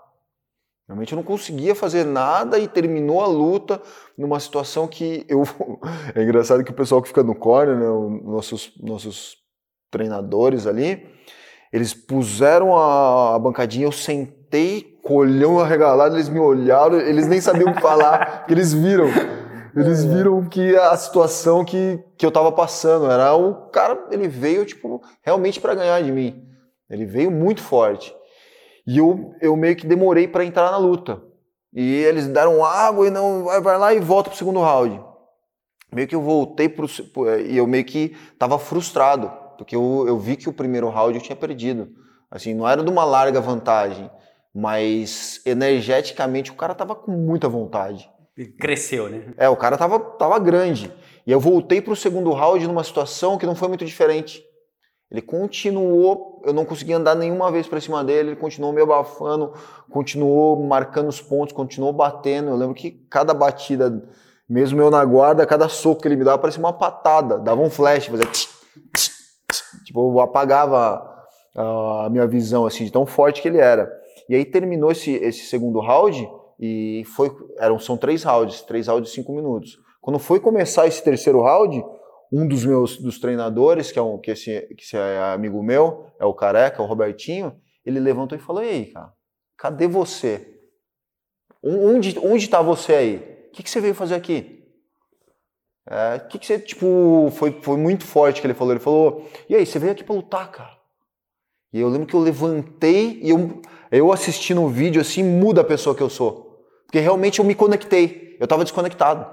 Realmente 0.88 1.14
eu 1.14 1.16
não 1.16 1.24
conseguia 1.24 1.74
fazer 1.74 2.04
nada 2.04 2.60
e 2.60 2.68
terminou 2.68 3.22
a 3.22 3.28
luta 3.28 3.82
numa 4.16 4.40
situação 4.40 4.88
que 4.88 5.26
eu. 5.28 5.42
é 6.14 6.22
engraçado 6.22 6.64
que 6.64 6.72
o 6.72 6.76
pessoal 6.76 7.02
que 7.02 7.08
fica 7.08 7.24
no 7.24 7.34
corner, 7.34 7.76
né, 7.76 7.88
nossos, 8.24 8.72
nossos 8.80 9.38
treinadores 9.90 10.68
ali, 10.68 11.08
eles 11.74 11.94
puseram 11.94 12.76
a, 12.76 13.36
a 13.36 13.40
bancadinha, 13.40 13.88
eu 13.88 13.92
sentei, 13.92 14.35
colhão 15.04 15.60
arregalado, 15.60 16.16
eles 16.16 16.30
me 16.30 16.40
olharam, 16.40 17.00
eles 17.00 17.28
nem 17.28 17.40
sabiam 17.42 17.72
o 17.72 17.76
que 17.76 17.82
falar, 17.82 18.40
porque 18.40 18.54
eles 18.54 18.74
viram. 18.74 19.08
Eles 19.76 20.06
viram 20.06 20.48
que 20.48 20.76
a 20.78 20.96
situação 20.96 21.66
que, 21.66 22.02
que 22.18 22.26
eu 22.26 22.32
tava 22.32 22.52
passando 22.52 23.12
era 23.12 23.36
o 23.36 23.70
cara, 23.70 24.08
ele 24.10 24.28
veio, 24.28 24.66
tipo, 24.66 25.02
realmente 25.22 25.60
para 25.60 25.76
ganhar 25.76 26.02
de 26.02 26.12
mim. 26.12 26.44
Ele 26.90 27.06
veio 27.06 27.30
muito 27.30 27.62
forte. 27.62 28.16
E 28.88 28.98
eu, 28.98 29.34
eu 29.42 29.56
meio 29.58 29.76
que 29.76 29.86
demorei 29.86 30.28
para 30.28 30.46
entrar 30.46 30.72
na 30.72 30.78
luta. 30.78 31.22
E 31.74 31.96
eles 32.04 32.28
deram 32.28 32.64
água 32.64 33.08
e 33.08 33.10
não, 33.10 33.44
vai, 33.44 33.60
vai 33.60 33.78
lá 33.78 33.94
e 33.94 34.00
volta 34.00 34.30
pro 34.30 34.38
segundo 34.38 34.62
round. 34.62 35.02
Meio 35.94 36.08
que 36.08 36.16
eu 36.16 36.22
voltei 36.22 36.70
pro. 36.70 36.88
E 37.46 37.58
eu 37.58 37.68
meio 37.68 37.84
que 37.84 38.16
tava 38.40 38.58
frustrado 38.58 39.30
porque 39.56 39.76
eu, 39.76 40.06
eu 40.08 40.18
vi 40.20 40.36
que 40.36 40.50
o 40.50 40.54
primeiro 40.54 40.90
round 40.90 41.18
eu 41.18 41.24
tinha 41.24 41.36
perdido. 41.36 41.90
Assim, 42.30 42.54
não 42.54 42.68
era 42.68 42.84
de 42.84 42.90
uma 42.90 43.06
larga 43.06 43.40
vantagem, 43.40 44.10
mas 44.56 45.42
energeticamente 45.46 46.50
o 46.50 46.56
cara 46.56 46.74
tava 46.74 46.96
com 46.96 47.12
muita 47.12 47.50
vontade. 47.50 48.10
Cresceu, 48.58 49.10
né? 49.10 49.34
É, 49.36 49.50
o 49.50 49.56
cara 49.58 49.78
tava, 49.78 50.00
tava 50.00 50.40
grande. 50.40 50.90
E 51.28 51.32
eu 51.32 51.42
voltei 51.42 51.82
para 51.82 51.92
o 51.92 51.96
segundo 51.96 52.32
round 52.32 52.66
numa 52.66 52.84
situação 52.84 53.38
que 53.38 53.46
não 53.46 53.54
foi 53.54 53.68
muito 53.68 53.84
diferente. 53.84 54.42
Ele 55.12 55.22
continuou, 55.22 56.42
eu 56.46 56.54
não 56.54 56.64
conseguia 56.64 56.96
andar 56.96 57.16
nenhuma 57.16 57.52
vez 57.52 57.68
para 57.68 57.82
cima 57.82 58.02
dele, 58.02 58.30
ele 58.30 58.36
continuou 58.38 58.72
me 58.72 58.82
abafando, 58.82 59.54
continuou 59.90 60.66
marcando 60.66 61.10
os 61.10 61.22
pontos, 61.22 61.54
continuou 61.54 61.92
batendo. 61.92 62.50
Eu 62.50 62.56
lembro 62.56 62.76
que 62.76 62.92
cada 63.10 63.34
batida, 63.34 64.10
mesmo 64.48 64.80
eu 64.80 64.90
na 64.90 65.04
guarda, 65.04 65.46
cada 65.46 65.68
soco 65.68 66.02
que 66.02 66.08
ele 66.08 66.16
me 66.16 66.24
dava 66.24 66.38
parecia 66.38 66.62
uma 66.62 66.74
patada, 66.74 67.38
dava 67.40 67.62
um 67.62 67.70
flash, 67.70 68.06
fazia 68.06 68.26
tch, 68.26 68.48
tch, 68.96 69.10
tch, 69.52 69.84
tipo, 69.86 70.18
apagava 70.22 71.14
a 71.56 72.10
minha 72.10 72.26
visão 72.26 72.66
assim, 72.66 72.86
de 72.86 72.92
tão 72.92 73.06
forte 73.06 73.42
que 73.42 73.50
ele 73.50 73.58
era. 73.58 74.05
E 74.30 74.36
aí 74.36 74.46
terminou 74.46 74.92
esse, 74.92 75.12
esse 75.12 75.46
segundo 75.46 75.80
round 75.80 76.28
e 76.60 77.04
foi, 77.16 77.32
eram, 77.58 77.78
são 77.78 77.98
três 77.98 78.24
rounds, 78.24 78.62
três 78.62 78.88
rounds 78.88 79.10
de 79.10 79.16
cinco 79.16 79.34
minutos. 79.34 79.78
Quando 80.02 80.20
foi 80.20 80.40
começar 80.40 80.88
esse 80.88 81.04
terceiro 81.04 81.42
round, 81.42 81.84
um 82.32 82.48
dos 82.48 82.66
meus 82.66 82.98
dos 82.98 83.20
treinadores, 83.20 83.92
que 83.92 84.00
é 84.00 84.02
um 84.02 84.18
que 84.18 84.32
esse, 84.32 84.62
que 84.76 84.84
esse 84.84 84.98
é 84.98 85.20
amigo 85.34 85.62
meu, 85.64 86.08
é 86.20 86.26
o 86.26 86.34
Careca, 86.34 86.82
o 86.82 86.86
Robertinho, 86.86 87.56
ele 87.86 88.00
levantou 88.00 88.38
e 88.38 88.42
falou: 88.42 88.64
"E 88.64 88.70
aí, 88.70 88.86
cara, 88.88 89.14
cadê 89.58 89.88
você? 89.88 90.60
Onde 91.64 92.18
onde 92.20 92.46
está 92.46 92.62
você 92.62 92.94
aí? 92.94 93.16
O 93.48 93.52
que, 93.52 93.64
que 93.64 93.70
você 93.70 93.80
veio 93.80 93.96
fazer 93.96 94.16
aqui?" 94.16 94.64
É, 95.88 96.18
que, 96.18 96.40
que 96.40 96.48
você, 96.48 96.58
tipo, 96.58 97.30
foi, 97.36 97.52
foi 97.62 97.78
muito 97.78 98.06
forte 98.06 98.42
que 98.42 98.48
ele 98.48 98.56
falou. 98.56 98.74
Ele 98.74 98.80
falou: 98.80 99.30
"E 99.48 99.56
aí, 99.56 99.66
você 99.66 99.78
veio 99.78 99.92
aqui 99.92 100.04
para 100.04 100.16
lutar, 100.16 100.52
cara?" 100.52 100.76
E 101.72 101.80
eu 101.80 101.90
lembro 101.90 102.08
que 102.08 102.16
eu 102.16 102.22
levantei 102.22 103.20
e 103.22 103.30
eu, 103.30 103.62
eu 103.92 104.12
assistindo 104.12 104.62
o 104.62 104.70
vídeo 104.70 105.02
assim, 105.02 105.24
muda 105.24 105.62
a 105.62 105.64
pessoa 105.64 105.96
que 105.96 106.04
eu 106.04 106.10
sou. 106.10 106.64
Porque 106.86 107.00
realmente 107.00 107.40
eu 107.40 107.46
me 107.46 107.56
conectei. 107.56 108.36
Eu 108.40 108.46
estava 108.46 108.64
desconectado. 108.64 109.28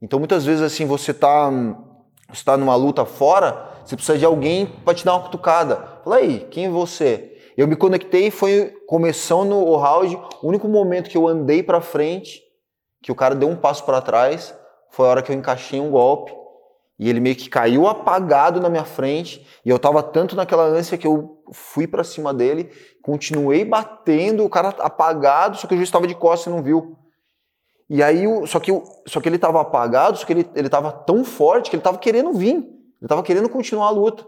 Então 0.00 0.18
muitas 0.18 0.44
vezes 0.44 0.62
assim, 0.62 0.86
você 0.86 1.12
tá 1.14 1.50
está 2.32 2.56
numa 2.56 2.74
luta 2.74 3.04
fora, 3.04 3.70
você 3.84 3.94
precisa 3.94 4.18
de 4.18 4.24
alguém 4.24 4.66
para 4.66 4.94
te 4.94 5.04
dar 5.04 5.14
uma 5.14 5.22
cutucada. 5.22 6.00
Fala 6.02 6.16
aí, 6.16 6.46
quem 6.50 6.66
é 6.66 6.70
você? 6.70 7.36
Eu 7.56 7.68
me 7.68 7.76
conectei, 7.76 8.30
foi 8.30 8.72
começando 8.86 9.52
o 9.52 9.76
round, 9.76 10.16
o 10.42 10.48
único 10.48 10.66
momento 10.66 11.10
que 11.10 11.16
eu 11.16 11.28
andei 11.28 11.62
para 11.62 11.80
frente, 11.80 12.42
que 13.02 13.12
o 13.12 13.14
cara 13.14 13.34
deu 13.34 13.48
um 13.48 13.56
passo 13.56 13.84
para 13.84 14.00
trás, 14.00 14.54
foi 14.90 15.06
a 15.06 15.10
hora 15.10 15.22
que 15.22 15.30
eu 15.30 15.36
encaixei 15.36 15.78
um 15.80 15.90
golpe 15.90 16.32
e 16.98 17.10
ele 17.10 17.20
meio 17.20 17.36
que 17.36 17.48
caiu 17.48 17.86
apagado 17.86 18.60
na 18.60 18.70
minha 18.70 18.84
frente 18.84 19.46
e 19.64 19.68
eu 19.68 19.78
tava 19.78 20.02
tanto 20.02 20.36
naquela 20.36 20.64
ânsia 20.64 20.96
que 20.96 21.06
eu 21.06 21.42
fui 21.52 21.86
para 21.86 22.04
cima 22.04 22.32
dele, 22.32 22.70
continuei 23.02 23.64
batendo, 23.64 24.44
o 24.44 24.48
cara 24.48 24.68
apagado, 24.78 25.56
só 25.56 25.66
que 25.66 25.74
o 25.74 25.76
juiz 25.76 25.88
estava 25.88 26.06
de 26.06 26.14
costas 26.14 26.52
e 26.52 26.56
não 26.56 26.62
viu. 26.62 26.96
E 27.90 28.02
aí, 28.02 28.24
só 28.46 28.58
que, 28.58 28.70
só 29.06 29.20
que 29.20 29.28
ele 29.28 29.36
estava 29.36 29.60
apagado, 29.60 30.16
só 30.16 30.24
que 30.24 30.32
ele, 30.32 30.50
ele 30.54 30.68
tava 30.68 30.90
tão 30.90 31.24
forte 31.24 31.68
que 31.68 31.76
ele 31.76 31.80
estava 31.80 31.98
querendo 31.98 32.32
vir. 32.32 32.54
Ele 32.54 32.66
estava 33.02 33.22
querendo 33.22 33.48
continuar 33.48 33.88
a 33.88 33.90
luta. 33.90 34.24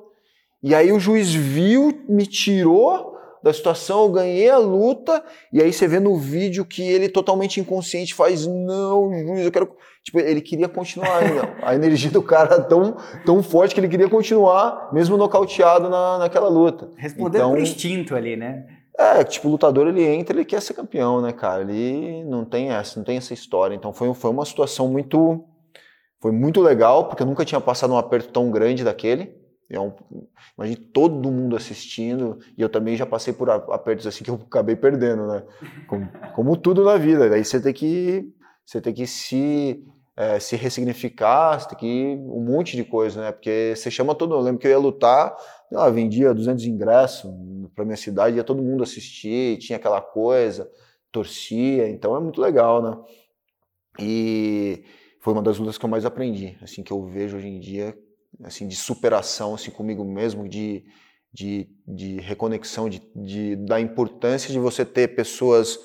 E 0.63 0.75
aí 0.75 0.93
o 0.93 1.01
juiz 1.01 1.33
viu, 1.33 2.05
me 2.09 2.27
tirou 2.27 3.14
da 3.45 3.53
situação, 3.53 4.05
eu 4.05 4.09
ganhei 4.09 4.49
a 4.49 4.57
luta, 4.57 5.23
e 5.53 5.61
aí 5.61 5.71
você 5.71 5.87
vê 5.87 6.01
no 6.01 6.17
vídeo 6.17 6.65
que 6.65 6.83
ele 6.83 7.11
totalmente 7.11 7.61
inconsciente 7.61 8.15
faz, 8.15 8.47
não, 8.47 9.13
juiz, 9.13 9.45
eu 9.45 9.53
quero. 9.53 9.77
Tipo, 10.03 10.19
ele 10.19 10.41
queria 10.41 10.67
continuar 10.67 11.19
ainda. 11.19 11.55
a 11.63 11.75
energia 11.75 12.11
do 12.11 12.23
cara 12.23 12.59
tão, 12.63 12.97
tão 13.27 13.43
forte 13.43 13.75
que 13.75 13.81
ele 13.81 13.89
queria 13.89 14.09
continuar, 14.09 14.89
mesmo 14.95 15.19
nocauteado 15.19 15.91
na, 15.91 16.17
naquela 16.17 16.49
luta. 16.49 16.89
Respondendo 16.97 17.37
então, 17.37 17.53
pro 17.53 17.61
instinto 17.61 18.17
ali, 18.17 18.35
né? 18.35 18.65
É, 18.99 19.23
tipo, 19.23 19.47
o 19.47 19.51
lutador 19.51 19.89
ele 19.89 20.03
entra, 20.03 20.35
ele 20.35 20.45
quer 20.47 20.63
ser 20.63 20.73
campeão, 20.73 21.21
né, 21.21 21.31
cara? 21.31 21.61
Ele 21.61 22.25
não 22.25 22.47
tem 22.47 22.71
essa, 22.71 22.99
não 22.99 23.05
tem 23.05 23.19
essa 23.19 23.35
história. 23.35 23.75
Então 23.75 23.93
foi, 23.93 24.13
foi 24.15 24.31
uma 24.31 24.47
situação 24.47 24.89
muito 24.89 25.45
foi 26.19 26.33
muito 26.33 26.63
legal, 26.63 27.09
porque 27.09 27.23
eu 27.23 27.27
nunca 27.27 27.45
tinha 27.45 27.61
passado 27.61 27.93
um 27.93 27.99
aperto 27.99 28.31
tão 28.33 28.51
grande 28.51 28.83
daquele. 28.83 29.44
É 29.71 29.81
um, 29.81 29.93
todo 30.93 31.31
mundo 31.31 31.57
assistindo, 31.57 32.39
e 32.57 32.63
eu 32.63 32.69
também 32.69 32.97
já 32.97 33.07
passei 33.07 33.33
por 33.33 33.51
apertos 33.51 34.07
assim 34.07 34.23
que 34.23 34.31
eu 34.31 34.35
acabei 34.35 34.77
perdendo, 34.77 35.27
né? 35.27 35.43
Como, 35.87 36.09
como 36.35 36.57
tudo 36.57 36.85
na 36.85 36.97
vida. 36.97 37.29
Daí 37.29 37.45
você 37.45 37.61
tem 37.61 37.73
que 37.73 38.33
você 38.65 38.81
tem 38.81 38.93
que 38.95 39.07
se 39.07 39.85
é, 40.17 40.39
se 40.39 40.55
ressignificar, 40.57 41.59
você 41.59 41.69
tem 41.71 41.79
que 41.79 42.23
um 42.23 42.45
monte 42.45 42.77
de 42.77 42.85
coisa, 42.85 43.21
né? 43.21 43.33
Porque 43.33 43.75
você 43.77 43.91
chama 43.91 44.15
todo. 44.15 44.35
Eu 44.35 44.41
lembro 44.41 44.61
que 44.61 44.67
eu 44.67 44.71
ia 44.71 44.79
lutar, 44.79 45.37
lá, 45.71 45.91
vendia 45.91 46.33
200 46.33 46.65
ingressos 46.67 47.31
para 47.75 47.85
minha 47.85 47.97
cidade, 47.97 48.37
ia 48.37 48.45
todo 48.45 48.63
mundo 48.63 48.83
assistir, 48.83 49.59
tinha 49.59 49.77
aquela 49.77 50.01
coisa, 50.01 50.71
torcia, 51.11 51.89
então 51.89 52.17
é 52.17 52.21
muito 52.21 52.41
legal, 52.41 52.83
né? 52.83 52.97
E 53.99 54.85
foi 55.21 55.33
uma 55.33 55.43
das 55.43 55.59
lutas 55.59 55.79
que 55.79 55.85
eu 55.85 55.91
mais 55.91 56.05
aprendi, 56.05 56.57
assim, 56.63 56.83
que 56.83 56.93
eu 56.93 57.05
vejo 57.07 57.37
hoje 57.37 57.49
em 57.49 57.59
dia, 57.59 57.97
assim, 58.43 58.67
de 58.67 58.77
superação, 58.77 59.55
assim, 59.55 59.71
comigo 59.71 60.05
mesmo, 60.05 60.49
de, 60.49 60.85
de, 61.33 61.69
de 61.87 62.21
reconexão, 62.21 62.89
de, 62.89 63.03
de, 63.15 63.57
da 63.57 63.81
importância 63.81 64.53
de 64.53 64.59
você 64.59 64.85
ter 64.85 65.15
pessoas 65.15 65.79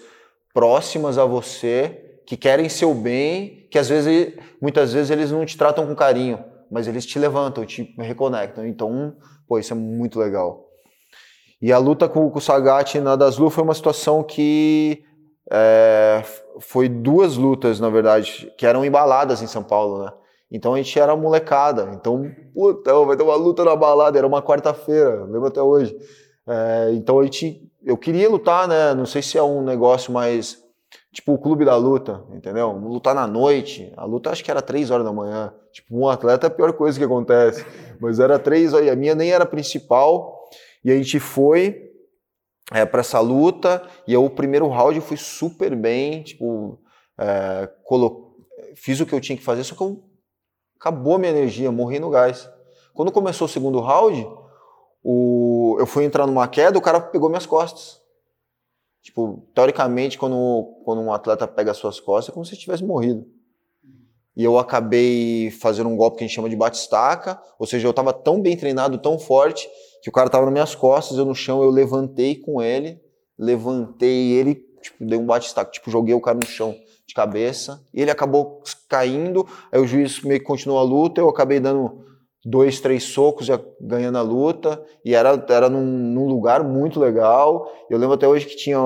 próximas 0.54 1.18
a 1.18 1.26
você 1.26 2.22
que 2.26 2.38
querem 2.38 2.70
seu 2.70 2.94
bem, 2.94 3.68
que 3.72 3.80
às 3.80 3.90
vezes, 3.90 4.34
muitas 4.62 4.94
vezes 4.94 5.10
eles 5.10 5.32
não 5.32 5.46
te 5.46 5.58
tratam 5.58 5.88
com 5.88 5.96
carinho, 5.96 6.44
mas 6.70 6.88
eles 6.88 7.06
te 7.06 7.18
levantam, 7.18 7.66
te 7.66 7.96
reconectam. 7.98 8.66
Então, 8.66 9.16
pô, 9.48 9.58
isso 9.58 9.74
é 9.74 9.76
muito 9.76 10.20
legal. 10.20 10.68
E 11.62 11.74
a 11.74 11.78
luta 11.78 12.08
com, 12.08 12.30
com 12.30 12.38
o 12.38 12.42
Sagat 12.42 13.00
na 13.00 13.16
das 13.16 13.38
Lu 13.38 13.50
foi 13.50 13.64
uma 13.64 13.74
situação 13.74 14.24
que 14.24 15.04
é, 15.52 16.24
foi 16.60 16.88
duas 16.88 17.36
lutas, 17.36 17.80
na 17.80 17.90
verdade, 17.90 18.52
que 18.58 18.66
eram 18.66 18.86
embaladas 18.86 19.42
em 19.42 19.48
São 19.48 19.64
Paulo, 19.64 20.06
né? 20.06 20.12
Então 20.52 20.74
a 20.74 20.78
gente 20.78 21.00
era 21.00 21.16
molecada. 21.16 21.92
Então, 21.94 22.30
puta, 22.54 22.94
vai 23.06 23.16
ter 23.16 23.24
uma 23.24 23.36
luta 23.36 23.64
na 23.64 23.76
balada, 23.76 24.18
era 24.18 24.28
uma 24.28 24.42
quarta-feira, 24.42 25.24
lembro 25.26 25.48
até 25.48 25.62
hoje. 25.62 25.96
É, 26.48 26.92
então 26.94 27.20
a 27.20 27.24
gente, 27.24 27.72
eu 27.84 27.98
queria 27.98 28.30
lutar, 28.30 28.68
né? 28.68 28.94
Não 28.94 29.06
sei 29.06 29.22
se 29.22 29.38
é 29.38 29.44
um 29.44 29.64
negócio 29.64 30.12
mais 30.12 30.58
Tipo 31.12 31.34
o 31.34 31.38
clube 31.40 31.66
da 31.66 31.76
luta, 31.76 32.24
entendeu? 32.32 32.72
Lutar 32.72 33.16
na 33.16 33.26
noite. 33.26 33.92
A 33.98 34.06
luta 34.06 34.30
acho 34.30 34.44
que 34.44 34.52
era 34.52 34.62
três 34.62 34.92
horas 34.92 35.06
da 35.06 35.12
manhã. 35.12 35.54
Tipo, 35.72 35.98
um 35.98 36.08
atleta 36.08 36.46
é 36.46 36.50
a 36.50 36.52
pior 36.52 36.72
coisa 36.74 37.00
que 37.00 37.04
acontece. 37.04 37.66
Mas 38.00 38.20
era 38.20 38.38
três 38.38 38.74
horas. 38.74 38.90
A 38.90 38.96
minha 38.96 39.16
nem 39.16 39.32
era 39.32 39.46
principal. 39.46 40.48
E 40.84 40.92
a 40.92 40.96
gente 40.96 41.20
foi 41.20 41.90
é, 42.72 42.86
para 42.86 43.00
essa 43.00 43.20
luta. 43.20 43.82
E 44.08 44.14
eu, 44.14 44.24
o 44.24 44.30
primeiro 44.30 44.68
round 44.68 44.96
eu 44.96 45.02
fui 45.02 45.18
super 45.18 45.76
bem. 45.76 46.22
Tipo, 46.22 46.80
é, 47.18 47.68
colo... 47.84 48.36
fiz 48.76 49.00
o 49.00 49.06
que 49.06 49.14
eu 49.14 49.22
tinha 49.22 49.38
que 49.38 49.44
fazer, 49.44 49.64
só 49.64 49.76
que 49.76 49.82
eu... 49.82 50.04
acabou 50.80 51.20
minha 51.20 51.32
energia, 51.32 51.72
morri 51.72 52.00
no 52.00 52.10
gás. 52.10 52.50
Quando 52.94 53.12
começou 53.12 53.46
o 53.46 53.50
segundo 53.50 53.80
round, 53.82 54.26
o... 55.04 55.76
eu 55.80 55.86
fui 55.86 56.06
entrar 56.06 56.26
numa 56.26 56.48
queda, 56.48 56.78
o 56.78 56.82
cara 56.82 57.02
pegou 57.02 57.30
minhas 57.30 57.46
costas. 57.46 58.00
Tipo, 59.02 59.46
teoricamente, 59.54 60.18
quando, 60.18 60.82
quando 60.86 61.02
um 61.02 61.12
atleta 61.12 61.48
pega 61.48 61.72
as 61.72 61.78
suas 61.78 62.00
costas, 62.00 62.32
é 62.32 62.34
como 62.34 62.46
se 62.46 62.56
tivesse 62.56 62.84
morrido. 62.84 63.26
E 64.36 64.44
eu 64.44 64.58
acabei 64.58 65.52
fazendo 65.52 65.90
um 65.90 65.98
golpe 65.98 66.18
que 66.18 66.24
a 66.24 66.28
gente 66.28 66.36
chama 66.36 66.50
de 66.50 66.56
batistaca, 66.56 67.42
ou 67.58 67.68
seja, 67.68 67.86
eu 67.86 67.92
estava 67.92 68.14
tão 68.14 68.42
bem 68.42 68.56
treinado, 68.56 68.98
tão 68.98 69.20
forte, 69.20 69.70
que 70.02 70.10
o 70.10 70.14
cara 70.14 70.28
estava 70.28 70.46
nas 70.46 70.54
minhas 70.54 70.76
costas, 70.76 71.18
eu 71.18 71.26
no 71.26 71.36
chão, 71.36 71.62
eu 71.62 71.70
levantei 71.70 72.36
com 72.36 72.62
ele, 72.62 73.02
levantei 73.38 74.32
ele, 74.32 74.56
tipo, 74.82 75.06
dei 75.06 75.18
um 75.18 75.26
batistaca, 75.26 75.72
tipo, 75.72 75.92
joguei 75.92 76.16
o 76.16 76.22
cara 76.22 76.38
no 76.38 76.46
chão 76.46 76.74
de 77.10 77.16
cabeça, 77.16 77.84
e 77.94 78.02
ele 78.02 78.12
acabou 78.12 78.62
caindo, 78.88 79.46
aí 79.72 79.82
o 79.82 79.88
juiz 79.88 80.22
meio 80.22 80.40
que 80.40 80.46
continuou 80.46 80.80
a 80.80 80.84
luta, 80.84 81.20
eu 81.20 81.28
acabei 81.28 81.60
dando 81.60 82.06
dois, 82.46 82.80
três 82.80 83.04
socos 83.04 83.48
já 83.48 83.60
ganhando 83.82 84.18
a 84.18 84.22
luta, 84.22 84.82
e 85.04 85.14
era, 85.14 85.44
era 85.50 85.70
num, 85.70 85.86
num, 85.86 86.28
lugar 86.28 86.64
muito 86.64 87.00
legal. 87.00 87.70
Eu 87.90 87.98
lembro 87.98 88.14
até 88.14 88.28
hoje 88.28 88.46
que 88.46 88.56
tinha, 88.56 88.80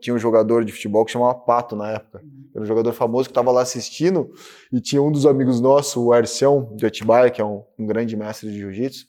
tinha 0.00 0.14
um 0.14 0.18
jogador 0.18 0.64
de 0.64 0.72
futebol 0.72 1.04
que 1.04 1.12
chamava 1.12 1.34
Pato 1.34 1.74
na 1.74 1.92
época. 1.92 2.20
Era 2.54 2.62
um 2.62 2.66
jogador 2.66 2.92
famoso 2.92 3.28
que 3.28 3.30
estava 3.30 3.50
lá 3.50 3.62
assistindo, 3.62 4.30
e 4.72 4.80
tinha 4.80 5.00
um 5.00 5.10
dos 5.10 5.24
amigos 5.24 5.60
nossos, 5.60 5.96
o 5.96 6.12
Arcião 6.12 6.72
de 6.74 6.84
Atibaia, 6.84 7.30
que 7.30 7.40
é 7.40 7.44
um, 7.44 7.62
um 7.78 7.86
grande 7.86 8.16
mestre 8.16 8.50
de 8.50 8.58
jiu-jitsu. 8.58 9.06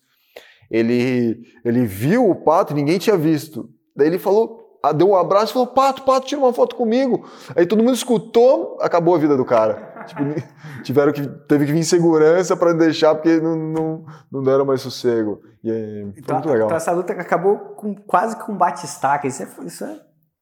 Ele, 0.69 1.41
ele 1.65 1.85
viu 1.85 2.29
o 2.29 2.35
Pato, 2.35 2.75
ninguém 2.75 2.99
tinha 2.99 3.17
visto. 3.17 3.67
Daí 3.95 4.07
ele 4.07 4.19
falou, 4.19 4.68
deu 4.95 5.09
um 5.09 5.15
abraço 5.15 5.51
e 5.51 5.53
falou: 5.53 5.67
Pato, 5.67 6.03
Pato, 6.03 6.27
tira 6.27 6.41
uma 6.41 6.53
foto 6.53 6.75
comigo. 6.75 7.29
Aí 7.55 7.65
todo 7.65 7.83
mundo 7.83 7.95
escutou, 7.95 8.77
acabou 8.81 9.15
a 9.15 9.17
vida 9.17 9.35
do 9.35 9.45
cara. 9.45 9.89
Tipo, 10.09 10.23
tiveram 10.81 11.11
que, 11.11 11.27
teve 11.27 11.67
que 11.67 11.71
vir 11.71 11.83
segurança 11.83 12.55
para 12.57 12.73
deixar, 12.73 13.13
porque 13.13 13.39
não, 13.39 13.55
não, 13.55 14.05
não 14.31 14.41
deram 14.41 14.65
mais 14.65 14.81
sossego. 14.81 15.41
E 15.63 15.69
foi 15.69 16.13
então, 16.17 16.35
muito 16.37 16.49
legal. 16.49 16.67
Então 16.67 16.77
essa 16.77 16.91
luta 16.91 17.13
acabou 17.13 17.57
com, 17.75 17.93
quase 17.93 18.35
com 18.37 18.53
um 18.53 18.57
bate-estaca. 18.57 19.27
Isso 19.27 19.43
é, 19.43 19.45
isso, 19.65 19.83
é, 19.83 19.99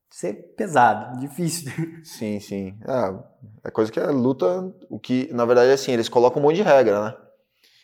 isso 0.09 0.27
é 0.27 0.33
pesado, 0.33 1.19
difícil. 1.19 1.71
Sim, 2.05 2.39
sim. 2.39 2.77
É, 2.88 3.67
é 3.67 3.71
coisa 3.71 3.91
que 3.91 3.99
é 3.99 4.05
luta, 4.05 4.71
o 4.89 4.99
que, 4.99 5.27
na 5.33 5.43
verdade, 5.43 5.71
é 5.71 5.73
assim, 5.73 5.91
eles 5.91 6.07
colocam 6.07 6.41
um 6.41 6.45
monte 6.45 6.57
de 6.57 6.61
regra, 6.61 7.03
né? 7.03 7.15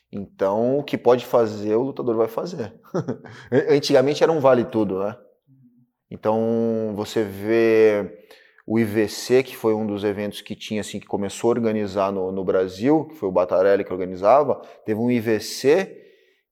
Então, 0.09 0.77
o 0.77 0.83
que 0.83 0.97
pode 0.97 1.25
fazer, 1.25 1.75
o 1.75 1.81
lutador 1.81 2.15
vai 2.15 2.27
fazer. 2.27 2.73
Antigamente 3.69 4.23
era 4.23 4.31
um 4.31 4.39
vale 4.39 4.63
tudo, 4.63 4.99
né? 4.99 5.17
Então, 6.13 6.93
você 6.95 7.23
vê 7.23 8.19
o 8.67 8.77
IVC, 8.77 9.41
que 9.41 9.57
foi 9.57 9.73
um 9.73 9.87
dos 9.87 10.03
eventos 10.03 10.41
que 10.41 10.55
tinha 10.55 10.81
assim 10.81 10.99
que 10.99 11.07
começou 11.07 11.49
a 11.49 11.53
organizar 11.53 12.11
no, 12.11 12.31
no 12.31 12.45
Brasil, 12.45 13.05
que 13.05 13.15
foi 13.15 13.27
o 13.27 13.31
Batarelli 13.31 13.83
que 13.83 13.91
organizava, 13.91 14.61
teve 14.85 14.99
um 14.99 15.09
IVC 15.09 16.01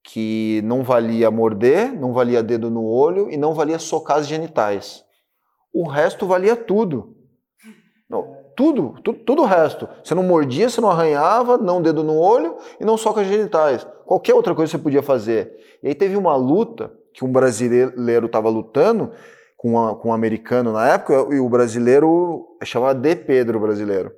que 0.02 0.60
não 0.64 0.82
valia 0.82 1.30
morder, 1.30 1.92
não 1.92 2.12
valia 2.12 2.42
dedo 2.42 2.68
no 2.68 2.84
olho 2.84 3.30
e 3.30 3.36
não 3.36 3.54
valia 3.54 3.78
socar 3.78 4.16
as 4.16 4.26
genitais. 4.26 5.04
O 5.72 5.86
resto 5.86 6.26
valia 6.26 6.56
tudo. 6.56 7.16
Não, 8.10 8.36
tudo, 8.56 8.96
tudo, 9.04 9.18
tudo 9.20 9.42
o 9.42 9.46
resto. 9.46 9.88
Você 10.02 10.12
não 10.12 10.24
mordia, 10.24 10.68
você 10.68 10.80
não 10.80 10.90
arranhava, 10.90 11.56
não 11.56 11.80
dedo 11.80 12.02
no 12.02 12.18
olho 12.18 12.56
e 12.80 12.84
não 12.84 12.96
soca 12.96 13.20
as 13.20 13.28
genitais. 13.28 13.86
Qualquer 14.04 14.34
outra 14.34 14.56
coisa 14.56 14.72
você 14.72 14.78
podia 14.78 15.04
fazer. 15.04 15.56
E 15.84 15.86
aí 15.86 15.94
teve 15.94 16.16
uma 16.16 16.34
luta 16.34 16.92
que 17.14 17.24
um 17.24 17.30
brasileiro 17.30 18.26
estava 18.26 18.48
lutando 18.48 19.12
com, 19.62 19.78
a, 19.78 19.94
com 19.94 20.08
um 20.08 20.12
americano 20.12 20.72
na 20.72 20.88
época, 20.88 21.14
e 21.32 21.38
o 21.38 21.48
brasileiro 21.48 22.56
chamava 22.64 22.96
de 22.96 23.14
Pedro 23.14 23.60
brasileiro. 23.60 24.10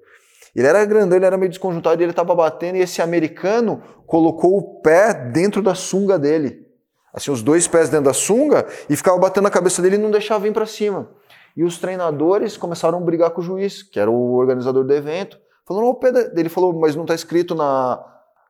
Ele 0.57 0.66
era 0.66 0.82
grandão, 0.86 1.18
ele 1.18 1.26
era 1.26 1.36
meio 1.36 1.51
desconjuntado, 1.51 2.03
ele 2.03 2.12
estava 2.12 2.34
batendo, 2.34 2.76
e 2.76 2.80
esse 2.80 3.03
americano 3.03 3.82
colocou 4.07 4.57
o 4.57 4.80
pé 4.80 5.12
dentro 5.12 5.61
da 5.61 5.74
sunga 5.74 6.18
dele. 6.18 6.66
Assim, 7.12 7.30
os 7.30 7.42
dois 7.42 7.68
pés 7.68 7.90
dentro 7.90 8.07
da 8.07 8.14
sunga, 8.14 8.66
e 8.88 8.97
ficava 8.97 9.18
batendo 9.18 9.45
na 9.45 9.51
cabeça 9.51 9.82
dele 9.82 9.97
e 9.97 9.99
não 9.99 10.11
deixava 10.11 10.45
vir 10.45 10.53
para 10.55 10.64
cima. 10.64 11.11
E 11.55 11.62
os 11.62 11.76
treinadores 11.76 12.57
começaram 12.57 12.97
a 12.97 13.01
brigar 13.03 13.30
com 13.30 13.42
o 13.42 13.45
juiz, 13.45 13.82
que 13.82 14.01
era 14.01 14.11
o 14.11 14.32
organizador 14.32 14.82
do 14.82 14.95
evento, 14.95 15.38
falando, 15.66 15.88
o 15.88 15.95
Pedro, 15.95 16.30
ele 16.34 16.49
falou, 16.49 16.72
mas 16.72 16.97
não 16.97 17.05
está 17.05 17.14
escrito 17.14 17.55
na, 17.55 18.03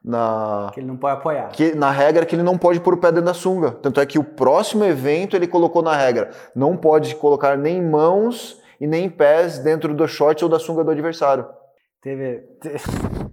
na 0.05 0.71
que 0.75 0.81
ele 0.81 0.87
não 0.87 0.97
pode 0.97 1.19
apoiar. 1.19 1.49
Que 1.49 1.75
na 1.75 1.91
regra 1.91 2.27
que 2.27 2.37
ele 2.37 2.43
não 2.43 2.59
pode 2.59 2.79
pôr 2.81 2.95
o 2.95 2.99
pé 2.99 3.11
dentro 3.11 3.25
da 3.25 3.35
sunga. 3.35 3.71
Tanto 3.73 4.01
é 4.01 4.07
que 4.07 4.19
o 4.19 4.25
próximo 4.25 4.85
evento 4.85 5.35
ele 5.35 5.47
colocou 5.47 5.83
na 5.83 5.97
regra, 5.97 6.31
não 6.55 6.77
pode 6.77 7.15
colocar 7.17 7.57
nem 7.57 7.83
mãos 7.83 8.61
e 8.79 8.87
nem 8.87 9.09
pés 9.09 9.59
dentro 9.59 9.95
do 9.95 10.07
short 10.07 10.45
ou 10.45 10.51
da 10.51 10.59
sunga 10.59 10.85
do 10.85 10.91
adversário. 10.91 11.47
Teve, 12.03 12.41
teve... 12.61 12.79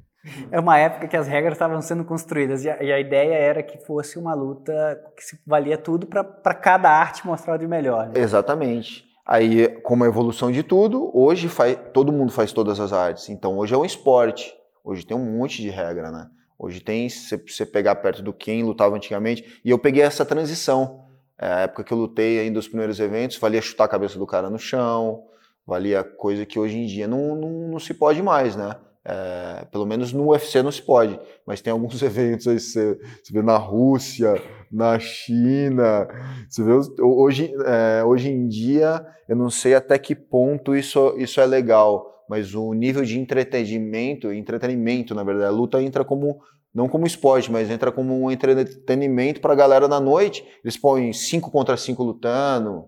é 0.49 0.59
uma 0.59 0.77
época 0.77 1.09
que 1.09 1.17
as 1.17 1.27
regras 1.27 1.55
estavam 1.55 1.81
sendo 1.81 2.05
construídas 2.05 2.63
e 2.63 2.69
a, 2.69 2.81
e 2.81 2.91
a, 2.91 2.99
ideia 2.99 3.33
era 3.33 3.61
que 3.61 3.77
fosse 3.85 4.17
uma 4.17 4.33
luta 4.33 4.97
que 5.17 5.23
se 5.23 5.37
valia 5.45 5.77
tudo 5.77 6.07
para 6.07 6.53
cada 6.53 6.89
arte 6.89 7.27
mostrar 7.27 7.55
o 7.55 7.57
de 7.57 7.67
melhor. 7.67 8.07
Né? 8.07 8.13
Exatamente. 8.15 9.03
Aí, 9.25 9.67
como 9.81 10.03
a 10.03 10.07
evolução 10.07 10.51
de 10.51 10.63
tudo, 10.63 11.11
hoje 11.13 11.47
faz, 11.47 11.77
todo 11.93 12.11
mundo 12.11 12.31
faz 12.31 12.51
todas 12.53 12.79
as 12.79 12.91
artes. 12.91 13.29
Então, 13.29 13.57
hoje 13.57 13.73
é 13.73 13.77
um 13.77 13.85
esporte. 13.85 14.53
Hoje 14.83 15.05
tem 15.05 15.15
um 15.15 15.37
monte 15.37 15.61
de 15.61 15.69
regra, 15.69 16.11
né? 16.11 16.27
Hoje 16.63 16.79
tem, 16.79 17.09
se 17.09 17.35
você 17.35 17.65
pegar 17.65 17.95
perto 17.95 18.21
do 18.21 18.31
quem 18.31 18.61
lutava 18.61 18.95
antigamente, 18.95 19.59
e 19.65 19.71
eu 19.71 19.79
peguei 19.79 20.03
essa 20.03 20.23
transição. 20.23 21.05
É, 21.35 21.47
a 21.47 21.59
época 21.61 21.83
que 21.83 21.91
eu 21.91 21.97
lutei 21.97 22.39
ainda 22.39 22.59
os 22.59 22.67
primeiros 22.67 22.99
eventos, 22.99 23.37
valia 23.37 23.59
chutar 23.59 23.85
a 23.85 23.87
cabeça 23.87 24.19
do 24.19 24.27
cara 24.27 24.47
no 24.47 24.59
chão, 24.59 25.23
valia 25.65 26.03
coisa 26.03 26.45
que 26.45 26.59
hoje 26.59 26.77
em 26.77 26.85
dia 26.85 27.07
não, 27.07 27.35
não, 27.35 27.49
não 27.69 27.79
se 27.79 27.95
pode 27.95 28.21
mais, 28.21 28.55
né? 28.55 28.75
É, 29.03 29.65
pelo 29.71 29.87
menos 29.87 30.13
no 30.13 30.29
UFC 30.29 30.61
não 30.61 30.71
se 30.71 30.83
pode, 30.83 31.19
mas 31.47 31.61
tem 31.61 31.73
alguns 31.73 31.99
eventos 32.03 32.47
aí, 32.47 32.59
você, 32.59 32.95
você 33.23 33.33
vê 33.33 33.41
na 33.41 33.57
Rússia, 33.57 34.39
na 34.71 34.99
China, 34.99 36.07
você 36.47 36.63
vê, 36.63 36.73
hoje, 37.01 37.51
é, 37.65 38.03
hoje 38.03 38.29
em 38.29 38.47
dia, 38.47 39.03
eu 39.27 39.35
não 39.35 39.49
sei 39.49 39.73
até 39.73 39.97
que 39.97 40.13
ponto 40.13 40.75
isso, 40.75 41.15
isso 41.17 41.41
é 41.41 41.45
legal, 41.47 42.20
mas 42.31 42.55
o 42.55 42.73
nível 42.73 43.03
de 43.03 43.19
entretenimento, 43.19 44.31
entretenimento, 44.31 45.13
na 45.13 45.21
verdade, 45.21 45.47
a 45.47 45.51
luta 45.51 45.83
entra 45.83 46.05
como 46.05 46.39
não 46.73 46.87
como 46.87 47.05
esporte, 47.05 47.51
mas 47.51 47.69
entra 47.69 47.91
como 47.91 48.17
um 48.17 48.31
entretenimento 48.31 49.41
para 49.41 49.51
a 49.51 49.55
galera 49.57 49.85
na 49.85 49.99
noite. 49.99 50.41
Eles 50.63 50.77
põem 50.77 51.11
5 51.11 51.51
contra 51.51 51.75
5 51.75 52.01
lutando, 52.01 52.85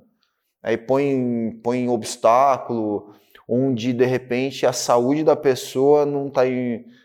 aí 0.61 0.77
põem, 0.77 1.59
põem 1.61 1.89
obstáculo, 1.89 3.13
onde 3.45 3.91
de 3.91 4.05
repente 4.05 4.65
a 4.65 4.71
saúde 4.71 5.25
da 5.25 5.35
pessoa 5.35 6.05
não 6.05 6.27
está 6.27 6.43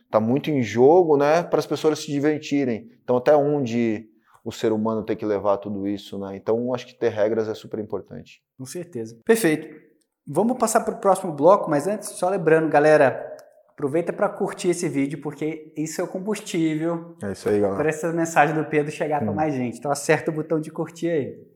tá 0.08 0.20
muito 0.20 0.48
em 0.48 0.62
jogo, 0.62 1.16
né, 1.16 1.42
para 1.42 1.58
as 1.58 1.66
pessoas 1.66 1.98
se 1.98 2.06
divertirem. 2.06 2.88
Então 3.02 3.16
até 3.16 3.34
onde 3.34 4.06
o 4.44 4.52
ser 4.52 4.70
humano 4.70 5.02
tem 5.02 5.16
que 5.16 5.26
levar 5.26 5.56
tudo 5.56 5.88
isso, 5.88 6.16
né? 6.16 6.36
Então 6.36 6.72
acho 6.72 6.86
que 6.86 6.94
ter 6.96 7.08
regras 7.08 7.48
é 7.48 7.54
super 7.54 7.80
importante. 7.80 8.40
Com 8.56 8.64
certeza. 8.64 9.18
Perfeito. 9.24 9.87
Vamos 10.30 10.58
passar 10.58 10.80
para 10.80 10.94
o 10.94 10.98
próximo 10.98 11.32
bloco, 11.32 11.70
mas 11.70 11.86
antes, 11.86 12.10
só 12.10 12.28
lembrando, 12.28 12.68
galera, 12.68 13.34
aproveita 13.70 14.12
para 14.12 14.28
curtir 14.28 14.68
esse 14.68 14.86
vídeo, 14.86 15.22
porque 15.22 15.72
isso 15.74 16.02
é 16.02 16.04
o 16.04 16.06
combustível. 16.06 17.16
É 17.22 17.32
isso 17.32 17.48
aí, 17.48 17.58
galera. 17.58 17.78
Para 17.78 17.88
essa 17.88 18.12
mensagem 18.12 18.54
do 18.54 18.64
Pedro 18.66 18.92
chegar 18.92 19.22
hum. 19.22 19.26
para 19.26 19.34
mais 19.34 19.54
gente. 19.54 19.78
Então 19.78 19.90
acerta 19.90 20.30
o 20.30 20.34
botão 20.34 20.60
de 20.60 20.70
curtir 20.70 21.08
aí. 21.08 21.48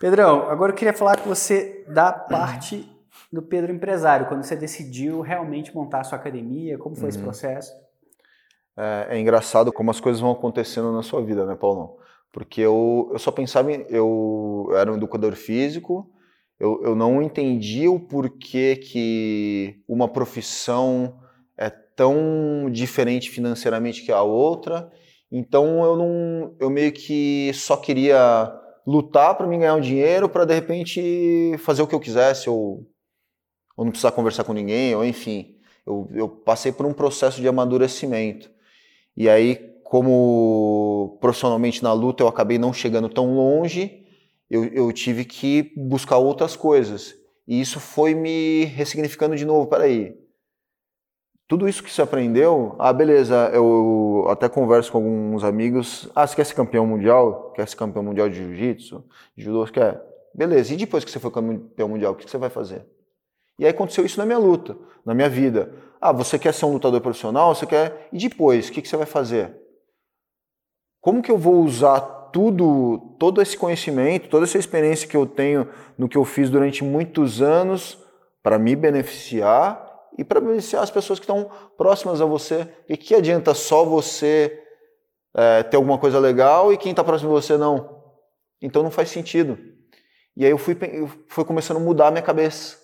Pedrão, 0.00 0.48
agora 0.48 0.70
eu 0.70 0.76
queria 0.76 0.94
falar 0.94 1.18
com 1.18 1.28
você 1.28 1.84
da 1.88 2.12
parte 2.12 2.88
do 3.32 3.42
Pedro 3.42 3.72
empresário, 3.72 4.26
quando 4.26 4.44
você 4.44 4.54
decidiu 4.54 5.20
realmente 5.20 5.74
montar 5.74 6.00
a 6.00 6.04
sua 6.04 6.18
academia, 6.18 6.78
como 6.78 6.94
foi 6.94 7.08
esse 7.08 7.18
uhum. 7.18 7.24
processo? 7.24 7.72
É, 8.76 9.08
é, 9.10 9.18
engraçado 9.18 9.72
como 9.72 9.90
as 9.90 9.98
coisas 9.98 10.20
vão 10.20 10.30
acontecendo 10.30 10.92
na 10.92 11.02
sua 11.02 11.20
vida, 11.20 11.44
né, 11.44 11.56
Paulo? 11.56 11.98
Porque 12.30 12.60
eu, 12.60 13.10
eu 13.12 13.18
só 13.18 13.32
pensava 13.32 13.72
em. 13.72 13.84
Eu 13.88 14.70
era 14.74 14.90
um 14.90 14.96
educador 14.96 15.34
físico, 15.34 16.08
eu, 16.62 16.80
eu 16.84 16.94
não 16.94 17.20
entendi 17.20 17.88
o 17.88 17.98
porquê 17.98 18.76
que 18.76 19.82
uma 19.88 20.06
profissão 20.06 21.18
é 21.58 21.68
tão 21.68 22.70
diferente 22.70 23.30
financeiramente 23.30 24.02
que 24.02 24.12
a 24.12 24.22
outra. 24.22 24.88
Então 25.28 25.82
eu 25.82 25.96
não, 25.96 26.54
eu 26.60 26.70
meio 26.70 26.92
que 26.92 27.50
só 27.52 27.76
queria 27.76 28.48
lutar 28.86 29.36
para 29.36 29.48
mim 29.48 29.58
ganhar 29.58 29.74
um 29.74 29.80
dinheiro 29.80 30.28
para 30.28 30.44
de 30.44 30.54
repente 30.54 31.56
fazer 31.58 31.82
o 31.82 31.86
que 31.88 31.96
eu 31.96 32.00
quisesse 32.00 32.48
ou, 32.48 32.86
ou 33.76 33.84
não 33.84 33.90
precisar 33.90 34.12
conversar 34.12 34.44
com 34.44 34.52
ninguém 34.52 34.94
ou 34.94 35.04
enfim. 35.04 35.56
Eu, 35.84 36.08
eu 36.14 36.28
passei 36.28 36.70
por 36.70 36.86
um 36.86 36.92
processo 36.92 37.40
de 37.40 37.48
amadurecimento 37.48 38.48
e 39.16 39.28
aí 39.28 39.56
como 39.82 41.18
profissionalmente 41.20 41.82
na 41.82 41.92
luta 41.92 42.22
eu 42.22 42.28
acabei 42.28 42.56
não 42.56 42.72
chegando 42.72 43.08
tão 43.08 43.34
longe 43.34 44.01
eu, 44.52 44.64
eu 44.66 44.92
tive 44.92 45.24
que 45.24 45.72
buscar 45.74 46.18
outras 46.18 46.54
coisas. 46.54 47.14
E 47.48 47.58
isso 47.58 47.80
foi 47.80 48.14
me 48.14 48.64
ressignificando 48.66 49.34
de 49.34 49.46
novo. 49.46 49.66
Peraí, 49.66 50.14
tudo 51.48 51.66
isso 51.66 51.82
que 51.82 51.90
você 51.90 52.02
aprendeu, 52.02 52.76
ah, 52.78 52.92
beleza, 52.92 53.50
eu 53.54 54.26
até 54.28 54.50
converso 54.50 54.92
com 54.92 54.98
alguns 54.98 55.42
amigos, 55.42 56.06
ah, 56.14 56.26
você 56.26 56.36
quer 56.36 56.44
ser 56.44 56.54
campeão 56.54 56.86
mundial? 56.86 57.52
Quer 57.52 57.66
ser 57.66 57.76
campeão 57.76 58.02
mundial 58.02 58.28
de 58.28 58.36
jiu-jitsu? 58.36 59.02
De 59.34 59.42
judô, 59.44 59.64
quer? 59.72 60.02
Beleza, 60.34 60.74
e 60.74 60.76
depois 60.76 61.02
que 61.02 61.10
você 61.10 61.18
for 61.18 61.30
campeão 61.30 61.88
mundial, 61.88 62.12
o 62.12 62.16
que 62.16 62.30
você 62.30 62.36
vai 62.36 62.50
fazer? 62.50 62.86
E 63.58 63.64
aí 63.64 63.70
aconteceu 63.70 64.04
isso 64.04 64.18
na 64.18 64.26
minha 64.26 64.38
luta, 64.38 64.76
na 65.04 65.14
minha 65.14 65.28
vida. 65.30 65.74
Ah, 65.98 66.12
você 66.12 66.38
quer 66.38 66.52
ser 66.52 66.66
um 66.66 66.72
lutador 66.72 67.00
profissional? 67.00 67.54
Você 67.54 67.66
quer? 67.66 68.08
E 68.12 68.18
depois, 68.18 68.68
o 68.68 68.72
que 68.72 68.86
você 68.86 68.96
vai 68.96 69.06
fazer? 69.06 69.56
Como 71.00 71.22
que 71.22 71.30
eu 71.30 71.38
vou 71.38 71.62
usar 71.62 72.21
tudo, 72.32 73.14
todo 73.18 73.40
esse 73.40 73.56
conhecimento, 73.56 74.28
toda 74.28 74.44
essa 74.44 74.58
experiência 74.58 75.06
que 75.06 75.16
eu 75.16 75.26
tenho 75.26 75.68
no 75.96 76.08
que 76.08 76.16
eu 76.16 76.24
fiz 76.24 76.50
durante 76.50 76.82
muitos 76.82 77.42
anos 77.42 77.98
para 78.42 78.58
me 78.58 78.74
beneficiar 78.74 79.90
e 80.18 80.24
para 80.24 80.40
beneficiar 80.40 80.82
as 80.82 80.90
pessoas 80.90 81.18
que 81.18 81.24
estão 81.24 81.50
próximas 81.76 82.20
a 82.20 82.24
você. 82.24 82.68
E 82.88 82.96
que 82.96 83.14
adianta 83.14 83.54
só 83.54 83.84
você 83.84 84.60
é, 85.34 85.62
ter 85.62 85.76
alguma 85.76 85.98
coisa 85.98 86.18
legal 86.18 86.72
e 86.72 86.76
quem 86.76 86.90
está 86.90 87.04
próximo 87.04 87.30
de 87.30 87.40
você 87.40 87.56
não? 87.56 88.02
Então 88.60 88.82
não 88.82 88.90
faz 88.90 89.10
sentido. 89.10 89.58
E 90.36 90.44
aí 90.44 90.50
eu 90.50 90.58
fui, 90.58 90.76
eu 90.92 91.10
fui 91.28 91.44
começando 91.44 91.76
a 91.76 91.80
mudar 91.80 92.08
a 92.08 92.10
minha 92.10 92.22
cabeça. 92.22 92.78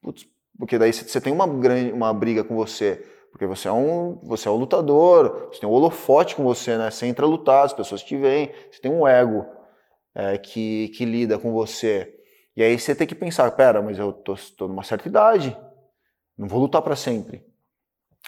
Putz, 0.00 0.26
porque 0.58 0.78
daí 0.78 0.92
você 0.92 1.20
tem 1.20 1.32
uma, 1.32 1.46
grande, 1.46 1.92
uma 1.92 2.12
briga 2.12 2.44
com 2.44 2.54
você. 2.54 3.04
Porque 3.32 3.46
você 3.46 3.66
é 3.66 3.72
um, 3.72 4.20
você 4.22 4.46
é 4.46 4.50
um 4.50 4.56
lutador, 4.56 5.48
você 5.50 5.60
tem 5.60 5.68
um 5.68 5.72
holofote 5.72 6.36
com 6.36 6.44
você, 6.44 6.76
né? 6.76 6.90
Você 6.90 7.06
entra 7.06 7.24
a 7.24 7.28
lutar, 7.28 7.64
as 7.64 7.72
pessoas 7.72 8.02
te 8.02 8.14
veem, 8.14 8.52
você 8.70 8.80
tem 8.80 8.92
um 8.92 9.08
ego 9.08 9.46
é, 10.14 10.36
que, 10.36 10.88
que 10.90 11.06
lida 11.06 11.38
com 11.38 11.50
você. 11.50 12.14
E 12.54 12.62
aí 12.62 12.78
você 12.78 12.94
tem 12.94 13.06
que 13.06 13.14
pensar, 13.14 13.50
pera, 13.52 13.80
mas 13.80 13.98
eu 13.98 14.12
tô, 14.12 14.36
tô 14.56 14.68
numa 14.68 14.84
certa 14.84 15.08
idade, 15.08 15.56
não 16.36 16.46
vou 16.46 16.60
lutar 16.60 16.82
para 16.82 16.94
sempre. 16.94 17.42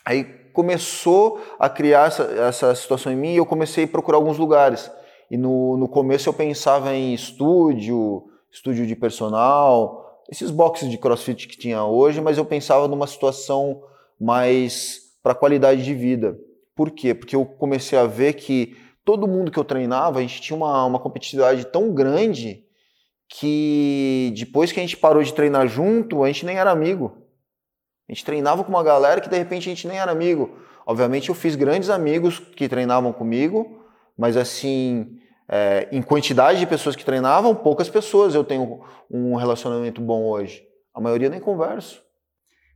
Aí 0.04 0.24
começou 0.54 1.40
a 1.58 1.68
criar 1.68 2.08
essa, 2.08 2.22
essa 2.22 2.74
situação 2.74 3.12
em 3.12 3.16
mim 3.16 3.34
e 3.34 3.36
eu 3.36 3.46
comecei 3.46 3.84
a 3.84 3.88
procurar 3.88 4.16
alguns 4.16 4.38
lugares. 4.38 4.90
E 5.30 5.36
no, 5.36 5.76
no 5.76 5.88
começo 5.88 6.28
eu 6.28 6.32
pensava 6.32 6.94
em 6.94 7.12
estúdio, 7.12 8.24
estúdio 8.50 8.86
de 8.86 8.96
personal, 8.96 10.22
esses 10.30 10.50
boxes 10.50 10.90
de 10.90 10.96
crossfit 10.96 11.46
que 11.46 11.58
tinha 11.58 11.84
hoje, 11.84 12.20
mas 12.20 12.38
eu 12.38 12.44
pensava 12.44 12.88
numa 12.88 13.06
situação 13.06 13.82
mas 14.20 15.00
para 15.22 15.34
qualidade 15.34 15.84
de 15.84 15.94
vida. 15.94 16.38
Por 16.74 16.90
quê? 16.90 17.14
Porque 17.14 17.36
eu 17.36 17.44
comecei 17.44 17.98
a 17.98 18.06
ver 18.06 18.34
que 18.34 18.76
todo 19.04 19.28
mundo 19.28 19.50
que 19.50 19.58
eu 19.58 19.64
treinava, 19.64 20.18
a 20.18 20.22
gente 20.22 20.40
tinha 20.40 20.56
uma, 20.56 20.84
uma 20.84 20.98
competitividade 20.98 21.64
tão 21.66 21.92
grande 21.92 22.64
que 23.28 24.32
depois 24.36 24.70
que 24.70 24.80
a 24.80 24.82
gente 24.82 24.96
parou 24.96 25.22
de 25.22 25.32
treinar 25.32 25.66
junto, 25.66 26.22
a 26.22 26.26
gente 26.26 26.46
nem 26.46 26.58
era 26.58 26.70
amigo. 26.70 27.16
A 28.08 28.12
gente 28.12 28.24
treinava 28.24 28.62
com 28.62 28.70
uma 28.70 28.82
galera 28.82 29.20
que 29.20 29.28
de 29.28 29.38
repente 29.38 29.68
a 29.68 29.72
gente 29.72 29.88
nem 29.88 29.98
era 29.98 30.12
amigo. 30.12 30.58
Obviamente 30.86 31.30
eu 31.30 31.34
fiz 31.34 31.56
grandes 31.56 31.88
amigos 31.88 32.38
que 32.38 32.68
treinavam 32.68 33.12
comigo, 33.12 33.82
mas 34.16 34.36
assim, 34.36 35.18
é, 35.48 35.88
em 35.90 36.02
quantidade 36.02 36.58
de 36.58 36.66
pessoas 36.66 36.94
que 36.94 37.04
treinavam, 37.04 37.54
poucas 37.54 37.88
pessoas 37.88 38.34
eu 38.34 38.44
tenho 38.44 38.82
um 39.10 39.34
relacionamento 39.36 40.00
bom 40.00 40.24
hoje. 40.24 40.62
A 40.92 41.00
maioria 41.00 41.30
nem 41.30 41.40
converso. 41.40 42.03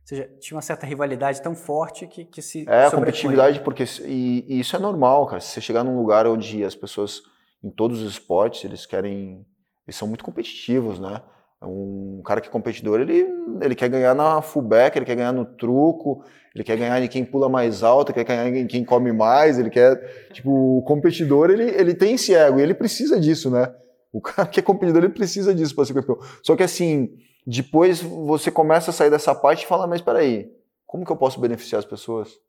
Seja, 0.09 0.29
tinha 0.39 0.55
uma 0.55 0.61
certa 0.61 0.85
rivalidade 0.85 1.41
tão 1.41 1.55
forte 1.55 2.07
que, 2.07 2.25
que 2.25 2.41
se. 2.41 2.65
É, 2.67 2.85
a 2.85 2.91
competitividade, 2.91 3.59
porque. 3.61 3.83
E, 4.05 4.43
e, 4.47 4.59
isso 4.59 4.75
é 4.75 4.79
normal, 4.79 5.27
cara. 5.27 5.39
Se 5.39 5.49
você 5.51 5.61
chegar 5.61 5.83
num 5.83 5.97
lugar 5.97 6.25
onde 6.27 6.63
as 6.63 6.75
pessoas, 6.75 7.21
em 7.63 7.69
todos 7.69 8.01
os 8.01 8.13
esportes, 8.13 8.65
eles 8.65 8.85
querem. 8.85 9.45
Eles 9.87 9.95
são 9.95 10.07
muito 10.07 10.23
competitivos, 10.23 10.99
né? 10.99 11.21
Um 11.61 12.21
cara 12.25 12.39
que 12.39 12.47
é 12.47 12.51
competidor, 12.51 13.01
ele, 13.01 13.27
ele 13.61 13.75
quer 13.75 13.89
ganhar 13.89 14.15
na 14.15 14.41
fullback, 14.41 14.97
ele 14.97 15.05
quer 15.05 15.15
ganhar 15.15 15.33
no 15.33 15.43
truco, 15.43 16.23
ele 16.55 16.63
quer 16.63 16.77
ganhar 16.77 17.01
em 17.03 17.07
quem 17.07 17.25
pula 17.25 17.49
mais 17.49 17.83
alto, 17.83 18.13
quer 18.13 18.23
ganhar 18.23 18.47
em 18.47 18.65
quem 18.65 18.85
come 18.85 19.11
mais, 19.11 19.59
ele 19.59 19.69
quer. 19.69 20.29
Tipo, 20.31 20.77
o 20.77 20.81
competidor, 20.83 21.49
ele, 21.49 21.69
ele 21.69 21.93
tem 21.93 22.13
esse 22.13 22.33
ego 22.33 22.59
e 22.59 22.63
ele 22.63 22.73
precisa 22.73 23.19
disso, 23.19 23.51
né? 23.51 23.71
O 24.11 24.21
cara 24.21 24.47
que 24.47 24.59
é 24.59 24.63
competidor, 24.63 25.03
ele 25.03 25.13
precisa 25.13 25.53
disso 25.53 25.75
para 25.75 25.85
ser 25.85 25.93
campeão. 25.93 26.17
Só 26.41 26.55
que 26.55 26.63
assim, 26.63 27.09
depois 27.45 28.01
você 28.01 28.51
começa 28.51 28.91
a 28.91 28.93
sair 28.93 29.09
dessa 29.09 29.33
parte 29.33 29.63
e 29.63 29.67
fala, 29.67 29.87
mas 29.87 30.01
peraí, 30.01 30.51
como 30.85 31.05
que 31.05 31.11
eu 31.11 31.17
posso 31.17 31.39
beneficiar 31.39 31.79
as 31.79 31.85
pessoas? 31.85 32.39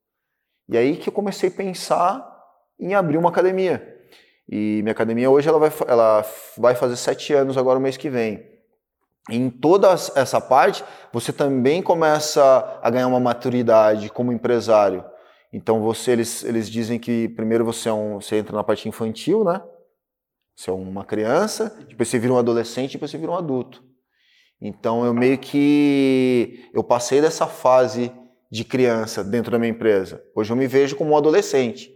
E 0.68 0.76
aí 0.76 0.96
que 0.96 1.08
eu 1.08 1.12
comecei 1.12 1.48
a 1.48 1.52
pensar 1.52 2.26
em 2.78 2.94
abrir 2.94 3.18
uma 3.18 3.30
academia. 3.30 3.98
E 4.48 4.80
minha 4.82 4.92
academia 4.92 5.30
hoje 5.30 5.48
ela 5.48 5.58
vai, 5.58 5.72
ela 5.86 6.24
vai 6.56 6.74
fazer 6.74 6.96
sete 6.96 7.32
anos 7.32 7.56
agora 7.56 7.78
o 7.78 7.82
mês 7.82 7.96
que 7.96 8.10
vem 8.10 8.50
em 9.28 9.50
toda 9.50 9.88
essa 9.92 10.40
parte, 10.40 10.84
você 11.12 11.32
também 11.32 11.82
começa 11.82 12.78
a 12.82 12.90
ganhar 12.90 13.06
uma 13.06 13.20
maturidade 13.20 14.08
como 14.10 14.32
empresário. 14.32 15.04
Então 15.52 15.80
você 15.80 16.12
eles, 16.12 16.44
eles 16.44 16.70
dizem 16.70 16.98
que 16.98 17.28
primeiro 17.30 17.64
você 17.64 17.88
é 17.88 17.92
um, 17.92 18.20
você 18.20 18.36
entra 18.36 18.54
na 18.54 18.64
parte 18.64 18.88
infantil, 18.88 19.44
né? 19.44 19.60
Você 20.54 20.70
é 20.70 20.72
uma 20.72 21.04
criança, 21.04 21.74
depois 21.88 22.08
você 22.08 22.18
vira 22.18 22.32
um 22.32 22.38
adolescente, 22.38 22.92
depois 22.92 23.10
você 23.10 23.18
vira 23.18 23.32
um 23.32 23.36
adulto. 23.36 23.82
Então 24.60 25.04
eu 25.04 25.14
meio 25.14 25.38
que 25.38 26.68
eu 26.74 26.84
passei 26.84 27.20
dessa 27.20 27.46
fase 27.46 28.12
de 28.50 28.64
criança 28.64 29.22
dentro 29.24 29.50
da 29.50 29.58
minha 29.58 29.70
empresa. 29.70 30.22
Hoje 30.34 30.52
eu 30.52 30.56
me 30.56 30.66
vejo 30.66 30.96
como 30.96 31.12
um 31.12 31.16
adolescente. 31.16 31.90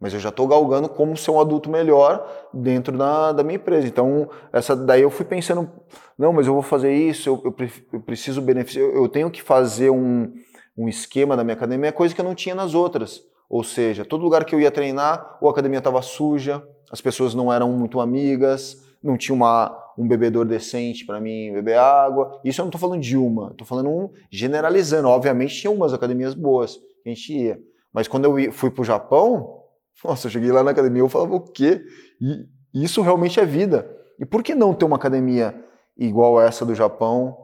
Mas 0.00 0.14
eu 0.14 0.20
já 0.20 0.28
estou 0.28 0.46
galgando 0.46 0.88
como 0.88 1.16
ser 1.16 1.32
um 1.32 1.40
adulto 1.40 1.68
melhor 1.68 2.24
dentro 2.54 2.96
da, 2.96 3.32
da 3.32 3.42
minha 3.42 3.56
empresa. 3.56 3.88
Então, 3.88 4.30
essa 4.52 4.76
daí 4.76 5.02
eu 5.02 5.10
fui 5.10 5.24
pensando, 5.24 5.68
não, 6.16 6.32
mas 6.32 6.46
eu 6.46 6.52
vou 6.52 6.62
fazer 6.62 6.94
isso, 6.94 7.28
eu, 7.28 7.42
eu, 7.44 7.68
eu 7.92 8.00
preciso 8.00 8.40
beneficiar, 8.40 8.84
eu, 8.84 8.94
eu, 8.94 9.08
tenho 9.08 9.28
que 9.28 9.42
fazer 9.42 9.90
um, 9.90 10.32
um 10.76 10.88
esquema 10.88 11.36
da 11.36 11.42
minha 11.42 11.56
academia, 11.56 11.90
coisa 11.90 12.14
que 12.14 12.20
eu 12.20 12.24
não 12.24 12.34
tinha 12.34 12.54
nas 12.54 12.74
outras. 12.74 13.22
Ou 13.50 13.64
seja, 13.64 14.04
todo 14.04 14.22
lugar 14.22 14.44
que 14.44 14.54
eu 14.54 14.60
ia 14.60 14.70
treinar, 14.70 15.36
a 15.42 15.50
academia 15.50 15.78
estava 15.78 16.00
suja, 16.00 16.62
as 16.92 17.00
pessoas 17.00 17.34
não 17.34 17.52
eram 17.52 17.72
muito 17.72 17.98
amigas, 17.98 18.80
não 19.02 19.16
tinha 19.16 19.34
uma, 19.34 19.76
um 19.98 20.06
bebedor 20.06 20.46
decente 20.46 21.04
para 21.04 21.20
mim 21.20 21.52
beber 21.52 21.76
água. 21.76 22.40
Isso 22.44 22.60
eu 22.60 22.64
não 22.64 22.68
estou 22.68 22.80
falando 22.80 23.02
de 23.02 23.16
uma, 23.16 23.50
estou 23.50 23.66
falando 23.66 23.90
um, 23.90 24.10
generalizando. 24.30 25.08
Obviamente 25.08 25.56
tinha 25.56 25.70
umas 25.72 25.92
academias 25.92 26.34
boas 26.34 26.76
que 27.02 27.10
a 27.10 27.12
gente 27.12 27.32
ia. 27.32 27.60
Mas 27.92 28.06
quando 28.06 28.24
eu 28.26 28.52
fui 28.52 28.70
para 28.70 28.82
o 28.82 28.84
Japão, 28.84 29.64
nossa, 30.04 30.28
eu 30.28 30.30
cheguei 30.30 30.52
lá 30.52 30.62
na 30.62 30.70
academia 30.70 31.02
eu 31.02 31.08
falava 31.08 31.34
o 31.34 31.40
quê? 31.40 31.84
E 32.20 32.46
isso 32.72 33.02
realmente 33.02 33.40
é 33.40 33.44
vida. 33.44 33.90
E 34.20 34.24
por 34.24 34.44
que 34.44 34.54
não 34.54 34.72
ter 34.72 34.84
uma 34.84 34.96
academia 34.96 35.64
igual 35.96 36.40
essa 36.40 36.64
do 36.64 36.76
Japão 36.76 37.36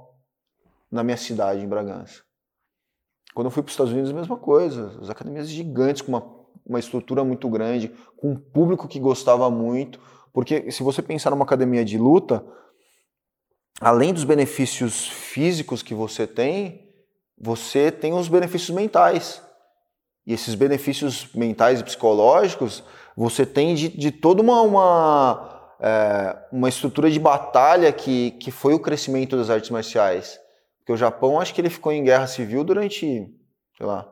na 0.90 1.02
minha 1.02 1.16
cidade, 1.16 1.60
em 1.60 1.68
Bragança? 1.68 2.22
Quando 3.34 3.48
eu 3.48 3.50
fui 3.50 3.64
para 3.64 3.68
os 3.68 3.72
Estados 3.72 3.92
Unidos, 3.92 4.12
a 4.12 4.14
mesma 4.14 4.36
coisa. 4.36 4.96
As 5.00 5.10
academias 5.10 5.48
gigantes, 5.48 6.02
com 6.02 6.12
uma, 6.12 6.24
uma 6.64 6.78
estrutura 6.78 7.24
muito 7.24 7.48
grande, 7.48 7.92
com 8.16 8.30
um 8.30 8.36
público 8.36 8.86
que 8.86 9.00
gostava 9.00 9.50
muito. 9.50 9.98
Porque 10.34 10.70
se 10.70 10.82
você 10.82 11.00
pensar 11.00 11.30
numa 11.30 11.44
academia 11.44 11.84
de 11.84 11.96
luta, 11.96 12.44
além 13.80 14.12
dos 14.12 14.24
benefícios 14.24 15.08
físicos 15.08 15.82
que 15.82 15.94
você 15.94 16.26
tem, 16.26 16.92
você 17.38 17.90
tem 17.90 18.12
os 18.12 18.28
benefícios 18.28 18.76
mentais. 18.76 19.40
E 20.26 20.34
esses 20.34 20.54
benefícios 20.54 21.32
mentais 21.34 21.80
e 21.80 21.84
psicológicos 21.84 22.82
você 23.16 23.46
tem 23.46 23.74
de, 23.74 23.88
de 23.88 24.10
toda 24.10 24.42
uma, 24.42 24.60
uma, 24.62 25.76
é, 25.80 26.36
uma 26.50 26.68
estrutura 26.68 27.08
de 27.10 27.20
batalha 27.20 27.92
que, 27.92 28.32
que 28.32 28.50
foi 28.50 28.74
o 28.74 28.80
crescimento 28.80 29.36
das 29.36 29.50
artes 29.50 29.70
marciais. 29.70 30.40
Porque 30.78 30.92
o 30.92 30.96
Japão, 30.96 31.40
acho 31.40 31.54
que 31.54 31.60
ele 31.60 31.70
ficou 31.70 31.92
em 31.92 32.02
guerra 32.02 32.26
civil 32.26 32.64
durante, 32.64 33.00
sei 33.76 33.86
lá, 33.86 34.10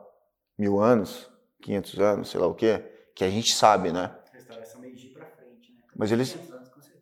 mil 0.56 0.80
anos, 0.80 1.28
500 1.62 1.98
anos, 1.98 2.30
sei 2.30 2.40
lá 2.40 2.46
o 2.46 2.54
quê, 2.54 2.82
que 3.14 3.24
a 3.24 3.30
gente 3.30 3.52
sabe, 3.54 3.92
né? 3.92 4.14
Restauração 4.32 4.80
Meiji 4.80 5.08
pra 5.08 5.26
frente, 5.26 5.72
né? 5.72 5.81
Mas 5.96 6.12
eles, 6.12 6.36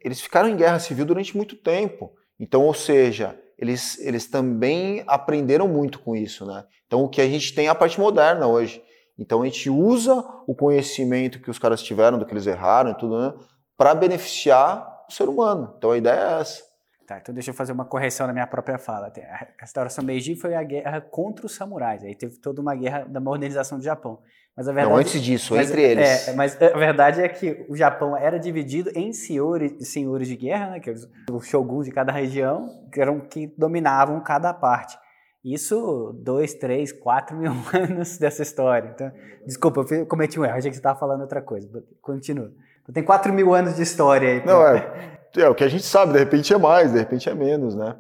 eles 0.01 0.21
ficaram 0.21 0.49
em 0.49 0.57
guerra 0.57 0.79
civil 0.79 1.05
durante 1.05 1.37
muito 1.37 1.57
tempo. 1.57 2.13
Então, 2.39 2.63
ou 2.63 2.75
seja, 2.75 3.39
eles, 3.59 3.99
eles 3.99 4.27
também 4.27 5.05
aprenderam 5.07 5.69
muito 5.69 5.99
com 5.99 6.17
isso, 6.17 6.47
né? 6.47 6.65
Então, 6.87 7.03
o 7.05 7.09
que 7.09 7.21
a 7.21 7.27
gente 7.27 7.55
tem 7.55 7.67
é 7.67 7.71
a 7.71 7.75
parte 7.75 8.01
moderna 8.01 8.47
hoje. 8.47 8.83
Então 9.21 9.43
a 9.43 9.45
gente 9.45 9.69
usa 9.69 10.15
o 10.47 10.55
conhecimento 10.55 11.43
que 11.43 11.51
os 11.51 11.59
caras 11.59 11.83
tiveram, 11.83 12.19
do 12.19 12.25
que 12.25 12.33
eles 12.33 12.47
erraram 12.47 12.93
e 12.93 12.95
tudo, 12.95 13.21
né, 13.21 13.35
para 13.77 13.95
beneficiar 13.95 15.05
o 15.07 15.13
ser 15.13 15.29
humano. 15.29 15.75
Então 15.77 15.91
a 15.91 15.99
ideia 15.99 16.19
é 16.19 16.41
essa. 16.41 16.63
Tá, 17.07 17.19
então 17.19 17.35
deixa 17.35 17.51
eu 17.51 17.55
fazer 17.55 17.73
uma 17.73 17.85
correção 17.85 18.27
na 18.27 18.33
minha 18.33 18.47
própria 18.47 18.79
fala. 18.79 19.09
A 19.09 19.49
restauração 19.61 20.03
Meiji 20.03 20.37
foi 20.37 20.55
a 20.55 20.63
guerra 20.63 21.01
contra 21.03 21.45
os 21.45 21.55
samurais. 21.55 22.03
Aí 22.03 22.15
teve 22.15 22.39
toda 22.41 22.63
uma 22.63 22.75
guerra 22.75 23.05
da 23.05 23.21
modernização 23.21 23.79
do 23.79 23.85
Japão. 23.85 24.23
Mas 24.57 24.69
a 24.69 24.73
verdade, 24.73 24.93
Não, 24.93 25.01
antes 25.01 25.23
disso, 25.23 25.55
mas, 25.55 25.71
entre 25.71 25.83
eles. 25.83 26.29
É, 26.29 26.35
mas 26.35 26.61
a 26.61 26.77
verdade 26.77 27.23
é 27.23 27.29
que 27.29 27.65
o 27.69 27.77
Japão 27.77 28.17
era 28.17 28.39
dividido 28.39 28.91
em 28.95 29.13
senhores, 29.13 29.89
senhores 29.89 30.29
de 30.29 30.37
guerra, 30.37 30.71
né, 30.71 30.81
que 30.81 30.91
eram 30.91 31.01
os 31.33 31.47
shoguns 31.47 31.87
de 31.87 31.93
cada 31.93 32.13
região, 32.13 32.67
que 32.93 33.01
eram 33.01 33.21
que 33.21 33.47
dominavam 33.57 34.21
cada 34.21 34.53
parte. 34.53 34.99
Isso, 35.43 36.15
dois, 36.23 36.53
três, 36.55 36.93
quatro 36.93 37.37
mil 37.37 37.53
anos 37.73 38.19
dessa 38.19 38.43
história. 38.43 38.91
Então, 38.95 39.11
desculpa, 39.47 39.85
eu 39.91 40.07
cometi 40.07 40.39
um 40.39 40.45
erro, 40.45 40.57
achei 40.57 40.71
que 40.71 40.77
você 40.77 40.81
estava 40.81 40.99
falando 40.99 41.23
outra 41.23 41.41
coisa. 41.41 41.67
Continua. 42.03 42.53
Então, 42.83 42.93
tem 42.93 43.03
quatro 43.03 43.33
mil 43.33 43.55
anos 43.55 43.77
de 43.77 43.83
história 43.83 44.29
aí. 44.29 44.45
Não, 44.45 44.67
é, 44.67 45.21
é 45.39 45.49
o 45.49 45.55
que 45.55 45.65
a 45.65 45.69
gente 45.69 45.85
sabe, 45.85 46.13
de 46.13 46.19
repente 46.19 46.53
é 46.53 46.59
mais, 46.59 46.93
de 46.93 46.99
repente 46.99 47.29
é 47.31 47.35
menos, 47.35 47.75
né? 47.75 47.97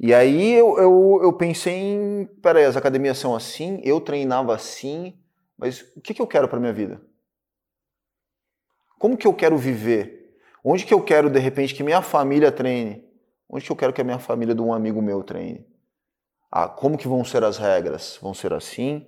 E 0.00 0.12
aí 0.12 0.54
eu, 0.54 0.76
eu, 0.78 1.20
eu 1.22 1.32
pensei 1.32 1.74
em, 1.74 2.28
peraí, 2.42 2.64
as 2.64 2.76
academias 2.76 3.16
são 3.16 3.34
assim, 3.34 3.80
eu 3.84 4.00
treinava 4.00 4.52
assim, 4.52 5.14
mas 5.58 5.82
o 5.96 6.00
que, 6.00 6.14
que 6.14 6.22
eu 6.22 6.26
quero 6.26 6.48
para 6.48 6.60
minha 6.60 6.72
vida? 6.72 7.00
Como 8.98 9.16
que 9.16 9.26
eu 9.26 9.34
quero 9.34 9.56
viver? 9.56 10.38
Onde 10.64 10.84
que 10.86 10.94
eu 10.94 11.02
quero, 11.02 11.28
de 11.28 11.38
repente, 11.38 11.74
que 11.74 11.82
minha 11.82 12.02
família 12.02 12.50
treine? 12.50 13.04
Onde 13.48 13.64
que 13.64 13.72
eu 13.72 13.76
quero 13.76 13.92
que 13.92 14.00
a 14.00 14.04
minha 14.04 14.18
família 14.18 14.54
de 14.54 14.62
um 14.62 14.72
amigo 14.72 15.02
meu 15.02 15.22
treine? 15.22 15.66
ah, 16.56 16.68
como 16.68 16.96
que 16.96 17.08
vão 17.08 17.24
ser 17.24 17.42
as 17.42 17.58
regras? 17.58 18.16
Vão 18.22 18.32
ser 18.32 18.52
assim? 18.52 19.04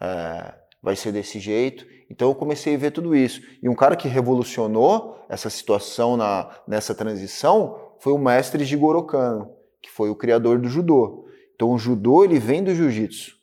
É, 0.00 0.54
vai 0.82 0.96
ser 0.96 1.12
desse 1.12 1.38
jeito? 1.38 1.84
Então 2.08 2.30
eu 2.30 2.34
comecei 2.34 2.74
a 2.74 2.78
ver 2.78 2.90
tudo 2.90 3.14
isso. 3.14 3.42
E 3.62 3.68
um 3.68 3.74
cara 3.74 3.94
que 3.94 4.08
revolucionou 4.08 5.22
essa 5.28 5.50
situação 5.50 6.16
na, 6.16 6.50
nessa 6.66 6.94
transição 6.94 7.92
foi 7.98 8.14
o 8.14 8.18
mestre 8.18 8.64
Jigoro 8.64 9.04
Kano, 9.04 9.54
que 9.82 9.90
foi 9.90 10.08
o 10.08 10.16
criador 10.16 10.58
do 10.58 10.70
judô. 10.70 11.26
Então 11.54 11.70
o 11.70 11.78
judô 11.78 12.24
ele 12.24 12.38
vem 12.38 12.64
do 12.64 12.74
jiu-jitsu. 12.74 13.36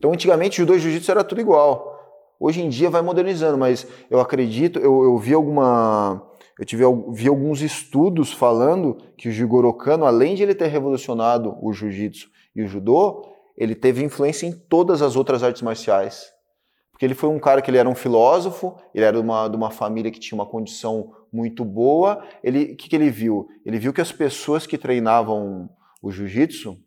Então 0.00 0.14
antigamente 0.14 0.56
judô 0.56 0.74
e 0.74 0.78
jiu-jitsu 0.78 1.10
era 1.10 1.22
tudo 1.22 1.42
igual. 1.42 1.98
Hoje 2.40 2.62
em 2.62 2.70
dia 2.70 2.88
vai 2.88 3.02
modernizando, 3.02 3.58
mas 3.58 3.86
eu 4.10 4.18
acredito, 4.18 4.78
eu, 4.78 5.04
eu 5.04 5.18
vi 5.18 5.34
alguma 5.34 6.26
eu 6.58 6.64
tive, 6.64 6.84
vi 7.12 7.28
alguns 7.28 7.60
estudos 7.60 8.32
falando 8.32 8.96
que 9.16 9.28
o 9.28 9.32
Jigoro 9.32 9.72
Kano, 9.74 10.06
além 10.06 10.34
de 10.34 10.42
ele 10.42 10.54
ter 10.54 10.68
revolucionado 10.68 11.56
o 11.62 11.70
jiu-jitsu 11.72 12.30
e 12.56 12.62
o 12.62 12.66
judô, 12.66 13.26
ele 13.56 13.74
teve 13.74 14.02
influência 14.02 14.46
em 14.46 14.52
todas 14.52 15.02
as 15.02 15.16
outras 15.16 15.42
artes 15.42 15.60
marciais. 15.60 16.30
Porque 16.90 17.04
ele 17.04 17.14
foi 17.14 17.28
um 17.28 17.38
cara 17.38 17.60
que 17.60 17.70
ele 17.70 17.78
era 17.78 17.88
um 17.88 17.94
filósofo, 17.94 18.74
ele 18.94 19.04
era 19.04 19.18
de 19.18 19.22
uma, 19.22 19.48
de 19.48 19.56
uma 19.56 19.70
família 19.70 20.10
que 20.10 20.20
tinha 20.20 20.36
uma 20.36 20.46
condição 20.46 21.12
muito 21.30 21.62
boa. 21.62 22.22
Ele, 22.42 22.72
o 22.72 22.76
que, 22.76 22.88
que 22.88 22.96
ele 22.96 23.10
viu? 23.10 23.48
Ele 23.64 23.78
viu 23.78 23.92
que 23.92 24.00
as 24.00 24.12
pessoas 24.12 24.66
que 24.66 24.76
treinavam 24.76 25.68
o 26.02 26.10
jiu-jitsu, 26.10 26.78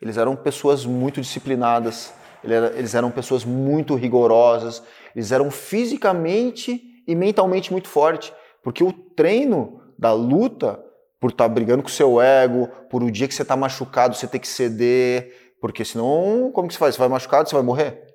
eles 0.00 0.16
eram 0.16 0.34
pessoas 0.36 0.84
muito 0.84 1.20
disciplinadas, 1.20 2.12
eles 2.42 2.94
eram 2.94 3.10
pessoas 3.10 3.44
muito 3.44 3.94
rigorosas, 3.94 4.82
eles 5.14 5.30
eram 5.30 5.50
fisicamente 5.50 6.82
e 7.06 7.14
mentalmente 7.14 7.72
muito 7.72 7.88
fortes, 7.88 8.32
porque 8.62 8.82
o 8.82 8.92
treino 8.92 9.80
da 9.98 10.12
luta 10.12 10.82
por 11.20 11.30
estar 11.30 11.44
tá 11.44 11.54
brigando 11.54 11.82
com 11.82 11.88
o 11.88 11.92
seu 11.92 12.20
ego, 12.20 12.68
por 12.88 13.02
o 13.02 13.10
dia 13.10 13.28
que 13.28 13.34
você 13.34 13.42
está 13.42 13.54
machucado 13.54 14.16
você 14.16 14.26
ter 14.26 14.38
que 14.38 14.48
ceder, 14.48 15.54
porque 15.60 15.84
senão, 15.84 16.50
como 16.52 16.66
que 16.66 16.72
você 16.72 16.80
faz? 16.80 16.94
Você 16.94 16.98
vai 16.98 17.08
machucado, 17.08 17.48
você 17.48 17.54
vai 17.54 17.62
morrer? 17.62 18.06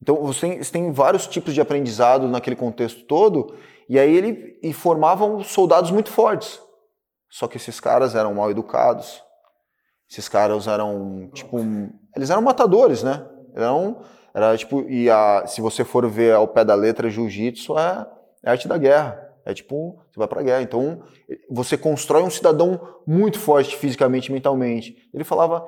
Então, 0.00 0.16
você 0.16 0.40
tem, 0.40 0.62
você 0.62 0.70
tem 0.70 0.92
vários 0.92 1.26
tipos 1.26 1.54
de 1.54 1.60
aprendizado 1.60 2.28
naquele 2.28 2.56
contexto 2.56 3.04
todo, 3.04 3.56
e 3.88 3.98
aí 3.98 4.14
ele 4.14 4.58
e 4.62 4.72
formavam 4.72 5.42
soldados 5.42 5.90
muito 5.90 6.10
fortes. 6.10 6.60
Só 7.30 7.48
que 7.48 7.56
esses 7.56 7.80
caras 7.80 8.14
eram 8.14 8.34
mal 8.34 8.50
educados, 8.50 9.22
esses 10.12 10.28
caras 10.28 10.68
eram, 10.68 11.30
tipo, 11.32 11.58
eles 12.14 12.28
eram 12.28 12.42
matadores, 12.42 13.02
né? 13.02 13.26
Eram, 13.54 14.02
era 14.34 14.54
tipo, 14.58 14.82
e 14.82 15.08
a, 15.08 15.46
se 15.46 15.62
você 15.62 15.84
for 15.84 16.06
ver 16.06 16.34
ao 16.34 16.46
pé 16.46 16.66
da 16.66 16.74
letra, 16.74 17.08
jiu-jitsu 17.08 17.78
é, 17.78 18.06
é 18.42 18.50
arte 18.50 18.68
da 18.68 18.76
guerra. 18.76 19.26
É 19.42 19.54
tipo, 19.54 19.98
você 20.12 20.18
vai 20.18 20.28
pra 20.28 20.42
guerra. 20.42 20.60
Então, 20.60 21.02
você 21.50 21.78
constrói 21.78 22.22
um 22.22 22.28
cidadão 22.28 22.78
muito 23.06 23.38
forte 23.38 23.74
fisicamente 23.74 24.26
e 24.26 24.32
mentalmente. 24.32 25.08
Ele 25.14 25.24
falava, 25.24 25.66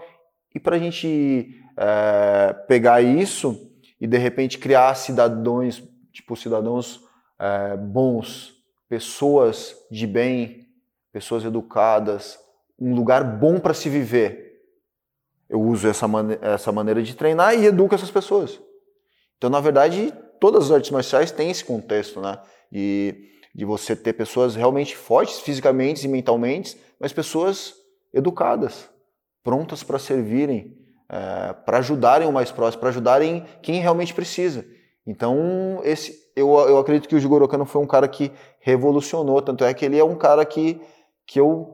E 0.55 0.61
para 0.61 0.77
a 0.77 0.79
gente 0.79 1.49
é, 1.79 2.53
pegar 2.69 3.01
isso 3.01 3.73
e 3.99 4.07
de 4.07 4.19
repente 4.19 4.59
criar 4.59 4.95
cidadãos, 4.95 5.83
tipo 6.13 6.37
cidadãos 6.37 7.01
é, 7.41 7.79
bons, 7.79 8.53
pessoas 8.91 9.75
de 9.91 10.07
bem, 10.07 10.69
pessoas 11.11 11.45
educadas, 11.45 12.39
um 12.79 12.95
lugar 12.95 13.25
bom 13.39 13.59
para 13.59 13.75
se 13.75 13.89
viver. 13.89 14.63
Eu 15.49 15.61
uso 15.61 15.87
essa, 15.87 16.09
man 16.09 16.37
essa 16.41 16.73
maneira 16.73 17.03
de 17.03 17.15
treinar 17.15 17.55
e 17.55 17.67
educo 17.67 17.95
essas 17.95 18.11
pessoas. 18.11 18.61
Então, 19.37 19.51
na 19.51 19.61
verdade, 19.61 20.13
todas 20.41 20.67
as 20.67 20.71
artes 20.73 20.91
marciais 20.91 21.31
têm 21.31 21.51
esse 21.51 21.65
contexto, 21.65 22.21
né? 22.21 22.39
De, 22.71 23.15
de 23.55 23.65
você 23.65 23.95
ter 23.95 24.15
pessoas 24.15 24.55
realmente 24.57 24.97
fortes 24.97 25.41
fisicamente 25.41 26.05
e 26.05 26.09
mentalmente, 26.09 26.77
mas 26.99 27.13
pessoas 27.13 27.75
educadas, 28.13 28.89
prontas 29.43 29.83
para 29.83 29.99
servirem, 29.99 30.77
é, 31.09 31.53
para 31.53 31.79
ajudarem 31.79 32.27
o 32.27 32.33
mais 32.33 32.51
próximo, 32.51 32.81
para 32.81 32.89
ajudarem 32.89 33.45
quem 33.63 33.81
realmente 33.81 34.15
precisa. 34.15 34.65
Então, 35.07 35.81
esse, 35.85 36.15
eu, 36.35 36.49
eu 36.49 36.79
acredito 36.79 37.09
que 37.09 37.15
o 37.15 37.21
Jigoro 37.21 37.47
Kano 37.47 37.65
foi 37.65 37.83
um 37.83 37.87
cara 37.87 38.09
que 38.09 38.33
revolucionou, 38.61 39.43
tanto 39.43 39.65
é 39.65 39.75
que 39.75 39.85
ele 39.85 39.99
é 39.99 40.05
um 40.05 40.17
cara 40.17 40.45
que, 40.45 40.81
que, 41.27 41.39
eu, 41.39 41.74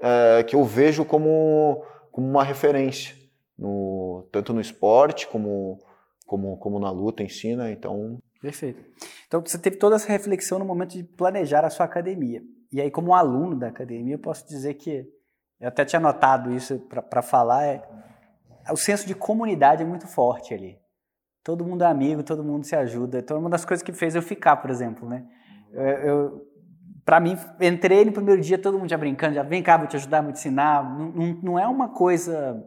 é, 0.00 0.42
que 0.42 0.54
eu 0.54 0.64
vejo 0.64 1.04
como, 1.04 1.84
como 2.10 2.28
uma 2.28 2.44
referência, 2.44 3.16
no, 3.58 4.28
tanto 4.30 4.52
no 4.52 4.60
esporte 4.60 5.26
como, 5.26 5.78
como, 6.26 6.56
como 6.58 6.78
na 6.78 6.90
luta 6.90 7.22
em 7.22 7.28
si, 7.28 7.56
né? 7.56 7.72
Então... 7.72 8.18
Perfeito. 8.40 8.84
Então, 9.26 9.42
você 9.44 9.58
teve 9.58 9.76
toda 9.76 9.96
essa 9.96 10.06
reflexão 10.08 10.60
no 10.60 10.64
momento 10.64 10.92
de 10.92 11.02
planejar 11.02 11.64
a 11.64 11.70
sua 11.70 11.86
academia. 11.86 12.40
E 12.70 12.80
aí, 12.80 12.90
como 12.90 13.14
aluno 13.14 13.58
da 13.58 13.66
academia, 13.66 14.14
eu 14.14 14.18
posso 14.18 14.46
dizer 14.46 14.74
que, 14.74 15.04
eu 15.60 15.68
até 15.68 15.84
tinha 15.84 15.98
notado 15.98 16.52
isso 16.54 16.78
para 16.78 17.20
falar, 17.20 17.66
é, 17.66 17.82
o 18.70 18.76
senso 18.76 19.08
de 19.08 19.14
comunidade 19.14 19.82
é 19.82 19.86
muito 19.86 20.06
forte 20.06 20.54
ali. 20.54 20.78
Todo 21.42 21.64
mundo 21.64 21.82
é 21.82 21.86
amigo, 21.86 22.22
todo 22.22 22.44
mundo 22.44 22.64
se 22.64 22.76
ajuda. 22.76 23.18
Então, 23.18 23.36
é 23.36 23.40
uma 23.40 23.50
das 23.50 23.64
coisas 23.64 23.82
que 23.82 23.92
fez 23.92 24.14
eu 24.14 24.22
ficar, 24.22 24.56
por 24.56 24.70
exemplo, 24.70 25.08
né? 25.08 25.26
Eu, 25.72 25.84
eu 25.84 26.47
para 27.08 27.20
mim, 27.20 27.38
entrei 27.58 28.04
no 28.04 28.12
primeiro 28.12 28.38
dia, 28.42 28.58
todo 28.58 28.78
mundo 28.78 28.90
já 28.90 28.98
brincando, 28.98 29.34
já 29.34 29.42
vem 29.42 29.62
cá, 29.62 29.78
vou 29.78 29.86
te 29.86 29.96
ajudar, 29.96 30.20
vou 30.20 30.30
te 30.30 30.40
ensinar. 30.40 30.84
Não, 30.84 31.10
não, 31.10 31.40
não 31.42 31.58
é 31.58 31.66
uma 31.66 31.88
coisa. 31.88 32.62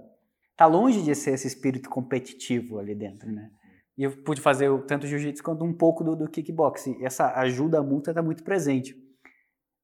Tá 0.57 0.65
longe 0.65 1.03
de 1.03 1.13
ser 1.13 1.35
esse 1.35 1.45
espírito 1.45 1.87
competitivo 1.91 2.79
ali 2.79 2.95
dentro, 2.95 3.31
né? 3.31 3.51
E 3.95 4.01
eu 4.01 4.11
pude 4.23 4.41
fazer 4.41 4.67
tanto 4.87 5.05
jiu-jitsu 5.05 5.43
quanto 5.43 5.63
um 5.63 5.71
pouco 5.71 6.03
do, 6.03 6.15
do 6.15 6.27
kickboxing. 6.27 6.97
E 6.99 7.05
essa 7.05 7.39
ajuda 7.39 7.83
mútua 7.83 8.09
está 8.09 8.23
muito 8.23 8.43
presente. 8.43 8.95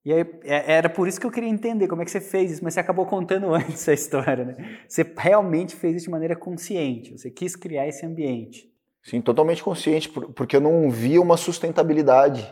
E 0.03 0.11
aí, 0.11 0.25
é, 0.43 0.73
era 0.73 0.89
por 0.89 1.07
isso 1.07 1.19
que 1.19 1.27
eu 1.27 1.31
queria 1.31 1.49
entender 1.49 1.87
como 1.87 2.01
é 2.01 2.05
que 2.05 2.09
você 2.09 2.19
fez 2.19 2.53
isso, 2.53 2.63
mas 2.63 2.73
você 2.73 2.79
acabou 2.79 3.05
contando 3.05 3.53
antes 3.53 3.87
a 3.87 3.93
história, 3.93 4.43
né? 4.43 4.79
Você 4.89 5.03
realmente 5.19 5.75
fez 5.75 5.97
isso 5.97 6.05
de 6.05 6.11
maneira 6.11 6.35
consciente, 6.35 7.15
você 7.15 7.29
quis 7.29 7.55
criar 7.55 7.87
esse 7.87 8.03
ambiente. 8.07 8.67
Sim, 9.03 9.21
totalmente 9.21 9.63
consciente, 9.63 10.09
porque 10.09 10.55
eu 10.55 10.61
não 10.61 10.89
via 10.89 11.21
uma 11.21 11.37
sustentabilidade 11.37 12.43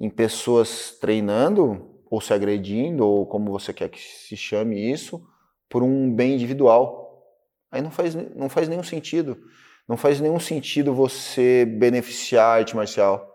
em 0.00 0.08
pessoas 0.08 0.96
treinando 0.98 1.86
ou 2.10 2.20
se 2.20 2.32
agredindo, 2.32 3.06
ou 3.06 3.26
como 3.26 3.52
você 3.52 3.72
quer 3.72 3.88
que 3.88 4.00
se 4.00 4.36
chame 4.36 4.90
isso, 4.90 5.24
por 5.68 5.82
um 5.82 6.12
bem 6.12 6.34
individual. 6.34 7.22
Aí 7.70 7.80
não 7.80 7.90
faz, 7.90 8.14
não 8.34 8.48
faz 8.48 8.68
nenhum 8.68 8.82
sentido. 8.82 9.38
Não 9.86 9.96
faz 9.96 10.20
nenhum 10.20 10.40
sentido 10.40 10.94
você 10.94 11.64
beneficiar 11.64 12.46
a 12.46 12.54
arte 12.54 12.74
marcial. 12.74 13.28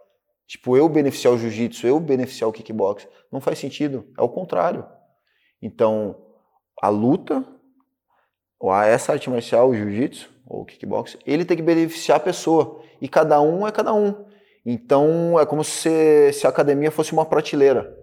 Tipo, 0.48 0.76
eu 0.76 0.90
beneficiar 0.90 1.34
o 1.34 1.38
jiu-jitsu, 1.38 1.88
eu 1.88 2.00
beneficiar 2.00 2.50
o 2.50 2.54
kickbox. 2.54 3.08
Não 3.32 3.40
faz 3.40 3.60
sentido. 3.60 4.06
É 4.18 4.22
o 4.22 4.30
contrário. 4.30 4.86
Então, 5.62 6.16
a 6.82 6.90
luta, 6.90 7.46
ou 8.60 8.74
essa 8.74 9.14
arte 9.14 9.30
marcial, 9.30 9.70
o 9.70 9.76
jiu-jitsu, 9.76 10.30
ou 10.46 10.62
o 10.62 10.66
kickbox, 10.66 11.18
ele 11.26 11.46
tem 11.46 11.58
que 11.58 11.64
beneficiar 11.64 12.18
a 12.18 12.24
pessoa. 12.24 12.82
E 13.02 13.08
cada 13.08 13.40
um 13.42 13.66
é 13.68 13.72
cada 13.72 13.94
um. 13.94 14.26
Então, 14.66 15.40
é 15.40 15.46
como 15.46 15.64
se, 15.64 16.34
se 16.34 16.48
a 16.48 16.50
academia 16.50 16.90
fosse 16.90 17.14
uma 17.14 17.26
prateleira. 17.26 17.96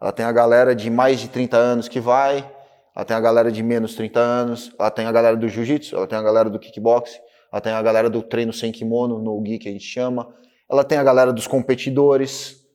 Ela 0.00 0.12
tem 0.12 0.26
a 0.26 0.32
galera 0.32 0.74
de 0.74 0.90
mais 0.90 1.20
de 1.20 1.28
30 1.28 1.56
anos 1.56 1.88
que 1.88 2.00
vai, 2.00 2.48
ela 2.94 3.04
tem 3.04 3.16
a 3.16 3.20
galera 3.20 3.50
de 3.50 3.62
menos 3.62 3.94
30 3.94 4.20
anos, 4.20 4.74
ela 4.78 4.90
tem 4.90 5.06
a 5.06 5.12
galera 5.12 5.36
do 5.36 5.48
jiu-jitsu, 5.48 5.96
ela 5.96 6.06
tem 6.06 6.18
a 6.18 6.22
galera 6.22 6.50
do 6.50 6.58
kickboxing, 6.58 7.18
ela 7.52 7.60
tem 7.60 7.72
a 7.72 7.82
galera 7.82 8.10
do 8.10 8.22
treino 8.22 8.52
sem 8.52 8.72
kimono, 8.72 9.18
no 9.18 9.42
gi 9.44 9.58
que 9.58 9.68
a 9.68 9.72
gente 9.72 9.84
chama, 9.84 10.34
ela 10.70 10.82
tem 10.82 10.98
a 10.98 11.04
galera 11.04 11.32
dos 11.32 11.46
competidores, 11.46 12.66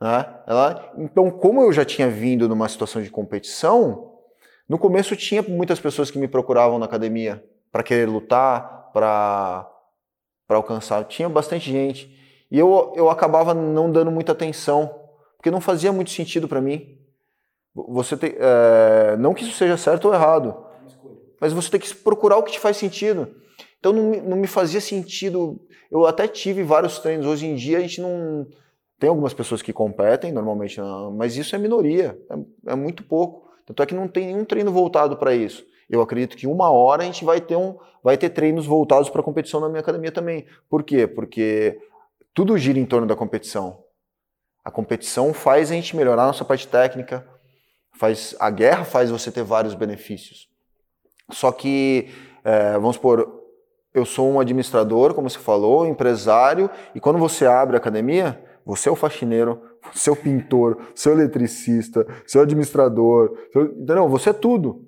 né? 0.00 0.26
Ela, 0.46 0.92
então, 0.98 1.30
como 1.30 1.62
eu 1.62 1.72
já 1.72 1.84
tinha 1.84 2.08
vindo 2.08 2.48
numa 2.48 2.68
situação 2.68 3.02
de 3.02 3.10
competição, 3.10 4.18
no 4.68 4.78
começo 4.78 5.16
tinha 5.16 5.42
muitas 5.42 5.80
pessoas 5.80 6.10
que 6.10 6.18
me 6.18 6.28
procuravam 6.28 6.78
na 6.78 6.86
academia 6.86 7.44
para 7.72 7.82
querer 7.82 8.06
lutar, 8.06 8.90
para 8.92 9.69
para 10.50 10.56
alcançar. 10.56 11.04
Tinha 11.04 11.28
bastante 11.28 11.70
gente. 11.70 12.12
E 12.50 12.58
eu, 12.58 12.92
eu 12.96 13.08
acabava 13.08 13.54
não 13.54 13.88
dando 13.88 14.10
muita 14.10 14.32
atenção, 14.32 14.92
porque 15.36 15.48
não 15.48 15.60
fazia 15.60 15.92
muito 15.92 16.10
sentido 16.10 16.48
para 16.48 16.60
mim. 16.60 16.98
Você 17.72 18.16
tem, 18.16 18.34
é, 18.36 19.16
não 19.16 19.32
que 19.32 19.44
isso 19.44 19.52
seja 19.52 19.76
certo 19.76 20.08
ou 20.08 20.12
errado, 20.12 20.56
mas 21.40 21.52
você 21.52 21.70
tem 21.70 21.78
que 21.78 21.94
procurar 21.94 22.36
o 22.36 22.42
que 22.42 22.50
te 22.50 22.58
faz 22.58 22.76
sentido. 22.76 23.28
Então 23.78 23.92
não, 23.92 24.10
não 24.24 24.36
me 24.36 24.48
fazia 24.48 24.80
sentido. 24.80 25.60
Eu 25.88 26.04
até 26.04 26.26
tive 26.26 26.64
vários 26.64 26.98
treinos. 26.98 27.26
Hoje 27.26 27.46
em 27.46 27.54
dia 27.54 27.78
a 27.78 27.80
gente 27.80 28.00
não. 28.00 28.44
Tem 28.98 29.08
algumas 29.08 29.32
pessoas 29.32 29.62
que 29.62 29.72
competem 29.72 30.32
normalmente, 30.32 30.80
mas 31.16 31.36
isso 31.36 31.54
é 31.54 31.58
minoria, 31.60 32.18
é, 32.28 32.72
é 32.72 32.74
muito 32.74 33.04
pouco. 33.04 33.48
Tanto 33.64 33.84
é 33.84 33.86
que 33.86 33.94
não 33.94 34.08
tem 34.08 34.26
nenhum 34.26 34.44
treino 34.44 34.72
voltado 34.72 35.16
para 35.16 35.32
isso. 35.32 35.64
Eu 35.90 36.00
acredito 36.00 36.36
que 36.36 36.46
uma 36.46 36.70
hora 36.70 37.02
a 37.02 37.06
gente 37.06 37.24
vai 37.24 37.40
ter, 37.40 37.56
um, 37.56 37.76
vai 38.02 38.16
ter 38.16 38.30
treinos 38.30 38.64
voltados 38.64 39.10
para 39.10 39.22
competição 39.22 39.60
na 39.60 39.68
minha 39.68 39.80
academia 39.80 40.12
também. 40.12 40.46
Por 40.68 40.82
quê? 40.82 41.06
Porque 41.06 41.78
tudo 42.32 42.56
gira 42.56 42.78
em 42.78 42.86
torno 42.86 43.06
da 43.06 43.16
competição. 43.16 43.82
A 44.64 44.70
competição 44.70 45.34
faz 45.34 45.70
a 45.70 45.74
gente 45.74 45.96
melhorar 45.96 46.22
a 46.22 46.26
nossa 46.26 46.44
parte 46.44 46.68
técnica, 46.68 47.26
Faz, 48.00 48.34
a 48.40 48.48
guerra 48.48 48.84
faz 48.84 49.10
você 49.10 49.30
ter 49.30 49.42
vários 49.42 49.74
benefícios. 49.74 50.48
Só 51.30 51.52
que, 51.52 52.08
é, 52.42 52.72
vamos 52.72 52.96
supor, 52.96 53.42
eu 53.92 54.06
sou 54.06 54.30
um 54.30 54.40
administrador, 54.40 55.12
como 55.12 55.28
você 55.28 55.38
falou, 55.38 55.86
empresário, 55.86 56.70
e 56.94 57.00
quando 57.00 57.18
você 57.18 57.44
abre 57.44 57.76
a 57.76 57.78
academia, 57.78 58.42
você 58.64 58.88
é 58.88 58.92
o 58.92 58.96
faxineiro, 58.96 59.60
você 59.92 60.08
é 60.08 60.12
o 60.14 60.16
pintor, 60.16 60.78
você 60.94 61.10
é 61.10 61.12
o 61.12 61.14
eletricista, 61.14 62.06
você 62.26 62.38
é 62.38 62.40
o 62.40 62.44
administrador, 62.44 63.36
entendeu? 63.54 64.08
Você 64.08 64.30
é 64.30 64.32
tudo. 64.32 64.86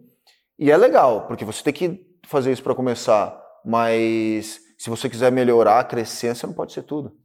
E 0.62 0.70
é 0.70 0.76
legal, 0.76 1.26
porque 1.26 1.44
você 1.44 1.60
tem 1.60 1.72
que 1.72 2.06
fazer 2.24 2.52
isso 2.52 2.62
para 2.62 2.72
começar, 2.72 3.36
mas 3.64 4.60
se 4.78 4.88
você 4.88 5.10
quiser 5.10 5.32
melhorar, 5.32 5.88
crescer, 5.88 6.36
você 6.36 6.46
não 6.46 6.54
pode 6.54 6.72
ser 6.72 6.84
tudo. 6.84 7.16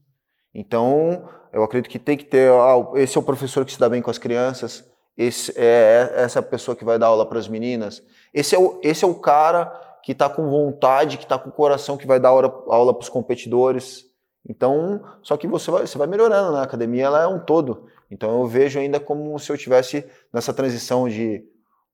Então, 0.52 1.30
eu 1.54 1.62
acredito 1.62 1.92
que 1.92 2.00
tem 2.00 2.18
que 2.18 2.26
ter, 2.26 2.52
ah, 2.52 2.84
esse 2.96 3.16
é 3.16 3.20
o 3.20 3.24
professor 3.24 3.64
que 3.64 3.72
se 3.72 3.80
dá 3.80 3.88
bem 3.88 4.02
com 4.02 4.10
as 4.10 4.18
crianças, 4.18 4.84
esse 5.16 5.54
é, 5.56 6.16
é 6.16 6.24
essa 6.24 6.42
pessoa 6.42 6.76
que 6.76 6.84
vai 6.84 6.98
dar 6.98 7.06
aula 7.06 7.28
para 7.28 7.38
as 7.38 7.48
meninas, 7.48 8.02
esse 8.34 8.56
é 8.56 8.58
o, 8.60 8.82
esse 8.82 9.06
é 9.06 9.08
o 9.08 9.14
cara 9.14 9.66
que 10.04 10.14
está 10.14 10.28
com 10.28 10.50
vontade, 10.50 11.20
que 11.20 11.24
está 11.26 11.38
com 11.38 11.52
coração, 11.52 11.96
que 11.96 12.08
vai 12.08 12.20
dar 12.20 12.30
aula, 12.30 12.66
aula 12.70 12.92
para 12.92 13.04
os 13.04 13.10
competidores. 13.10 14.04
Então, 14.50 15.04
só 15.22 15.38
que 15.38 15.46
você 15.46 15.70
vai, 15.70 15.86
você 15.86 15.96
vai 15.96 16.08
melhorando, 16.08 16.54
né? 16.54 16.60
A 16.62 16.64
academia 16.64 17.06
ela 17.06 17.22
é 17.22 17.28
um 17.28 17.38
todo. 17.38 17.86
Então 18.10 18.40
eu 18.40 18.48
vejo 18.48 18.80
ainda 18.80 19.00
como 19.00 19.38
se 19.38 19.52
eu 19.52 19.58
tivesse 19.60 20.04
nessa 20.34 20.52
transição 20.52 21.08
de 21.08 21.46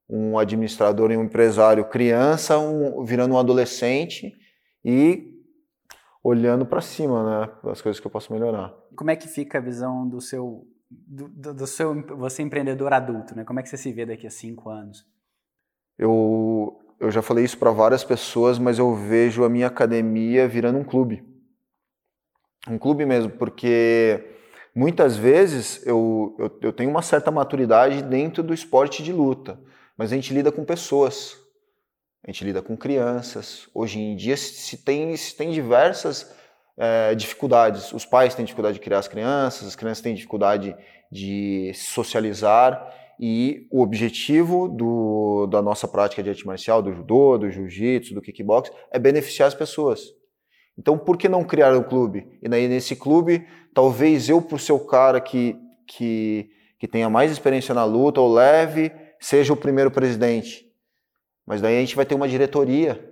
um 0.10 0.38
administrador 0.38 1.12
e 1.12 1.18
um 1.18 1.24
empresário 1.24 1.86
criança, 1.86 2.58
um, 2.60 3.04
virando 3.04 3.34
um 3.34 3.38
adolescente 3.38 4.34
e 4.84 5.34
olhando 6.24 6.66
para 6.66 6.82
cima, 6.82 7.42
né? 7.42 7.54
As 7.72 7.82
coisas 7.82 8.00
que 8.00 8.08
eu 8.08 8.12
posso 8.12 8.32
melhorar. 8.32 8.74
Como 8.96 9.12
é 9.12 9.16
que 9.16 9.28
fica 9.28 9.58
a 9.58 9.62
visão 9.62 10.08
do 10.08 10.22
seu 10.22 10.68
do, 10.90 11.54
do, 11.54 11.68
seu 11.68 12.06
você 12.16 12.44
empreendedor 12.44 12.94
adulto, 12.94 13.36
né? 13.36 13.44
Como 13.44 13.60
é 13.60 13.64
que 13.64 13.70
você 13.70 13.78
se 13.78 13.92
vê 13.92 14.06
daqui 14.06 14.28
a 14.28 14.32
cinco 14.32 14.70
anos? 14.70 15.06
Eu 15.98 16.80
eu 17.00 17.12
já 17.12 17.22
falei 17.22 17.44
isso 17.44 17.58
para 17.58 17.72
várias 17.72 18.04
pessoas, 18.04 18.58
mas 18.58 18.80
eu 18.80 18.96
vejo 18.96 19.44
a 19.44 19.50
minha 19.50 19.68
academia 19.68 20.48
virando 20.48 20.80
um 20.80 20.86
clube, 20.86 21.22
um 22.66 22.78
clube 22.78 23.06
mesmo, 23.06 23.32
porque 23.32 24.24
muitas 24.74 25.18
vezes 25.18 25.86
eu, 25.86 26.34
eu, 26.40 26.60
eu 26.62 26.72
tenho 26.72 26.90
uma 26.90 27.02
certa 27.02 27.30
maturidade 27.30 28.02
dentro 28.02 28.42
do 28.42 28.54
esporte 28.54 29.04
de 29.04 29.12
luta, 29.12 29.60
mas 30.04 30.12
a 30.12 30.16
gente 30.16 30.34
lida 30.34 30.52
com 30.52 30.66
pessoas, 30.66 31.38
a 32.26 32.30
gente 32.30 32.44
lida 32.44 32.62
com 32.62 32.76
crianças. 32.76 33.70
Hoje 33.74 34.02
em 34.02 34.18
dia 34.18 34.36
se 34.36 34.84
tem, 34.84 35.16
se 35.16 35.34
tem 35.34 35.50
diversas 35.50 36.30
é, 36.78 37.16
dificuldades. 37.16 37.94
Os 37.94 38.06
pais 38.06 38.36
têm 38.36 38.44
dificuldade 38.44 38.74
de 38.74 38.82
criar 38.82 39.00
as 39.00 39.08
crianças, 39.08 39.66
as 39.66 39.78
crianças 39.78 40.04
têm 40.04 40.14
dificuldade 40.14 40.76
de 41.10 41.72
socializar 41.74 42.94
e 43.18 43.66
o 43.72 43.82
objetivo 43.82 44.68
do, 44.68 45.48
da 45.48 45.62
nossa 45.62 45.88
prática 45.88 46.22
de 46.22 46.32
arte 46.32 46.46
marcial, 46.46 46.82
do 46.82 46.92
judô, 46.92 47.38
do 47.38 47.50
jiu-jitsu, 47.50 48.14
do 48.14 48.22
kickbox, 48.22 48.70
é 48.92 49.00
beneficiar 49.00 49.48
as 49.48 49.56
pessoas. 49.56 50.02
Então, 50.78 50.98
por 50.98 51.16
que 51.16 51.30
não 51.30 51.46
criar 51.46 51.74
um 51.78 51.84
clube? 51.84 52.28
E 52.42 52.50
daí, 52.50 52.68
nesse 52.68 52.94
clube, 52.98 53.48
talvez 53.74 54.28
eu, 54.28 54.42
por 54.42 54.60
ser 54.60 54.74
o 54.74 54.86
cara 54.86 55.22
que, 55.22 55.56
que, 55.88 56.50
que 56.78 56.90
tenha 56.90 57.10
mais 57.10 57.32
experiência 57.32 57.74
na 57.74 57.86
luta, 57.86 58.20
ou 58.20 58.34
leve, 58.34 58.92
seja 59.24 59.54
o 59.54 59.58
primeiro 59.58 59.90
presidente. 59.90 60.70
Mas 61.48 61.62
daí 61.62 61.78
a 61.78 61.80
gente 61.80 61.96
vai 61.96 62.06
ter 62.06 62.14
uma 62.14 62.28
diretoria, 62.28 63.10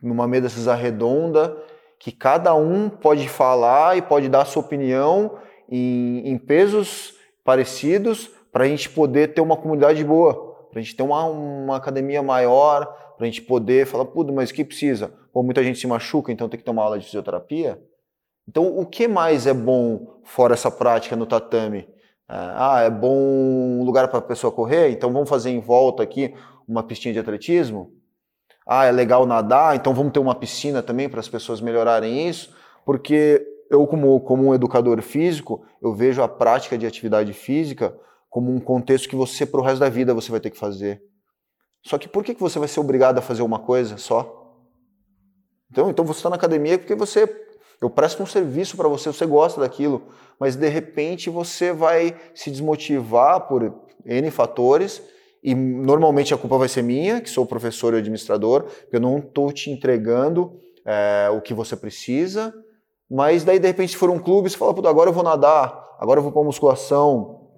numa 0.00 0.28
mesa 0.28 0.72
redonda, 0.72 1.60
que 1.98 2.12
cada 2.12 2.54
um 2.54 2.88
pode 2.88 3.28
falar 3.28 3.98
e 3.98 4.02
pode 4.02 4.28
dar 4.28 4.42
a 4.42 4.44
sua 4.44 4.62
opinião 4.62 5.36
em, 5.68 6.28
em 6.28 6.38
pesos 6.38 7.14
parecidos 7.44 8.30
para 8.52 8.64
a 8.64 8.68
gente 8.68 8.88
poder 8.88 9.34
ter 9.34 9.40
uma 9.40 9.56
comunidade 9.56 10.04
boa, 10.04 10.68
para 10.70 10.78
a 10.78 10.82
gente 10.82 10.94
ter 10.94 11.02
uma, 11.02 11.24
uma 11.24 11.76
academia 11.76 12.22
maior, 12.22 12.86
para 13.16 13.26
a 13.26 13.28
gente 13.28 13.42
poder 13.42 13.84
falar, 13.84 14.04
puta, 14.04 14.30
mas 14.30 14.50
o 14.50 14.54
que 14.54 14.64
precisa? 14.64 15.12
Pô, 15.32 15.42
muita 15.42 15.64
gente 15.64 15.80
se 15.80 15.88
machuca, 15.88 16.30
então 16.30 16.48
tem 16.48 16.60
que 16.60 16.70
uma 16.70 16.84
aula 16.84 17.00
de 17.00 17.04
fisioterapia. 17.04 17.82
Então, 18.48 18.78
o 18.78 18.86
que 18.86 19.08
mais 19.08 19.44
é 19.44 19.52
bom 19.52 20.20
fora 20.22 20.54
essa 20.54 20.70
prática 20.70 21.16
no 21.16 21.26
tatame? 21.26 21.88
É, 22.28 22.34
ah, 22.34 22.80
é 22.82 22.90
bom 22.90 23.82
lugar 23.82 24.08
para 24.08 24.18
a 24.18 24.22
pessoa 24.22 24.52
correr, 24.52 24.90
então 24.90 25.12
vamos 25.12 25.28
fazer 25.28 25.50
em 25.50 25.60
volta 25.60 26.02
aqui 26.02 26.34
uma 26.66 26.82
pistinha 26.82 27.14
de 27.14 27.18
atletismo? 27.18 27.92
Ah, 28.66 28.84
é 28.84 28.92
legal 28.92 29.24
nadar, 29.24 29.74
então 29.74 29.94
vamos 29.94 30.12
ter 30.12 30.18
uma 30.18 30.34
piscina 30.34 30.82
também 30.82 31.08
para 31.08 31.20
as 31.20 31.28
pessoas 31.28 31.60
melhorarem 31.60 32.28
isso? 32.28 32.54
Porque 32.84 33.46
eu, 33.70 33.86
como, 33.86 34.20
como 34.20 34.48
um 34.48 34.54
educador 34.54 35.00
físico, 35.00 35.64
eu 35.80 35.94
vejo 35.94 36.22
a 36.22 36.28
prática 36.28 36.76
de 36.76 36.86
atividade 36.86 37.32
física 37.32 37.98
como 38.28 38.52
um 38.52 38.60
contexto 38.60 39.08
que 39.08 39.16
você, 39.16 39.46
para 39.46 39.60
o 39.60 39.64
resto 39.64 39.80
da 39.80 39.88
vida, 39.88 40.12
você 40.12 40.30
vai 40.30 40.40
ter 40.40 40.50
que 40.50 40.58
fazer. 40.58 41.02
Só 41.82 41.96
que 41.96 42.08
por 42.08 42.22
que 42.22 42.34
você 42.34 42.58
vai 42.58 42.68
ser 42.68 42.80
obrigado 42.80 43.18
a 43.18 43.22
fazer 43.22 43.42
uma 43.42 43.58
coisa 43.58 43.96
só? 43.96 44.38
Então, 45.70 45.88
então 45.90 46.04
você 46.04 46.18
está 46.18 46.28
na 46.28 46.36
academia 46.36 46.78
porque 46.78 46.94
você 46.94 47.26
eu 47.80 47.88
presto 47.88 48.22
um 48.22 48.26
serviço 48.26 48.76
para 48.76 48.88
você, 48.88 49.12
você 49.12 49.24
gosta 49.26 49.60
daquilo, 49.60 50.02
mas 50.38 50.56
de 50.56 50.68
repente 50.68 51.30
você 51.30 51.72
vai 51.72 52.16
se 52.34 52.50
desmotivar 52.50 53.46
por 53.46 53.72
N 54.04 54.30
fatores 54.30 55.02
e 55.42 55.54
normalmente 55.54 56.34
a 56.34 56.38
culpa 56.38 56.58
vai 56.58 56.68
ser 56.68 56.82
minha, 56.82 57.20
que 57.20 57.30
sou 57.30 57.46
professor 57.46 57.94
e 57.94 57.98
administrador, 57.98 58.64
porque 58.64 58.96
eu 58.96 59.00
não 59.00 59.18
estou 59.18 59.52
te 59.52 59.70
entregando 59.70 60.58
é, 60.84 61.28
o 61.30 61.40
que 61.40 61.54
você 61.54 61.76
precisa, 61.76 62.52
mas 63.08 63.44
daí 63.44 63.58
de 63.58 63.66
repente 63.66 63.92
se 63.92 63.96
for 63.96 64.10
um 64.10 64.18
clube, 64.18 64.50
você 64.50 64.56
fala, 64.56 64.72
agora 64.88 65.10
eu 65.10 65.14
vou 65.14 65.22
nadar, 65.22 65.96
agora 65.98 66.18
eu 66.18 66.24
vou 66.24 66.32
para 66.32 66.42
musculação, 66.42 67.48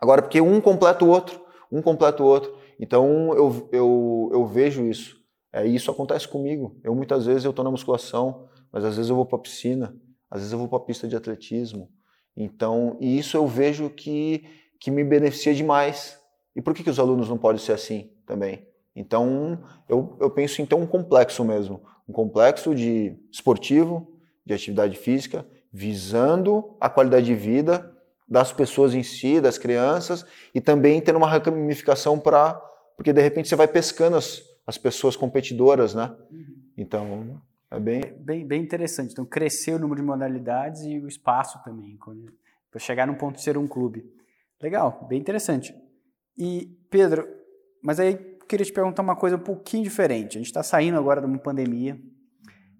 agora 0.00 0.22
porque 0.22 0.40
um 0.40 0.60
completa 0.60 1.04
o 1.04 1.08
outro, 1.08 1.40
um 1.70 1.80
completa 1.80 2.22
o 2.22 2.26
outro. 2.26 2.56
Então 2.80 3.34
eu, 3.34 3.68
eu, 3.72 4.30
eu 4.32 4.46
vejo 4.46 4.84
isso. 4.84 5.16
É, 5.52 5.66
isso 5.66 5.90
acontece 5.90 6.28
comigo. 6.28 6.76
Eu 6.84 6.94
muitas 6.94 7.26
vezes 7.26 7.44
eu 7.44 7.50
estou 7.50 7.64
na 7.64 7.70
musculação, 7.70 8.48
mas 8.72 8.84
às 8.84 8.96
vezes 8.96 9.10
eu 9.10 9.16
vou 9.16 9.26
para 9.26 9.38
a 9.38 9.42
piscina, 9.42 9.94
às 10.30 10.40
vezes 10.40 10.52
eu 10.52 10.58
vou 10.58 10.68
para 10.68 10.78
a 10.78 10.82
pista 10.82 11.08
de 11.08 11.16
atletismo. 11.16 11.90
Então, 12.36 12.96
e 13.00 13.18
isso 13.18 13.36
eu 13.36 13.46
vejo 13.46 13.90
que, 13.90 14.44
que 14.80 14.90
me 14.90 15.02
beneficia 15.02 15.54
demais. 15.54 16.18
E 16.54 16.62
por 16.62 16.74
que, 16.74 16.84
que 16.84 16.90
os 16.90 16.98
alunos 16.98 17.28
não 17.28 17.38
podem 17.38 17.60
ser 17.60 17.72
assim 17.72 18.10
também? 18.26 18.66
Então, 18.94 19.62
eu, 19.88 20.16
eu 20.20 20.30
penso 20.30 20.60
em 20.60 20.66
ter 20.66 20.74
um 20.74 20.86
complexo 20.86 21.44
mesmo, 21.44 21.82
um 22.08 22.12
complexo 22.12 22.74
de 22.74 23.16
esportivo, 23.30 24.12
de 24.44 24.54
atividade 24.54 24.96
física, 24.96 25.46
visando 25.72 26.76
a 26.80 26.88
qualidade 26.88 27.26
de 27.26 27.34
vida 27.34 27.94
das 28.28 28.52
pessoas 28.52 28.94
em 28.94 29.02
si, 29.02 29.40
das 29.40 29.56
crianças, 29.56 30.24
e 30.54 30.60
também 30.60 31.00
tendo 31.00 31.16
uma 31.16 31.28
ramificação 31.28 32.18
para. 32.18 32.54
Porque 32.96 33.12
de 33.12 33.22
repente 33.22 33.48
você 33.48 33.56
vai 33.56 33.68
pescando 33.68 34.16
as, 34.16 34.42
as 34.66 34.76
pessoas 34.76 35.16
competidoras, 35.16 35.94
né? 35.94 36.14
Uhum. 36.30 36.56
Então, 36.76 37.40
é 37.70 37.80
bem... 37.80 38.00
bem... 38.18 38.46
Bem 38.46 38.62
interessante. 38.62 39.12
Então, 39.12 39.24
crescer 39.24 39.74
o 39.74 39.78
número 39.78 40.00
de 40.00 40.06
modalidades 40.06 40.82
e 40.82 40.98
o 40.98 41.08
espaço 41.08 41.62
também, 41.64 41.98
para 42.70 42.80
chegar 42.80 43.06
num 43.06 43.14
ponto 43.14 43.36
de 43.36 43.42
ser 43.42 43.56
um 43.56 43.66
clube. 43.66 44.04
Legal, 44.60 45.06
bem 45.08 45.20
interessante. 45.20 45.74
E, 46.36 46.66
Pedro, 46.90 47.26
mas 47.82 48.00
aí 48.00 48.16
queria 48.48 48.64
te 48.64 48.72
perguntar 48.72 49.02
uma 49.02 49.16
coisa 49.16 49.36
um 49.36 49.40
pouquinho 49.40 49.84
diferente. 49.84 50.36
A 50.36 50.40
gente 50.40 50.46
está 50.46 50.62
saindo 50.62 50.98
agora 50.98 51.20
de 51.20 51.26
uma 51.26 51.38
pandemia 51.38 52.00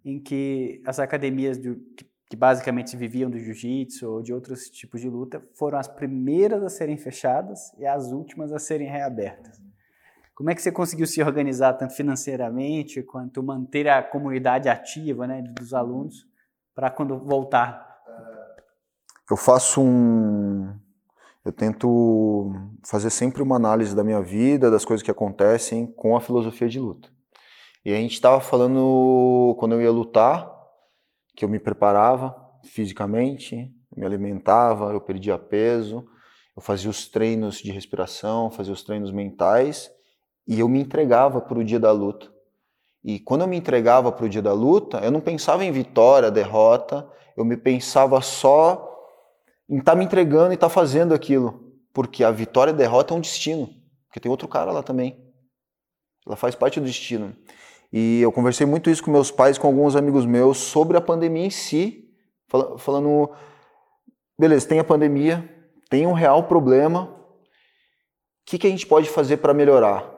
em 0.05 0.19
que 0.19 0.82
as 0.86 0.98
academias 0.98 1.59
de, 1.59 1.74
que, 1.97 2.06
que 2.31 2.36
basicamente 2.36 2.97
viviam 2.97 3.31
do 3.31 3.39
jiu-jitsu 3.39 4.09
ou 4.09 4.23
de 4.23 4.32
outros 4.32 4.70
tipos 4.70 5.01
de 5.01 5.09
luta 5.09 5.43
foram 5.55 5.78
as 5.78 5.86
primeiras 5.86 6.62
a 6.62 6.69
serem 6.69 6.97
fechadas 6.97 7.73
e 7.78 7.86
as 7.86 8.10
últimas 8.10 8.52
a 8.52 8.59
serem 8.59 8.89
reabertas. 8.89 9.60
Como 10.39 10.51
é 10.51 10.55
que 10.55 10.62
você 10.62 10.70
conseguiu 10.70 11.05
se 11.05 11.20
organizar 11.20 11.73
tanto 11.73 11.94
financeiramente 11.94 13.02
quanto 13.02 13.43
manter 13.43 13.89
a 13.89 14.01
comunidade 14.05 14.69
ativa 14.69 15.27
né, 15.27 15.43
dos 15.43 15.74
alunos 15.74 16.28
para 16.77 16.89
quando 16.93 17.19
voltar? 17.19 17.98
Eu 19.28 19.36
faço 19.36 19.82
um. 19.82 20.73
Eu 21.44 21.52
tento 21.52 22.52
fazer 22.85 23.10
sempre 23.10 23.43
uma 23.43 23.56
análise 23.56 23.97
da 23.97 24.05
minha 24.05 24.23
vida, 24.23 24.70
das 24.70 24.85
coisas 24.85 25.02
que 25.02 25.10
acontecem 25.10 25.89
com 25.89 26.16
a 26.16 26.20
filosofia 26.20 26.69
de 26.69 26.78
luta. 26.78 27.09
E 27.85 27.93
a 27.93 27.97
gente 27.97 28.12
estava 28.12 28.39
falando 28.39 29.56
quando 29.59 29.73
eu 29.73 29.82
ia 29.82 29.90
lutar, 29.90 30.48
que 31.35 31.44
eu 31.44 31.48
me 31.48 31.59
preparava 31.59 32.32
fisicamente, 32.62 33.74
me 33.97 34.06
alimentava, 34.06 34.93
eu 34.93 35.01
perdia 35.01 35.36
peso, 35.36 36.06
eu 36.56 36.62
fazia 36.62 36.89
os 36.89 37.09
treinos 37.09 37.56
de 37.56 37.73
respiração, 37.73 38.52
fazia 38.52 38.73
os 38.73 38.85
treinos 38.85 39.10
mentais 39.10 39.97
e 40.48 40.58
eu 40.58 40.68
me 40.68 40.80
entregava 40.80 41.42
para 41.42 41.58
o 41.58 41.62
dia 41.62 41.78
da 41.78 41.92
luta. 41.92 42.32
E 43.04 43.20
quando 43.20 43.42
eu 43.42 43.46
me 43.46 43.56
entregava 43.56 44.10
para 44.10 44.24
o 44.24 44.28
dia 44.28 44.40
da 44.40 44.52
luta, 44.52 44.98
eu 45.00 45.10
não 45.10 45.20
pensava 45.20 45.62
em 45.62 45.70
vitória, 45.70 46.30
derrota, 46.30 47.06
eu 47.36 47.44
me 47.44 47.56
pensava 47.56 48.20
só 48.22 48.88
em 49.68 49.78
estar 49.78 49.92
tá 49.92 49.98
me 49.98 50.06
entregando 50.06 50.52
e 50.52 50.54
estar 50.54 50.68
tá 50.68 50.74
fazendo 50.74 51.12
aquilo. 51.14 51.68
Porque 51.92 52.24
a 52.24 52.30
vitória 52.30 52.70
e 52.70 52.74
a 52.74 52.76
derrota 52.76 53.12
é 53.12 53.16
um 53.16 53.20
destino. 53.20 53.68
Porque 54.06 54.18
tem 54.18 54.30
outro 54.30 54.48
cara 54.48 54.72
lá 54.72 54.82
também. 54.82 55.22
Ela 56.26 56.34
faz 56.34 56.54
parte 56.54 56.80
do 56.80 56.86
destino. 56.86 57.36
E 57.92 58.20
eu 58.20 58.32
conversei 58.32 58.66
muito 58.66 58.88
isso 58.88 59.04
com 59.04 59.10
meus 59.10 59.30
pais, 59.30 59.58
com 59.58 59.66
alguns 59.66 59.96
amigos 59.96 60.24
meus, 60.24 60.58
sobre 60.58 60.96
a 60.96 61.00
pandemia 61.00 61.46
em 61.46 61.50
si, 61.50 62.10
falando: 62.78 63.30
beleza, 64.38 64.68
tem 64.68 64.78
a 64.78 64.84
pandemia, 64.84 65.48
tem 65.88 66.06
um 66.06 66.12
real 66.12 66.44
problema, 66.44 67.04
o 67.04 67.10
que, 68.44 68.58
que 68.58 68.66
a 68.66 68.70
gente 68.70 68.86
pode 68.86 69.08
fazer 69.08 69.38
para 69.38 69.54
melhorar? 69.54 70.18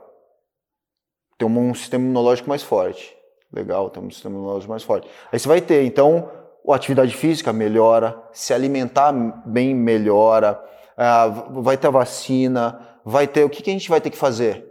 Ter 1.41 1.47
um 1.47 1.75
sistema 1.75 2.05
imunológico 2.05 2.51
mais 2.51 2.63
forte. 2.63 3.17
Legal, 3.51 3.89
ter 3.89 3.99
um 3.99 4.11
sistema 4.11 4.37
imunológico 4.37 4.71
mais 4.71 4.83
forte. 4.83 5.09
Aí 5.33 5.39
você 5.39 5.49
vai 5.49 5.61
ter, 5.61 5.83
então, 5.85 6.31
a 6.69 6.75
atividade 6.75 7.17
física 7.17 7.51
melhora, 7.51 8.23
se 8.31 8.53
alimentar 8.53 9.11
bem 9.47 9.75
melhora, 9.75 10.63
uh, 10.99 11.63
vai 11.63 11.79
ter 11.79 11.87
a 11.87 11.91
vacina, 11.91 12.79
vai 13.05 13.27
ter. 13.27 13.43
O 13.43 13.49
que, 13.49 13.63
que 13.63 13.71
a 13.71 13.73
gente 13.73 13.89
vai 13.89 14.03
ter 14.03 14.11
que 14.11 14.19
fazer? 14.19 14.67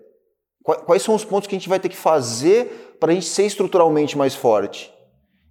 Quais 0.64 1.02
são 1.02 1.16
os 1.16 1.26
pontos 1.26 1.48
que 1.48 1.56
a 1.56 1.58
gente 1.58 1.68
vai 1.68 1.80
ter 1.80 1.90
que 1.90 1.98
fazer 1.98 2.98
para 3.00 3.12
a 3.12 3.16
gente 3.16 3.26
ser 3.26 3.44
estruturalmente 3.44 4.16
mais 4.16 4.36
forte? 4.36 4.94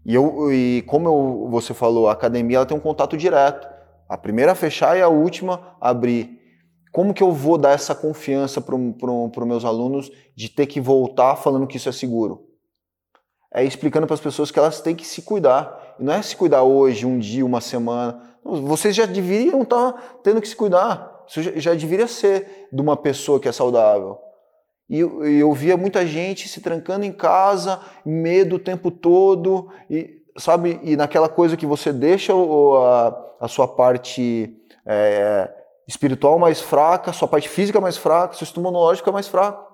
E, 0.06 0.14
eu, 0.14 0.52
e 0.52 0.82
como 0.82 1.08
eu, 1.08 1.48
você 1.50 1.74
falou, 1.74 2.08
a 2.08 2.12
academia 2.12 2.58
ela 2.58 2.66
tem 2.66 2.76
um 2.76 2.80
contato 2.80 3.16
direto. 3.16 3.68
A 4.08 4.16
primeira 4.16 4.52
a 4.52 4.54
fechar 4.54 4.96
e 4.96 5.02
a 5.02 5.08
última 5.08 5.76
a 5.80 5.90
abrir. 5.90 6.37
Como 6.92 7.14
que 7.14 7.22
eu 7.22 7.32
vou 7.32 7.58
dar 7.58 7.72
essa 7.72 7.94
confiança 7.94 8.60
para 8.60 8.74
os 8.74 9.46
meus 9.46 9.64
alunos 9.64 10.10
de 10.34 10.48
ter 10.48 10.66
que 10.66 10.80
voltar 10.80 11.36
falando 11.36 11.66
que 11.66 11.76
isso 11.76 11.88
é 11.88 11.92
seguro? 11.92 12.46
É 13.52 13.64
explicando 13.64 14.06
para 14.06 14.14
as 14.14 14.20
pessoas 14.20 14.50
que 14.50 14.58
elas 14.58 14.80
têm 14.80 14.94
que 14.94 15.06
se 15.06 15.22
cuidar. 15.22 15.96
E 15.98 16.04
não 16.04 16.12
é 16.12 16.22
se 16.22 16.36
cuidar 16.36 16.62
hoje, 16.62 17.06
um 17.06 17.18
dia, 17.18 17.44
uma 17.44 17.60
semana. 17.60 18.22
Vocês 18.44 18.94
já 18.94 19.06
deveriam 19.06 19.62
estar 19.62 19.92
tá 19.92 20.02
tendo 20.22 20.40
que 20.40 20.48
se 20.48 20.56
cuidar. 20.56 21.24
Isso 21.28 21.42
já, 21.60 21.74
deveria 21.74 22.06
ser 22.06 22.68
de 22.72 22.80
uma 22.80 22.96
pessoa 22.96 23.38
que 23.38 23.48
é 23.48 23.52
saudável. 23.52 24.18
E 24.88 25.00
eu, 25.00 25.24
eu 25.24 25.52
via 25.52 25.76
muita 25.76 26.06
gente 26.06 26.48
se 26.48 26.62
trancando 26.62 27.04
em 27.04 27.12
casa, 27.12 27.80
medo 28.04 28.56
o 28.56 28.58
tempo 28.58 28.90
todo, 28.90 29.68
e 29.90 30.22
sabe, 30.38 30.80
e 30.82 30.96
naquela 30.96 31.28
coisa 31.28 31.56
que 31.56 31.66
você 31.66 31.92
deixa 31.92 32.32
a, 32.32 33.34
a 33.40 33.48
sua 33.48 33.68
parte 33.68 34.56
é, 34.86 35.50
espiritual 35.88 36.38
mais 36.38 36.60
fraca, 36.60 37.14
sua 37.14 37.26
parte 37.26 37.48
física 37.48 37.80
mais 37.80 37.96
fraca, 37.96 38.34
seu 38.34 38.46
sistema 38.46 38.68
imunológico 38.68 39.08
é 39.08 39.12
mais 39.12 39.26
fraco. 39.26 39.66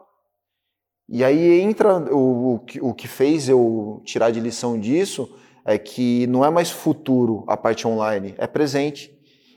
E 1.08 1.24
aí 1.24 1.60
entra 1.60 1.98
o, 2.14 2.54
o, 2.54 2.64
o 2.82 2.94
que 2.94 3.08
fez 3.08 3.48
eu 3.48 4.00
tirar 4.04 4.30
de 4.30 4.38
lição 4.38 4.78
disso 4.78 5.36
é 5.66 5.76
que 5.76 6.26
não 6.28 6.44
é 6.44 6.50
mais 6.50 6.70
futuro 6.70 7.44
a 7.48 7.56
parte 7.56 7.86
online, 7.86 8.34
é 8.38 8.46
presente. 8.46 9.12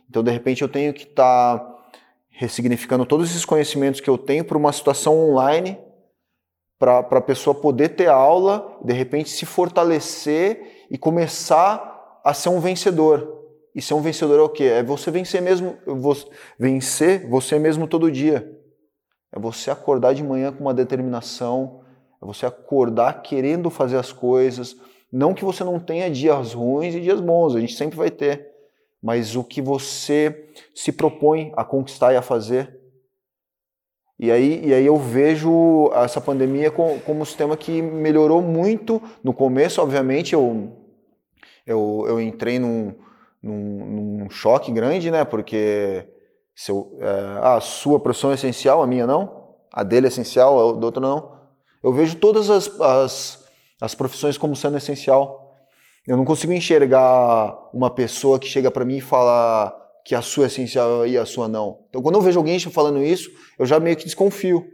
Então, 0.10 0.24
de 0.24 0.32
repente, 0.32 0.62
eu 0.62 0.68
tenho 0.68 0.94
que 0.94 1.04
estar 1.04 1.60
tá 1.60 1.78
ressignificando 2.30 3.06
todos 3.06 3.30
esses 3.30 3.46
conhecimentos 3.46 4.02
que 4.02 4.10
eu 4.10 4.18
tenho 4.18 4.44
para 4.44 4.58
uma 4.58 4.74
situação 4.74 5.18
online, 5.30 5.78
para 6.80 7.00
a 7.00 7.22
pessoa 7.22 7.54
poder 7.54 7.90
ter 7.90 8.08
aula, 8.08 8.78
de 8.84 8.94
repente 8.94 9.30
se 9.30 9.46
fortalecer 9.46 10.86
e 10.90 10.98
começar 10.98 12.22
a 12.24 12.34
ser 12.34 12.50
um 12.50 12.60
vencedor. 12.60 13.37
E 13.78 13.82
ser 13.82 13.94
um 13.94 14.02
vencedor 14.02 14.40
é 14.40 14.42
o 14.42 14.50
quê? 14.50 14.64
É 14.64 14.82
você 14.82 15.12
vencer 15.12 15.40
mesmo, 15.40 15.78
vencer 16.58 17.30
você 17.30 17.60
mesmo 17.60 17.86
todo 17.86 18.12
dia. 18.12 18.52
É 19.32 19.38
você 19.38 19.70
acordar 19.70 20.16
de 20.16 20.24
manhã 20.24 20.52
com 20.52 20.62
uma 20.62 20.74
determinação, 20.74 21.82
é 22.20 22.26
você 22.26 22.48
acordar 22.48 23.22
querendo 23.22 23.70
fazer 23.70 23.98
as 23.98 24.12
coisas. 24.12 24.76
Não 25.14 25.32
que 25.32 25.46
você 25.46 25.64
não 25.64 25.80
tenha 25.80 26.10
dias 26.10 26.54
ruins 26.54 26.96
e 26.96 27.02
dias 27.02 27.22
bons, 27.22 27.56
a 27.56 27.60
gente 27.60 27.76
sempre 27.76 27.96
vai 27.96 28.10
ter. 28.10 28.48
Mas 29.00 29.36
o 29.36 29.44
que 29.44 29.62
você 29.62 30.50
se 30.74 30.92
propõe 30.92 31.54
a 31.56 31.64
conquistar 31.64 32.14
e 32.14 32.18
a 32.18 32.22
fazer. 32.24 32.76
E 34.18 34.32
aí, 34.32 34.66
e 34.66 34.74
aí 34.74 34.88
eu 34.88 34.98
vejo 34.98 35.92
essa 35.94 36.20
pandemia 36.20 36.72
como, 36.72 37.00
como 37.02 37.22
um 37.22 37.26
sistema 37.26 37.56
que 37.56 37.80
melhorou 37.80 38.42
muito. 38.42 39.00
No 39.24 39.36
começo, 39.36 39.80
obviamente, 39.84 40.34
eu, 40.34 40.76
eu, 41.64 42.06
eu 42.08 42.20
entrei 42.20 42.58
num, 42.58 42.96
num, 43.48 44.20
num 44.20 44.30
choque 44.30 44.72
grande, 44.72 45.10
né? 45.10 45.24
Porque 45.24 46.08
se 46.56 46.72
eu, 46.72 46.98
é, 47.00 47.40
a 47.42 47.60
sua 47.60 48.00
profissão 48.00 48.32
é 48.32 48.34
essencial, 48.34 48.82
a 48.82 48.88
minha 48.88 49.08
não. 49.08 49.48
A 49.72 49.84
dele 49.84 50.08
é 50.08 50.10
essencial, 50.10 50.70
a 50.70 50.74
do 50.74 50.86
outro 50.86 51.02
não. 51.02 51.38
Eu 51.84 51.94
vejo 51.94 52.16
todas 52.16 52.50
as, 52.50 52.68
as, 52.82 53.46
as 53.80 53.96
profissões 53.96 54.38
como 54.38 54.56
sendo 54.56 54.78
essencial. 54.78 55.56
Eu 56.08 56.18
não 56.18 56.26
consigo 56.26 56.54
enxergar 56.54 57.70
uma 57.74 57.90
pessoa 57.90 58.40
que 58.40 58.48
chega 58.48 58.72
para 58.72 58.86
mim 58.86 58.98
e 58.98 59.02
fala 59.02 59.76
que 60.04 60.16
a 60.16 60.22
sua 60.22 60.46
é 60.46 60.48
essencial 60.48 61.06
e 61.06 61.18
a 61.18 61.26
sua 61.26 61.48
não. 61.48 61.80
Então, 61.90 62.02
quando 62.02 62.16
eu 62.16 62.22
vejo 62.22 62.40
alguém 62.40 62.60
falando 62.60 63.04
isso, 63.04 63.30
eu 63.60 63.66
já 63.66 63.80
meio 63.80 63.98
que 63.98 64.06
desconfio. 64.06 64.66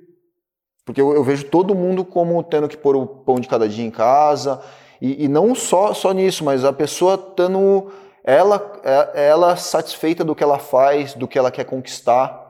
Porque 0.86 1.02
eu, 1.02 1.14
eu 1.14 1.24
vejo 1.24 1.45
todo 1.45 1.74
mundo 1.74 2.06
como 2.06 2.41
tendo 2.44 2.68
que 2.68 2.78
pôr 2.78 2.95
o 2.95 3.08
pão 3.08 3.40
de 3.40 3.48
cada 3.48 3.68
dia 3.68 3.86
em 3.86 3.91
casa. 3.91 4.62
E, 5.02 5.26
e 5.26 5.28
não 5.28 5.56
só, 5.56 5.94
só 5.94 6.14
nisso, 6.14 6.45
mas 6.45 6.64
a 6.64 6.72
pessoa 6.72 7.16
estando 7.16 7.91
ela, 8.24 8.82
é, 8.84 9.28
ela 9.28 9.56
satisfeita 9.56 10.24
do 10.24 10.34
que 10.34 10.44
ela 10.44 10.60
faz, 10.60 11.14
do 11.14 11.28
que 11.28 11.38
ela 11.38 11.52
quer 11.52 11.66
conquistar. 11.66 12.41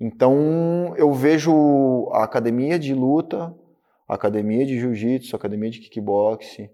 Então, 0.00 0.94
eu 0.96 1.12
vejo 1.12 2.08
a 2.12 2.22
academia 2.22 2.78
de 2.78 2.94
luta, 2.94 3.54
a 4.08 4.14
academia 4.14 4.64
de 4.64 4.78
jiu-jitsu, 4.78 5.34
a 5.34 5.38
academia 5.38 5.70
de 5.70 5.80
kickboxing, 5.80 6.70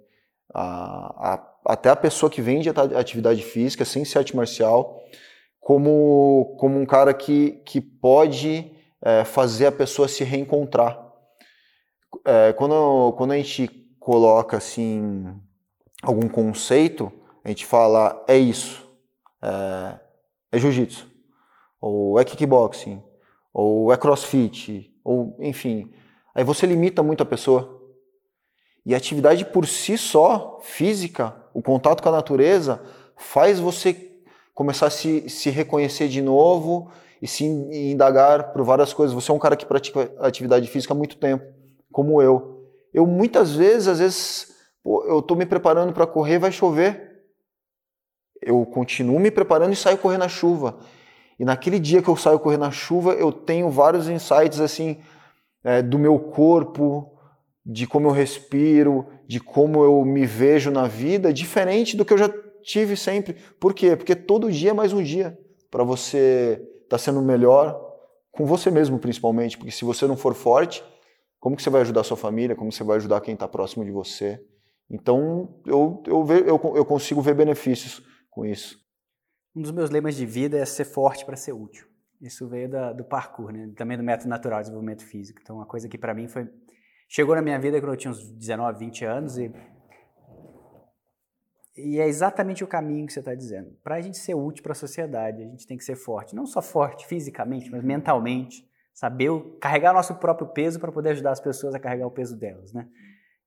a, 0.55 1.33
a, 1.35 1.55
até 1.67 1.91
a 1.91 1.97
pessoa 1.97 2.31
que 2.31 2.41
vende 2.41 2.69
atividade 2.69 3.43
física 3.43 3.85
sem 3.85 4.05
ser 4.05 4.19
arte 4.19 4.37
marcial, 4.37 5.03
como, 5.61 6.57
como 6.59 6.79
um 6.79 6.87
cara 6.87 7.13
que, 7.13 7.63
que 7.65 7.81
pode 7.81 8.71
é, 9.03 9.25
fazer 9.25 9.67
a 9.67 9.73
pessoa 9.73 10.07
se 10.07 10.23
reencontrar. 10.23 11.05
É, 12.25 12.53
quando, 12.53 13.13
quando 13.17 13.33
a 13.33 13.37
gente 13.37 13.69
coloca 13.99 14.57
assim 14.57 15.35
algum 16.03 16.29
conceito, 16.29 17.13
a 17.47 17.49
gente 17.49 17.65
fala 17.65 18.25
é 18.27 18.37
isso, 18.37 18.91
é, 19.41 20.01
é 20.51 20.59
jiu-jitsu, 20.59 21.07
ou 21.81 22.19
é 22.19 22.25
kickboxing, 22.25 23.01
ou 23.55 23.93
é 23.93 23.97
crossfit, 23.97 24.93
ou 25.05 25.37
enfim. 25.39 25.93
Aí 26.35 26.43
você 26.43 26.67
limita 26.67 27.05
muito 27.05 27.23
a 27.23 27.27
pessoa. 27.27 27.81
E 28.85 28.95
a 28.95 28.97
atividade 28.97 29.45
por 29.45 29.65
si 29.65 29.97
só, 29.97 30.59
física, 30.61 31.37
o 31.55 31.63
contato 31.63 32.03
com 32.03 32.09
a 32.09 32.13
natureza, 32.13 32.83
faz 33.17 33.61
você 33.61 34.11
começar 34.53 34.89
a 34.89 34.91
se, 34.91 35.29
se 35.29 35.49
reconhecer 35.49 36.09
de 36.09 36.21
novo 36.21 36.91
e 37.23 37.29
se 37.29 37.45
indagar 37.45 38.53
por 38.53 38.65
várias 38.65 38.93
coisas. 38.93 39.15
Você 39.15 39.31
é 39.31 39.35
um 39.35 39.39
cara 39.39 39.55
que 39.55 39.67
pratica 39.67 40.13
atividade 40.19 40.67
física 40.67 40.93
há 40.93 40.97
muito 40.97 41.17
tempo, 41.17 41.45
como 41.93 42.21
eu. 42.21 42.67
Eu 42.93 43.07
muitas 43.07 43.55
vezes, 43.55 43.87
às 43.87 44.01
vezes, 44.01 44.49
pô, 44.83 45.05
eu 45.05 45.21
estou 45.21 45.37
me 45.37 45.47
preparando 45.47 45.93
para 45.93 46.09
correr, 46.09 46.41
vai 46.41 46.51
chover. 46.51 47.06
Eu 48.43 48.65
continuo 48.67 49.19
me 49.19 49.31
preparando 49.31 49.73
e 49.73 49.77
saio 49.77 49.99
correr 49.99 50.19
na 50.19 50.29
chuva. 50.29 50.79
E 51.39 51.45
naquele 51.45 51.79
dia 51.79 52.03
que 52.03 52.09
eu 52.09 52.17
saio 52.17 52.39
correr 52.39 52.57
na 52.57 52.71
chuva, 52.71 53.13
eu 53.13 53.31
tenho 53.31 53.71
vários 53.71 54.09
insights 54.09 54.61
assim 54.61 54.99
é, 55.63 55.83
do 55.83 55.99
meu 55.99 56.19
corpo, 56.19 57.13
de 57.65 57.87
como 57.87 58.07
eu 58.09 58.13
respiro, 58.13 59.07
de 59.27 59.41
como 59.41 59.85
eu 59.85 60.05
me 60.05 60.25
vejo 60.25 60.71
na 60.71 60.87
vida, 60.87 61.33
diferente 61.33 61.97
do 61.97 62.05
que 62.05 62.13
eu 62.13 62.19
já 62.19 62.31
tive 62.63 62.97
sempre. 62.97 63.37
Por 63.61 63.75
quê? 63.75 63.97
Porque 63.97 64.15
todo 64.15 64.51
dia 64.51 64.71
é 64.71 64.75
mais 64.75 64.93
um 64.93 65.03
dia 65.03 65.39
para 65.71 65.85
você 65.85 66.61
estar 66.85 66.91
tá 66.91 66.99
sendo 66.99 67.21
melhor 67.21 67.79
com 68.31 68.47
você 68.47 68.71
mesmo, 68.71 68.99
principalmente. 68.99 69.59
Porque 69.59 69.73
se 69.73 69.85
você 69.85 70.07
não 70.07 70.17
for 70.17 70.35
forte, 70.35 70.83
como 71.41 71.57
que 71.57 71.63
você 71.63 71.71
vai 71.71 71.81
ajudar 71.83 72.05
sua 72.05 72.17
família? 72.17 72.57
Como 72.57 72.73
você 72.73 72.85
vai 72.85 72.97
ajudar 72.97 73.21
quem 73.21 73.35
está 73.35 73.49
próximo 73.49 73.85
de 73.85 73.91
você? 73.91 74.41
Então, 74.89 75.61
eu, 75.67 76.03
eu, 76.07 76.27
eu, 76.29 76.77
eu 76.77 76.85
consigo 76.85 77.21
ver 77.21 77.35
benefícios 77.35 78.03
com 78.37 78.45
isso. 78.45 78.79
Um 79.55 79.63
dos 79.63 79.73
meus 79.73 79.89
lemas 79.89 80.15
de 80.15 80.27
vida 80.27 80.59
é 80.59 80.67
ser 80.67 80.85
forte 80.85 81.25
para 81.25 81.37
ser 81.37 81.55
útil. 81.55 81.87
Isso 82.21 82.47
veio 82.47 82.69
da, 82.69 82.93
do 82.93 83.03
parkour, 83.03 83.51
né? 83.51 83.73
também 83.75 83.97
do 83.97 84.05
método 84.05 84.29
natural 84.29 84.59
de 84.59 84.65
desenvolvimento 84.65 85.07
físico. 85.07 85.41
Então, 85.43 85.57
uma 85.57 85.65
coisa 85.65 85.89
que 85.89 85.97
para 85.97 86.13
mim 86.13 86.29
foi. 86.29 86.47
Chegou 87.09 87.35
na 87.35 87.41
minha 87.41 87.59
vida 87.59 87.81
quando 87.81 87.93
eu 87.93 87.97
tinha 87.97 88.11
uns 88.11 88.31
19, 88.31 88.79
20 88.79 89.05
anos 89.07 89.39
e 89.39 89.51
e 91.79 92.01
é 92.01 92.09
exatamente 92.09 92.65
o 92.65 92.67
caminho 92.67 93.07
que 93.07 93.13
você 93.13 93.19
está 93.19 93.35
dizendo. 93.35 93.77
Para 93.85 93.97
a 93.97 94.01
gente 94.01 94.17
ser 94.17 94.35
útil 94.35 94.63
para 94.63 94.73
a 94.73 94.75
sociedade, 94.75 95.43
a 95.43 95.47
gente 95.47 95.67
tem 95.67 95.77
que 95.77 95.85
ser 95.85 95.95
forte. 95.95 96.35
Não 96.35 96.47
só 96.47 96.63
forte 96.63 97.07
fisicamente, 97.07 97.71
mas 97.71 97.85
mentalmente. 97.85 98.67
Saber 98.95 99.31
carregar 99.61 99.93
nosso 99.93 100.15
próprio 100.15 100.49
peso 100.49 100.81
para 100.81 100.91
poder 100.91 101.11
ajudar 101.11 101.33
as 101.33 101.41
pessoas 101.41 101.75
a 101.75 101.79
carregar 101.79 102.07
o 102.07 102.11
peso 102.11 102.35
delas. 102.35 102.73
Né? 102.73 102.89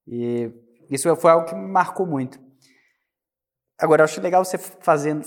E 0.07 0.51
isso 0.91 1.15
foi 1.15 1.31
algo 1.31 1.47
que 1.47 1.55
me 1.55 1.67
marcou 1.67 2.05
muito. 2.05 2.39
Agora, 3.81 4.01
eu 4.01 4.03
acho 4.03 4.19
legal 4.19 4.43
você 4.43 4.57
fazendo, 4.57 5.23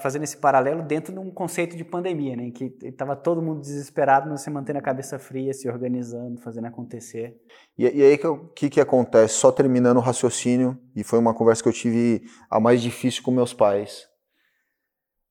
fazendo 0.00 0.22
esse 0.22 0.36
paralelo 0.36 0.80
dentro 0.80 1.12
de 1.12 1.18
um 1.18 1.28
conceito 1.28 1.76
de 1.76 1.82
pandemia, 1.82 2.36
né? 2.36 2.52
Que 2.52 2.72
estava 2.84 3.16
todo 3.16 3.42
mundo 3.42 3.60
desesperado, 3.60 4.30
mas 4.30 4.42
você 4.42 4.48
mantendo 4.48 4.78
a 4.78 4.82
cabeça 4.82 5.18
fria, 5.18 5.52
se 5.52 5.68
organizando, 5.68 6.40
fazendo 6.40 6.66
acontecer. 6.66 7.36
E, 7.76 7.82
e 7.82 8.02
aí, 8.04 8.14
o 8.24 8.46
que, 8.50 8.70
que 8.70 8.80
acontece? 8.80 9.34
Só 9.34 9.50
terminando 9.50 9.96
o 9.96 10.00
raciocínio, 10.00 10.78
e 10.94 11.02
foi 11.02 11.18
uma 11.18 11.34
conversa 11.34 11.64
que 11.64 11.68
eu 11.68 11.72
tive 11.72 12.22
a 12.48 12.60
mais 12.60 12.80
difícil 12.80 13.24
com 13.24 13.32
meus 13.32 13.52
pais. 13.52 14.08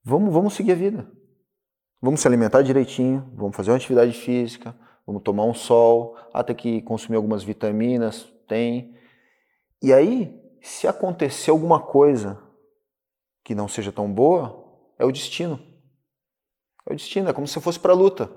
Vamos, 0.04 0.30
vamos 0.30 0.52
seguir 0.52 0.72
a 0.72 0.76
vida. 0.76 1.10
Vamos 2.02 2.20
se 2.20 2.28
alimentar 2.28 2.60
direitinho, 2.60 3.26
vamos 3.34 3.56
fazer 3.56 3.70
uma 3.70 3.78
atividade 3.78 4.12
física, 4.12 4.76
vamos 5.06 5.22
tomar 5.22 5.44
um 5.44 5.54
sol, 5.54 6.14
até 6.30 6.52
que 6.52 6.82
consumir 6.82 7.16
algumas 7.16 7.42
vitaminas, 7.42 8.30
tem. 8.46 8.94
E 9.82 9.94
aí, 9.94 10.38
se 10.60 10.86
acontecer 10.86 11.50
alguma 11.50 11.80
coisa 11.80 12.44
que 13.46 13.54
não 13.54 13.68
seja 13.68 13.92
tão 13.92 14.12
boa, 14.12 14.60
é 14.98 15.04
o 15.04 15.12
destino. 15.12 15.60
É 16.84 16.92
o 16.92 16.96
destino, 16.96 17.28
é 17.28 17.32
como 17.32 17.46
se 17.46 17.60
fosse 17.60 17.78
para 17.78 17.92
a 17.92 17.96
luta. 17.96 18.28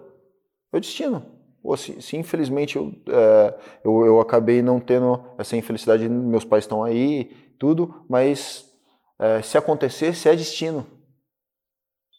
É 0.72 0.78
o 0.78 0.80
destino. 0.80 1.26
Ou 1.64 1.76
se, 1.76 2.00
se 2.00 2.16
infelizmente 2.16 2.76
eu, 2.76 2.94
é, 3.08 3.56
eu, 3.84 4.06
eu, 4.06 4.20
acabei 4.22 4.62
não 4.62 4.80
tendo 4.80 5.20
essa 5.40 5.58
infelicidade, 5.58 6.08
meus 6.08 6.46
pais 6.46 6.66
estão 6.66 6.84
aí, 6.84 7.26
tudo, 7.58 8.06
mas 8.08 8.72
é, 9.18 9.42
se 9.42 9.58
acontecesse, 9.58 10.30
é 10.30 10.36
destino. 10.36 10.86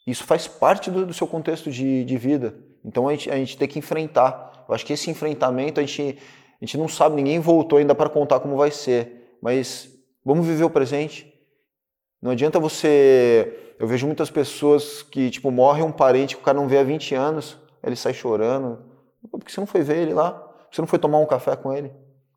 Isso 0.05 0.25
faz 0.25 0.49
parte 0.49 0.91
do, 0.91 1.07
do 1.07 1.15
seu 1.15 1.29
contexto 1.29 1.71
de, 1.71 2.05
de, 2.05 2.19
vida. 2.19 2.57
Então 2.85 3.07
a 3.07 3.13
gente, 3.13 3.31
a 3.31 3.37
gente 3.37 3.57
tem 3.57 3.69
que 3.69 3.79
enfrentar. 3.79 4.65
Eu 4.69 4.75
acho 4.75 4.85
que 4.85 4.95
esse 4.95 5.09
enfrentamento 5.09 5.79
a 5.79 5.85
gente, 5.85 6.19
a 6.61 6.65
gente 6.65 6.77
não 6.77 6.89
sabe, 6.89 7.15
ninguém 7.15 7.39
voltou 7.39 7.79
ainda 7.79 7.95
para 7.95 8.11
contar 8.11 8.41
como 8.41 8.57
vai 8.57 8.73
ser, 8.73 9.37
mas 9.41 9.97
vamos 10.25 10.45
viver 10.45 10.65
o 10.65 10.71
presente, 10.71 11.30
não 12.23 12.33
adianta 12.33 12.61
você. 12.61 13.75
Eu 13.79 13.87
vejo 13.87 14.07
muitas 14.07 14.31
pessoas 14.31 15.03
que, 15.03 15.31
tipo, 15.31 15.51
morre 15.51 15.83
um 15.83 15.93
parente 15.93 16.37
que 16.37 16.43
o 16.43 16.45
cara 16.45 16.59
não 16.59 16.69
vê 16.69 16.79
há 16.79 16.83
20 16.83 17.15
anos, 17.15 17.57
ele 17.83 17.97
sai 17.97 18.13
chorando. 18.13 18.79
Por 19.31 19.43
que 19.43 19.51
você 19.51 19.61
não 19.61 19.67
foi 19.67 19.83
ver 19.83 19.99
ele 19.99 20.13
lá? 20.13 20.47
Você 20.71 20.81
não 20.83 20.89
foi 20.89 20.99
tomar 20.99 21.19
um 21.19 21.27
café 21.27 21.57
com 21.57 21.73
ele? 21.73 21.91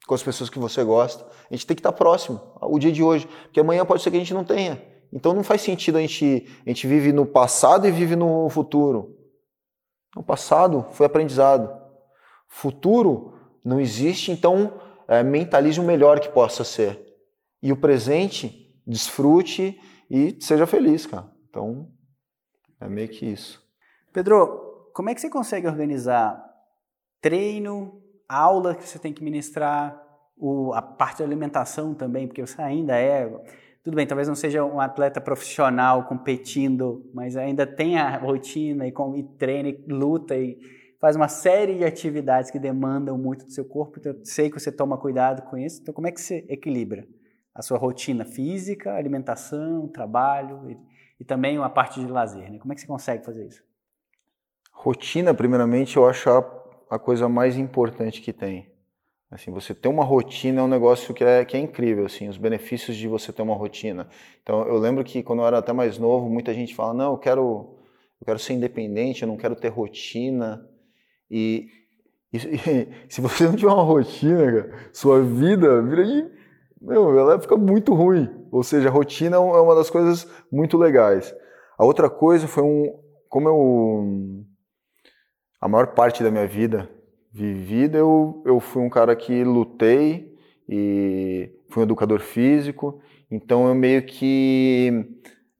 Com 0.07 0.15
as 0.15 0.23
pessoas 0.23 0.49
que 0.49 0.57
você 0.57 0.84
gosta? 0.84 1.26
A 1.49 1.53
gente 1.53 1.68
tem 1.68 1.76
que 1.76 1.81
estar 1.81 1.91
próximo, 1.91 2.39
o 2.61 2.80
dia 2.80 2.91
de 2.91 3.03
hoje, 3.03 3.27
porque 3.43 3.60
amanhã 3.60 3.85
pode 3.85 4.01
ser 4.01 4.11
que 4.11 4.18
a 4.18 4.19
gente 4.19 4.34
não 4.34 4.43
tenha. 4.43 4.81
Então 5.11 5.34
não 5.34 5.43
faz 5.43 5.61
sentido 5.61 5.97
a 5.97 6.01
gente, 6.01 6.47
a 6.65 6.69
gente 6.69 6.88
vive 6.88 7.11
no 7.11 7.26
passado 7.26 7.88
e 7.88 7.91
vive 7.91 8.15
no 8.15 8.49
futuro. 8.49 9.15
O 10.15 10.23
passado 10.23 10.85
foi 10.91 11.05
aprendizado. 11.05 11.69
Futuro 12.47 13.34
não 13.64 13.80
existe, 13.80 14.31
então 14.31 14.80
é, 15.07 15.22
mentalize 15.23 15.80
o 15.80 15.84
melhor 15.84 16.19
que 16.19 16.30
possa 16.30 16.64
ser. 16.64 16.99
E 17.61 17.72
o 17.72 17.77
presente 17.77 18.62
desfrute 18.85 19.80
e 20.10 20.38
seja 20.39 20.68
feliz, 20.68 21.05
cara. 21.05 21.31
Então, 21.49 21.91
é 22.80 22.88
meio 22.88 23.10
que 23.10 23.26
isso. 23.26 23.64
Pedro, 24.11 24.89
como 24.93 25.10
é 25.10 25.15
que 25.15 25.22
você 25.22 25.30
consegue 25.30 25.68
organizar 25.68 26.43
treino, 27.22 28.01
aula 28.27 28.76
que 28.76 28.88
você 28.88 28.99
tem 28.99 29.14
que 29.14 29.23
ministrar, 29.23 30.01
o, 30.38 30.73
a 30.73 30.81
parte 30.81 31.19
da 31.19 31.26
alimentação 31.26 31.93
também, 31.93 32.27
porque 32.27 32.45
você 32.45 32.61
ainda 32.61 32.97
é. 32.97 33.30
Tudo 33.84 33.95
bem, 33.95 34.07
talvez 34.07 34.27
não 34.27 34.35
seja 34.35 34.64
um 34.64 34.80
atleta 34.80 35.19
profissional 35.19 36.05
competindo, 36.05 37.10
mas 37.14 37.35
ainda 37.35 37.65
tem 37.68 37.97
a 37.97 38.18
rotina 38.18 38.88
e, 38.88 38.93
e 39.15 39.23
treina 39.38 39.69
e 39.69 39.85
luta 39.88 40.35
e 40.35 40.57
faz 40.99 41.15
uma 41.15 41.27
série 41.27 41.77
de 41.77 41.84
atividades 41.84 42.49
que 42.49 42.60
demandam 42.60 43.18
muito 43.18 43.45
do 43.45 43.51
seu 43.51 43.65
corpo. 43.65 43.99
Então, 43.99 44.14
eu 44.14 44.26
sei 44.26 44.49
que 44.49 44.60
você 44.60 44.72
toma 44.72 44.97
cuidado 44.97 45.41
com 45.49 45.57
isso. 45.57 45.81
Então, 45.81 45.93
como 45.93 46.07
é 46.07 46.11
que 46.11 46.22
você 46.22 46.45
equilibra? 46.47 47.05
A 47.53 47.61
sua 47.61 47.77
rotina 47.77 48.25
física, 48.25 48.93
alimentação, 48.93 49.88
trabalho 49.88 50.69
e, 50.69 50.77
e 51.19 51.25
também 51.25 51.57
uma 51.57 51.69
parte 51.69 51.99
de 51.99 52.07
lazer. 52.07 52.51
Né? 52.51 52.57
Como 52.59 52.73
é 52.73 52.75
que 52.75 52.81
você 52.81 52.88
consegue 52.88 53.23
fazer 53.23 53.47
isso? 53.47 53.63
Rotina, 54.71 55.34
primeiramente, 55.34 55.97
eu 55.97 56.07
acho 56.07 56.30
a, 56.30 56.39
a 56.89 56.99
coisa 56.99 57.30
mais 57.30 57.57
importante 57.57 58.21
que 58.21 58.34
tem. 58.34 58.71
Assim, 59.30 59.51
você 59.51 59.73
ter 59.73 59.88
uma 59.88 60.03
rotina 60.03 60.61
é 60.61 60.63
um 60.63 60.67
negócio 60.67 61.13
que 61.13 61.23
é, 61.23 61.43
que 61.43 61.57
é 61.57 61.59
incrível, 61.59 62.05
assim, 62.05 62.30
os 62.30 62.38
benefícios 62.38 62.95
de 62.95 63.07
você 63.07 63.34
ter 63.34 63.41
uma 63.41 63.55
rotina. 63.55 64.07
Então, 64.41 64.67
eu 64.67 64.77
lembro 64.77 65.03
que 65.03 65.23
quando 65.23 65.39
eu 65.39 65.47
era 65.47 65.57
até 65.57 65.73
mais 65.73 65.97
novo, 65.97 66.30
muita 66.30 66.53
gente 66.53 66.75
fala, 66.75 66.93
não, 66.93 67.13
eu 67.13 67.17
quero, 67.17 67.80
eu 68.21 68.25
quero 68.25 68.38
ser 68.38 68.53
independente, 68.53 69.23
eu 69.23 69.27
não 69.27 69.38
quero 69.38 69.55
ter 69.55 69.69
rotina. 69.69 70.67
E 71.31 71.67
E, 72.34 72.39
se 73.07 73.21
você 73.21 73.45
não 73.45 73.55
tiver 73.55 73.71
uma 73.71 73.84
rotina, 73.84 74.43
cara, 74.43 74.89
sua 74.91 75.21
vida 75.21 75.81
vira 75.84 76.03
de. 76.03 76.43
Meu, 76.84 77.18
ela 77.18 77.39
fica 77.39 77.55
muito 77.55 77.93
ruim. 77.93 78.30
Ou 78.51 78.61
seja, 78.61 78.89
a 78.89 78.91
rotina 78.91 79.38
é 79.38 79.39
uma 79.39 79.73
das 79.73 79.89
coisas 79.89 80.30
muito 80.51 80.77
legais. 80.77 81.34
A 81.77 81.85
outra 81.85 82.10
coisa 82.10 82.45
foi 82.45 82.64
um. 82.64 82.93
Como 83.30 83.47
eu. 83.47 84.43
A 85.61 85.68
maior 85.69 85.88
parte 85.93 86.22
da 86.22 86.30
minha 86.30 86.45
vida 86.45 86.89
vivida, 87.31 87.97
eu, 87.97 88.43
eu 88.45 88.60
fui 88.60 88.84
um 88.84 88.89
cara 88.89 89.15
que 89.15 89.45
lutei 89.45 90.35
e 90.68 91.49
fui 91.69 91.81
um 91.81 91.85
educador 91.85 92.19
físico. 92.19 93.01
Então 93.31 93.68
eu 93.68 93.73
meio 93.73 94.05
que 94.05 95.05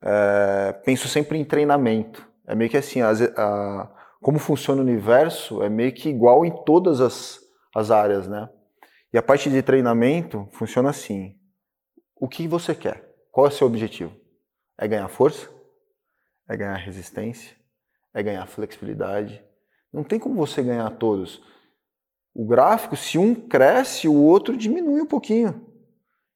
é, 0.02 0.72
penso 0.84 1.08
sempre 1.08 1.38
em 1.38 1.44
treinamento. 1.44 2.28
É 2.46 2.54
meio 2.54 2.70
que 2.70 2.76
assim, 2.76 3.00
a, 3.00 3.10
a, 3.10 3.90
como 4.20 4.38
funciona 4.38 4.82
o 4.82 4.84
universo 4.84 5.62
é 5.62 5.70
meio 5.70 5.92
que 5.92 6.10
igual 6.10 6.44
em 6.44 6.50
todas 6.64 7.00
as, 7.00 7.40
as 7.74 7.90
áreas, 7.90 8.28
né? 8.28 8.46
E 9.14 9.16
a 9.16 9.22
parte 9.22 9.48
de 9.48 9.62
treinamento 9.62 10.48
funciona 10.50 10.90
assim. 10.90 11.36
O 12.16 12.26
que 12.26 12.48
você 12.48 12.74
quer? 12.74 13.14
Qual 13.30 13.46
é 13.46 13.48
o 13.48 13.52
seu 13.52 13.64
objetivo? 13.64 14.12
É 14.76 14.88
ganhar 14.88 15.06
força? 15.06 15.48
É 16.48 16.56
ganhar 16.56 16.74
resistência? 16.74 17.56
É 18.12 18.20
ganhar 18.24 18.44
flexibilidade? 18.48 19.40
Não 19.92 20.02
tem 20.02 20.18
como 20.18 20.34
você 20.34 20.64
ganhar 20.64 20.90
todos. 20.98 21.40
O 22.34 22.44
gráfico, 22.44 22.96
se 22.96 23.16
um 23.16 23.36
cresce, 23.36 24.08
o 24.08 24.20
outro 24.20 24.56
diminui 24.56 25.00
um 25.00 25.06
pouquinho. 25.06 25.64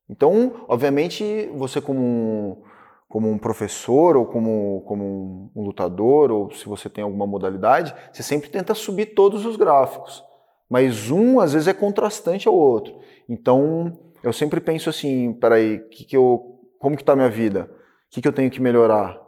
Então, 0.09 0.65
obviamente, 0.69 1.51
você 1.57 1.81
como 1.81 2.01
um, 2.01 2.63
como 3.09 3.29
um 3.29 3.39
professor 3.39 4.17
ou 4.17 4.25
como, 4.25 4.83
como 4.83 5.51
um 5.53 5.65
lutador, 5.65 6.31
ou 6.31 6.53
se 6.53 6.67
você 6.67 6.89
tem 6.89 7.03
alguma 7.03 7.27
modalidade, 7.27 7.93
você 8.13 8.23
sempre 8.23 8.49
tenta 8.49 8.73
subir 8.73 9.17
todos 9.17 9.45
os 9.45 9.57
gráficos. 9.57 10.28
Mas 10.69 11.11
um, 11.11 11.41
às 11.41 11.53
vezes, 11.53 11.69
é 11.69 11.73
contrastante 11.73 12.47
ao 12.47 12.55
outro. 12.55 12.99
Então, 13.29 13.99
eu 14.23 14.33
sempre 14.33 14.61
penso 14.61 14.91
assim, 14.91 15.33
peraí, 15.33 15.79
que 15.91 16.05
que 16.05 16.17
eu, 16.17 16.61
como 16.79 16.97
que 16.97 17.03
está 17.03 17.13
a 17.13 17.17
minha 17.17 17.31
vida? 17.31 17.71
O 18.09 18.11
que, 18.11 18.21
que 18.21 18.29
eu 18.29 18.33
tenho 18.33 18.51
que 18.51 18.61
melhorar? 18.61 19.19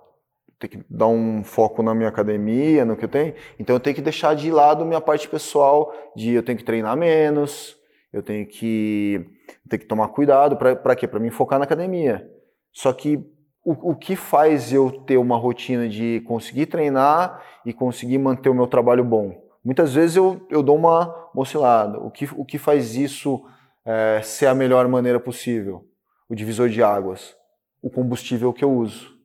Tem 0.58 0.68
que 0.68 0.80
dar 0.90 1.06
um 1.06 1.42
foco 1.42 1.82
na 1.82 1.94
minha 1.94 2.08
academia, 2.08 2.84
no 2.84 2.96
que 2.96 3.04
eu 3.04 3.08
tenho. 3.08 3.34
Então, 3.58 3.74
eu 3.76 3.80
tenho 3.80 3.96
que 3.96 4.02
deixar 4.02 4.34
de 4.34 4.50
lado 4.50 4.84
minha 4.84 5.00
parte 5.00 5.28
pessoal, 5.28 5.92
de 6.14 6.32
eu 6.32 6.42
tenho 6.42 6.58
que 6.58 6.64
treinar 6.64 6.96
menos, 6.96 7.76
eu 8.12 8.22
tenho 8.22 8.46
que, 8.46 9.24
tenho 9.68 9.80
que 9.80 9.86
tomar 9.86 10.08
cuidado. 10.08 10.56
Para 10.56 10.96
quê? 10.96 11.06
Para 11.06 11.20
me 11.20 11.30
focar 11.30 11.58
na 11.58 11.64
academia. 11.64 12.28
Só 12.72 12.92
que 12.92 13.16
o, 13.64 13.92
o 13.92 13.94
que 13.94 14.16
faz 14.16 14.72
eu 14.72 14.90
ter 14.90 15.16
uma 15.16 15.36
rotina 15.36 15.88
de 15.88 16.22
conseguir 16.26 16.66
treinar 16.66 17.42
e 17.64 17.72
conseguir 17.72 18.18
manter 18.18 18.48
o 18.48 18.54
meu 18.54 18.66
trabalho 18.66 19.04
bom? 19.04 19.50
Muitas 19.64 19.94
vezes 19.94 20.16
eu, 20.16 20.46
eu 20.50 20.62
dou 20.62 20.76
uma, 20.76 21.14
oscilada. 21.34 21.98
O 21.98 22.10
que, 22.10 22.28
o 22.36 22.44
que 22.44 22.58
faz 22.58 22.94
isso 22.94 23.44
é, 23.84 24.20
ser 24.22 24.46
a 24.46 24.54
melhor 24.54 24.86
maneira 24.88 25.20
possível? 25.20 25.84
O 26.28 26.34
divisor 26.34 26.68
de 26.68 26.82
águas. 26.82 27.36
O 27.82 27.90
combustível 27.90 28.52
que 28.52 28.64
eu 28.64 28.72
uso. 28.72 29.18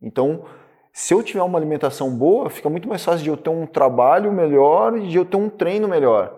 Então, 0.00 0.44
se 0.92 1.14
eu 1.14 1.22
tiver 1.22 1.42
uma 1.42 1.58
alimentação 1.58 2.16
boa, 2.16 2.50
fica 2.50 2.68
muito 2.68 2.88
mais 2.88 3.04
fácil 3.04 3.22
de 3.22 3.30
eu 3.30 3.36
ter 3.36 3.50
um 3.50 3.66
trabalho 3.66 4.32
melhor 4.32 4.96
e 4.96 5.08
de 5.08 5.16
eu 5.16 5.24
ter 5.24 5.36
um 5.36 5.48
treino 5.48 5.88
melhor. 5.88 6.36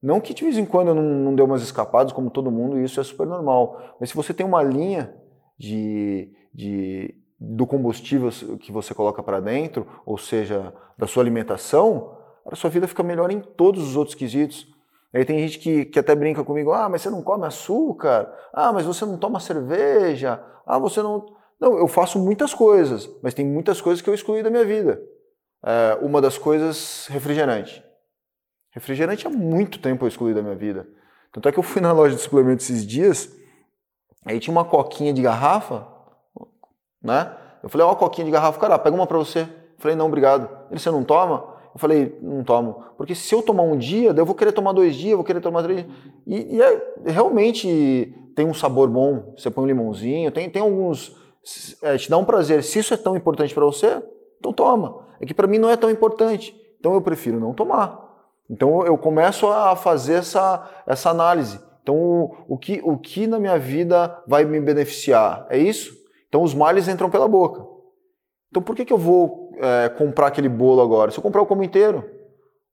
Não 0.00 0.20
que 0.20 0.32
de 0.32 0.44
vez 0.44 0.56
em 0.56 0.64
quando 0.64 0.88
eu 0.88 0.94
não, 0.94 1.02
não 1.02 1.34
dê 1.34 1.42
umas 1.42 1.62
escapadas, 1.62 2.12
como 2.12 2.30
todo 2.30 2.50
mundo, 2.50 2.78
isso 2.78 3.00
é 3.00 3.04
super 3.04 3.26
normal. 3.26 3.96
Mas 4.00 4.10
se 4.10 4.16
você 4.16 4.32
tem 4.32 4.46
uma 4.46 4.62
linha 4.62 5.14
de, 5.58 6.32
de, 6.54 7.14
do 7.38 7.66
combustível 7.66 8.30
que 8.58 8.70
você 8.70 8.94
coloca 8.94 9.22
para 9.22 9.40
dentro, 9.40 9.86
ou 10.06 10.16
seja, 10.16 10.72
da 10.96 11.06
sua 11.06 11.22
alimentação, 11.22 12.17
a 12.50 12.56
sua 12.56 12.70
vida 12.70 12.88
fica 12.88 13.02
melhor 13.02 13.30
em 13.30 13.40
todos 13.40 13.82
os 13.82 13.96
outros 13.96 14.14
quesitos. 14.14 14.66
Aí 15.12 15.24
tem 15.24 15.38
gente 15.38 15.58
que, 15.58 15.84
que 15.86 15.98
até 15.98 16.14
brinca 16.14 16.44
comigo, 16.44 16.72
ah, 16.72 16.88
mas 16.88 17.02
você 17.02 17.10
não 17.10 17.22
come 17.22 17.46
açúcar, 17.46 18.32
ah, 18.52 18.72
mas 18.72 18.84
você 18.84 19.04
não 19.04 19.16
toma 19.16 19.40
cerveja, 19.40 20.42
ah, 20.66 20.78
você 20.78 21.02
não... 21.02 21.26
Não, 21.60 21.76
eu 21.76 21.88
faço 21.88 22.18
muitas 22.18 22.54
coisas, 22.54 23.10
mas 23.20 23.34
tem 23.34 23.44
muitas 23.44 23.80
coisas 23.80 24.00
que 24.00 24.08
eu 24.08 24.14
excluí 24.14 24.42
da 24.42 24.50
minha 24.50 24.64
vida. 24.64 25.02
É, 25.64 25.98
uma 26.00 26.20
das 26.20 26.38
coisas, 26.38 27.08
refrigerante. 27.10 27.82
Refrigerante 28.70 29.26
há 29.26 29.30
muito 29.30 29.80
tempo 29.80 30.04
eu 30.04 30.08
excluí 30.08 30.32
da 30.32 30.42
minha 30.42 30.54
vida. 30.54 30.86
Tanto 31.32 31.48
é 31.48 31.52
que 31.52 31.58
eu 31.58 31.64
fui 31.64 31.82
na 31.82 31.90
loja 31.90 32.14
de 32.14 32.22
suplementos 32.22 32.70
esses 32.70 32.86
dias, 32.86 33.34
aí 34.24 34.38
tinha 34.38 34.52
uma 34.52 34.64
coquinha 34.64 35.12
de 35.12 35.20
garrafa, 35.20 35.84
né? 37.02 37.36
Eu 37.60 37.68
falei, 37.68 37.84
ó, 37.84 37.90
oh, 37.90 37.96
coquinha 37.96 38.24
de 38.24 38.30
garrafa, 38.30 38.60
cara, 38.60 38.78
pega 38.78 38.94
uma 38.94 39.06
pra 39.06 39.18
você. 39.18 39.40
Eu 39.40 39.78
falei, 39.78 39.96
não, 39.96 40.06
obrigado. 40.06 40.48
Ele, 40.70 40.78
você 40.78 40.90
não 40.92 41.02
toma? 41.02 41.57
Eu 41.78 41.80
falei, 41.80 42.18
não 42.20 42.42
tomo. 42.42 42.82
Porque 42.96 43.14
se 43.14 43.32
eu 43.32 43.40
tomar 43.40 43.62
um 43.62 43.76
dia, 43.76 44.12
daí 44.12 44.20
eu 44.20 44.26
vou 44.26 44.34
querer 44.34 44.50
tomar 44.50 44.72
dois 44.72 44.96
dias, 44.96 45.14
vou 45.14 45.22
querer 45.22 45.40
tomar 45.40 45.62
três 45.62 45.86
E, 46.26 46.56
e 46.56 46.60
é, 46.60 46.92
realmente 47.06 48.12
tem 48.34 48.44
um 48.44 48.52
sabor 48.52 48.88
bom. 48.88 49.32
Você 49.36 49.48
põe 49.48 49.62
um 49.62 49.68
limãozinho, 49.68 50.32
tem, 50.32 50.50
tem 50.50 50.60
alguns. 50.60 51.16
É, 51.80 51.96
te 51.96 52.10
dá 52.10 52.18
um 52.18 52.24
prazer. 52.24 52.64
Se 52.64 52.80
isso 52.80 52.92
é 52.92 52.96
tão 52.96 53.16
importante 53.16 53.54
para 53.54 53.64
você, 53.64 54.02
então 54.40 54.52
toma. 54.52 55.06
É 55.20 55.26
que 55.26 55.32
para 55.32 55.46
mim 55.46 55.58
não 55.58 55.70
é 55.70 55.76
tão 55.76 55.88
importante. 55.88 56.52
Então 56.80 56.94
eu 56.94 57.00
prefiro 57.00 57.38
não 57.38 57.54
tomar. 57.54 58.08
Então 58.50 58.84
eu 58.84 58.98
começo 58.98 59.46
a 59.46 59.76
fazer 59.76 60.14
essa, 60.14 60.68
essa 60.84 61.10
análise. 61.10 61.60
Então 61.80 61.94
o, 61.94 62.36
o, 62.48 62.58
que, 62.58 62.80
o 62.82 62.98
que 62.98 63.28
na 63.28 63.38
minha 63.38 63.56
vida 63.56 64.20
vai 64.26 64.44
me 64.44 64.60
beneficiar? 64.60 65.46
É 65.48 65.56
isso? 65.56 65.96
Então 66.28 66.42
os 66.42 66.54
males 66.54 66.88
entram 66.88 67.08
pela 67.08 67.28
boca. 67.28 67.64
Então 68.50 68.60
por 68.60 68.74
que, 68.74 68.84
que 68.84 68.92
eu 68.92 68.98
vou 68.98 69.47
é, 69.60 69.88
comprar 69.88 70.28
aquele 70.28 70.48
bolo 70.48 70.80
agora? 70.80 71.10
Se 71.10 71.18
eu 71.18 71.22
comprar, 71.22 71.40
eu 71.40 71.46
como 71.46 71.62
inteiro. 71.62 72.04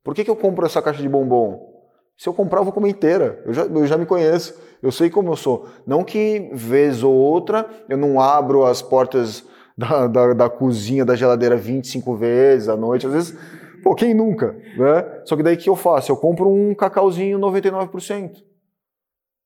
Por 0.03 0.13
que, 0.13 0.23
que 0.23 0.29
eu 0.29 0.35
compro 0.35 0.65
essa 0.65 0.81
caixa 0.81 1.01
de 1.01 1.09
bombom? 1.09 1.73
Se 2.17 2.29
eu 2.29 2.33
comprar, 2.33 2.59
eu 2.59 2.63
vou 2.63 2.73
comer 2.73 2.89
inteira. 2.89 3.41
Eu 3.45 3.53
já, 3.53 3.63
eu 3.63 3.87
já 3.87 3.97
me 3.97 4.05
conheço. 4.05 4.59
Eu 4.81 4.91
sei 4.91 5.09
como 5.09 5.31
eu 5.31 5.35
sou. 5.35 5.67
Não 5.85 6.03
que 6.03 6.49
vez 6.53 7.03
ou 7.03 7.13
outra 7.13 7.67
eu 7.89 7.97
não 7.97 8.19
abro 8.19 8.65
as 8.65 8.81
portas 8.81 9.43
da, 9.77 10.07
da, 10.07 10.33
da 10.33 10.49
cozinha, 10.49 11.03
da 11.03 11.15
geladeira 11.15 11.57
25 11.57 12.15
vezes 12.15 12.69
à 12.69 12.77
noite. 12.77 13.07
Às 13.07 13.13
vezes 13.13 13.37
Pô, 13.85 13.93
quem 13.93 14.15
nunca, 14.15 14.53
né? 14.75 15.21
Só 15.25 15.35
que 15.35 15.43
daí 15.43 15.53
o 15.53 15.57
que 15.59 15.69
eu 15.69 15.75
faço? 15.75 16.11
Eu 16.11 16.17
compro 16.17 16.49
um 16.49 16.73
cacauzinho 16.73 17.37
99%. 17.37 18.43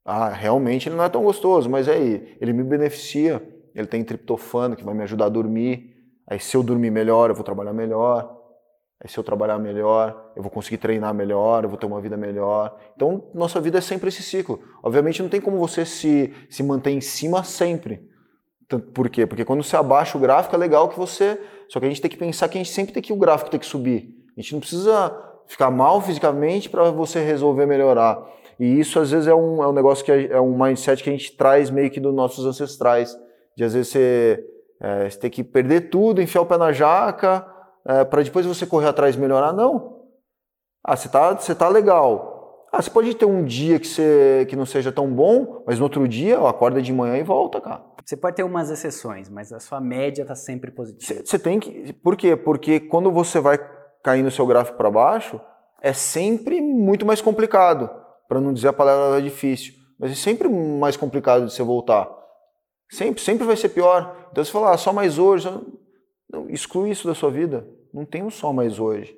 Ah, 0.05 0.29
realmente 0.29 0.87
ele 0.87 0.95
não 0.95 1.03
é 1.03 1.09
tão 1.09 1.21
gostoso, 1.21 1.69
mas 1.69 1.89
aí, 1.89 2.37
ele 2.39 2.53
me 2.53 2.63
beneficia. 2.63 3.43
Ele 3.75 3.85
tem 3.85 4.01
triptofano 4.01 4.77
que 4.77 4.83
vai 4.83 4.95
me 4.95 5.03
ajudar 5.03 5.25
a 5.25 5.29
dormir. 5.29 5.93
Aí 6.29 6.39
se 6.39 6.55
eu 6.55 6.61
dormir 6.61 6.91
melhor, 6.91 7.29
eu 7.29 7.35
vou 7.35 7.43
trabalhar 7.43 7.73
melhor. 7.73 8.37
Aí 9.01 9.09
se 9.09 9.17
eu 9.17 9.23
trabalhar 9.23 9.57
melhor, 9.57 10.31
eu 10.35 10.43
vou 10.43 10.51
conseguir 10.51 10.77
treinar 10.77 11.13
melhor, 11.13 11.63
eu 11.63 11.69
vou 11.69 11.77
ter 11.77 11.85
uma 11.85 12.01
vida 12.01 12.17
melhor. 12.17 12.77
Então, 12.95 13.29
nossa 13.33 13.59
vida 13.59 13.77
é 13.77 13.81
sempre 13.81 14.09
esse 14.09 14.21
ciclo. 14.21 14.59
Obviamente 14.83 15.21
não 15.21 15.29
tem 15.29 15.39
como 15.39 15.57
você 15.57 15.85
se, 15.85 16.33
se 16.49 16.61
manter 16.61 16.91
em 16.91 17.01
cima 17.01 17.43
sempre. 17.43 18.07
Por 18.93 19.09
quê? 19.09 19.25
Porque 19.25 19.43
quando 19.43 19.63
você 19.63 19.75
abaixa 19.75 20.17
o 20.17 20.21
gráfico 20.21 20.55
é 20.55 20.59
legal 20.59 20.89
que 20.89 20.99
você... 20.99 21.41
Só 21.69 21.79
que 21.79 21.85
a 21.85 21.89
gente 21.89 22.01
tem 22.01 22.11
que 22.11 22.17
pensar 22.17 22.47
que 22.49 22.57
a 22.57 22.61
gente 22.63 22.73
sempre 22.73 22.93
tem 22.93 23.01
que 23.01 23.13
o 23.13 23.15
gráfico 23.15 23.49
tem 23.49 23.59
que 23.59 23.65
subir. 23.65 24.15
A 24.37 24.41
gente 24.41 24.53
não 24.53 24.59
precisa 24.59 25.15
ficar 25.47 25.71
mal 25.71 25.99
fisicamente 26.01 26.69
para 26.69 26.91
você 26.91 27.19
resolver 27.19 27.65
melhorar. 27.65 28.23
E 28.59 28.79
isso 28.79 28.99
às 28.99 29.09
vezes 29.11 29.27
é 29.27 29.33
um, 29.33 29.63
é 29.63 29.67
um 29.67 29.71
negócio 29.71 30.05
que 30.05 30.11
é, 30.11 30.27
é, 30.27 30.39
um 30.39 30.57
mindset 30.57 31.01
que 31.03 31.09
a 31.09 31.13
gente 31.13 31.35
traz 31.35 31.69
meio 31.69 31.89
que 31.89 31.99
dos 31.99 32.13
nossos 32.13 32.45
ancestrais. 32.45 33.17
De 33.57 33.63
às 33.63 33.73
vezes 33.73 33.91
você, 33.91 34.45
é, 34.81 35.09
você 35.09 35.19
tem 35.19 35.29
que 35.29 35.43
perder 35.43 35.89
tudo, 35.89 36.21
enfiar 36.21 36.41
o 36.41 36.45
pé 36.45 36.57
na 36.57 36.71
jaca, 36.71 37.45
é, 37.85 38.05
para 38.05 38.23
depois 38.23 38.45
você 38.45 38.65
correr 38.65 38.87
atrás 38.87 39.15
e 39.15 39.19
melhorar. 39.19 39.53
Não. 39.53 39.99
Ah, 40.83 40.95
você 40.95 41.09
tá, 41.09 41.33
você 41.33 41.53
tá 41.53 41.67
legal. 41.67 42.67
Ah, 42.71 42.81
você 42.81 42.89
pode 42.89 43.13
ter 43.15 43.25
um 43.25 43.43
dia 43.43 43.79
que, 43.79 43.87
você, 43.87 44.45
que 44.47 44.55
não 44.55 44.65
seja 44.65 44.91
tão 44.91 45.11
bom, 45.11 45.63
mas 45.65 45.79
no 45.79 45.85
outro 45.85 46.07
dia, 46.07 46.39
ó, 46.39 46.47
acorda 46.47 46.81
de 46.81 46.93
manhã 46.93 47.17
e 47.17 47.23
volta, 47.23 47.59
cara. 47.59 47.83
Você 48.05 48.15
pode 48.15 48.35
ter 48.35 48.43
umas 48.43 48.69
exceções, 48.69 49.29
mas 49.29 49.51
a 49.51 49.59
sua 49.59 49.81
média 49.81 50.21
está 50.21 50.35
sempre 50.35 50.71
positiva. 50.71 51.21
Você 51.23 51.37
tem 51.37 51.59
que. 51.59 51.93
Por 51.93 52.15
quê? 52.15 52.35
Porque 52.35 52.79
quando 52.79 53.11
você 53.11 53.39
vai 53.39 53.59
cair 54.03 54.23
no 54.23 54.31
seu 54.31 54.45
gráfico 54.47 54.77
para 54.77 54.89
baixo, 54.89 55.39
é 55.81 55.93
sempre 55.93 56.61
muito 56.61 57.05
mais 57.05 57.21
complicado, 57.21 57.89
para 58.27 58.39
não 58.39 58.53
dizer 58.53 58.69
a 58.69 58.73
palavra 58.73 59.21
difícil, 59.21 59.73
mas 59.99 60.11
é 60.11 60.15
sempre 60.15 60.47
mais 60.47 60.95
complicado 60.95 61.45
de 61.45 61.53
você 61.53 61.63
voltar. 61.63 62.09
Sempre, 62.89 63.21
sempre 63.21 63.45
vai 63.45 63.55
ser 63.55 63.69
pior. 63.69 64.27
Então 64.31 64.43
você 64.43 64.51
fala, 64.51 64.73
ah, 64.73 64.77
só 64.77 64.91
mais 64.91 65.17
hoje. 65.17 65.49
Não, 66.31 66.49
exclui 66.49 66.89
isso 66.89 67.07
da 67.07 67.15
sua 67.15 67.29
vida. 67.29 67.67
Não 67.93 68.05
tem 68.05 68.23
um 68.23 68.29
só 68.29 68.51
mais 68.51 68.79
hoje. 68.79 69.17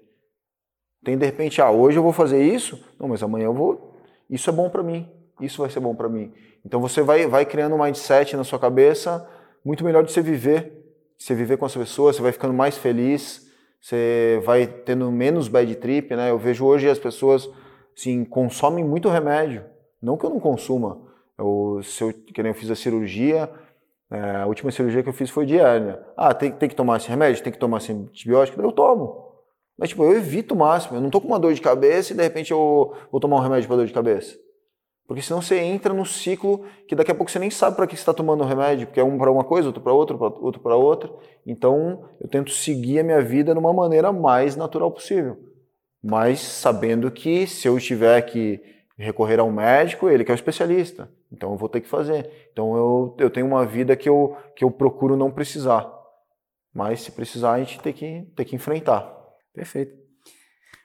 Tem 1.03 1.17
de 1.17 1.25
repente, 1.25 1.61
ah, 1.61 1.71
hoje 1.71 1.97
eu 1.97 2.03
vou 2.03 2.13
fazer 2.13 2.43
isso, 2.43 2.83
não, 2.99 3.07
mas 3.07 3.23
amanhã 3.23 3.45
eu 3.45 3.53
vou. 3.53 3.97
Isso 4.29 4.49
é 4.49 4.53
bom 4.53 4.69
para 4.69 4.83
mim. 4.83 5.09
Isso 5.39 5.61
vai 5.61 5.69
ser 5.69 5.79
bom 5.79 5.95
para 5.95 6.07
mim. 6.07 6.31
Então 6.65 6.79
você 6.79 7.01
vai, 7.01 7.25
vai 7.25 7.45
criando 7.45 7.75
um 7.75 7.83
mindset 7.83 8.35
na 8.35 8.43
sua 8.43 8.59
cabeça 8.59 9.27
muito 9.65 9.83
melhor 9.83 10.03
de 10.03 10.11
você 10.11 10.21
viver. 10.21 10.77
Você 11.17 11.33
viver 11.33 11.57
com 11.57 11.65
as 11.65 11.75
pessoas, 11.75 12.15
você 12.15 12.21
vai 12.21 12.31
ficando 12.31 12.53
mais 12.53 12.77
feliz 12.77 13.51
você 13.81 14.39
vai 14.45 14.67
tendo 14.67 15.11
menos 15.11 15.47
bad 15.47 15.75
trip, 15.77 16.15
né? 16.15 16.29
Eu 16.29 16.37
vejo 16.37 16.63
hoje 16.63 16.87
as 16.87 16.99
pessoas 16.99 17.49
assim, 17.97 18.23
consomem 18.23 18.85
muito 18.85 19.09
remédio. 19.09 19.65
Não 19.99 20.15
que 20.15 20.25
eu 20.25 20.29
não 20.29 20.39
consuma. 20.39 21.01
Eu, 21.37 21.81
se 21.83 22.03
eu, 22.03 22.13
que 22.13 22.39
eu 22.39 22.53
fiz 22.53 22.69
a 22.69 22.75
cirurgia, 22.75 23.49
é, 24.11 24.41
a 24.41 24.45
última 24.45 24.71
cirurgia 24.71 25.01
que 25.01 25.07
eu 25.07 25.13
fiz 25.13 25.29
foi 25.29 25.45
de 25.45 25.57
hérnia. 25.57 25.99
Ah, 26.17 26.33
tem, 26.33 26.51
tem 26.51 26.67
que 26.67 26.75
tomar 26.75 26.97
esse 26.97 27.07
remédio? 27.07 27.41
Tem 27.41 27.53
que 27.53 27.57
tomar 27.57 27.77
esse 27.77 27.93
antibiótico? 27.93 28.61
Eu 28.61 28.71
tomo. 28.71 29.31
Mas, 29.77 29.89
tipo, 29.89 30.03
eu 30.03 30.11
evito 30.17 30.53
o 30.53 30.57
máximo. 30.57 30.97
Eu 30.97 31.01
não 31.01 31.09
tô 31.09 31.21
com 31.21 31.27
uma 31.27 31.39
dor 31.39 31.53
de 31.53 31.61
cabeça 31.61 32.11
e 32.11 32.15
de 32.15 32.21
repente 32.21 32.51
eu 32.51 32.93
vou 33.09 33.21
tomar 33.21 33.37
um 33.37 33.39
remédio 33.39 33.67
para 33.67 33.77
dor 33.77 33.87
de 33.87 33.93
cabeça. 33.93 34.37
Porque 35.07 35.21
senão 35.21 35.41
você 35.41 35.59
entra 35.59 35.93
no 35.93 36.05
ciclo 36.05 36.65
que 36.87 36.95
daqui 36.95 37.11
a 37.11 37.15
pouco 37.15 37.31
você 37.31 37.39
nem 37.39 37.49
sabe 37.49 37.75
para 37.75 37.87
que 37.87 37.95
você 37.95 38.01
está 38.01 38.13
tomando 38.13 38.43
o 38.43 38.47
remédio, 38.47 38.87
porque 38.87 38.99
é 38.99 39.03
um 39.03 39.17
para 39.17 39.31
uma 39.31 39.43
coisa, 39.43 39.67
outro 39.67 39.81
para 39.81 39.93
outra, 39.93 40.17
outro 40.17 40.61
para 40.61 40.75
outra. 40.75 41.09
Então, 41.45 42.03
eu 42.19 42.27
tento 42.29 42.51
seguir 42.51 42.99
a 42.99 43.03
minha 43.03 43.21
vida 43.21 43.53
de 43.53 43.59
uma 43.59 43.73
maneira 43.73 44.11
mais 44.11 44.57
natural 44.57 44.91
possível. 44.91 45.37
Mas 46.03 46.39
sabendo 46.41 47.09
que 47.09 47.47
se 47.47 47.67
eu 47.67 47.79
tiver 47.79 48.21
que 48.23 48.61
recorrer 48.97 49.39
ao 49.39 49.51
médico, 49.51 50.09
ele 50.09 50.23
que 50.23 50.31
é 50.31 50.33
o 50.33 50.35
especialista. 50.35 51.09
Então 51.31 51.51
eu 51.51 51.57
vou 51.57 51.69
ter 51.69 51.81
que 51.81 51.87
fazer. 51.87 52.49
Então 52.51 52.75
eu, 52.75 53.15
eu 53.19 53.29
tenho 53.29 53.47
uma 53.47 53.65
vida 53.65 53.95
que 53.95 54.09
eu, 54.09 54.35
que 54.55 54.63
eu 54.63 54.71
procuro 54.71 55.15
não 55.15 55.31
precisar. 55.31 55.89
Mas 56.73 57.01
se 57.01 57.11
precisar, 57.11 57.53
a 57.53 57.59
gente 57.59 57.79
tem 57.79 57.93
que, 57.93 58.31
tem 58.35 58.45
que 58.45 58.55
enfrentar. 58.55 59.13
Perfeito. 59.53 60.01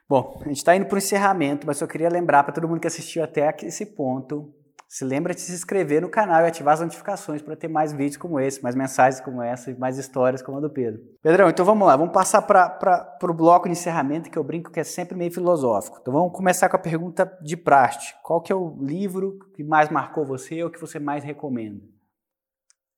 Bom, 0.08 0.38
a 0.40 0.48
gente 0.48 0.58
está 0.58 0.76
indo 0.76 0.86
para 0.86 0.94
o 0.94 0.98
encerramento, 0.98 1.66
mas 1.66 1.80
eu 1.80 1.88
queria 1.88 2.08
lembrar 2.08 2.44
para 2.44 2.52
todo 2.52 2.68
mundo 2.68 2.80
que 2.80 2.86
assistiu 2.86 3.24
até 3.24 3.54
esse 3.62 3.86
ponto, 3.86 4.54
se 4.88 5.04
lembra 5.04 5.34
de 5.34 5.40
se 5.40 5.52
inscrever 5.52 6.00
no 6.00 6.08
canal 6.08 6.42
e 6.42 6.46
ativar 6.46 6.74
as 6.74 6.80
notificações 6.80 7.42
para 7.42 7.56
ter 7.56 7.68
mais 7.68 7.92
vídeos 7.92 8.16
como 8.16 8.38
esse, 8.38 8.62
mais 8.62 8.74
mensagens 8.74 9.20
como 9.20 9.42
essa 9.42 9.70
e 9.70 9.78
mais 9.78 9.98
histórias 9.98 10.42
como 10.42 10.58
a 10.58 10.60
do 10.60 10.70
Pedro. 10.70 11.00
Pedrão, 11.22 11.48
então 11.48 11.64
vamos 11.64 11.86
lá, 11.86 11.96
vamos 11.96 12.12
passar 12.12 12.42
para 12.42 13.18
o 13.22 13.34
bloco 13.34 13.66
de 13.66 13.72
encerramento 13.72 14.30
que 14.30 14.38
eu 14.38 14.44
brinco 14.44 14.70
que 14.70 14.80
é 14.80 14.84
sempre 14.84 15.16
meio 15.16 15.32
filosófico. 15.32 15.98
Então 16.00 16.12
vamos 16.12 16.32
começar 16.32 16.68
com 16.68 16.76
a 16.76 16.80
pergunta 16.80 17.30
de 17.42 17.56
praste. 17.56 18.14
Qual 18.22 18.40
que 18.40 18.52
é 18.52 18.54
o 18.54 18.76
livro 18.80 19.38
que 19.54 19.64
mais 19.64 19.90
marcou 19.90 20.24
você 20.24 20.62
ou 20.62 20.70
que 20.70 20.80
você 20.80 20.98
mais 20.98 21.24
recomenda? 21.24 21.80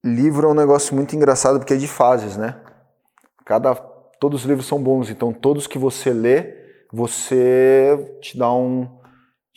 Livro 0.04 0.48
é 0.48 0.50
um 0.50 0.54
negócio 0.54 0.94
muito 0.94 1.16
engraçado 1.16 1.58
porque 1.58 1.74
é 1.74 1.76
de 1.76 1.88
fases, 1.88 2.36
né? 2.36 2.60
Cada, 3.44 3.74
todos 3.74 4.42
os 4.42 4.46
livros 4.46 4.66
são 4.66 4.80
bons, 4.80 5.10
então 5.10 5.32
todos 5.32 5.66
que 5.66 5.78
você 5.78 6.12
lê 6.12 6.58
você 6.92 8.18
te 8.20 8.38
dá 8.38 8.52
um 8.52 8.97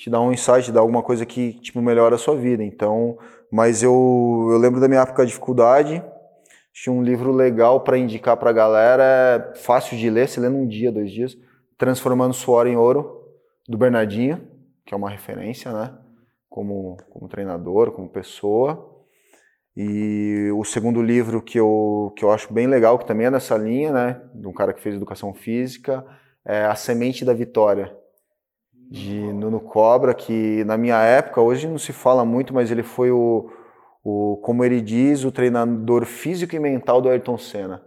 te 0.01 0.09
dá 0.09 0.19
um 0.19 0.31
insight, 0.33 0.71
dá 0.71 0.79
alguma 0.79 1.03
coisa 1.03 1.27
que 1.27 1.53
tipo 1.59 1.79
melhora 1.79 2.15
a 2.15 2.17
sua 2.17 2.35
vida. 2.35 2.63
Então, 2.63 3.19
mas 3.51 3.83
eu 3.83 4.47
eu 4.49 4.57
lembro 4.57 4.81
da 4.81 4.87
minha 4.87 5.01
época 5.01 5.23
de 5.23 5.27
dificuldade, 5.27 6.03
tinha 6.73 6.91
um 6.91 7.03
livro 7.03 7.31
legal 7.31 7.81
para 7.81 7.99
indicar 7.99 8.35
para 8.35 8.49
a 8.49 8.53
galera, 8.53 9.03
é 9.53 9.55
fácil 9.59 9.95
de 9.95 10.09
ler, 10.09 10.27
se 10.27 10.39
lê 10.39 10.49
num 10.49 10.65
dia, 10.65 10.91
dois 10.91 11.11
dias, 11.11 11.37
Transformando 11.77 12.33
Suor 12.33 12.65
em 12.65 12.75
Ouro, 12.75 13.27
do 13.69 13.77
Bernardinho, 13.77 14.41
que 14.87 14.91
é 14.91 14.97
uma 14.97 15.09
referência, 15.09 15.71
né? 15.71 15.95
Como, 16.49 16.97
como 17.11 17.29
treinador, 17.29 17.91
como 17.91 18.09
pessoa. 18.09 18.89
E 19.77 20.49
o 20.55 20.63
segundo 20.63 20.99
livro 20.99 21.43
que 21.43 21.59
eu, 21.59 22.11
que 22.17 22.25
eu 22.25 22.31
acho 22.31 22.51
bem 22.51 22.65
legal, 22.65 22.97
que 22.97 23.05
também 23.05 23.27
é 23.27 23.29
nessa 23.29 23.55
linha, 23.55 23.91
né? 23.91 24.21
De 24.33 24.47
um 24.47 24.53
cara 24.53 24.73
que 24.73 24.81
fez 24.81 24.95
educação 24.95 25.31
física, 25.31 26.03
é, 26.43 26.65
A 26.65 26.75
Semente 26.75 27.23
da 27.23 27.33
Vitória, 27.33 27.95
de 28.91 29.31
Nuno 29.31 29.61
Cobra, 29.61 30.13
que 30.13 30.65
na 30.65 30.77
minha 30.77 31.01
época, 31.01 31.39
hoje 31.39 31.65
não 31.65 31.77
se 31.77 31.93
fala 31.93 32.25
muito, 32.25 32.53
mas 32.53 32.69
ele 32.69 32.83
foi 32.83 33.09
o, 33.09 33.49
o 34.03 34.35
como 34.43 34.65
ele 34.65 34.81
diz, 34.81 35.23
o 35.23 35.31
treinador 35.31 36.05
físico 36.05 36.53
e 36.57 36.59
mental 36.59 37.01
do 37.01 37.07
Ayrton 37.07 37.37
Senna. 37.37 37.81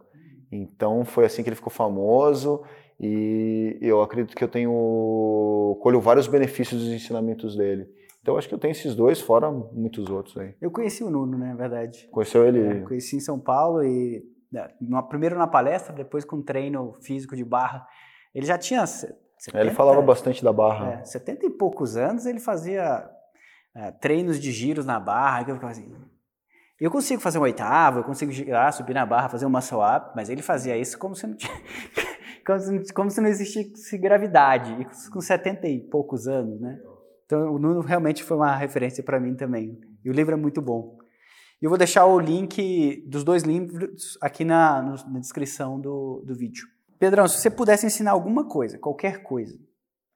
Então 0.50 1.04
foi 1.04 1.26
assim 1.26 1.42
que 1.42 1.50
ele 1.50 1.56
ficou 1.56 1.70
famoso 1.70 2.62
e 2.98 3.76
eu 3.82 4.00
acredito 4.00 4.34
que 4.34 4.42
eu 4.42 4.48
tenho 4.48 5.78
colho 5.82 6.00
vários 6.00 6.26
benefícios 6.26 6.82
dos 6.82 6.90
ensinamentos 6.90 7.54
dele. 7.54 7.86
Então 8.22 8.38
acho 8.38 8.48
que 8.48 8.54
eu 8.54 8.58
tenho 8.58 8.72
esses 8.72 8.94
dois, 8.94 9.20
fora 9.20 9.50
muitos 9.50 10.08
outros 10.08 10.38
aí. 10.38 10.54
Eu 10.58 10.70
conheci 10.70 11.04
o 11.04 11.10
Nuno, 11.10 11.36
né, 11.36 11.48
na 11.48 11.54
verdade. 11.54 12.08
Conheceu 12.10 12.46
ele? 12.46 12.60
É, 12.60 12.80
conheci 12.80 13.16
em 13.16 13.20
São 13.20 13.38
Paulo 13.38 13.84
e 13.84 14.24
né, 14.50 14.66
primeiro 15.10 15.36
na 15.36 15.46
palestra, 15.46 15.92
depois 15.92 16.24
com 16.24 16.40
treino 16.40 16.94
físico 17.02 17.36
de 17.36 17.44
barra. 17.44 17.86
Ele 18.34 18.46
já 18.46 18.56
tinha. 18.56 18.86
70, 19.44 19.58
é, 19.58 19.60
ele 19.60 19.74
falava 19.74 20.00
bastante 20.00 20.42
da 20.42 20.52
barra. 20.52 21.00
É, 21.00 21.04
70 21.04 21.46
e 21.46 21.50
poucos 21.50 21.96
anos 21.96 22.24
ele 22.24 22.40
fazia 22.40 23.08
é, 23.74 23.90
treinos 23.92 24.40
de 24.40 24.50
giros 24.50 24.86
na 24.86 24.98
barra. 24.98 25.44
Que 25.44 25.50
eu 25.50 25.54
ficava 25.56 25.72
assim. 25.72 25.94
Eu 26.80 26.90
consigo 26.90 27.20
fazer 27.20 27.38
um 27.38 27.42
oitavo, 27.42 28.00
eu 28.00 28.04
consigo 28.04 28.32
girar, 28.32 28.72
subir 28.72 28.94
na 28.94 29.04
barra, 29.06 29.28
fazer 29.28 29.46
um 29.46 29.50
muscle 29.50 29.78
up, 29.78 30.12
mas 30.16 30.28
ele 30.28 30.42
fazia 30.42 30.76
isso 30.76 30.98
como 30.98 31.14
se 31.14 31.26
não 31.26 31.36
tinha. 31.36 31.52
como, 32.44 32.58
se, 32.58 32.92
como 32.92 33.10
se 33.10 33.20
não 33.20 33.28
existisse 33.28 33.96
gravidade, 33.96 34.72
e 34.80 35.10
com 35.10 35.20
70 35.20 35.68
e 35.68 35.80
poucos 35.80 36.26
anos, 36.26 36.60
né? 36.60 36.78
Então 37.26 37.54
o 37.54 37.58
Nuno 37.58 37.80
realmente 37.80 38.24
foi 38.24 38.36
uma 38.36 38.56
referência 38.56 39.04
para 39.04 39.20
mim 39.20 39.34
também. 39.34 39.78
E 40.04 40.10
o 40.10 40.12
livro 40.12 40.34
é 40.34 40.36
muito 40.36 40.60
bom. 40.60 40.98
E 41.62 41.64
eu 41.64 41.70
vou 41.70 41.78
deixar 41.78 42.06
o 42.06 42.18
link 42.18 43.04
dos 43.06 43.22
dois 43.22 43.42
livros 43.44 44.18
aqui 44.20 44.44
na, 44.44 44.82
na 44.82 45.20
descrição 45.20 45.80
do, 45.80 46.22
do 46.26 46.34
vídeo. 46.34 46.66
Pedrão, 46.98 47.26
se 47.28 47.38
você 47.38 47.50
pudesse 47.50 47.86
ensinar 47.86 48.12
alguma 48.12 48.48
coisa, 48.48 48.78
qualquer 48.78 49.22
coisa, 49.22 49.58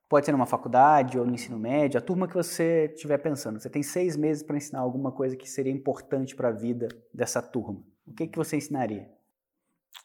pode 0.09 0.24
ser 0.24 0.32
numa 0.32 0.46
faculdade 0.46 1.18
ou 1.18 1.26
no 1.26 1.34
ensino 1.34 1.59
médio, 1.59 1.98
a 1.98 2.02
turma 2.02 2.26
que 2.26 2.34
você 2.34 2.90
estiver 2.94 3.18
pensando, 3.18 3.60
você 3.60 3.68
tem 3.68 3.82
seis 3.82 4.16
meses 4.16 4.42
para 4.42 4.56
ensinar 4.56 4.80
alguma 4.80 5.12
coisa 5.12 5.36
que 5.36 5.48
seria 5.48 5.72
importante 5.72 6.34
para 6.34 6.48
a 6.48 6.52
vida 6.52 6.88
dessa 7.12 7.42
turma. 7.42 7.82
O 8.06 8.14
que, 8.14 8.26
que 8.26 8.38
você 8.38 8.56
ensinaria? 8.56 9.10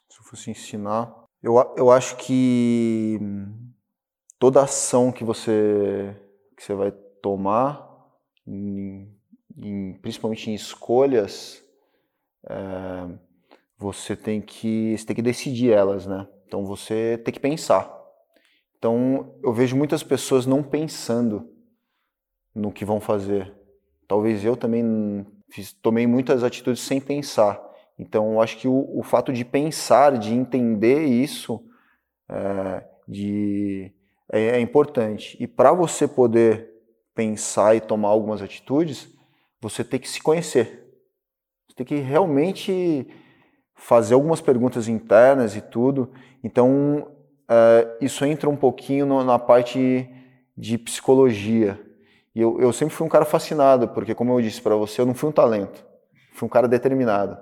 Se 0.10 0.20
eu 0.20 0.24
fosse 0.24 0.52
ensinar, 0.52 1.24
eu, 1.42 1.56
eu 1.78 1.90
acho 1.90 2.18
que 2.18 3.20
toda 4.38 4.64
ação 4.64 5.12
que 5.12 5.24
você, 5.24 6.16
que 6.58 6.64
você 6.64 6.74
vai 6.74 6.92
tomar, 7.22 7.90
em, 8.46 9.10
em, 9.58 9.94
principalmente 10.02 10.52
em 10.52 10.54
escolhas, 10.54 11.64
é, 12.50 13.18
você 13.78 14.16
tem 14.16 14.42
que 14.42 14.98
você 14.98 15.06
tem 15.06 15.16
que 15.16 15.22
decidir 15.22 15.72
elas, 15.72 16.06
né? 16.06 16.28
Então 16.54 16.64
você 16.64 17.20
tem 17.26 17.34
que 17.34 17.40
pensar. 17.40 17.92
Então 18.78 19.34
eu 19.42 19.52
vejo 19.52 19.76
muitas 19.76 20.04
pessoas 20.04 20.46
não 20.46 20.62
pensando 20.62 21.50
no 22.54 22.72
que 22.72 22.86
vão 22.86 23.00
fazer. 23.00 23.52
Talvez 24.08 24.46
eu 24.46 24.56
também 24.56 25.26
fiz, 25.50 25.74
tomei 25.74 26.06
muitas 26.06 26.44
atitudes 26.44 26.84
sem 26.84 27.02
pensar. 27.02 27.60
Então 27.98 28.34
eu 28.34 28.40
acho 28.40 28.60
que 28.60 28.68
o, 28.68 28.88
o 28.96 29.02
fato 29.02 29.34
de 29.34 29.44
pensar, 29.44 30.16
de 30.20 30.32
entender 30.32 31.04
isso, 31.06 31.60
é, 32.30 32.84
de, 33.08 33.92
é, 34.32 34.50
é 34.50 34.60
importante. 34.60 35.36
E 35.40 35.48
para 35.48 35.74
você 35.74 36.08
poder 36.08 36.70
pensar 37.16 37.76
e 37.76 37.82
tomar 37.82 38.10
algumas 38.10 38.44
atitudes, 38.44 39.12
você 39.60 39.84
tem 39.84 40.00
que 40.00 40.08
se 40.08 40.22
conhecer. 40.22 40.88
Você 41.68 41.78
tem 41.78 41.86
que 41.88 41.96
realmente 41.96 43.08
fazer 43.84 44.14
algumas 44.14 44.40
perguntas 44.40 44.88
internas 44.88 45.58
e 45.58 45.62
tudo. 45.62 46.10
Então, 46.42 47.08
é, 47.50 47.98
isso 48.00 48.24
entra 48.24 48.50
um 48.50 48.56
pouquinho 48.56 49.06
no, 49.06 49.24
na 49.26 49.38
parte 49.38 50.10
de 50.58 50.78
psicologia. 50.78 51.78
E 52.34 52.40
eu, 52.40 52.62
eu 52.62 52.72
sempre 52.72 52.96
fui 52.96 53.06
um 53.06 53.10
cara 53.10 53.26
fascinado, 53.26 53.90
porque, 53.90 54.16
como 54.16 54.32
eu 54.32 54.42
disse 54.42 54.62
para 54.62 54.76
você, 54.76 55.02
eu 55.02 55.06
não 55.06 55.14
fui 55.14 55.30
um 55.30 55.34
talento, 55.34 55.86
fui 56.32 56.46
um 56.46 56.50
cara 56.50 56.66
determinado. 56.66 57.38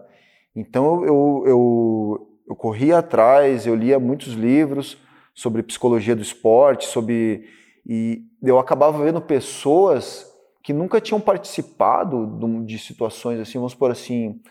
Então, 0.56 1.06
eu, 1.06 1.44
eu, 1.46 2.28
eu 2.50 2.56
corria 2.56 2.98
atrás, 2.98 3.68
eu 3.68 3.76
lia 3.76 4.00
muitos 4.00 4.34
livros 4.34 4.98
sobre 5.36 5.62
psicologia 5.62 6.16
do 6.16 6.24
esporte, 6.24 6.88
sobre. 6.88 7.46
E 7.86 8.24
eu 8.42 8.58
acabava 8.58 9.04
vendo 9.04 9.22
pessoas 9.22 10.26
que 10.64 10.74
nunca 10.74 11.00
tinham 11.00 11.22
participado 11.22 12.66
de 12.66 12.80
situações 12.80 13.40
assim, 13.40 13.58
vamos 13.58 13.74
por 13.74 13.92
assim, 13.92 14.42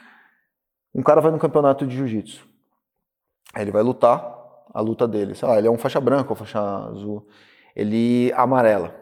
um 0.95 1.03
cara 1.03 1.21
vai 1.21 1.31
no 1.31 1.39
campeonato 1.39 1.87
de 1.87 1.97
jiu-jitsu. 1.97 2.47
Ele 3.57 3.71
vai 3.71 3.83
lutar, 3.83 4.41
a 4.73 4.81
luta 4.81 5.07
dele. 5.07 5.35
Sei 5.35 5.47
lá, 5.47 5.59
ele 5.59 5.69
é 5.69 5.71
um 5.71 5.79
faixa 5.79 6.01
branca 6.01 6.31
ou 6.31 6.37
faixa 6.37 6.61
azul. 6.61 7.27
Ele 7.75 8.33
amarela. 8.35 8.95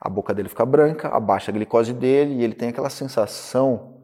A 0.00 0.08
boca 0.08 0.34
dele 0.34 0.48
fica 0.48 0.66
branca, 0.66 1.08
abaixa 1.08 1.50
a 1.50 1.54
glicose 1.54 1.92
dele 1.92 2.34
e 2.34 2.44
ele 2.44 2.54
tem 2.54 2.68
aquela 2.68 2.90
sensação 2.90 4.02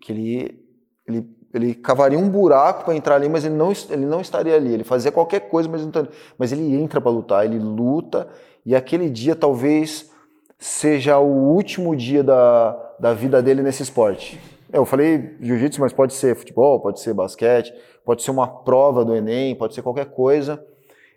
que 0.00 0.12
ele, 0.12 0.64
ele, 1.06 1.36
ele 1.52 1.74
cavaria 1.74 2.18
um 2.18 2.28
buraco 2.28 2.84
para 2.84 2.94
entrar 2.94 3.16
ali, 3.16 3.28
mas 3.28 3.44
ele 3.44 3.56
não, 3.56 3.72
ele 3.90 4.06
não 4.06 4.20
estaria 4.20 4.54
ali. 4.54 4.72
Ele 4.72 4.84
fazia 4.84 5.10
qualquer 5.10 5.48
coisa, 5.48 5.68
mas, 5.68 5.84
não, 5.84 6.08
mas 6.38 6.52
ele 6.52 6.74
entra 6.76 7.00
para 7.00 7.10
lutar, 7.10 7.44
ele 7.44 7.58
luta 7.58 8.28
e 8.64 8.76
aquele 8.76 9.10
dia 9.10 9.34
talvez 9.34 10.10
seja 10.56 11.18
o 11.18 11.52
último 11.52 11.96
dia 11.96 12.22
da, 12.22 12.94
da 13.00 13.12
vida 13.12 13.42
dele 13.42 13.62
nesse 13.62 13.82
esporte. 13.82 14.38
Eu 14.72 14.84
falei 14.84 15.36
jiu-jitsu, 15.40 15.80
mas 15.80 15.92
pode 15.92 16.14
ser 16.14 16.36
futebol, 16.36 16.80
pode 16.80 17.00
ser 17.00 17.12
basquete, 17.12 17.72
pode 18.04 18.22
ser 18.22 18.30
uma 18.30 18.46
prova 18.62 19.04
do 19.04 19.14
Enem, 19.14 19.56
pode 19.56 19.74
ser 19.74 19.82
qualquer 19.82 20.06
coisa. 20.06 20.64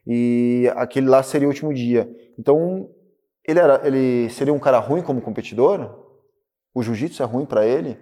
E 0.06 0.72
aquele 0.76 1.08
lá 1.08 1.22
seria 1.22 1.48
o 1.48 1.52
último 1.52 1.74
dia. 1.74 2.10
Então, 2.38 2.90
ele, 3.48 3.60
era, 3.60 3.86
ele 3.86 4.30
seria 4.30 4.54
um 4.54 4.60
cara 4.60 4.80
ruim 4.80 5.02
como 5.02 5.22
competidor? 5.22 6.04
O 6.74 6.82
jiu-jitsu 6.82 7.22
é 7.22 7.26
ruim 7.26 7.46
para 7.46 7.66
ele? 7.66 7.98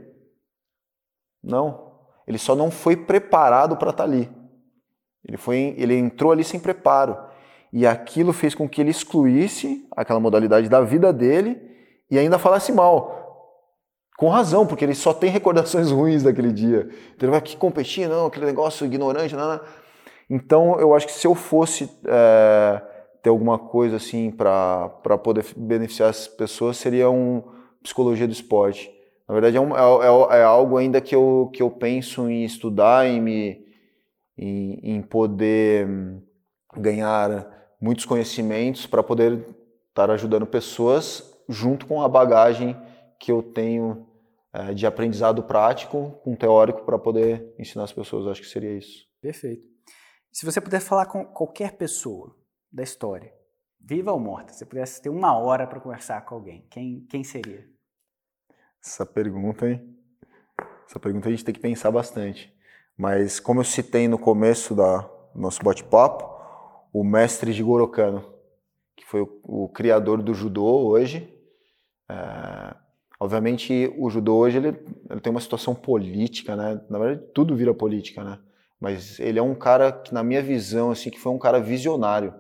Não. 1.44 1.92
Ele 2.26 2.38
só 2.38 2.56
não 2.56 2.72
foi 2.72 2.96
preparado 2.96 3.76
para 3.76 3.90
estar 3.90 4.04
tá 4.06 4.10
ali. 4.10 4.30
Ele, 5.28 5.38
foi, 5.38 5.76
ele 5.78 5.96
entrou 5.96 6.32
ali 6.32 6.44
sem 6.44 6.60
preparo. 6.60 7.18
E 7.74 7.86
aquilo 7.86 8.34
fez 8.34 8.56
com 8.56 8.68
que 8.68 8.82
ele 8.82 8.92
excluísse 8.92 9.88
aquela 9.96 10.20
modalidade 10.20 10.70
da 10.70 10.82
vida 10.82 11.12
dele 11.12 11.62
e 12.10 12.18
ainda 12.18 12.40
falasse 12.40 12.72
mal. 12.72 13.21
Com 14.18 14.30
razão, 14.30 14.68
porque 14.68 14.86
ele 14.86 14.94
só 14.94 15.14
tem 15.14 15.30
recordações 15.30 15.90
ruins 15.90 16.24
daquele 16.24 16.52
dia. 16.52 16.90
Então 17.16 17.28
ele 17.28 17.32
vai 17.32 17.40
aqui 17.40 17.58
competir, 17.58 18.08
não, 18.08 18.28
aquele 18.28 18.46
negócio 18.46 18.86
ignorante, 18.86 19.36
não, 19.36 19.48
não. 19.54 19.60
Então, 20.30 20.80
eu 20.80 20.94
acho 20.94 21.08
que 21.08 21.12
se 21.12 21.28
eu 21.28 21.36
fosse 21.36 21.90
é, 22.06 22.82
ter 23.22 23.30
alguma 23.30 23.60
coisa 23.60 23.98
assim 23.98 24.32
para 24.32 24.90
poder 25.22 25.46
beneficiar 25.58 26.10
as 26.10 26.28
pessoas, 26.28 26.78
seria 26.78 27.10
um 27.10 27.44
psicologia 27.84 28.26
do 28.26 28.32
esporte. 28.32 28.90
Na 29.28 29.34
verdade, 29.34 29.58
é, 29.58 29.60
um, 29.60 29.76
é, 29.76 30.36
é, 30.36 30.40
é 30.40 30.44
algo 30.44 30.78
ainda 30.78 31.02
que 31.02 31.14
eu, 31.14 31.50
que 31.54 31.62
eu 31.62 31.70
penso 31.70 32.30
em 32.30 32.46
estudar, 32.46 33.06
em, 33.08 33.20
me, 33.20 33.66
em, 34.38 34.80
em 34.84 35.02
poder 35.02 35.88
ganhar 36.78 37.48
muitos 37.82 38.06
conhecimentos 38.06 38.86
para 38.86 39.04
poder 39.04 39.46
estar 39.90 40.10
ajudando 40.12 40.46
pessoas 40.46 41.30
junto 41.50 41.86
com 41.86 42.02
a 42.02 42.08
bagagem 42.08 42.78
que 43.22 43.32
eu 43.32 43.44
tenho 43.44 44.08
é, 44.52 44.74
de 44.74 44.86
aprendizado 44.88 45.44
prático 45.44 46.20
com 46.24 46.36
teórico 46.36 46.84
para 46.84 46.98
poder 46.98 47.54
ensinar 47.58 47.84
as 47.84 47.94
pessoas. 47.94 48.28
Acho 48.28 48.42
que 48.42 48.48
seria 48.48 48.76
isso. 48.76 49.08
Perfeito. 49.22 49.64
Se 50.32 50.44
você 50.44 50.60
puder 50.60 50.82
falar 50.82 51.06
com 51.06 51.24
qualquer 51.26 51.78
pessoa 51.78 52.36
da 52.72 52.82
história, 52.82 53.32
viva 53.80 54.12
ou 54.12 54.20
morta, 54.20 54.54
se 54.54 54.66
pudesse 54.66 55.00
ter 55.02 55.10
uma 55.10 55.38
hora 55.38 55.68
para 55.68 55.80
conversar 55.80 56.26
com 56.26 56.36
alguém, 56.36 56.66
quem, 56.72 57.06
quem 57.10 57.24
seria? 57.24 57.70
Essa 58.84 59.06
pergunta, 59.06 59.70
hein? 59.70 59.96
Essa 60.88 61.00
pergunta 61.00 61.28
a 61.28 61.32
gente 61.32 61.46
tem 61.46 61.54
que 61.54 61.62
pensar 61.62 61.92
bastante. 61.92 62.52
Mas 62.98 63.40
como 63.40 63.60
eu 63.60 63.66
citei 63.66 64.08
no 64.08 64.18
começo 64.18 64.74
da, 64.74 64.98
do 64.98 65.40
nosso 65.40 65.62
bate-papo, 65.64 66.28
o 66.92 67.04
mestre 67.04 67.54
Jigoro 67.54 67.88
Kano, 67.88 68.34
que 68.96 69.06
foi 69.06 69.22
o, 69.22 69.42
o 69.44 69.70
criador 69.70 70.24
do 70.24 70.34
judô 70.34 70.88
hoje. 70.88 71.32
É, 72.10 72.82
obviamente, 73.22 73.94
o 74.00 74.10
judô 74.10 74.38
hoje 74.38 74.58
ele, 74.58 74.70
ele, 75.08 75.20
tem 75.22 75.30
uma 75.30 75.40
situação 75.40 75.76
política, 75.76 76.56
né? 76.56 76.82
Na 76.90 76.98
verdade, 76.98 77.28
tudo 77.36 77.56
vira 77.56 77.72
política, 77.72 78.24
né? 78.24 78.40
Mas 78.80 79.20
ele 79.20 79.38
é 79.38 79.44
um 79.44 79.54
cara 79.54 79.92
que, 79.92 80.12
na 80.12 80.24
minha 80.24 80.42
visão, 80.42 80.90
assim, 80.90 81.12
que 81.12 81.20
foi 81.20 81.32
um 81.32 81.38
cara 81.38 81.60
visionário. 81.60 82.34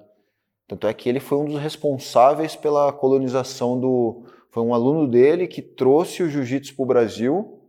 Tanto 0.67 0.87
é 0.87 0.93
que 0.93 1.07
ele 1.07 1.19
foi 1.19 1.37
um 1.37 1.45
dos 1.45 1.61
responsáveis 1.61 2.55
pela 2.55 2.91
colonização 2.91 3.79
do. 3.79 4.23
Foi 4.49 4.63
um 4.63 4.73
aluno 4.73 5.07
dele 5.07 5.45
que 5.45 5.61
trouxe 5.61 6.23
o 6.23 6.29
jiu-jitsu 6.29 6.75
para 6.75 6.83
o 6.83 6.87
Brasil, 6.87 7.61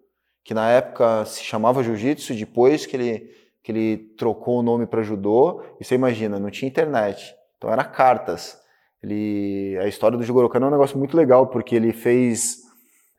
que 0.43 0.55
na 0.55 0.70
época 0.70 1.26
se 1.26 1.44
chamava 1.44 1.82
jiu-jitsu, 1.82 2.34
depois 2.34 2.86
que 2.86 2.97
ele, 2.97 3.30
que 3.62 3.72
ele 3.72 3.98
trocou 4.16 4.60
o 4.60 4.62
nome 4.62 4.86
para 4.86 5.02
judô. 5.02 5.62
E 5.78 5.84
você 5.84 5.97
imagina, 5.97 6.39
não 6.39 6.51
tinha 6.51 6.66
internet, 6.66 7.34
então 7.59 7.70
era 7.70 7.84
cartas. 7.84 8.59
Ele, 9.02 9.76
a 9.82 9.86
história 9.86 10.16
do 10.16 10.24
Jigoro 10.24 10.48
Kano 10.48 10.64
é 10.64 10.68
um 10.68 10.72
negócio 10.72 10.97
muito 10.97 11.14
legal, 11.14 11.48
porque 11.48 11.76
ele 11.76 11.93
fez. 11.93 12.61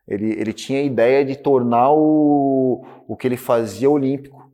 Ele, 0.06 0.32
ele 0.32 0.52
tinha 0.52 0.80
a 0.80 0.82
ideia 0.82 1.24
de 1.24 1.36
tornar 1.36 1.92
o, 1.92 2.84
o 3.08 3.16
que 3.16 3.26
ele 3.26 3.36
fazia 3.36 3.88
olímpico. 3.88 4.50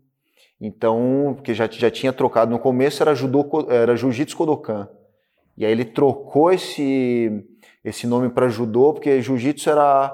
Então, 0.61 1.33
porque 1.35 1.55
já, 1.55 1.67
já 1.67 1.91
tinha 1.91 2.13
trocado 2.13 2.51
no 2.51 2.59
começo, 2.59 3.03
era, 3.03 3.15
judô, 3.15 3.47
era 3.69 3.97
Jiu-Jitsu 3.97 4.37
Kodokan. 4.37 4.89
E 5.61 5.67
aí 5.67 5.73
ele 5.73 5.85
trocou 5.85 6.51
esse, 6.51 7.45
esse 7.85 8.07
nome 8.07 8.31
para 8.31 8.49
judô, 8.49 8.95
porque 8.95 9.21
jiu-jitsu 9.21 9.69
era, 9.69 10.11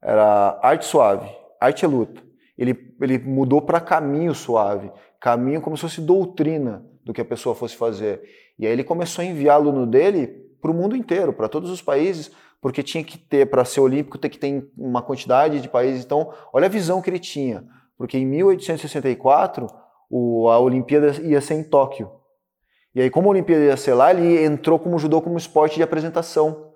era 0.00 0.58
arte 0.62 0.86
suave, 0.86 1.28
arte 1.60 1.84
é 1.84 1.88
luta. 1.88 2.22
Ele, 2.56 2.94
ele 3.00 3.18
mudou 3.18 3.60
para 3.60 3.82
caminho 3.82 4.34
suave, 4.34 4.90
caminho 5.20 5.60
como 5.60 5.76
se 5.76 5.82
fosse 5.82 6.00
doutrina 6.00 6.84
do 7.04 7.12
que 7.12 7.20
a 7.20 7.24
pessoa 7.24 7.54
fosse 7.54 7.76
fazer. 7.76 8.22
E 8.58 8.66
aí 8.66 8.72
ele 8.72 8.82
começou 8.82 9.22
a 9.22 9.26
enviar 9.26 9.56
aluno 9.56 9.86
dele 9.86 10.26
para 10.58 10.70
o 10.70 10.74
mundo 10.74 10.96
inteiro, 10.96 11.34
para 11.34 11.50
todos 11.50 11.70
os 11.70 11.82
países, 11.82 12.30
porque 12.60 12.82
tinha 12.82 13.04
que 13.04 13.16
ter, 13.16 13.46
para 13.46 13.64
ser 13.64 13.80
olímpico, 13.80 14.18
tem 14.18 14.30
que 14.30 14.38
ter 14.38 14.68
uma 14.76 15.02
quantidade 15.02 15.60
de 15.60 15.68
países. 15.68 16.04
Então, 16.04 16.32
olha 16.52 16.66
a 16.66 16.70
visão 16.70 17.00
que 17.00 17.08
ele 17.08 17.18
tinha. 17.18 17.64
Porque 17.96 18.18
em 18.18 18.26
1864, 18.26 19.66
o, 20.10 20.48
a 20.48 20.58
Olimpíada 20.58 21.10
ia 21.22 21.40
ser 21.40 21.54
em 21.54 21.62
Tóquio. 21.62 22.10
E 22.94 23.00
aí, 23.00 23.10
como 23.10 23.28
a 23.28 23.30
Olimpíada 23.30 23.64
ia 23.64 23.76
ser 23.76 23.94
lá, 23.94 24.10
ele 24.10 24.44
entrou 24.44 24.78
como 24.78 24.98
judô 24.98 25.20
como 25.20 25.38
esporte 25.38 25.76
de 25.76 25.82
apresentação. 25.82 26.68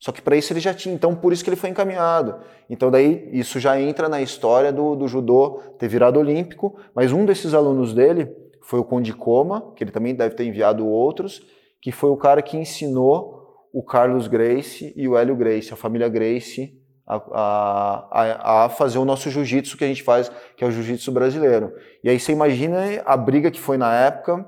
Só 0.00 0.10
que 0.12 0.22
para 0.22 0.34
isso 0.34 0.52
ele 0.52 0.60
já 0.60 0.72
tinha, 0.72 0.94
então 0.94 1.14
por 1.14 1.30
isso 1.30 1.44
que 1.44 1.50
ele 1.50 1.56
foi 1.56 1.68
encaminhado. 1.68 2.36
Então 2.70 2.90
daí 2.90 3.28
isso 3.32 3.60
já 3.60 3.78
entra 3.78 4.08
na 4.08 4.22
história 4.22 4.72
do, 4.72 4.96
do 4.96 5.06
judô 5.06 5.60
ter 5.78 5.88
virado 5.88 6.18
olímpico, 6.18 6.74
mas 6.94 7.12
um 7.12 7.26
desses 7.26 7.52
alunos 7.52 7.92
dele 7.92 8.34
foi 8.62 8.80
o 8.80 8.84
Conde 8.84 9.12
Coma, 9.12 9.72
que 9.76 9.84
ele 9.84 9.90
também 9.90 10.14
deve 10.14 10.34
ter 10.34 10.44
enviado 10.46 10.88
outros, 10.88 11.42
que 11.82 11.92
foi 11.92 12.08
o 12.08 12.16
cara 12.16 12.40
que 12.40 12.56
ensinou 12.56 13.39
o 13.72 13.82
Carlos 13.82 14.26
Grace 14.26 14.92
e 14.96 15.06
o 15.06 15.16
Hélio 15.16 15.36
Grace, 15.36 15.72
a 15.72 15.76
família 15.76 16.08
Grace, 16.08 16.78
a, 17.06 18.06
a, 18.10 18.64
a 18.64 18.68
fazer 18.68 18.98
o 18.98 19.04
nosso 19.04 19.30
jiu-jitsu 19.30 19.76
que 19.76 19.84
a 19.84 19.88
gente 19.88 20.02
faz, 20.02 20.30
que 20.56 20.62
é 20.62 20.66
o 20.66 20.70
jiu-jitsu 20.70 21.10
brasileiro. 21.10 21.72
E 22.04 22.08
aí 22.08 22.18
você 22.18 22.32
imagina 22.32 22.78
a 23.04 23.16
briga 23.16 23.50
que 23.50 23.60
foi 23.60 23.76
na 23.76 23.92
época 23.94 24.46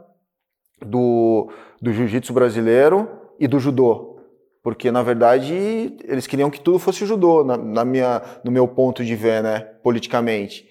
do, 0.81 1.51
do 1.81 1.93
jiu-jitsu 1.93 2.33
brasileiro 2.33 3.09
e 3.39 3.49
do 3.49 3.59
judô. 3.59 4.13
Porque, 4.63 4.93
na 4.93 5.03
verdade, 5.03 5.97
eles 6.05 6.29
queriam 6.29 6.49
que 6.49 6.61
tudo 6.61 6.79
fosse 6.79 7.05
judô, 7.05 7.43
na, 7.43 7.57
na 7.57 7.85
minha, 7.85 8.23
no 8.45 8.53
meu 8.53 8.69
ponto 8.69 9.05
de 9.05 9.17
ver, 9.17 9.43
né, 9.43 9.59
politicamente. 9.83 10.65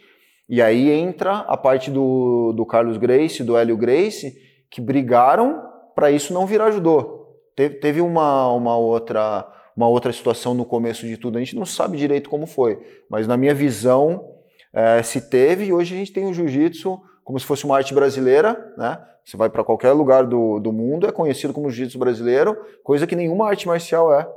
E 0.48 0.62
aí 0.62 0.90
entra 0.90 1.40
a 1.40 1.58
parte 1.58 1.92
do, 1.92 2.54
do 2.54 2.66
Carlos 2.66 2.98
Grace, 2.98 3.44
do 3.44 3.58
Hélio 3.58 3.76
Grace, 3.76 4.34
que 4.70 4.80
brigaram 4.80 5.62
para 5.94 6.10
isso 6.10 6.34
não 6.34 6.46
virar 6.46 6.72
judô. 6.72 7.21
Teve, 7.62 7.76
teve 7.76 8.02
uma, 8.02 8.52
uma, 8.54 8.76
outra, 8.76 9.48
uma 9.78 9.88
outra 9.88 10.12
situação 10.12 10.56
no 10.56 10.66
começo 10.66 11.06
de 11.06 11.16
tudo, 11.16 11.38
a 11.38 11.40
gente 11.40 11.56
não 11.56 11.64
sabe 11.64 11.96
direito 11.96 12.28
como 12.28 12.48
foi, 12.48 12.80
mas 13.08 13.28
na 13.28 13.38
minha 13.38 13.54
visão 13.54 14.34
é, 14.74 15.04
se 15.04 15.30
teve 15.30 15.66
e 15.66 15.74
hoje 15.74 15.94
a 15.94 15.98
gente 16.00 16.12
tem 16.12 16.26
o 16.26 16.34
jiu-jitsu 16.34 17.00
como 17.24 17.40
se 17.40 17.46
fosse 17.46 17.64
uma 17.64 17.78
arte 17.78 17.94
brasileira, 17.94 18.74
né? 18.76 19.00
Você 19.24 19.38
vai 19.38 19.48
para 19.48 19.64
qualquer 19.64 19.92
lugar 19.92 20.26
do, 20.26 20.60
do 20.60 20.74
mundo, 20.74 21.06
é 21.06 21.12
conhecido 21.12 21.54
como 21.54 21.70
jiu-jitsu 21.70 22.00
brasileiro, 22.00 22.58
coisa 22.84 23.06
que 23.06 23.16
nenhuma 23.16 23.48
arte 23.48 23.68
marcial 23.68 24.12
é. 24.12 24.28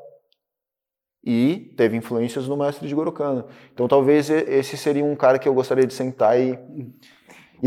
E 1.25 1.73
teve 1.79 1.97
influências 1.97 2.47
no 2.47 2.59
mestre 2.59 2.87
de 2.87 2.95
Gorokano. 2.95 3.47
Então 3.73 3.89
talvez 3.89 4.29
esse 4.29 4.77
seria 4.77 5.03
um 5.03 5.17
cara 5.17 5.39
que 5.39 5.49
eu 5.49 5.55
gostaria 5.55 5.87
de 5.87 5.95
sentar 5.95 6.39
e 6.39 6.59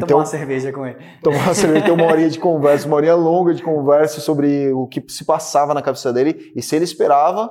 tomar 0.06 0.19
uma 0.19 0.26
cerveja 0.26 0.72
com 0.72 0.86
ele. 0.86 0.98
Tomar 1.24 1.44
uma 1.44 1.53
cerveja, 1.53 1.86
ter 1.86 1.91
uma 1.91 2.06
horinha 2.11 2.30
de 2.30 2.40
conversa, 2.40 2.88
uma 2.88 2.98
horinha 2.98 3.15
longa 3.15 3.53
de 3.53 3.64
conversa 3.64 4.19
sobre 4.19 4.72
o 4.74 4.88
que 4.88 5.03
se 5.10 5.26
passava 5.26 5.74
na 5.74 5.82
cabeça 5.82 6.11
dele 6.14 6.52
e 6.56 6.61
se 6.61 6.76
ele 6.76 6.86
esperava 6.86 7.49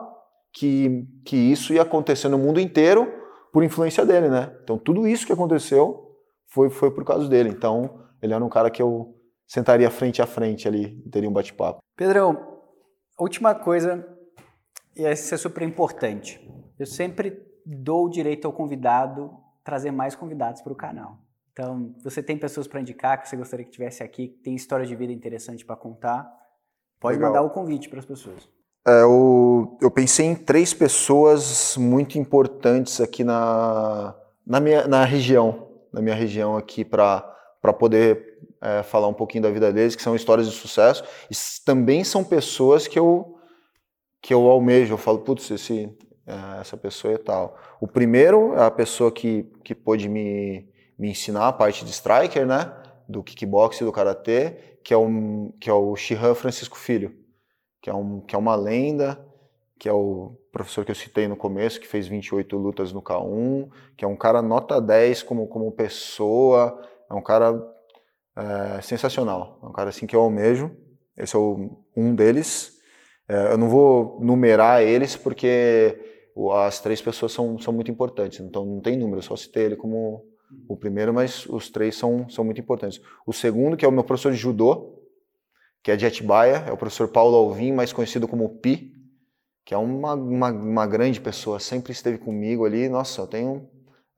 que, 0.52 1.04
que 1.24 1.36
isso 1.36 1.72
ia 1.72 1.82
acontecer 1.82 2.28
no 2.28 2.38
mundo 2.38 2.60
inteiro 2.60 3.12
por 3.52 3.64
influência 3.64 4.04
dele, 4.04 4.28
né? 4.28 4.54
Então 4.62 4.78
tudo 4.78 5.06
isso 5.06 5.26
que 5.26 5.32
aconteceu 5.32 6.14
foi, 6.48 6.70
foi 6.70 6.90
por 6.90 7.04
causa 7.04 7.28
dele. 7.28 7.48
Então 7.48 8.02
ele 8.22 8.32
era 8.32 8.44
um 8.44 8.48
cara 8.48 8.70
que 8.70 8.82
eu 8.82 9.14
sentaria 9.46 9.90
frente 9.90 10.20
a 10.20 10.26
frente 10.26 10.66
ali 10.66 11.02
e 11.04 11.10
teria 11.10 11.28
um 11.28 11.32
bate-papo. 11.32 11.80
Pedrão, 11.96 12.60
última 13.18 13.54
coisa, 13.54 14.06
e 14.96 15.04
essa 15.04 15.34
é 15.34 15.38
super 15.38 15.62
importante. 15.62 16.40
Eu 16.78 16.86
sempre 16.86 17.38
dou 17.64 18.06
o 18.06 18.10
direito 18.10 18.46
ao 18.46 18.52
convidado 18.52 19.30
trazer 19.64 19.90
mais 19.90 20.14
convidados 20.14 20.62
para 20.62 20.72
o 20.72 20.76
canal. 20.76 21.18
Então, 21.58 21.94
você 22.04 22.22
tem 22.22 22.36
pessoas 22.36 22.66
para 22.66 22.82
indicar 22.82 23.18
que 23.18 23.26
você 23.26 23.34
gostaria 23.34 23.64
que 23.64 23.70
tivesse 23.70 24.02
aqui, 24.02 24.28
que 24.28 24.38
tem 24.40 24.54
história 24.54 24.84
de 24.84 24.94
vida 24.94 25.10
interessante 25.10 25.64
para 25.64 25.74
contar, 25.74 26.30
pode 27.00 27.16
Legal. 27.16 27.32
mandar 27.32 27.46
o 27.46 27.48
convite 27.48 27.88
para 27.88 27.98
as 27.98 28.04
pessoas. 28.04 28.46
É, 28.86 29.00
eu, 29.00 29.78
eu 29.80 29.90
pensei 29.90 30.26
em 30.26 30.34
três 30.34 30.74
pessoas 30.74 31.74
muito 31.78 32.18
importantes 32.18 33.00
aqui 33.00 33.24
na, 33.24 34.14
na, 34.46 34.60
minha, 34.60 34.86
na 34.86 35.02
região, 35.06 35.70
na 35.90 36.02
minha 36.02 36.14
região 36.14 36.58
aqui 36.58 36.84
para 36.84 37.24
poder 37.78 38.38
é, 38.60 38.82
falar 38.82 39.08
um 39.08 39.14
pouquinho 39.14 39.44
da 39.44 39.50
vida 39.50 39.72
deles, 39.72 39.96
que 39.96 40.02
são 40.02 40.14
histórias 40.14 40.46
de 40.50 40.54
sucesso. 40.54 41.04
E 41.30 41.34
também 41.64 42.04
são 42.04 42.22
pessoas 42.22 42.86
que 42.86 42.98
eu, 42.98 43.38
que 44.20 44.34
eu 44.34 44.46
almejo, 44.46 44.92
eu 44.92 44.98
falo, 44.98 45.20
putz, 45.20 45.50
esse, 45.50 45.88
é, 46.26 46.60
essa 46.60 46.76
pessoa 46.76 47.14
é 47.14 47.18
tal. 47.18 47.56
O 47.80 47.88
primeiro 47.88 48.52
é 48.56 48.62
a 48.62 48.70
pessoa 48.70 49.10
que, 49.10 49.50
que 49.64 49.74
pôde 49.74 50.06
me, 50.06 50.68
me 50.98 51.10
ensinar 51.10 51.48
a 51.48 51.52
parte 51.52 51.84
de 51.84 51.90
striker, 51.90 52.46
né? 52.46 52.72
Do 53.08 53.22
kickbox 53.22 53.80
e 53.80 53.84
do 53.84 53.92
karatê, 53.92 54.78
que 54.82 54.94
é, 54.94 54.96
um, 54.96 55.52
que 55.60 55.68
é 55.68 55.72
o 55.72 55.94
Shihan 55.96 56.34
Francisco 56.34 56.76
Filho, 56.76 57.14
que 57.80 57.90
é, 57.90 57.94
um, 57.94 58.20
que 58.20 58.34
é 58.34 58.38
uma 58.38 58.54
lenda, 58.54 59.24
que 59.78 59.88
é 59.88 59.92
o 59.92 60.38
professor 60.50 60.84
que 60.84 60.90
eu 60.90 60.94
citei 60.94 61.28
no 61.28 61.36
começo, 61.36 61.80
que 61.80 61.86
fez 61.86 62.08
28 62.08 62.56
lutas 62.56 62.92
no 62.92 63.02
K1, 63.02 63.68
que 63.96 64.04
é 64.04 64.08
um 64.08 64.16
cara 64.16 64.40
nota 64.40 64.80
10 64.80 65.22
como, 65.22 65.46
como 65.46 65.70
pessoa, 65.72 66.80
é 67.10 67.14
um 67.14 67.22
cara 67.22 67.62
é, 68.36 68.80
sensacional, 68.80 69.60
é 69.62 69.66
um 69.66 69.72
cara 69.72 69.90
assim 69.90 70.06
que 70.06 70.16
eu 70.16 70.20
almejo, 70.20 70.74
esse 71.16 71.36
é 71.36 71.38
o, 71.38 71.78
um 71.96 72.14
deles. 72.14 72.76
É, 73.28 73.52
eu 73.52 73.58
não 73.58 73.68
vou 73.68 74.18
numerar 74.20 74.82
eles 74.82 75.16
porque 75.16 75.98
as 76.54 76.80
três 76.80 77.00
pessoas 77.00 77.32
são, 77.32 77.58
são 77.58 77.72
muito 77.72 77.90
importantes, 77.90 78.40
então 78.40 78.64
não 78.64 78.80
tem 78.80 78.96
número, 78.96 79.18
eu 79.18 79.22
só 79.22 79.36
citei 79.36 79.64
ele 79.64 79.76
como 79.76 80.24
o 80.68 80.76
primeiro, 80.76 81.12
mas 81.12 81.46
os 81.46 81.70
três 81.70 81.96
são, 81.96 82.28
são 82.28 82.44
muito 82.44 82.60
importantes. 82.60 83.00
O 83.26 83.32
segundo, 83.32 83.76
que 83.76 83.84
é 83.84 83.88
o 83.88 83.92
meu 83.92 84.04
professor 84.04 84.32
de 84.32 84.38
judô, 84.38 84.96
que 85.82 85.90
é 85.90 85.96
de 85.96 86.06
Atibaia, 86.06 86.64
é 86.66 86.72
o 86.72 86.76
professor 86.76 87.08
Paulo 87.08 87.36
Alvim, 87.36 87.72
mais 87.72 87.92
conhecido 87.92 88.26
como 88.26 88.58
Pi, 88.58 88.92
que 89.64 89.74
é 89.74 89.76
uma, 89.76 90.14
uma, 90.14 90.50
uma 90.50 90.86
grande 90.86 91.20
pessoa, 91.20 91.58
sempre 91.58 91.92
esteve 91.92 92.18
comigo 92.18 92.64
ali. 92.64 92.88
Nossa, 92.88 93.20
eu 93.20 93.26
tenho. 93.26 93.68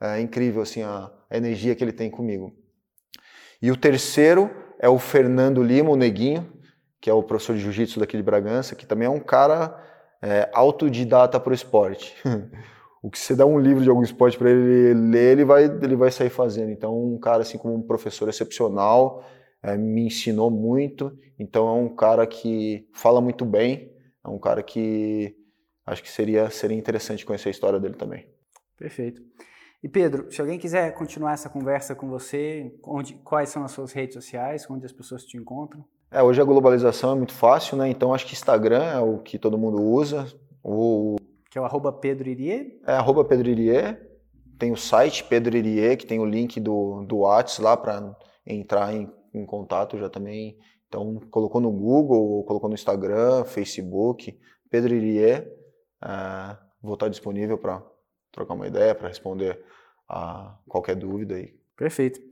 É 0.00 0.20
incrível 0.20 0.62
assim, 0.62 0.82
a, 0.82 1.10
a 1.28 1.36
energia 1.36 1.74
que 1.74 1.82
ele 1.82 1.92
tem 1.92 2.10
comigo. 2.10 2.54
E 3.60 3.70
o 3.70 3.76
terceiro 3.76 4.50
é 4.78 4.88
o 4.88 4.98
Fernando 4.98 5.62
Lima, 5.62 5.90
o 5.90 5.96
Neguinho, 5.96 6.52
que 7.00 7.10
é 7.10 7.12
o 7.12 7.22
professor 7.22 7.56
de 7.56 7.62
jiu-jitsu 7.62 7.98
daqui 7.98 8.16
de 8.16 8.22
Bragança, 8.22 8.76
que 8.76 8.86
também 8.86 9.06
é 9.06 9.10
um 9.10 9.18
cara 9.18 9.76
é, 10.22 10.48
autodidata 10.52 11.40
para 11.40 11.50
o 11.50 11.54
esporte. 11.54 12.14
o 13.02 13.10
que 13.10 13.18
você 13.18 13.34
dá 13.34 13.46
um 13.46 13.58
livro 13.58 13.82
de 13.82 13.88
algum 13.88 14.02
esporte 14.02 14.36
para 14.36 14.50
ele 14.50 14.94
ler, 14.94 15.32
ele 15.32 15.44
vai, 15.44 15.64
ele 15.64 15.96
vai 15.96 16.10
sair 16.10 16.30
fazendo. 16.30 16.70
Então, 16.70 16.96
um 16.96 17.18
cara 17.18 17.42
assim 17.42 17.58
como 17.58 17.74
um 17.74 17.82
professor 17.82 18.28
excepcional, 18.28 19.24
é, 19.62 19.76
me 19.76 20.06
ensinou 20.06 20.50
muito. 20.50 21.16
Então, 21.38 21.68
é 21.68 21.72
um 21.72 21.94
cara 21.94 22.26
que 22.26 22.88
fala 22.92 23.20
muito 23.20 23.44
bem, 23.44 23.92
é 24.24 24.28
um 24.28 24.38
cara 24.38 24.62
que 24.62 25.36
acho 25.86 26.02
que 26.02 26.10
seria, 26.10 26.50
seria 26.50 26.76
interessante 26.76 27.24
conhecer 27.24 27.48
a 27.48 27.52
história 27.52 27.80
dele 27.80 27.94
também. 27.94 28.26
Perfeito. 28.76 29.22
E 29.82 29.88
Pedro, 29.88 30.30
se 30.30 30.40
alguém 30.40 30.58
quiser 30.58 30.92
continuar 30.94 31.34
essa 31.34 31.48
conversa 31.48 31.94
com 31.94 32.08
você, 32.08 32.72
onde, 32.84 33.14
quais 33.14 33.48
são 33.48 33.64
as 33.64 33.70
suas 33.70 33.92
redes 33.92 34.14
sociais, 34.14 34.66
onde 34.68 34.84
as 34.84 34.92
pessoas 34.92 35.24
te 35.24 35.36
encontram? 35.36 35.84
É, 36.10 36.22
hoje 36.22 36.40
a 36.40 36.44
globalização 36.44 37.12
é 37.12 37.14
muito 37.14 37.32
fácil, 37.32 37.76
né? 37.76 37.88
Então 37.88 38.12
acho 38.12 38.26
que 38.26 38.32
Instagram 38.32 38.82
é 38.82 38.98
o 38.98 39.18
que 39.18 39.38
todo 39.38 39.58
mundo 39.58 39.80
usa. 39.80 40.26
Que 41.50 41.58
é 41.58 41.60
o 41.60 41.64
arroba 41.64 41.92
Pedro 41.92 42.28
Irie? 42.28 42.80
É, 42.86 42.92
arroba 42.92 43.24
Pedro 43.24 43.48
Irie. 43.48 43.96
Tem 44.58 44.72
o 44.72 44.76
site 44.76 45.24
Pedro 45.24 45.56
Irie, 45.56 45.96
que 45.96 46.06
tem 46.06 46.18
o 46.18 46.24
link 46.24 46.60
do, 46.60 47.04
do 47.04 47.18
WhatsApp 47.18 47.62
lá 47.62 47.76
para 47.76 48.16
entrar 48.46 48.94
em, 48.94 49.10
em 49.32 49.46
contato 49.46 49.96
já 49.98 50.10
também. 50.10 50.58
Então 50.88 51.20
colocou 51.30 51.60
no 51.60 51.70
Google, 51.70 52.44
colocou 52.44 52.68
no 52.68 52.74
Instagram, 52.74 53.44
Facebook, 53.44 54.38
Pedro 54.70 54.94
Irie. 54.94 55.46
É, 56.04 56.56
vou 56.82 56.94
estar 56.94 57.08
disponível 57.08 57.56
para 57.56 57.82
trocar 58.32 58.54
uma 58.54 58.66
ideia, 58.66 58.94
para 58.94 59.08
responder 59.08 59.64
a 60.08 60.58
qualquer 60.66 60.96
dúvida 60.96 61.36
aí. 61.36 61.54
Perfeito. 61.76 62.27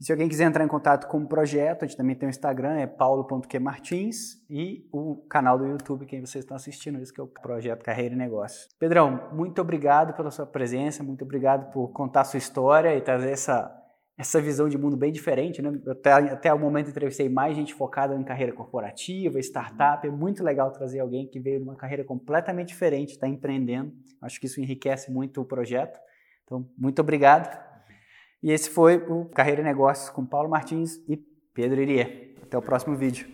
E 0.00 0.04
se 0.04 0.12
alguém 0.12 0.28
quiser 0.28 0.44
entrar 0.44 0.64
em 0.64 0.68
contato 0.68 1.08
com 1.08 1.18
o 1.18 1.26
projeto, 1.26 1.82
a 1.82 1.86
gente 1.86 1.96
também 1.96 2.14
tem 2.14 2.28
o 2.28 2.30
Instagram, 2.30 2.76
é 2.76 2.86
paulo.qmartins 2.86 4.40
e 4.48 4.88
o 4.92 5.16
canal 5.28 5.58
do 5.58 5.66
YouTube, 5.66 6.06
quem 6.06 6.20
vocês 6.20 6.44
estão 6.44 6.56
assistindo 6.56 7.00
isso, 7.02 7.12
que 7.12 7.20
é 7.20 7.24
o 7.24 7.26
projeto 7.26 7.82
Carreira 7.82 8.14
e 8.14 8.18
Negócios. 8.18 8.68
Pedrão, 8.78 9.28
muito 9.32 9.60
obrigado 9.60 10.14
pela 10.14 10.30
sua 10.30 10.46
presença, 10.46 11.02
muito 11.02 11.24
obrigado 11.24 11.72
por 11.72 11.88
contar 11.88 12.20
a 12.20 12.24
sua 12.24 12.38
história 12.38 12.94
e 12.94 13.00
trazer 13.00 13.32
essa, 13.32 13.74
essa 14.16 14.40
visão 14.40 14.68
de 14.68 14.78
mundo 14.78 14.96
bem 14.96 15.10
diferente. 15.10 15.60
Né? 15.60 15.72
Até, 15.88 16.12
até 16.12 16.54
o 16.54 16.58
momento 16.60 16.90
entrevistei 16.90 17.28
mais 17.28 17.56
gente 17.56 17.74
focada 17.74 18.14
em 18.14 18.22
carreira 18.22 18.52
corporativa, 18.52 19.40
startup. 19.40 20.06
É 20.06 20.10
muito 20.12 20.44
legal 20.44 20.70
trazer 20.70 21.00
alguém 21.00 21.26
que 21.26 21.40
veio 21.40 21.58
de 21.58 21.64
uma 21.64 21.74
carreira 21.74 22.04
completamente 22.04 22.68
diferente, 22.68 23.14
está 23.14 23.26
empreendendo. 23.26 23.92
Acho 24.22 24.38
que 24.38 24.46
isso 24.46 24.60
enriquece 24.60 25.10
muito 25.10 25.40
o 25.40 25.44
projeto. 25.44 25.98
Então, 26.44 26.68
muito 26.78 27.02
obrigado. 27.02 27.67
E 28.42 28.50
esse 28.50 28.70
foi 28.70 28.96
o 29.08 29.26
Carreira 29.26 29.60
e 29.60 29.64
Negócios 29.64 30.10
com 30.10 30.24
Paulo 30.24 30.48
Martins 30.48 31.02
e 31.08 31.16
Pedro 31.52 31.80
Irie. 31.80 32.34
Até 32.42 32.56
o 32.56 32.62
próximo 32.62 32.96
vídeo. 32.96 33.28